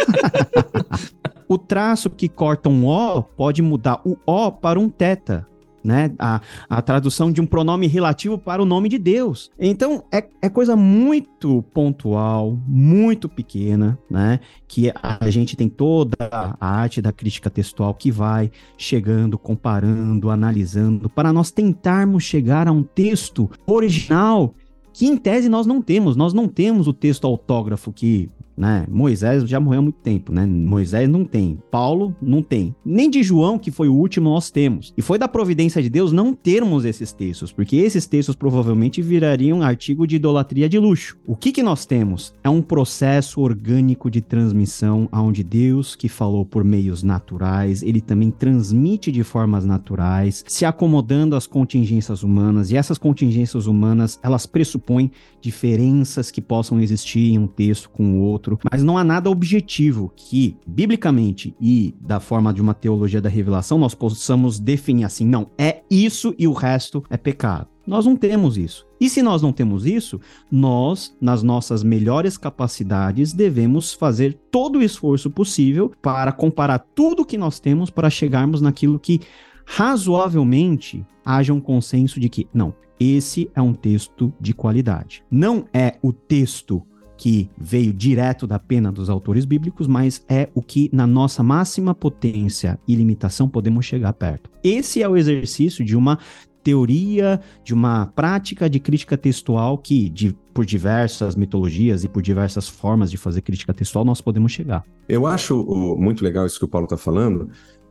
o 1.46 1.58
traço 1.58 2.08
que 2.08 2.26
corta 2.26 2.70
um 2.70 2.86
O 2.86 3.22
pode 3.22 3.60
mudar 3.60 4.00
o 4.02 4.16
O 4.24 4.50
para 4.50 4.80
um 4.80 4.88
teta 4.88 5.49
né? 5.82 6.12
A, 6.18 6.40
a 6.68 6.82
tradução 6.82 7.32
de 7.32 7.40
um 7.40 7.46
pronome 7.46 7.86
relativo 7.86 8.38
para 8.38 8.62
o 8.62 8.66
nome 8.66 8.88
de 8.88 8.98
Deus. 8.98 9.50
Então, 9.58 10.04
é, 10.12 10.24
é 10.42 10.48
coisa 10.48 10.76
muito 10.76 11.62
pontual, 11.74 12.58
muito 12.66 13.28
pequena, 13.28 13.98
né? 14.10 14.40
Que 14.68 14.92
a 15.02 15.30
gente 15.30 15.56
tem 15.56 15.68
toda 15.68 16.16
a 16.30 16.66
arte 16.66 17.00
da 17.00 17.12
crítica 17.12 17.50
textual 17.50 17.94
que 17.94 18.10
vai 18.10 18.50
chegando, 18.76 19.38
comparando, 19.38 20.30
analisando, 20.30 21.08
para 21.08 21.32
nós 21.32 21.50
tentarmos 21.50 22.22
chegar 22.22 22.68
a 22.68 22.72
um 22.72 22.82
texto 22.82 23.50
original 23.66 24.54
que 24.92 25.06
em 25.06 25.16
tese 25.16 25.48
nós 25.48 25.66
não 25.66 25.80
temos. 25.80 26.16
Nós 26.16 26.32
não 26.32 26.48
temos 26.48 26.86
o 26.88 26.92
texto 26.92 27.26
autógrafo 27.26 27.92
que 27.92 28.28
né? 28.60 28.86
Moisés 28.88 29.48
já 29.48 29.58
morreu 29.58 29.78
há 29.78 29.82
muito 29.82 29.98
tempo, 30.00 30.32
né? 30.32 30.44
Moisés 30.44 31.08
não 31.08 31.24
tem, 31.24 31.58
Paulo 31.70 32.14
não 32.20 32.42
tem, 32.42 32.74
nem 32.84 33.08
de 33.08 33.22
João, 33.22 33.58
que 33.58 33.70
foi 33.70 33.88
o 33.88 33.94
último, 33.94 34.28
nós 34.28 34.50
temos. 34.50 34.92
E 34.96 35.02
foi 35.02 35.18
da 35.18 35.26
providência 35.26 35.82
de 35.82 35.88
Deus 35.88 36.12
não 36.12 36.34
termos 36.34 36.84
esses 36.84 37.10
textos, 37.10 37.50
porque 37.52 37.76
esses 37.76 38.06
textos 38.06 38.36
provavelmente 38.36 39.00
virariam 39.00 39.62
artigo 39.62 40.06
de 40.06 40.16
idolatria 40.16 40.68
de 40.68 40.78
luxo. 40.78 41.16
O 41.26 41.34
que 41.34 41.52
que 41.52 41.62
nós 41.62 41.86
temos? 41.86 42.34
É 42.44 42.50
um 42.50 42.60
processo 42.60 43.40
orgânico 43.40 44.10
de 44.10 44.20
transmissão 44.20 45.08
onde 45.10 45.42
Deus, 45.42 45.96
que 45.96 46.08
falou 46.08 46.44
por 46.44 46.62
meios 46.62 47.02
naturais, 47.02 47.82
ele 47.82 48.00
também 48.00 48.30
transmite 48.30 49.10
de 49.10 49.24
formas 49.24 49.64
naturais, 49.64 50.44
se 50.46 50.66
acomodando 50.66 51.34
às 51.34 51.46
contingências 51.46 52.22
humanas, 52.22 52.70
e 52.70 52.76
essas 52.76 52.98
contingências 52.98 53.66
humanas, 53.66 54.20
elas 54.22 54.44
pressupõem 54.44 55.10
diferenças 55.40 56.30
que 56.30 56.40
possam 56.40 56.80
existir 56.80 57.32
em 57.32 57.38
um 57.38 57.46
texto 57.46 57.88
com 57.88 58.18
o 58.18 58.20
outro, 58.20 58.49
outro, 58.54 58.68
mas 58.70 58.82
não 58.82 58.96
há 58.96 59.04
nada 59.04 59.30
objetivo 59.30 60.12
que, 60.14 60.56
biblicamente 60.66 61.54
e 61.60 61.94
da 62.00 62.20
forma 62.20 62.52
de 62.52 62.60
uma 62.60 62.74
teologia 62.74 63.20
da 63.20 63.28
revelação, 63.28 63.78
nós 63.78 63.94
possamos 63.94 64.58
definir 64.58 65.04
assim, 65.04 65.24
não, 65.24 65.50
é 65.58 65.82
isso 65.90 66.34
e 66.38 66.46
o 66.46 66.52
resto 66.52 67.02
é 67.10 67.16
pecado. 67.16 67.68
Nós 67.86 68.06
não 68.06 68.14
temos 68.14 68.56
isso. 68.56 68.86
E 69.00 69.08
se 69.08 69.22
nós 69.22 69.42
não 69.42 69.52
temos 69.52 69.84
isso, 69.86 70.20
nós, 70.50 71.16
nas 71.20 71.42
nossas 71.42 71.82
melhores 71.82 72.36
capacidades, 72.36 73.32
devemos 73.32 73.92
fazer 73.92 74.38
todo 74.50 74.78
o 74.78 74.82
esforço 74.82 75.30
possível 75.30 75.90
para 76.00 76.30
comparar 76.30 76.78
tudo 76.94 77.24
que 77.24 77.38
nós 77.38 77.58
temos 77.58 77.90
para 77.90 78.10
chegarmos 78.10 78.60
naquilo 78.60 78.98
que 78.98 79.20
razoavelmente 79.64 81.04
haja 81.24 81.52
um 81.52 81.60
consenso 81.60 82.20
de 82.20 82.28
que, 82.28 82.46
não, 82.52 82.74
esse 83.00 83.50
é 83.54 83.62
um 83.62 83.72
texto 83.72 84.32
de 84.38 84.52
qualidade. 84.52 85.24
Não 85.30 85.64
é 85.72 85.96
o 86.02 86.12
texto 86.12 86.82
que 87.20 87.50
veio 87.58 87.92
direto 87.92 88.46
da 88.46 88.58
pena 88.58 88.90
dos 88.90 89.10
autores 89.10 89.44
bíblicos, 89.44 89.86
mas 89.86 90.24
é 90.26 90.48
o 90.54 90.62
que, 90.62 90.88
na 90.90 91.06
nossa 91.06 91.42
máxima 91.42 91.94
potência 91.94 92.80
e 92.88 92.94
limitação, 92.94 93.46
podemos 93.46 93.84
chegar 93.84 94.14
perto. 94.14 94.48
Esse 94.64 95.02
é 95.02 95.08
o 95.08 95.18
exercício 95.18 95.84
de 95.84 95.94
uma 95.94 96.18
teoria, 96.64 97.38
de 97.62 97.74
uma 97.74 98.06
prática 98.06 98.70
de 98.70 98.80
crítica 98.80 99.18
textual 99.18 99.76
que, 99.76 100.08
de, 100.08 100.34
por 100.54 100.64
diversas 100.64 101.36
mitologias 101.36 102.04
e 102.04 102.08
por 102.08 102.22
diversas 102.22 102.66
formas 102.66 103.10
de 103.10 103.18
fazer 103.18 103.42
crítica 103.42 103.74
textual, 103.74 104.02
nós 104.02 104.22
podemos 104.22 104.50
chegar. 104.50 104.82
Eu 105.06 105.26
acho 105.26 105.62
muito 105.98 106.24
legal 106.24 106.46
isso 106.46 106.58
que 106.58 106.64
o 106.64 106.68
Paulo 106.68 106.86
está 106.86 106.96
falando, 106.96 107.50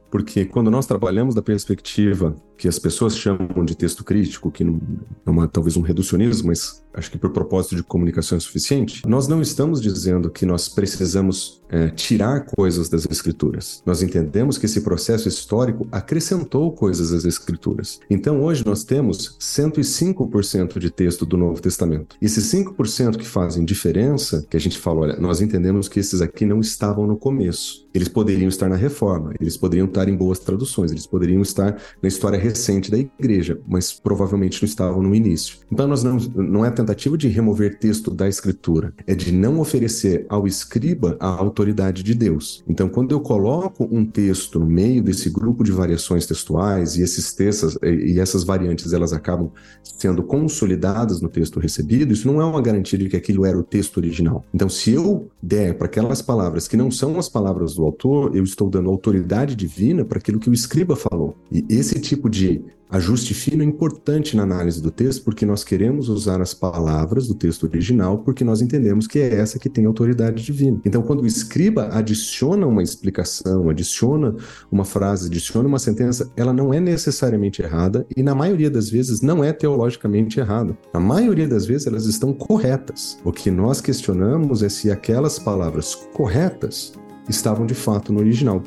porque 0.09 0.45
quando 0.45 0.71
nós 0.71 0.85
trabalhamos 0.85 1.35
da 1.35 1.41
perspectiva 1.41 2.35
que 2.57 2.67
as 2.67 2.79
pessoas 2.79 3.17
chamam 3.17 3.63
de 3.63 3.75
texto 3.75 4.03
crítico, 4.03 4.51
que 4.51 4.63
é 4.63 5.29
uma, 5.29 5.47
talvez 5.47 5.77
um 5.77 5.81
reducionismo, 5.81 6.47
mas 6.47 6.83
acho 6.93 7.11
que 7.11 7.17
por 7.17 7.31
propósito 7.31 7.75
de 7.75 7.83
comunicação 7.83 8.37
é 8.37 8.41
suficiente, 8.41 9.07
nós 9.07 9.27
não 9.27 9.41
estamos 9.41 9.81
dizendo 9.81 10.29
que 10.29 10.45
nós 10.45 10.67
precisamos 10.67 11.58
é, 11.69 11.89
tirar 11.89 12.45
coisas 12.45 12.89
das 12.89 13.05
escrituras. 13.05 13.81
Nós 13.85 14.01
entendemos 14.01 14.57
que 14.57 14.65
esse 14.65 14.81
processo 14.81 15.27
histórico 15.27 15.87
acrescentou 15.91 16.71
coisas 16.71 17.13
às 17.13 17.25
escrituras. 17.25 17.99
Então 18.09 18.41
hoje 18.41 18.65
nós 18.65 18.83
temos 18.83 19.37
105% 19.39 20.79
de 20.79 20.89
texto 20.89 21.25
do 21.25 21.37
Novo 21.37 21.61
Testamento. 21.61 22.15
Esses 22.21 22.51
5% 22.51 23.17
que 23.17 23.27
fazem 23.27 23.63
diferença, 23.63 24.45
que 24.49 24.57
a 24.57 24.59
gente 24.59 24.77
fala, 24.77 25.01
olha, 25.01 25.15
nós 25.17 25.41
entendemos 25.41 25.87
que 25.87 25.99
esses 25.99 26.21
aqui 26.21 26.45
não 26.45 26.59
estavam 26.59 27.05
no 27.05 27.17
começo. 27.17 27.87
Eles 27.93 28.07
poderiam 28.07 28.49
estar 28.49 28.69
na 28.69 28.75
reforma, 28.75 29.33
eles 29.39 29.57
poderiam 29.57 29.87
estar 29.87 30.07
em 30.07 30.15
boas 30.15 30.39
traduções, 30.39 30.91
eles 30.91 31.07
poderiam 31.07 31.41
estar 31.41 31.81
na 32.01 32.07
história 32.07 32.37
recente 32.37 32.91
da 32.91 32.97
igreja, 32.97 33.59
mas 33.67 33.91
provavelmente 33.91 34.61
não 34.61 34.67
estavam 34.67 35.01
no 35.01 35.15
início. 35.15 35.57
Então 35.71 35.87
nós 35.87 36.03
não, 36.03 36.17
não 36.17 36.65
é 36.65 36.71
tentativa 36.71 37.17
de 37.17 37.27
remover 37.27 37.79
texto 37.79 38.11
da 38.11 38.27
escritura, 38.27 38.93
é 39.07 39.15
de 39.15 39.31
não 39.31 39.59
oferecer 39.59 40.25
ao 40.29 40.47
escriba 40.47 41.17
a 41.19 41.27
autoridade 41.27 41.58
de 42.03 42.13
Deus. 42.13 42.63
Então 42.67 42.87
quando 42.87 43.11
eu 43.11 43.19
coloco 43.19 43.87
um 43.91 44.05
texto 44.05 44.59
no 44.59 44.65
meio 44.65 45.03
desse 45.03 45.29
grupo 45.29 45.63
de 45.63 45.71
variações 45.71 46.25
textuais 46.25 46.95
e 46.95 47.01
esses 47.01 47.33
textos 47.33 47.77
e 47.83 48.19
essas 48.19 48.43
variantes 48.43 48.93
elas 48.93 49.13
acabam 49.13 49.51
sendo 49.83 50.23
consolidadas 50.23 51.21
no 51.21 51.29
texto 51.29 51.59
recebido, 51.59 52.13
isso 52.13 52.27
não 52.27 52.41
é 52.41 52.45
uma 52.45 52.61
garantia 52.61 52.97
de 52.97 53.09
que 53.09 53.17
aquilo 53.17 53.45
era 53.45 53.57
o 53.57 53.63
texto 53.63 53.97
original. 53.97 54.45
Então 54.53 54.69
se 54.69 54.91
eu 54.91 55.29
der 55.41 55.77
para 55.77 55.87
aquelas 55.87 56.21
palavras 56.21 56.67
que 56.67 56.77
não 56.77 56.89
são 56.89 57.17
as 57.19 57.27
palavras 57.27 57.75
do 57.75 57.83
autor, 57.83 58.35
eu 58.35 58.43
estou 58.43 58.69
dando 58.69 58.89
autoridade 58.89 59.55
divina 59.55 60.05
para 60.05 60.17
aquilo 60.17 60.39
que 60.39 60.49
o 60.49 60.53
escriba 60.53 60.95
falou. 60.95 61.35
E 61.51 61.65
esse 61.69 61.99
tipo 61.99 62.29
de 62.29 62.61
ajuste 62.89 63.33
fino 63.33 63.61
é 63.61 63.65
importante 63.65 64.35
na 64.35 64.43
análise 64.43 64.81
do 64.81 64.89
texto, 64.89 65.23
porque 65.23 65.45
nós 65.45 65.63
queremos 65.63 66.09
usar 66.09 66.41
as 66.41 66.53
palavras 66.53 67.27
do 67.27 67.35
texto 67.35 67.63
original, 67.63 68.19
porque 68.19 68.43
nós 68.43 68.61
entendemos 68.61 69.07
que 69.07 69.19
é 69.19 69.35
essa 69.35 69.59
que 69.59 69.69
tem 69.69 69.85
autoridade 69.85 70.43
divina. 70.43 70.81
Então, 70.83 71.01
quando 71.01 71.21
o 71.21 71.27
escriba 71.27 71.89
adiciona 71.91 72.65
uma 72.65 72.81
explicação, 72.81 73.69
adiciona 73.69 74.35
uma 74.71 74.83
frase, 74.83 75.27
adiciona 75.27 75.67
uma 75.67 75.79
sentença, 75.79 76.31
ela 76.35 76.51
não 76.51 76.73
é 76.73 76.79
necessariamente 76.79 77.61
errada 77.61 78.05
e, 78.15 78.23
na 78.23 78.33
maioria 78.33 78.69
das 78.69 78.89
vezes, 78.89 79.21
não 79.21 79.43
é 79.43 79.53
teologicamente 79.53 80.39
errada. 80.39 80.77
Na 80.93 80.99
maioria 80.99 81.47
das 81.47 81.65
vezes, 81.65 81.87
elas 81.87 82.05
estão 82.05 82.33
corretas. 82.33 83.19
O 83.23 83.31
que 83.31 83.51
nós 83.51 83.81
questionamos 83.81 84.63
é 84.63 84.69
se 84.69 84.89
aquelas 84.89 85.37
palavras 85.37 85.95
corretas 86.13 86.93
estavam 87.29 87.65
de 87.65 87.75
fato 87.75 88.11
no 88.11 88.19
original 88.19 88.61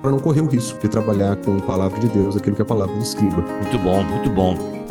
para 0.00 0.10
não 0.10 0.18
correr 0.18 0.40
o 0.40 0.46
risco 0.46 0.78
de 0.80 0.88
trabalhar 0.88 1.36
com 1.36 1.56
a 1.56 1.60
palavra 1.60 1.98
de 2.00 2.08
Deus, 2.08 2.36
aquilo 2.36 2.56
que 2.56 2.62
é 2.62 2.64
a 2.64 2.68
palavra 2.68 2.94
do 2.94 3.02
escriba. 3.02 3.42
Muito 3.42 3.78
bom, 3.78 4.02
muito 4.02 4.30
bom. 4.30 4.83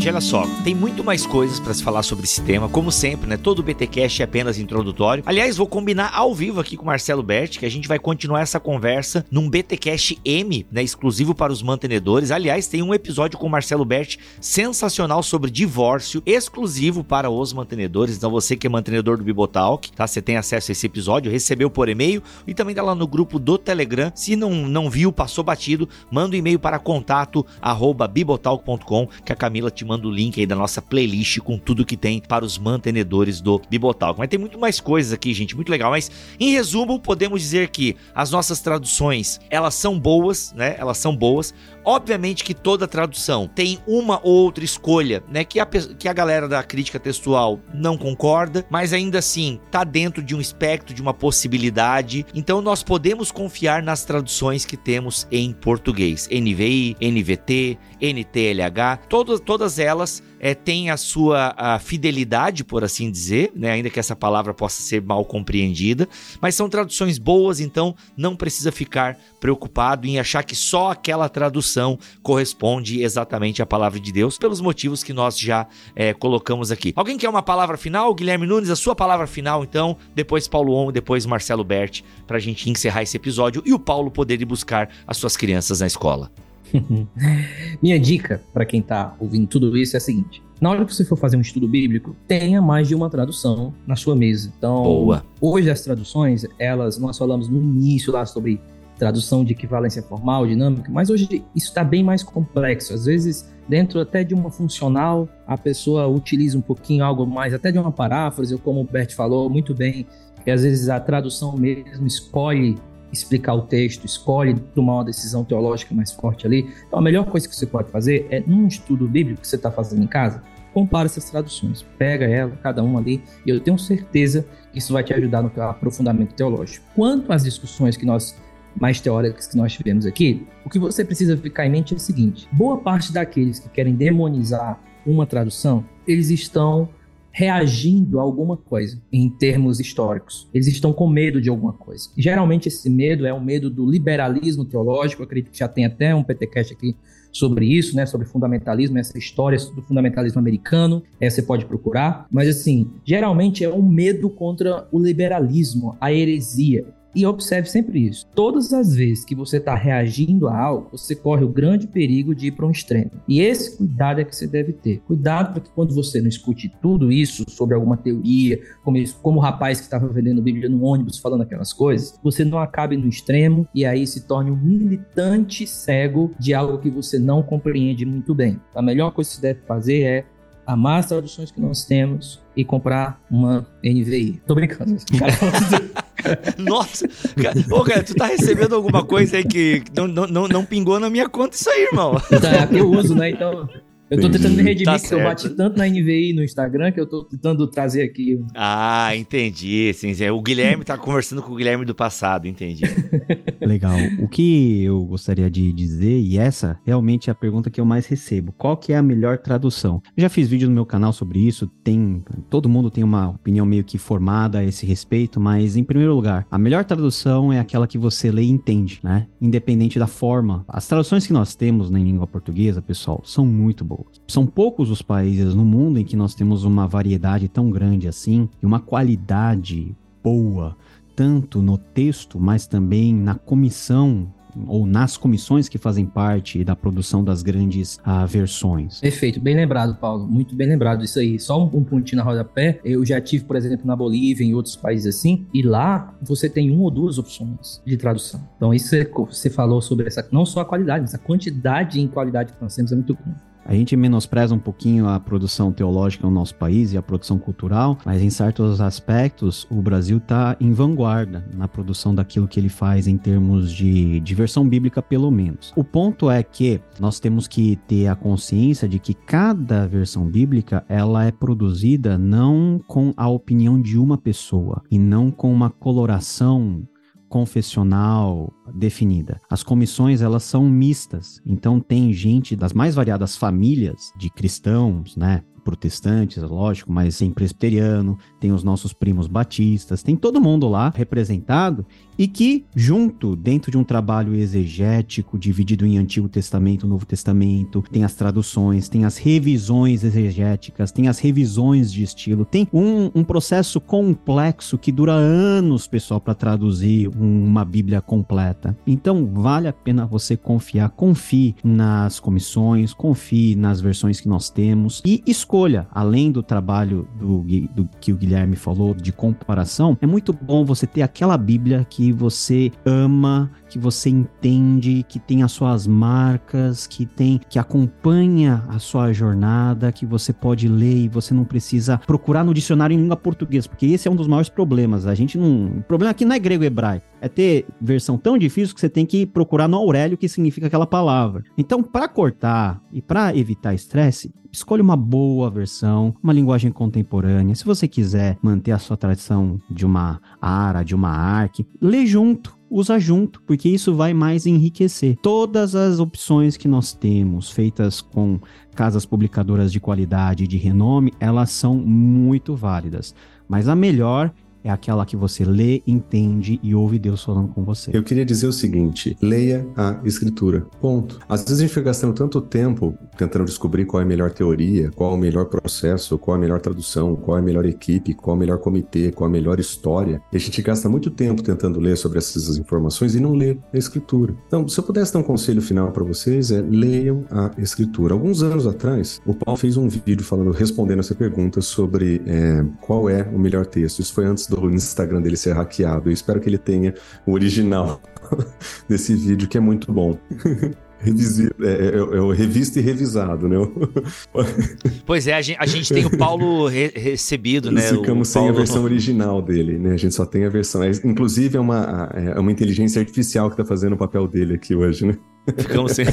Gente, 0.00 0.12
olha 0.12 0.20
só, 0.22 0.46
tem 0.64 0.74
muito 0.74 1.04
mais 1.04 1.26
coisas 1.26 1.60
para 1.60 1.74
se 1.74 1.84
falar 1.84 2.02
sobre 2.02 2.24
esse 2.24 2.40
tema, 2.40 2.70
como 2.70 2.90
sempre, 2.90 3.28
né? 3.28 3.36
Todo 3.36 3.58
o 3.58 3.62
BTcast 3.62 4.22
é 4.22 4.24
apenas 4.24 4.58
introdutório. 4.58 5.22
Aliás, 5.26 5.58
vou 5.58 5.66
combinar 5.66 6.10
ao 6.14 6.34
vivo 6.34 6.58
aqui 6.58 6.74
com 6.74 6.84
o 6.84 6.86
Marcelo 6.86 7.22
Berti 7.22 7.58
que 7.58 7.66
a 7.66 7.70
gente 7.70 7.86
vai 7.86 7.98
continuar 7.98 8.40
essa 8.40 8.58
conversa 8.58 9.26
num 9.30 9.50
BTcast 9.50 10.18
M, 10.24 10.66
né, 10.72 10.82
exclusivo 10.82 11.34
para 11.34 11.52
os 11.52 11.62
mantenedores. 11.62 12.30
Aliás, 12.30 12.66
tem 12.66 12.82
um 12.82 12.94
episódio 12.94 13.38
com 13.38 13.46
o 13.46 13.50
Marcelo 13.50 13.84
Berti 13.84 14.18
sensacional 14.40 15.22
sobre 15.22 15.50
divórcio, 15.50 16.22
exclusivo 16.24 17.04
para 17.04 17.28
os 17.28 17.52
mantenedores. 17.52 18.16
Então 18.16 18.30
você 18.30 18.56
que 18.56 18.66
é 18.66 18.70
mantenedor 18.70 19.18
do 19.18 19.24
Bibotalk, 19.24 19.92
tá? 19.92 20.06
Você 20.06 20.22
tem 20.22 20.38
acesso 20.38 20.70
a 20.70 20.72
esse 20.72 20.86
episódio, 20.86 21.30
recebeu 21.30 21.68
por 21.68 21.90
e-mail 21.90 22.22
e 22.46 22.54
também 22.54 22.74
tá 22.74 22.82
lá 22.82 22.94
no 22.94 23.06
grupo 23.06 23.38
do 23.38 23.58
Telegram. 23.58 24.10
Se 24.14 24.34
não 24.34 24.66
não 24.66 24.88
viu, 24.88 25.12
passou 25.12 25.44
batido, 25.44 25.86
manda 26.10 26.34
um 26.34 26.38
e-mail 26.38 26.58
para 26.58 26.78
contato@bibotalk.com 26.78 29.08
que 29.26 29.32
a 29.34 29.36
Camila 29.36 29.70
te 29.70 29.89
manda 29.90 30.06
o 30.06 30.10
link 30.10 30.38
aí 30.38 30.46
da 30.46 30.54
nossa 30.54 30.80
playlist 30.80 31.38
com 31.40 31.58
tudo 31.58 31.84
que 31.84 31.96
tem 31.96 32.20
para 32.20 32.44
os 32.44 32.56
mantenedores 32.56 33.40
do 33.40 33.60
Bibotalk. 33.68 34.16
Mas 34.16 34.28
tem 34.28 34.38
muito 34.38 34.56
mais 34.56 34.78
coisas 34.78 35.12
aqui, 35.12 35.34
gente, 35.34 35.56
muito 35.56 35.68
legal. 35.68 35.90
Mas 35.90 36.08
em 36.38 36.52
resumo, 36.52 37.00
podemos 37.00 37.42
dizer 37.42 37.70
que 37.70 37.96
as 38.14 38.30
nossas 38.30 38.60
traduções, 38.60 39.40
elas 39.50 39.74
são 39.74 39.98
boas, 39.98 40.52
né? 40.52 40.76
Elas 40.78 40.98
são 40.98 41.16
boas. 41.16 41.52
Obviamente 41.84 42.44
que 42.44 42.54
toda 42.54 42.86
tradução 42.86 43.48
tem 43.48 43.78
uma 43.86 44.20
ou 44.22 44.32
outra 44.32 44.64
escolha, 44.64 45.22
né? 45.28 45.44
Que 45.44 45.60
a, 45.60 45.66
que 45.66 46.08
a 46.08 46.12
galera 46.12 46.48
da 46.48 46.62
crítica 46.62 46.98
textual 46.98 47.60
não 47.72 47.96
concorda, 47.96 48.64
mas 48.70 48.92
ainda 48.92 49.18
assim 49.18 49.60
tá 49.70 49.84
dentro 49.84 50.22
de 50.22 50.34
um 50.34 50.40
espectro, 50.40 50.94
de 50.94 51.02
uma 51.02 51.14
possibilidade. 51.14 52.26
Então 52.34 52.60
nós 52.60 52.82
podemos 52.82 53.30
confiar 53.30 53.82
nas 53.82 54.04
traduções 54.04 54.64
que 54.64 54.76
temos 54.76 55.26
em 55.30 55.52
português: 55.52 56.28
NVI, 56.30 56.96
NVT, 57.00 57.78
NTLH, 58.00 59.06
todas, 59.08 59.40
todas 59.40 59.78
elas 59.78 60.22
é, 60.40 60.54
têm 60.54 60.90
a 60.90 60.96
sua 60.96 61.54
a 61.56 61.78
fidelidade, 61.78 62.64
por 62.64 62.82
assim 62.82 63.10
dizer, 63.10 63.52
né? 63.54 63.70
ainda 63.70 63.90
que 63.90 64.00
essa 64.00 64.16
palavra 64.16 64.54
possa 64.54 64.82
ser 64.82 65.02
mal 65.02 65.24
compreendida, 65.24 66.08
mas 66.40 66.54
são 66.54 66.68
traduções 66.68 67.18
boas, 67.18 67.60
então 67.60 67.94
não 68.16 68.34
precisa 68.34 68.72
ficar 68.72 69.18
preocupado 69.38 70.06
em 70.06 70.18
achar 70.18 70.42
que 70.42 70.56
só 70.56 70.90
aquela 70.90 71.28
tradução 71.28 71.98
corresponde 72.22 73.02
exatamente 73.02 73.60
à 73.60 73.66
palavra 73.66 74.00
de 74.00 74.10
Deus, 74.10 74.38
pelos 74.38 74.60
motivos 74.60 75.04
que 75.04 75.12
nós 75.12 75.38
já 75.38 75.66
é, 75.94 76.14
colocamos 76.14 76.72
aqui. 76.72 76.92
Alguém 76.96 77.18
quer 77.18 77.28
uma 77.28 77.42
palavra 77.42 77.76
final? 77.76 78.14
Guilherme 78.14 78.46
Nunes, 78.46 78.70
a 78.70 78.76
sua 78.76 78.94
palavra 78.94 79.26
final, 79.26 79.62
então, 79.62 79.96
depois 80.14 80.48
Paulo 80.48 80.74
On, 80.74 80.90
depois 80.90 81.26
Marcelo 81.26 81.62
Berti, 81.62 82.04
para 82.26 82.38
a 82.38 82.40
gente 82.40 82.70
encerrar 82.70 83.02
esse 83.02 83.16
episódio 83.16 83.62
e 83.66 83.74
o 83.74 83.78
Paulo 83.78 84.10
poder 84.10 84.40
ir 84.40 84.46
buscar 84.46 84.88
as 85.06 85.16
suas 85.16 85.36
crianças 85.36 85.80
na 85.80 85.86
escola. 85.86 86.30
Minha 87.82 87.98
dica 87.98 88.40
para 88.52 88.64
quem 88.64 88.80
está 88.80 89.14
ouvindo 89.18 89.46
tudo 89.46 89.76
isso 89.76 89.96
é 89.96 89.98
a 89.98 90.00
seguinte: 90.00 90.42
na 90.60 90.70
hora 90.70 90.84
que 90.84 90.94
você 90.94 91.04
for 91.04 91.16
fazer 91.16 91.36
um 91.36 91.40
estudo 91.40 91.66
bíblico, 91.66 92.14
tenha 92.28 92.60
mais 92.60 92.86
de 92.88 92.94
uma 92.94 93.08
tradução 93.08 93.72
na 93.86 93.96
sua 93.96 94.14
mesa. 94.14 94.52
Então, 94.56 94.82
Boa. 94.82 95.24
hoje 95.40 95.70
as 95.70 95.80
traduções, 95.82 96.46
elas, 96.58 96.98
nós 96.98 97.16
falamos 97.16 97.48
no 97.48 97.56
início 97.56 98.12
lá 98.12 98.26
sobre 98.26 98.60
tradução 98.98 99.42
de 99.42 99.52
equivalência 99.52 100.02
formal, 100.02 100.46
dinâmica, 100.46 100.92
mas 100.92 101.08
hoje 101.08 101.42
isso 101.56 101.68
está 101.68 101.82
bem 101.82 102.04
mais 102.04 102.22
complexo. 102.22 102.92
Às 102.92 103.06
vezes, 103.06 103.50
dentro 103.66 103.98
até 103.98 104.22
de 104.22 104.34
uma 104.34 104.50
funcional, 104.50 105.26
a 105.46 105.56
pessoa 105.56 106.06
utiliza 106.06 106.58
um 106.58 106.60
pouquinho 106.60 107.02
algo 107.02 107.26
mais, 107.26 107.54
até 107.54 107.72
de 107.72 107.78
uma 107.78 107.90
paráfrase, 107.90 108.52
ou 108.52 108.60
como 108.60 108.82
o 108.82 108.84
Bert 108.84 109.14
falou 109.14 109.48
muito 109.48 109.74
bem, 109.74 110.06
que 110.44 110.50
às 110.50 110.62
vezes 110.62 110.90
a 110.90 111.00
tradução 111.00 111.56
mesmo 111.56 112.06
escolhe 112.06 112.76
explicar 113.12 113.54
o 113.54 113.62
texto, 113.62 114.04
escolhe 114.04 114.54
tomar 114.74 114.94
uma 114.94 115.04
decisão 115.04 115.44
teológica 115.44 115.94
mais 115.94 116.12
forte 116.12 116.46
ali. 116.46 116.70
Então, 116.86 116.98
a 116.98 117.02
melhor 117.02 117.26
coisa 117.26 117.48
que 117.48 117.54
você 117.54 117.66
pode 117.66 117.90
fazer 117.90 118.26
é, 118.30 118.42
num 118.46 118.66
estudo 118.66 119.08
bíblico 119.08 119.40
que 119.40 119.48
você 119.48 119.56
está 119.56 119.70
fazendo 119.70 120.02
em 120.02 120.06
casa, 120.06 120.42
compara 120.72 121.06
essas 121.06 121.28
traduções, 121.28 121.84
pega 121.98 122.26
ela, 122.26 122.52
cada 122.62 122.82
uma 122.82 123.00
ali, 123.00 123.22
e 123.44 123.50
eu 123.50 123.60
tenho 123.60 123.78
certeza 123.78 124.46
que 124.72 124.78
isso 124.78 124.92
vai 124.92 125.02
te 125.02 125.12
ajudar 125.12 125.42
no 125.42 125.50
aprofundamento 125.62 126.34
teológico. 126.34 126.86
Quanto 126.94 127.32
às 127.32 127.44
discussões 127.44 127.96
que 127.96 128.06
nós 128.06 128.36
mais 128.78 129.00
teóricas 129.00 129.48
que 129.48 129.56
nós 129.56 129.72
tivemos 129.72 130.06
aqui, 130.06 130.46
o 130.64 130.70
que 130.70 130.78
você 130.78 131.04
precisa 131.04 131.36
ficar 131.36 131.66
em 131.66 131.70
mente 131.70 131.92
é 131.92 131.96
o 131.96 132.00
seguinte: 132.00 132.48
boa 132.52 132.78
parte 132.78 133.12
daqueles 133.12 133.58
que 133.58 133.68
querem 133.68 133.94
demonizar 133.94 134.80
uma 135.04 135.26
tradução, 135.26 135.84
eles 136.06 136.30
estão 136.30 136.88
reagindo 137.32 138.18
a 138.18 138.22
alguma 138.22 138.56
coisa 138.56 139.00
em 139.12 139.28
termos 139.28 139.80
históricos. 139.80 140.48
Eles 140.52 140.66
estão 140.66 140.92
com 140.92 141.08
medo 141.08 141.40
de 141.40 141.48
alguma 141.48 141.72
coisa. 141.72 142.08
geralmente 142.16 142.68
esse 142.68 142.90
medo 142.90 143.26
é 143.26 143.32
o 143.32 143.40
medo 143.40 143.70
do 143.70 143.88
liberalismo 143.88 144.64
teológico. 144.64 145.22
Eu 145.22 145.26
acredito 145.26 145.52
que 145.52 145.58
já 145.58 145.68
tem 145.68 145.84
até 145.84 146.14
um 146.14 146.22
PTcast 146.22 146.72
aqui 146.72 146.96
sobre 147.32 147.66
isso, 147.66 147.96
né, 147.96 148.06
sobre 148.06 148.26
fundamentalismo, 148.26 148.98
essa 148.98 149.16
história 149.16 149.58
do 149.74 149.82
fundamentalismo 149.82 150.38
americano, 150.38 151.02
é, 151.20 151.28
você 151.30 151.42
pode 151.42 151.64
procurar. 151.64 152.26
Mas 152.30 152.48
assim, 152.48 152.90
geralmente 153.04 153.64
é 153.64 153.72
um 153.72 153.82
medo 153.82 154.28
contra 154.28 154.88
o 154.90 154.98
liberalismo, 154.98 155.96
a 156.00 156.12
heresia. 156.12 156.86
E 157.14 157.26
observe 157.26 157.68
sempre 157.68 158.06
isso. 158.06 158.26
Todas 158.34 158.72
as 158.72 158.94
vezes 158.94 159.24
que 159.24 159.34
você 159.34 159.56
está 159.56 159.74
reagindo 159.74 160.48
a 160.48 160.56
algo, 160.56 160.88
você 160.92 161.14
corre 161.14 161.44
o 161.44 161.48
grande 161.48 161.86
perigo 161.86 162.34
de 162.34 162.48
ir 162.48 162.52
para 162.52 162.66
um 162.66 162.70
extremo. 162.70 163.10
E 163.26 163.40
esse 163.40 163.76
cuidado 163.76 164.20
é 164.20 164.24
que 164.24 164.34
você 164.34 164.46
deve 164.46 164.72
ter. 164.72 165.00
Cuidado 165.06 165.52
para 165.52 165.62
que 165.62 165.70
quando 165.70 165.94
você 165.94 166.20
não 166.20 166.28
escute 166.28 166.72
tudo 166.80 167.10
isso 167.10 167.44
sobre 167.48 167.74
alguma 167.74 167.96
teoria, 167.96 168.60
como, 168.84 168.96
isso, 168.96 169.18
como 169.22 169.38
o 169.38 169.42
rapaz 169.42 169.78
que 169.78 169.84
estava 169.84 170.08
vendendo 170.08 170.42
Bíblia 170.42 170.68
no 170.68 170.84
ônibus 170.84 171.18
falando 171.18 171.42
aquelas 171.42 171.72
coisas, 171.72 172.18
você 172.22 172.44
não 172.44 172.58
acabe 172.58 172.96
no 172.96 173.08
extremo 173.08 173.66
e 173.74 173.84
aí 173.84 174.06
se 174.06 174.26
torne 174.26 174.50
um 174.50 174.56
militante 174.56 175.66
cego 175.66 176.32
de 176.38 176.54
algo 176.54 176.78
que 176.78 176.90
você 176.90 177.18
não 177.18 177.42
compreende 177.42 178.04
muito 178.04 178.34
bem. 178.34 178.60
A 178.74 178.82
melhor 178.82 179.12
coisa 179.12 179.30
que 179.30 179.36
você 179.36 179.42
deve 179.42 179.60
fazer 179.66 180.02
é 180.02 180.24
amar 180.72 181.00
as 181.00 181.06
traduções 181.06 181.50
que 181.50 181.60
nós 181.60 181.84
temos 181.84 182.40
e 182.56 182.64
comprar 182.64 183.20
uma 183.30 183.66
NVI. 183.84 184.42
Tô 184.46 184.54
brincando. 184.54 184.96
Nossa, 186.58 187.08
cara, 187.42 187.58
ô, 187.70 187.82
cara, 187.82 188.02
tu 188.02 188.14
tá 188.14 188.26
recebendo 188.26 188.74
alguma 188.74 189.02
coisa 189.04 189.38
aí 189.38 189.44
que 189.44 189.82
não, 189.96 190.06
não, 190.06 190.46
não, 190.46 190.64
pingou 190.64 191.00
na 191.00 191.08
minha 191.08 191.28
conta 191.28 191.56
isso 191.56 191.68
aí, 191.70 191.84
irmão. 191.84 192.14
Tá, 192.40 192.76
é 192.76 192.80
eu 192.80 192.90
uso, 192.90 193.14
né? 193.14 193.30
Então, 193.30 193.68
eu 194.10 194.20
tô 194.20 194.28
tentando 194.28 194.56
me 194.56 194.62
redimir, 194.62 194.86
tá 194.86 194.98
porque 194.98 195.14
eu 195.14 195.22
bati 195.22 195.48
tanto 195.50 195.78
na 195.78 195.86
NVI 195.86 196.32
no 196.32 196.42
Instagram 196.42 196.90
que 196.90 197.00
eu 197.00 197.06
tô 197.06 197.24
tentando 197.24 197.66
trazer 197.68 198.02
aqui. 198.02 198.40
Ah, 198.54 199.14
entendi. 199.14 199.92
Sim, 199.94 200.12
sim. 200.12 200.28
O 200.30 200.42
Guilherme 200.42 200.84
tá 200.84 200.98
conversando 200.98 201.42
com 201.42 201.52
o 201.52 201.56
Guilherme 201.56 201.84
do 201.84 201.94
passado, 201.94 202.48
entendi. 202.48 202.82
Legal. 203.62 203.96
O 204.18 204.28
que 204.28 204.82
eu 204.82 205.04
gostaria 205.04 205.48
de 205.48 205.72
dizer, 205.72 206.18
e 206.18 206.38
essa 206.38 206.78
realmente 206.84 207.30
é 207.30 207.32
a 207.32 207.36
pergunta 207.36 207.70
que 207.70 207.80
eu 207.80 207.84
mais 207.84 208.06
recebo: 208.06 208.52
qual 208.52 208.76
que 208.76 208.92
é 208.92 208.96
a 208.96 209.02
melhor 209.02 209.38
tradução? 209.38 210.02
Eu 210.16 210.22
já 210.22 210.28
fiz 210.28 210.48
vídeo 210.48 210.68
no 210.68 210.74
meu 210.74 210.86
canal 210.86 211.12
sobre 211.12 211.38
isso, 211.38 211.68
tem. 211.84 212.24
Todo 212.48 212.68
mundo 212.68 212.90
tem 212.90 213.04
uma 213.04 213.30
opinião 213.30 213.64
meio 213.64 213.84
que 213.84 213.96
formada 213.96 214.58
a 214.58 214.64
esse 214.64 214.84
respeito, 214.84 215.38
mas 215.38 215.76
em 215.76 215.84
primeiro 215.84 216.14
lugar, 216.14 216.46
a 216.50 216.58
melhor 216.58 216.84
tradução 216.84 217.52
é 217.52 217.60
aquela 217.60 217.86
que 217.86 217.98
você 217.98 218.30
lê 218.30 218.42
e 218.42 218.50
entende, 218.50 218.98
né? 219.04 219.26
Independente 219.40 219.98
da 219.98 220.06
forma. 220.06 220.64
As 220.66 220.88
traduções 220.88 221.26
que 221.26 221.32
nós 221.32 221.54
temos 221.54 221.90
na 221.90 221.98
língua 221.98 222.26
portuguesa, 222.26 222.82
pessoal, 222.82 223.22
são 223.24 223.46
muito 223.46 223.84
boas. 223.84 223.99
São 224.26 224.46
poucos 224.46 224.90
os 224.90 225.02
países 225.02 225.54
no 225.54 225.64
mundo 225.64 225.98
em 225.98 226.04
que 226.04 226.16
nós 226.16 226.34
temos 226.34 226.64
uma 226.64 226.86
variedade 226.86 227.48
tão 227.48 227.70
grande 227.70 228.08
assim 228.08 228.48
e 228.62 228.66
uma 228.66 228.80
qualidade 228.80 229.94
boa, 230.22 230.76
tanto 231.16 231.60
no 231.62 231.76
texto, 231.76 232.38
mas 232.38 232.66
também 232.66 233.14
na 233.14 233.34
comissão 233.34 234.28
ou 234.66 234.86
nas 234.86 235.16
comissões 235.16 235.68
que 235.68 235.78
fazem 235.78 236.06
parte 236.06 236.64
da 236.64 236.74
produção 236.74 237.22
das 237.22 237.42
grandes 237.42 237.96
uh, 237.98 238.26
versões. 238.26 239.00
Perfeito, 239.00 239.40
bem 239.40 239.54
lembrado, 239.54 239.96
Paulo. 239.96 240.26
Muito 240.26 240.54
bem 240.54 240.68
lembrado 240.68 241.00
disso 241.00 241.18
aí. 241.18 241.38
Só 241.38 241.62
um, 241.62 241.70
um 241.78 241.84
pontinho 241.84 242.18
na 242.18 242.24
rodapé. 242.24 242.80
Eu 242.84 243.04
já 243.04 243.20
tive, 243.20 243.44
por 243.44 243.56
exemplo, 243.56 243.86
na 243.86 243.96
Bolívia, 243.96 244.44
em 244.44 244.54
outros 244.54 244.76
países 244.76 245.16
assim, 245.16 245.46
e 245.52 245.62
lá 245.62 246.14
você 246.22 246.48
tem 246.48 246.70
uma 246.70 246.82
ou 246.82 246.90
duas 246.90 247.18
opções 247.18 247.80
de 247.84 247.96
tradução. 247.96 248.40
Então, 248.56 248.74
isso 248.74 248.96
você 249.28 249.50
falou 249.50 249.80
sobre 249.80 250.06
essa, 250.06 250.26
não 250.32 250.44
só 250.44 250.60
a 250.60 250.64
qualidade, 250.64 251.02
mas 251.02 251.14
a 251.14 251.18
quantidade 251.18 252.00
em 252.00 252.08
qualidade 252.08 252.52
que 252.52 252.62
nós 252.62 252.74
temos 252.74 252.92
é 252.92 252.94
muito 252.94 253.14
grande. 253.14 253.49
A 253.64 253.74
gente 253.74 253.96
menospreza 253.96 254.54
um 254.54 254.58
pouquinho 254.58 255.08
a 255.08 255.20
produção 255.20 255.72
teológica 255.72 256.26
no 256.26 256.32
nosso 256.32 256.54
país 256.54 256.92
e 256.92 256.96
a 256.96 257.02
produção 257.02 257.38
cultural, 257.38 257.98
mas 258.04 258.22
em 258.22 258.30
certos 258.30 258.80
aspectos 258.80 259.66
o 259.70 259.80
Brasil 259.80 260.18
está 260.18 260.56
em 260.60 260.72
vanguarda 260.72 261.44
na 261.54 261.68
produção 261.68 262.14
daquilo 262.14 262.48
que 262.48 262.58
ele 262.58 262.68
faz 262.68 263.06
em 263.06 263.16
termos 263.16 263.72
de 263.72 264.20
diversão 264.20 264.68
bíblica, 264.68 265.02
pelo 265.02 265.30
menos. 265.30 265.72
O 265.76 265.84
ponto 265.84 266.30
é 266.30 266.42
que 266.42 266.80
nós 266.98 267.20
temos 267.20 267.46
que 267.46 267.76
ter 267.86 268.08
a 268.08 268.16
consciência 268.16 268.88
de 268.88 268.98
que 268.98 269.14
cada 269.14 269.86
versão 269.86 270.26
bíblica 270.26 270.84
ela 270.88 271.24
é 271.24 271.30
produzida 271.30 272.18
não 272.18 272.80
com 272.86 273.12
a 273.16 273.28
opinião 273.28 273.80
de 273.80 273.98
uma 273.98 274.18
pessoa 274.18 274.82
e 274.90 274.98
não 274.98 275.30
com 275.30 275.52
uma 275.52 275.70
coloração 275.70 276.82
confessional 277.30 278.52
definida. 278.74 279.40
As 279.48 279.62
comissões 279.62 280.20
elas 280.20 280.42
são 280.42 280.68
mistas, 280.68 281.40
então 281.46 281.80
tem 281.80 282.12
gente 282.12 282.56
das 282.56 282.72
mais 282.72 282.94
variadas 282.94 283.36
famílias 283.36 284.12
de 284.18 284.28
cristãos, 284.28 285.16
né? 285.16 285.42
protestantes, 285.60 286.42
lógico, 286.42 286.90
mas 286.90 287.18
tem 287.18 287.30
presbiteriano, 287.30 288.18
tem 288.40 288.50
os 288.50 288.64
nossos 288.64 288.94
primos 288.94 289.26
batistas, 289.26 290.02
tem 290.02 290.16
todo 290.16 290.40
mundo 290.40 290.66
lá 290.66 290.90
representado 290.94 291.86
e 292.20 292.28
que, 292.28 292.66
junto, 292.76 293.34
dentro 293.34 293.70
de 293.70 293.78
um 293.78 293.82
trabalho 293.82 294.34
exegético, 294.34 295.38
dividido 295.38 295.86
em 295.86 295.96
Antigo 295.96 296.28
Testamento, 296.28 296.86
Novo 296.86 297.06
Testamento, 297.06 297.82
tem 297.90 298.04
as 298.04 298.12
traduções, 298.12 298.90
tem 298.90 299.06
as 299.06 299.16
revisões 299.16 300.04
exegéticas, 300.04 300.92
tem 300.92 301.08
as 301.08 301.18
revisões 301.18 301.90
de 301.90 302.02
estilo, 302.02 302.44
tem 302.44 302.68
um, 302.74 303.10
um 303.14 303.24
processo 303.24 303.80
complexo 303.80 304.76
que 304.76 304.92
dura 304.92 305.14
anos, 305.14 305.86
pessoal, 305.86 306.20
para 306.20 306.34
traduzir 306.34 307.08
uma 307.08 307.64
Bíblia 307.64 308.02
completa. 308.02 308.76
Então, 308.86 309.26
vale 309.32 309.66
a 309.66 309.72
pena 309.72 310.04
você 310.04 310.36
confiar, 310.36 310.90
confie 310.90 311.56
nas 311.64 312.20
comissões, 312.20 312.92
confie 312.92 313.56
nas 313.56 313.80
versões 313.80 314.20
que 314.20 314.28
nós 314.28 314.50
temos 314.50 315.00
e 315.06 315.22
escolha, 315.26 315.86
além 315.90 316.30
do 316.30 316.42
trabalho 316.42 317.08
do, 317.18 317.46
do 317.74 317.88
que 317.98 318.12
o 318.12 318.16
Guilherme 318.18 318.56
falou 318.56 318.92
de 318.92 319.10
comparação, 319.10 319.96
é 320.02 320.06
muito 320.06 320.34
bom 320.34 320.66
você 320.66 320.86
ter 320.86 321.00
aquela 321.00 321.38
Bíblia 321.38 321.86
que 321.88 322.09
você 322.12 322.70
ama, 322.84 323.50
que 323.68 323.78
você 323.78 324.10
entende, 324.10 325.04
que 325.08 325.18
tem 325.18 325.42
as 325.42 325.52
suas 325.52 325.86
marcas, 325.86 326.86
que 326.86 327.06
tem 327.06 327.40
que 327.48 327.58
acompanha 327.58 328.64
a 328.68 328.78
sua 328.78 329.12
jornada, 329.12 329.92
que 329.92 330.04
você 330.04 330.32
pode 330.32 330.68
ler 330.68 331.04
e 331.04 331.08
você 331.08 331.32
não 331.32 331.44
precisa 331.44 331.98
procurar 331.98 332.44
no 332.44 332.54
dicionário 332.54 332.94
em 332.94 333.00
língua 333.00 333.16
portuguesa, 333.16 333.68
porque 333.68 333.86
esse 333.86 334.08
é 334.08 334.10
um 334.10 334.16
dos 334.16 334.28
maiores 334.28 334.48
problemas. 334.48 335.06
A 335.06 335.14
gente 335.14 335.38
não, 335.38 335.66
o 335.66 335.82
problema 335.82 336.10
aqui 336.10 336.24
não 336.24 336.34
é 336.34 336.38
grego 336.38 336.64
e 336.64 336.66
hebraico, 336.66 337.06
é 337.20 337.28
ter 337.28 337.66
versão 337.80 338.16
tão 338.16 338.38
difícil 338.38 338.74
que 338.74 338.80
você 338.80 338.88
tem 338.88 339.04
que 339.04 339.26
procurar 339.26 339.68
no 339.68 339.76
Aurélio 339.76 340.14
o 340.14 340.18
que 340.18 340.28
significa 340.28 340.66
aquela 340.66 340.86
palavra. 340.86 341.44
Então, 341.56 341.82
para 341.82 342.08
cortar 342.08 342.82
e 342.92 343.02
para 343.02 343.36
evitar 343.36 343.74
estresse, 343.74 344.32
escolha 344.52 344.82
uma 344.82 344.96
boa 344.96 345.50
versão, 345.50 346.14
uma 346.22 346.32
linguagem 346.32 346.72
contemporânea. 346.72 347.54
Se 347.54 347.64
você 347.64 347.86
quiser 347.86 348.38
manter 348.42 348.72
a 348.72 348.78
sua 348.78 348.96
tradição 348.96 349.58
de 349.70 349.84
uma 349.84 350.20
ara, 350.40 350.82
de 350.82 350.94
uma 350.94 351.10
arque, 351.10 351.66
lê 351.80 352.06
junto 352.06 352.58
usa 352.70 353.00
junto, 353.00 353.42
porque 353.42 353.68
isso 353.68 353.92
vai 353.94 354.14
mais 354.14 354.46
enriquecer. 354.46 355.16
Todas 355.20 355.74
as 355.74 355.98
opções 355.98 356.56
que 356.56 356.68
nós 356.68 356.92
temos, 356.92 357.50
feitas 357.50 358.00
com 358.00 358.38
casas 358.76 359.04
publicadoras 359.04 359.72
de 359.72 359.80
qualidade, 359.80 360.46
de 360.46 360.56
renome, 360.56 361.12
elas 361.18 361.50
são 361.50 361.74
muito 361.74 362.54
válidas. 362.54 363.12
Mas 363.48 363.66
a 363.66 363.74
melhor 363.74 364.32
é 364.62 364.70
aquela 364.70 365.06
que 365.06 365.16
você 365.16 365.44
lê, 365.44 365.82
entende 365.86 366.60
e 366.62 366.74
ouve 366.74 366.98
Deus 366.98 367.22
falando 367.22 367.48
com 367.48 367.64
você. 367.64 367.90
Eu 367.92 368.02
queria 368.02 368.24
dizer 368.24 368.46
o 368.46 368.52
seguinte: 368.52 369.16
leia 369.20 369.66
a 369.76 369.98
escritura. 370.04 370.66
Ponto. 370.80 371.18
Às 371.28 371.42
vezes 371.42 371.58
a 371.58 371.62
gente 371.62 371.70
fica 371.70 371.82
gastando 371.82 372.14
tanto 372.14 372.40
tempo 372.40 372.94
tentando 373.16 373.44
descobrir 373.44 373.84
qual 373.84 374.00
é 374.00 374.04
a 374.04 374.06
melhor 374.06 374.30
teoria, 374.30 374.90
qual 374.90 375.12
é 375.12 375.14
o 375.14 375.18
melhor 375.18 375.46
processo, 375.46 376.18
qual 376.18 376.36
é 376.36 376.38
a 376.38 376.40
melhor 376.40 376.60
tradução, 376.60 377.14
qual 377.14 377.36
é 377.36 377.40
a 377.40 377.42
melhor 377.42 377.66
equipe, 377.66 378.14
qual 378.14 378.34
é 378.34 378.36
o 378.36 378.40
melhor 378.40 378.58
comitê, 378.58 379.12
qual 379.12 379.28
é 379.28 379.30
a 379.30 379.32
melhor 379.32 379.60
história. 379.60 380.20
E 380.32 380.36
a 380.36 380.40
gente 380.40 380.60
gasta 380.62 380.88
muito 380.88 381.10
tempo 381.10 381.42
tentando 381.42 381.78
ler 381.80 381.96
sobre 381.96 382.18
essas 382.18 382.56
informações 382.56 383.14
e 383.14 383.20
não 383.20 383.34
lê 383.34 383.58
a 383.72 383.78
escritura. 383.78 384.34
Então, 384.46 384.66
se 384.68 384.78
eu 384.78 384.84
pudesse 384.84 385.12
dar 385.12 385.20
um 385.20 385.22
conselho 385.22 385.60
final 385.60 385.90
para 385.92 386.04
vocês, 386.04 386.50
é 386.50 386.60
leiam 386.60 387.24
a 387.30 387.50
escritura. 387.58 388.14
Alguns 388.14 388.42
anos 388.42 388.66
atrás, 388.66 389.20
o 389.26 389.34
Paulo 389.34 389.58
fez 389.58 389.76
um 389.76 389.88
vídeo 389.88 390.24
falando, 390.24 390.50
respondendo 390.50 391.00
essa 391.00 391.14
pergunta 391.14 391.60
sobre 391.60 392.22
é, 392.26 392.64
qual 392.80 393.08
é 393.08 393.22
o 393.22 393.38
melhor 393.38 393.66
texto. 393.66 394.00
Isso 394.00 394.12
foi 394.12 394.24
antes 394.24 394.46
do 394.50 394.70
Instagram 394.70 395.22
dele 395.22 395.36
ser 395.36 395.54
hackeado. 395.54 396.08
Eu 396.08 396.12
espero 396.12 396.40
que 396.40 396.48
ele 396.48 396.58
tenha 396.58 396.94
o 397.26 397.32
original 397.32 398.00
desse 398.88 399.14
vídeo, 399.14 399.48
que 399.48 399.56
é 399.56 399.60
muito 399.60 399.92
bom. 399.92 400.18
Revisi, 401.02 401.50
é, 401.62 401.66
é, 401.66 401.96
é, 401.96 402.30
é 402.30 402.34
revisto 402.34 402.78
e 402.78 402.82
revisado, 402.82 403.48
né? 403.48 403.56
pois 405.06 405.26
é, 405.26 405.32
a 405.32 405.40
gente, 405.40 405.56
a 405.58 405.64
gente 405.64 405.94
tem 405.94 406.04
o 406.04 406.14
Paulo 406.14 406.66
re 406.66 406.92
recebido, 406.94 407.72
né? 407.72 407.80
Ficamos 407.80 408.28
o 408.28 408.32
sem 408.32 408.42
Paulo... 408.42 408.54
a 408.54 408.58
versão 408.58 408.84
original 408.84 409.40
dele, 409.40 409.78
né? 409.78 409.94
A 409.94 409.96
gente 409.96 410.14
só 410.14 410.26
tem 410.26 410.44
a 410.44 410.50
versão. 410.50 410.82
É, 410.82 410.90
inclusive, 411.02 411.56
é 411.56 411.60
uma, 411.60 412.10
é 412.14 412.38
uma 412.38 412.52
inteligência 412.52 413.00
artificial 413.00 413.48
que 413.48 413.54
está 413.54 413.64
fazendo 413.64 413.94
o 413.94 413.96
papel 413.96 414.28
dele 414.28 414.56
aqui 414.56 414.74
hoje, 414.74 415.06
né? 415.06 415.16
Ficamos 415.56 415.92
sem. 415.92 416.04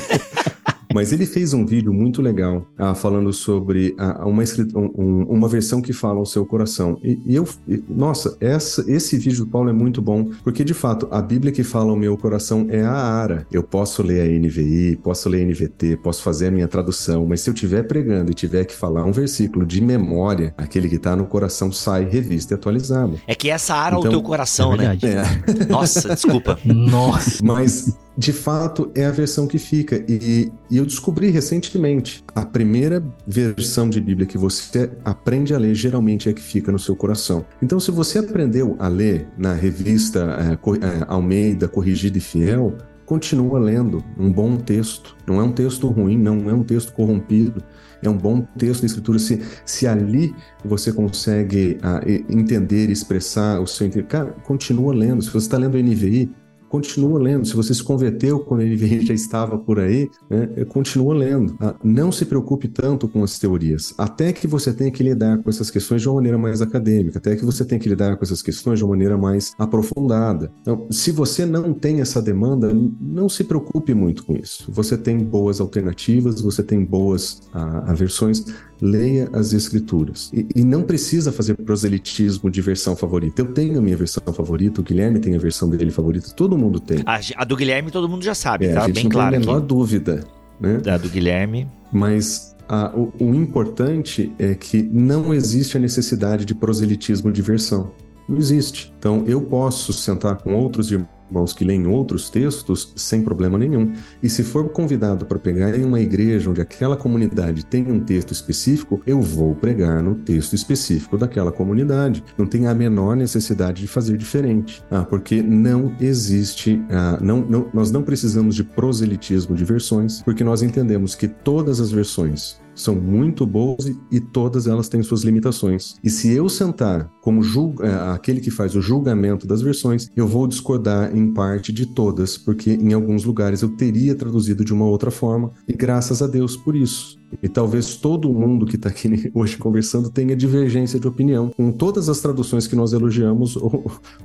Mas 0.93 1.11
ele 1.11 1.26
fez 1.26 1.53
um 1.53 1.65
vídeo 1.65 1.93
muito 1.93 2.22
legal 2.22 2.65
ah, 2.77 2.95
falando 2.95 3.31
sobre 3.34 3.95
ah, 3.97 4.26
uma, 4.26 4.43
um, 4.76 5.23
uma 5.23 5.47
versão 5.47 5.81
que 5.81 5.93
fala 5.93 6.19
ao 6.19 6.26
seu 6.26 6.45
coração. 6.45 6.97
E, 7.03 7.19
e 7.26 7.35
eu, 7.35 7.47
e, 7.68 7.84
nossa, 7.89 8.38
essa, 8.39 8.84
esse 8.89 9.18
vídeo 9.18 9.45
do 9.45 9.51
Paulo 9.51 9.69
é 9.69 9.73
muito 9.73 10.01
bom, 10.01 10.30
porque 10.43 10.64
de 10.64 10.73
fato 10.73 11.07
a 11.11 11.22
Bíblia 11.22 11.51
que 11.51 11.64
fala 11.64 11.91
ao 11.91 11.97
meu 11.97 12.18
coração 12.18 12.68
é 12.69 12.81
a 12.81 12.91
Ara. 12.91 13.45
Eu 13.51 13.64
posso 13.64 14.01
ler 14.01 14.22
a 14.22 14.39
NVI, 14.39 14.99
posso 15.03 15.30
ler 15.30 15.43
a 15.43 15.45
NVT, 15.45 15.97
posso 15.97 16.22
fazer 16.22 16.47
a 16.47 16.51
minha 16.51 16.68
tradução, 16.68 17.26
mas 17.26 17.41
se 17.41 17.49
eu 17.49 17.53
estiver 17.53 17.84
pregando 17.84 18.31
e 18.31 18.34
tiver 18.34 18.65
que 18.65 18.73
falar 18.73 19.03
um 19.03 19.11
versículo 19.11 19.65
de 19.65 19.81
memória, 19.81 20.53
aquele 20.57 20.88
que 20.89 20.95
está 20.95 21.15
no 21.15 21.26
coração 21.26 21.72
sai 21.72 22.05
revista 22.05 22.53
e 22.53 22.55
atualizado. 22.55 23.19
É 23.27 23.35
que 23.35 23.49
essa 23.49 23.76
Ara 23.76 23.97
então, 23.97 24.05
é 24.05 24.07
o 24.07 24.11
teu 24.11 24.22
coração, 24.22 24.73
é 24.73 24.77
né? 24.77 24.97
É. 25.03 25.65
Nossa, 25.65 26.09
desculpa. 26.15 26.57
Nossa. 26.65 27.43
Mas 27.43 27.95
de 28.18 28.34
fato 28.34 28.91
é 28.95 29.05
a 29.05 29.11
versão 29.11 29.45
que 29.45 29.59
fica. 29.59 30.03
E, 30.07 30.51
e, 30.72 30.77
eu 30.78 30.86
descobri 30.86 31.30
recentemente: 31.30 32.24
a 32.36 32.45
primeira 32.45 33.04
versão 33.26 33.90
de 33.90 33.99
Bíblia 33.99 34.28
que 34.28 34.38
você 34.38 34.91
aprende 35.04 35.54
a 35.54 35.58
ler 35.58 35.76
geralmente 35.76 36.30
é 36.30 36.34
que 36.34 36.41
fica 36.41 36.72
no 36.72 36.80
seu 36.80 36.95
coração. 36.95 37.45
Então, 37.62 37.80
se 37.80 37.91
você 37.91 38.20
aprendeu 38.20 38.76
a 38.80 38.88
ler 38.88 39.28
na 39.38 39.54
revista 39.54 40.20
é, 40.22 41.06
Almeida 41.08 41.68
Corrigida 41.68 42.18
e 42.18 42.22
Fiel, 42.22 42.76
continua 43.06 43.58
lendo 43.58 44.04
um 44.20 44.32
bom 44.32 44.58
texto. 44.58 45.16
Não 45.26 45.40
é 45.40 45.44
um 45.44 45.52
texto 45.52 45.88
ruim, 45.88 46.18
não 46.18 46.49
é 46.49 46.54
um 46.54 46.64
texto 46.64 46.91
corrompido. 46.94 47.64
É 48.04 48.10
um 48.10 48.18
bom 48.18 48.41
texto 48.58 48.82
da 48.82 48.88
escritura. 48.88 49.18
Se, 49.18 49.41
se 49.66 49.88
ali 49.88 50.36
você 50.64 50.91
consegue 50.91 51.80
ah, 51.82 52.02
entender 52.30 52.90
e 52.90 52.91
expressar 52.91 53.60
o 53.60 53.66
seu 53.66 53.90
cara, 54.04 54.36
continua 54.44 54.94
lendo. 54.94 55.24
Se 55.24 55.30
você 55.30 55.48
está 55.48 55.58
lendo 55.58 55.76
o 55.76 55.82
NVI, 55.82 56.30
continua 56.69 57.19
lendo. 57.19 57.45
Se 57.45 57.56
você 57.56 57.73
se 57.73 57.84
converteu 57.84 58.39
quando 58.39 58.61
ele 58.61 58.77
já 59.06 59.14
estava 59.14 59.57
por 59.57 59.80
aí, 59.80 60.10
né, 60.30 60.65
continua 60.65 61.14
lendo. 61.14 61.56
Ah, 61.60 61.76
não 61.84 62.11
se 62.11 62.26
preocupe 62.26 62.68
tanto 62.68 63.07
com 63.07 63.23
as 63.23 63.39
teorias, 63.39 63.94
até 63.98 64.31
que 64.34 64.48
você 64.48 64.73
tenha 64.73 64.91
que 64.91 65.03
lidar 65.03 65.38
com 65.39 65.49
essas 65.49 65.69
questões 65.69 66.02
de 66.02 66.07
uma 66.07 66.15
maneira 66.15 66.38
mais 66.38 66.61
acadêmica, 66.61 67.18
até 67.18 67.35
que 67.35 67.45
você 67.45 67.65
tenha 67.65 67.80
que 67.80 67.89
lidar 67.89 68.18
com 68.18 68.23
essas 68.23 68.41
questões 68.41 68.80
de 68.80 68.85
uma 68.85 68.91
maneira 68.91 69.18
mais 69.18 69.53
aprofundada. 69.57 70.52
Então, 70.61 70.88
se 70.89 71.11
você 71.11 71.45
não 71.45 71.73
tem 71.73 72.02
essa 72.02 72.22
demanda, 72.22 72.72
não 72.99 73.30
se 73.30 73.44
preocupe 73.44 73.94
muito 73.94 74.26
com 74.26 74.35
isso. 74.35 74.72
Você 74.72 74.98
tem 74.98 75.18
boas 75.19 75.60
alternativas, 75.60 76.41
você 76.41 76.64
tem 76.64 76.84
boas 76.84 77.41
ah, 77.53 77.94
versões 77.94 78.45
leia 78.82 79.30
as 79.34 79.54
escrituras. 79.54 80.32
E, 80.34 80.48
e, 80.56 80.64
não 80.64 80.84
precisa 80.84 81.32
fazer 81.32 81.56
proselitismo 81.56 82.49
de 82.49 82.62
versão 82.62 82.95
favorita. 82.95 83.41
Eu 83.41 83.54
tenho 83.54 83.78
a 83.80 83.82
minha 83.82 83.98
versão 83.98 84.22
favorita, 84.34 84.82
o 84.82 84.84
Guilherme 84.84 85.20
tem 85.20 85.36
a 85.36 85.40
versão 85.40 85.70
dele 85.70 85.91
favorita, 85.91 86.30
todo 86.36 86.58
mundo 86.58 86.80
tem. 86.80 87.02
A, 87.06 87.20
a 87.36 87.44
do 87.44 87.56
Guilherme 87.56 87.91
todo 87.91 88.08
mundo 88.08 88.24
já 88.24 88.36
sabe, 88.36 88.66
é, 88.66 88.74
tá 88.74 88.84
a 88.84 88.88
gente 88.88 88.95
bem 88.95 89.04
não 89.06 89.12
claro. 89.12 89.32
Tem 89.32 89.38
a 89.38 89.40
menor 89.40 89.60
dúvida. 89.60 90.24
Né? 90.60 90.82
A 90.91 90.98
do 90.98 91.10
Guilherme. 91.10 91.68
Mas 91.91 92.56
o, 92.95 93.26
o 93.26 93.34
importante 93.34 94.32
é 94.38 94.54
que 94.56 94.82
não 94.84 95.34
existe 95.34 95.78
a 95.78 95.80
necessidade 95.80 96.45
de 96.45 96.54
proselitismo 96.54 97.32
de 97.32 97.41
versão. 97.41 97.91
Não 98.28 98.38
existe. 98.38 98.94
Então, 98.99 99.24
eu 99.26 99.41
posso 99.41 99.94
sentar 99.94 100.38
com 100.38 100.54
outros 100.54 100.91
irmãos 100.91 101.16
irmãos 101.30 101.54
que 101.54 101.64
leem 101.64 101.88
outros 101.88 102.30
textos 102.30 102.94
sem 102.95 103.22
problema 103.22 103.58
nenhum. 103.58 103.94
E 104.22 104.30
se 104.30 104.44
for 104.44 104.70
convidado 104.70 105.26
para 105.26 105.40
pregar 105.40 105.78
em 105.78 105.84
uma 105.84 105.99
igreja 105.99 106.49
onde 106.49 106.62
aquela 106.62 106.95
comunidade 106.95 107.66
tem 107.66 107.91
um 107.91 107.99
texto 107.99 108.32
específico, 108.32 109.02
eu 109.06 109.22
vou 109.22 109.56
pregar 109.56 110.02
no 110.02 110.16
texto 110.16 110.54
específico 110.54 111.18
daquela 111.18 111.52
comunidade. 111.52 112.24
Não 112.38 112.45
tem 112.45 112.68
a 112.68 112.74
menor 112.74 113.16
necessidade 113.16 113.82
de 113.82 113.88
fazer 113.88 114.18
diferente, 114.18 114.84
ah, 114.90 115.04
porque 115.04 115.41
não 115.41 115.95
existe, 115.99 116.82
ah, 116.90 117.18
não, 117.22 117.41
não, 117.41 117.70
nós 117.74 117.91
não 117.91 118.04
precisamos 118.04 118.56
de 118.56 118.64
proselitismo 118.64 119.56
de 119.56 119.66
versões, 119.66 120.22
porque 120.22 120.44
nós 120.44 120.62
entendemos 120.62 121.16
que 121.16 121.28
todas 121.28 121.80
as 121.80 121.91
versões 121.91 122.60
são 122.78 122.95
muito 122.95 123.45
boas 123.45 123.91
e, 124.12 124.20
todas 124.20 124.68
elas 124.68 124.88
têm 124.88 125.02
suas 125.02 125.24
limitações. 125.24 125.95
E 126.04 126.10
se 126.10 126.32
eu 126.32 126.48
sentar 126.48 127.10
como 127.22 127.41
é, 127.82 128.14
aquele 128.14 128.40
que 128.40 128.52
faz 128.52 128.76
o 128.76 128.82
julgamento 128.82 129.48
das 129.48 129.62
versões, 129.62 130.10
eu 130.16 130.28
vou 130.28 130.48
discordar 130.48 131.16
em 131.16 131.34
parte 131.34 131.74
de 131.74 131.86
todas, 131.86 132.38
porque 132.38 132.72
em 132.72 132.94
alguns 132.94 133.24
lugares 133.24 133.62
eu 133.62 133.70
teria 133.70 134.16
traduzido 134.16 134.64
de 134.64 134.74
uma 134.74 134.86
outra 134.86 135.12
forma, 135.12 135.52
e 135.68 135.74
graças 135.74 136.22
a 136.22 136.28
Deus 136.28 136.56
por 136.56 136.76
isso. 136.76 137.18
E 137.41 137.49
talvez 137.49 137.95
todo 137.95 138.32
mundo 138.32 138.66
que 138.66 138.76
está 138.76 138.90
aqui 138.90 139.32
hoje 139.34 139.58
conversando 139.58 140.10
tenha 140.10 140.36
divergência 140.36 140.99
de 140.99 141.08
opinião 141.08 141.49
com 141.49 141.72
todas 141.72 142.08
as 142.10 142.20
traduções 142.20 142.68
que 142.68 142.76
nós 142.76 142.94
elogiamos 142.94 143.58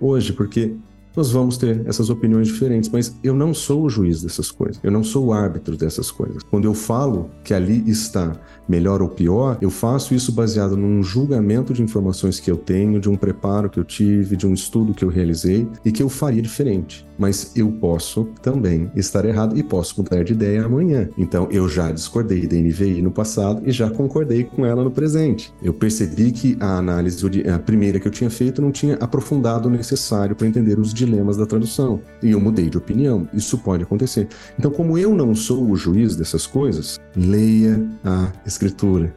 hoje, 0.01 0.33
porque 0.33 0.77
nós 1.17 1.31
vamos 1.31 1.57
ter 1.57 1.87
essas 1.87 2.11
opiniões 2.11 2.49
diferentes, 2.49 2.89
mas 2.91 3.17
eu 3.23 3.35
não 3.35 3.53
sou 3.53 3.85
o 3.85 3.91
juiz 3.91 4.23
dessas 4.23 4.51
coisas, 4.51 4.81
eu 4.83 4.91
não 4.91 5.05
sou 5.05 5.27
o 5.27 5.33
árbitro 5.33 5.77
dessas 5.77 6.11
coisas. 6.11 6.43
Quando 6.45 6.65
eu 6.65 6.75
falo 6.75 7.31
que 7.45 7.53
ali 7.53 7.83
está 7.89 8.33
melhor 8.69 9.03
ou 9.03 9.09
pior, 9.09 9.59
eu 9.61 9.71
faço 9.71 10.15
isso 10.15 10.33
baseado 10.33 10.77
num 10.77 11.03
julgamento 11.03 11.73
de 11.73 11.83
informações 11.83 12.41
que 12.41 12.51
eu 12.51 12.57
tenho, 12.57 13.01
de 13.01 13.09
um 13.09 13.17
preparo 13.17 13.69
que 13.69 13.79
eu 13.79 13.85
tive, 13.85 14.37
de 14.37 14.47
um 14.47 14.55
estudo 14.55 14.95
que 14.95 15.05
eu 15.05 15.09
realizei 15.09 15.69
e 15.85 15.93
que 15.93 16.03
eu 16.03 16.09
faria 16.09 16.43
diferente. 16.43 17.07
Mas 17.19 17.53
eu 17.57 17.71
posso 17.73 18.25
também 18.41 18.91
estar 18.97 19.25
errado 19.25 19.57
e 19.57 19.63
posso 19.63 20.01
mudar 20.01 20.25
de 20.25 20.33
ideia 20.33 20.65
amanhã. 20.65 21.09
Então 21.17 21.49
eu 21.51 21.69
já 21.69 21.93
discordei 21.93 22.47
da 22.47 22.57
NVI 22.57 23.03
no 23.03 23.11
passado 23.11 23.63
e 23.65 23.71
já 23.71 23.91
concordei 23.91 24.45
com 24.45 24.65
ela 24.65 24.83
no 24.83 24.91
presente. 24.91 25.53
Eu 25.63 25.73
percebi 25.73 26.33
que 26.33 26.57
a 26.59 26.79
análise 26.79 27.23
a 27.53 27.59
primeira 27.59 28.01
que 28.01 28.09
eu 28.09 28.13
tinha 28.13 28.31
feito 28.31 28.61
não 28.61 28.73
tinha 28.73 28.95
aprofundado 28.97 29.69
o 29.69 29.71
necessário 29.71 30.35
para 30.35 30.47
entender 30.47 30.79
os 30.79 30.93
dilemas 30.93 31.37
da 31.37 31.47
tradução. 31.47 32.01
E 32.23 32.31
eu 32.31 32.41
mudei 32.41 32.69
de 32.69 32.79
opinião. 32.79 33.29
Isso 33.33 33.59
pode 33.59 33.83
acontecer. 33.83 34.29
Então, 34.59 34.71
como 34.71 34.99
eu 34.99 35.15
não 35.15 35.35
sou 35.35 35.71
o 35.71 35.77
juiz 35.77 36.17
dessas 36.17 36.47
coisas, 36.47 36.99
leia 37.17 37.85
a 38.05 38.33
escritura 38.53 39.15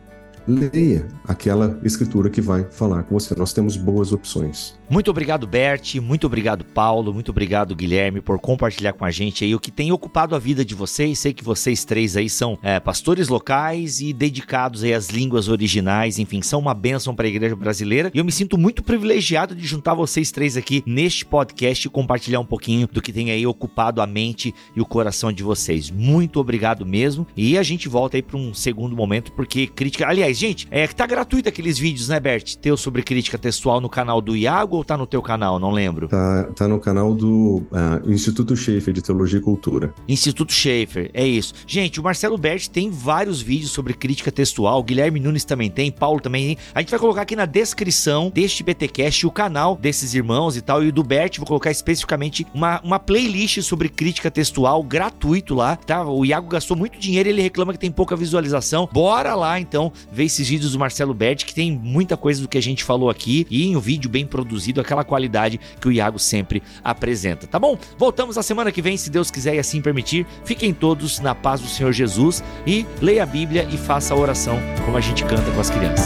leia 0.48 1.08
aquela 1.28 1.80
escritura 1.84 2.30
que 2.30 2.42
vai 2.42 2.66
falar 2.70 3.04
com 3.04 3.20
você. 3.20 3.36
Nós 3.36 3.54
temos 3.54 3.76
boas 3.76 4.12
opções. 4.12 4.78
Muito 4.88 5.10
obrigado, 5.10 5.48
Bert. 5.48 5.96
Muito 5.96 6.28
obrigado, 6.28 6.64
Paulo. 6.64 7.12
Muito 7.12 7.30
obrigado, 7.30 7.76
Guilherme, 7.76 8.22
por 8.22 8.40
compartilhar 8.40 8.94
com 8.94 9.04
a 9.04 9.10
gente 9.10 9.44
aí 9.44 9.56
o 9.56 9.60
que 9.60 9.72
tem 9.72 9.92
ocupado 9.92 10.36
a 10.36 10.40
vida 10.40 10.64
de 10.64 10.76
vocês. 10.76 11.18
Sei 11.18 11.34
que 11.34 11.44
vocês 11.44 11.84
três 11.84 12.16
aí 12.16 12.30
são 12.30 12.58
é, 12.62 12.80
pastores 12.80 13.28
locais 13.28 14.00
e 14.00 14.14
dedicados 14.14 14.84
aí 14.84 14.94
às 14.94 15.10
línguas 15.10 15.48
originais. 15.48 16.20
Enfim, 16.20 16.42
são 16.44 16.60
uma 16.60 16.74
bênção 16.76 17.16
para 17.16 17.26
a 17.26 17.30
igreja 17.30 17.56
brasileira. 17.56 18.12
E 18.14 18.20
eu 18.20 18.26
me 18.26 18.32
sinto 18.32 18.60
muito 18.60 18.84
privilegiado 18.84 19.56
de 19.56 19.66
juntar 19.66 19.96
vocês 19.96 20.32
três 20.32 20.56
aqui 20.56 20.84
neste 20.86 21.26
podcast 21.26 21.88
e 21.88 21.90
compartilhar 21.90 22.40
um 22.40 22.46
pouquinho 22.46 22.88
do 22.88 23.02
que 23.02 23.12
tem 23.12 23.32
aí 23.32 23.46
ocupado 23.48 24.02
a 24.02 24.08
mente 24.08 24.54
e 24.76 24.82
o 24.82 24.86
coração 24.86 25.34
de 25.34 25.42
vocês. 25.42 25.90
Muito 25.90 26.40
obrigado 26.40 26.86
mesmo. 26.86 27.26
E 27.36 27.58
a 27.58 27.64
gente 27.64 27.90
volta 27.90 28.18
aí 28.18 28.22
para 28.22 28.38
um 28.38 28.54
segundo 28.54 28.96
momento, 28.96 29.32
porque 29.32 29.66
crítica. 29.66 30.08
Aliás, 30.08 30.38
gente, 30.38 30.68
é 30.70 30.88
que 30.88 30.96
tá 30.96 31.08
gratuito 31.08 31.50
aqueles 31.50 31.80
vídeos, 31.80 32.08
né, 32.08 32.20
Bert? 32.20 32.56
Teu 32.58 32.78
sobre 32.78 33.02
crítica 33.02 33.38
textual 33.40 33.82
no 33.82 33.90
canal 33.90 34.22
do 34.22 34.36
Iago 34.36 34.75
ou 34.76 34.84
tá 34.84 34.98
no 34.98 35.08
teu 35.08 35.22
canal? 35.22 35.60
Não 35.60 35.72
lembro. 35.72 36.08
Tá, 36.08 36.44
tá 36.56 36.68
no 36.68 36.80
canal 36.80 37.14
do 37.14 37.64
uh, 37.72 38.12
Instituto 38.12 38.56
Schaefer 38.56 38.94
de 38.94 39.02
Teologia 39.02 39.40
e 39.40 39.42
Cultura. 39.42 39.94
Instituto 40.08 40.54
Schaefer, 40.54 41.10
é 41.14 41.26
isso. 41.26 41.54
Gente, 41.66 42.00
o 42.00 42.04
Marcelo 42.04 42.38
Bert 42.38 42.68
tem 42.68 42.90
vários 42.90 43.42
vídeos 43.42 43.72
sobre 43.72 43.94
crítica 43.94 44.32
textual, 44.32 44.80
o 44.80 44.84
Guilherme 44.84 45.20
Nunes 45.20 45.46
também 45.46 45.70
tem, 45.70 45.92
Paulo 45.92 46.20
também 46.20 46.48
tem. 46.48 46.58
A 46.74 46.82
gente 46.82 46.90
vai 46.90 47.00
colocar 47.00 47.22
aqui 47.22 47.36
na 47.36 47.46
descrição 47.46 48.32
deste 48.34 48.64
BTcast 48.64 49.26
o 49.26 49.32
canal 49.32 49.76
desses 49.76 50.14
irmãos 50.14 50.58
e 50.58 50.62
tal, 50.62 50.84
e 50.84 50.90
o 50.90 50.92
do 50.92 51.04
Bert, 51.04 51.38
vou 51.38 51.48
colocar 51.48 51.72
especificamente 51.72 52.46
uma, 52.54 52.82
uma 52.84 53.00
playlist 53.00 53.62
sobre 53.62 53.90
crítica 53.90 54.30
textual 54.30 54.84
gratuito 54.84 55.56
lá, 55.56 55.76
tá? 55.76 56.06
O 56.06 56.26
Iago 56.26 56.48
gastou 56.48 56.76
muito 56.76 57.00
dinheiro, 57.00 57.30
ele 57.30 57.42
reclama 57.42 57.74
que 57.74 57.80
tem 57.80 57.92
pouca 57.92 58.16
visualização. 58.16 58.90
Bora 58.92 59.36
lá 59.36 59.60
então 59.60 59.92
ver 60.12 60.26
esses 60.26 60.48
vídeos 60.48 60.74
do 60.74 60.80
Marcelo 60.80 61.14
Bert, 61.14 61.46
que 61.46 61.54
tem 61.54 61.72
muita 61.72 62.18
coisa 62.18 62.42
do 62.42 62.48
que 62.48 62.58
a 62.58 62.62
gente 62.62 62.84
falou 62.84 63.10
aqui 63.10 63.46
e 63.50 63.66
em 63.66 63.76
um 63.76 63.80
vídeo 63.80 64.10
bem 64.10 64.26
produzido 64.26 64.65
produzido, 64.66 64.82
aquela 64.82 65.04
qualidade 65.04 65.60
que 65.80 65.88
o 65.88 65.92
Iago 65.92 66.18
sempre 66.18 66.64
apresenta, 66.84 67.46
tá 67.46 67.60
bom? 67.60 67.78
Voltamos 67.98 68.38
a 68.38 68.44
semana 68.44 68.72
que 68.72 68.82
vem, 68.82 68.98
se 68.98 69.10
Deus 69.10 69.30
quiser 69.30 69.56
e 69.56 69.60
assim 69.60 69.82
permitir. 69.82 70.26
Fiquem 70.44 70.74
todos 70.74 71.20
na 71.20 71.36
paz 71.36 71.62
do 71.62 71.68
Senhor 71.68 71.92
Jesus 71.92 72.44
e 72.66 72.86
leia 73.02 73.24
a 73.24 73.26
Bíblia 73.26 73.68
e 73.72 73.78
faça 73.78 74.14
a 74.14 74.18
oração 74.18 74.60
como 74.84 74.98
a 74.98 75.02
gente 75.02 75.24
canta 75.24 75.52
com 75.52 75.60
as 75.60 75.70
crianças. 75.70 76.06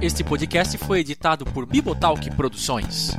Este 0.00 0.24
podcast 0.24 0.76
foi 0.78 0.98
editado 0.98 1.44
por 1.44 1.64
Bibotalk 1.64 2.28
Produções. 2.32 3.16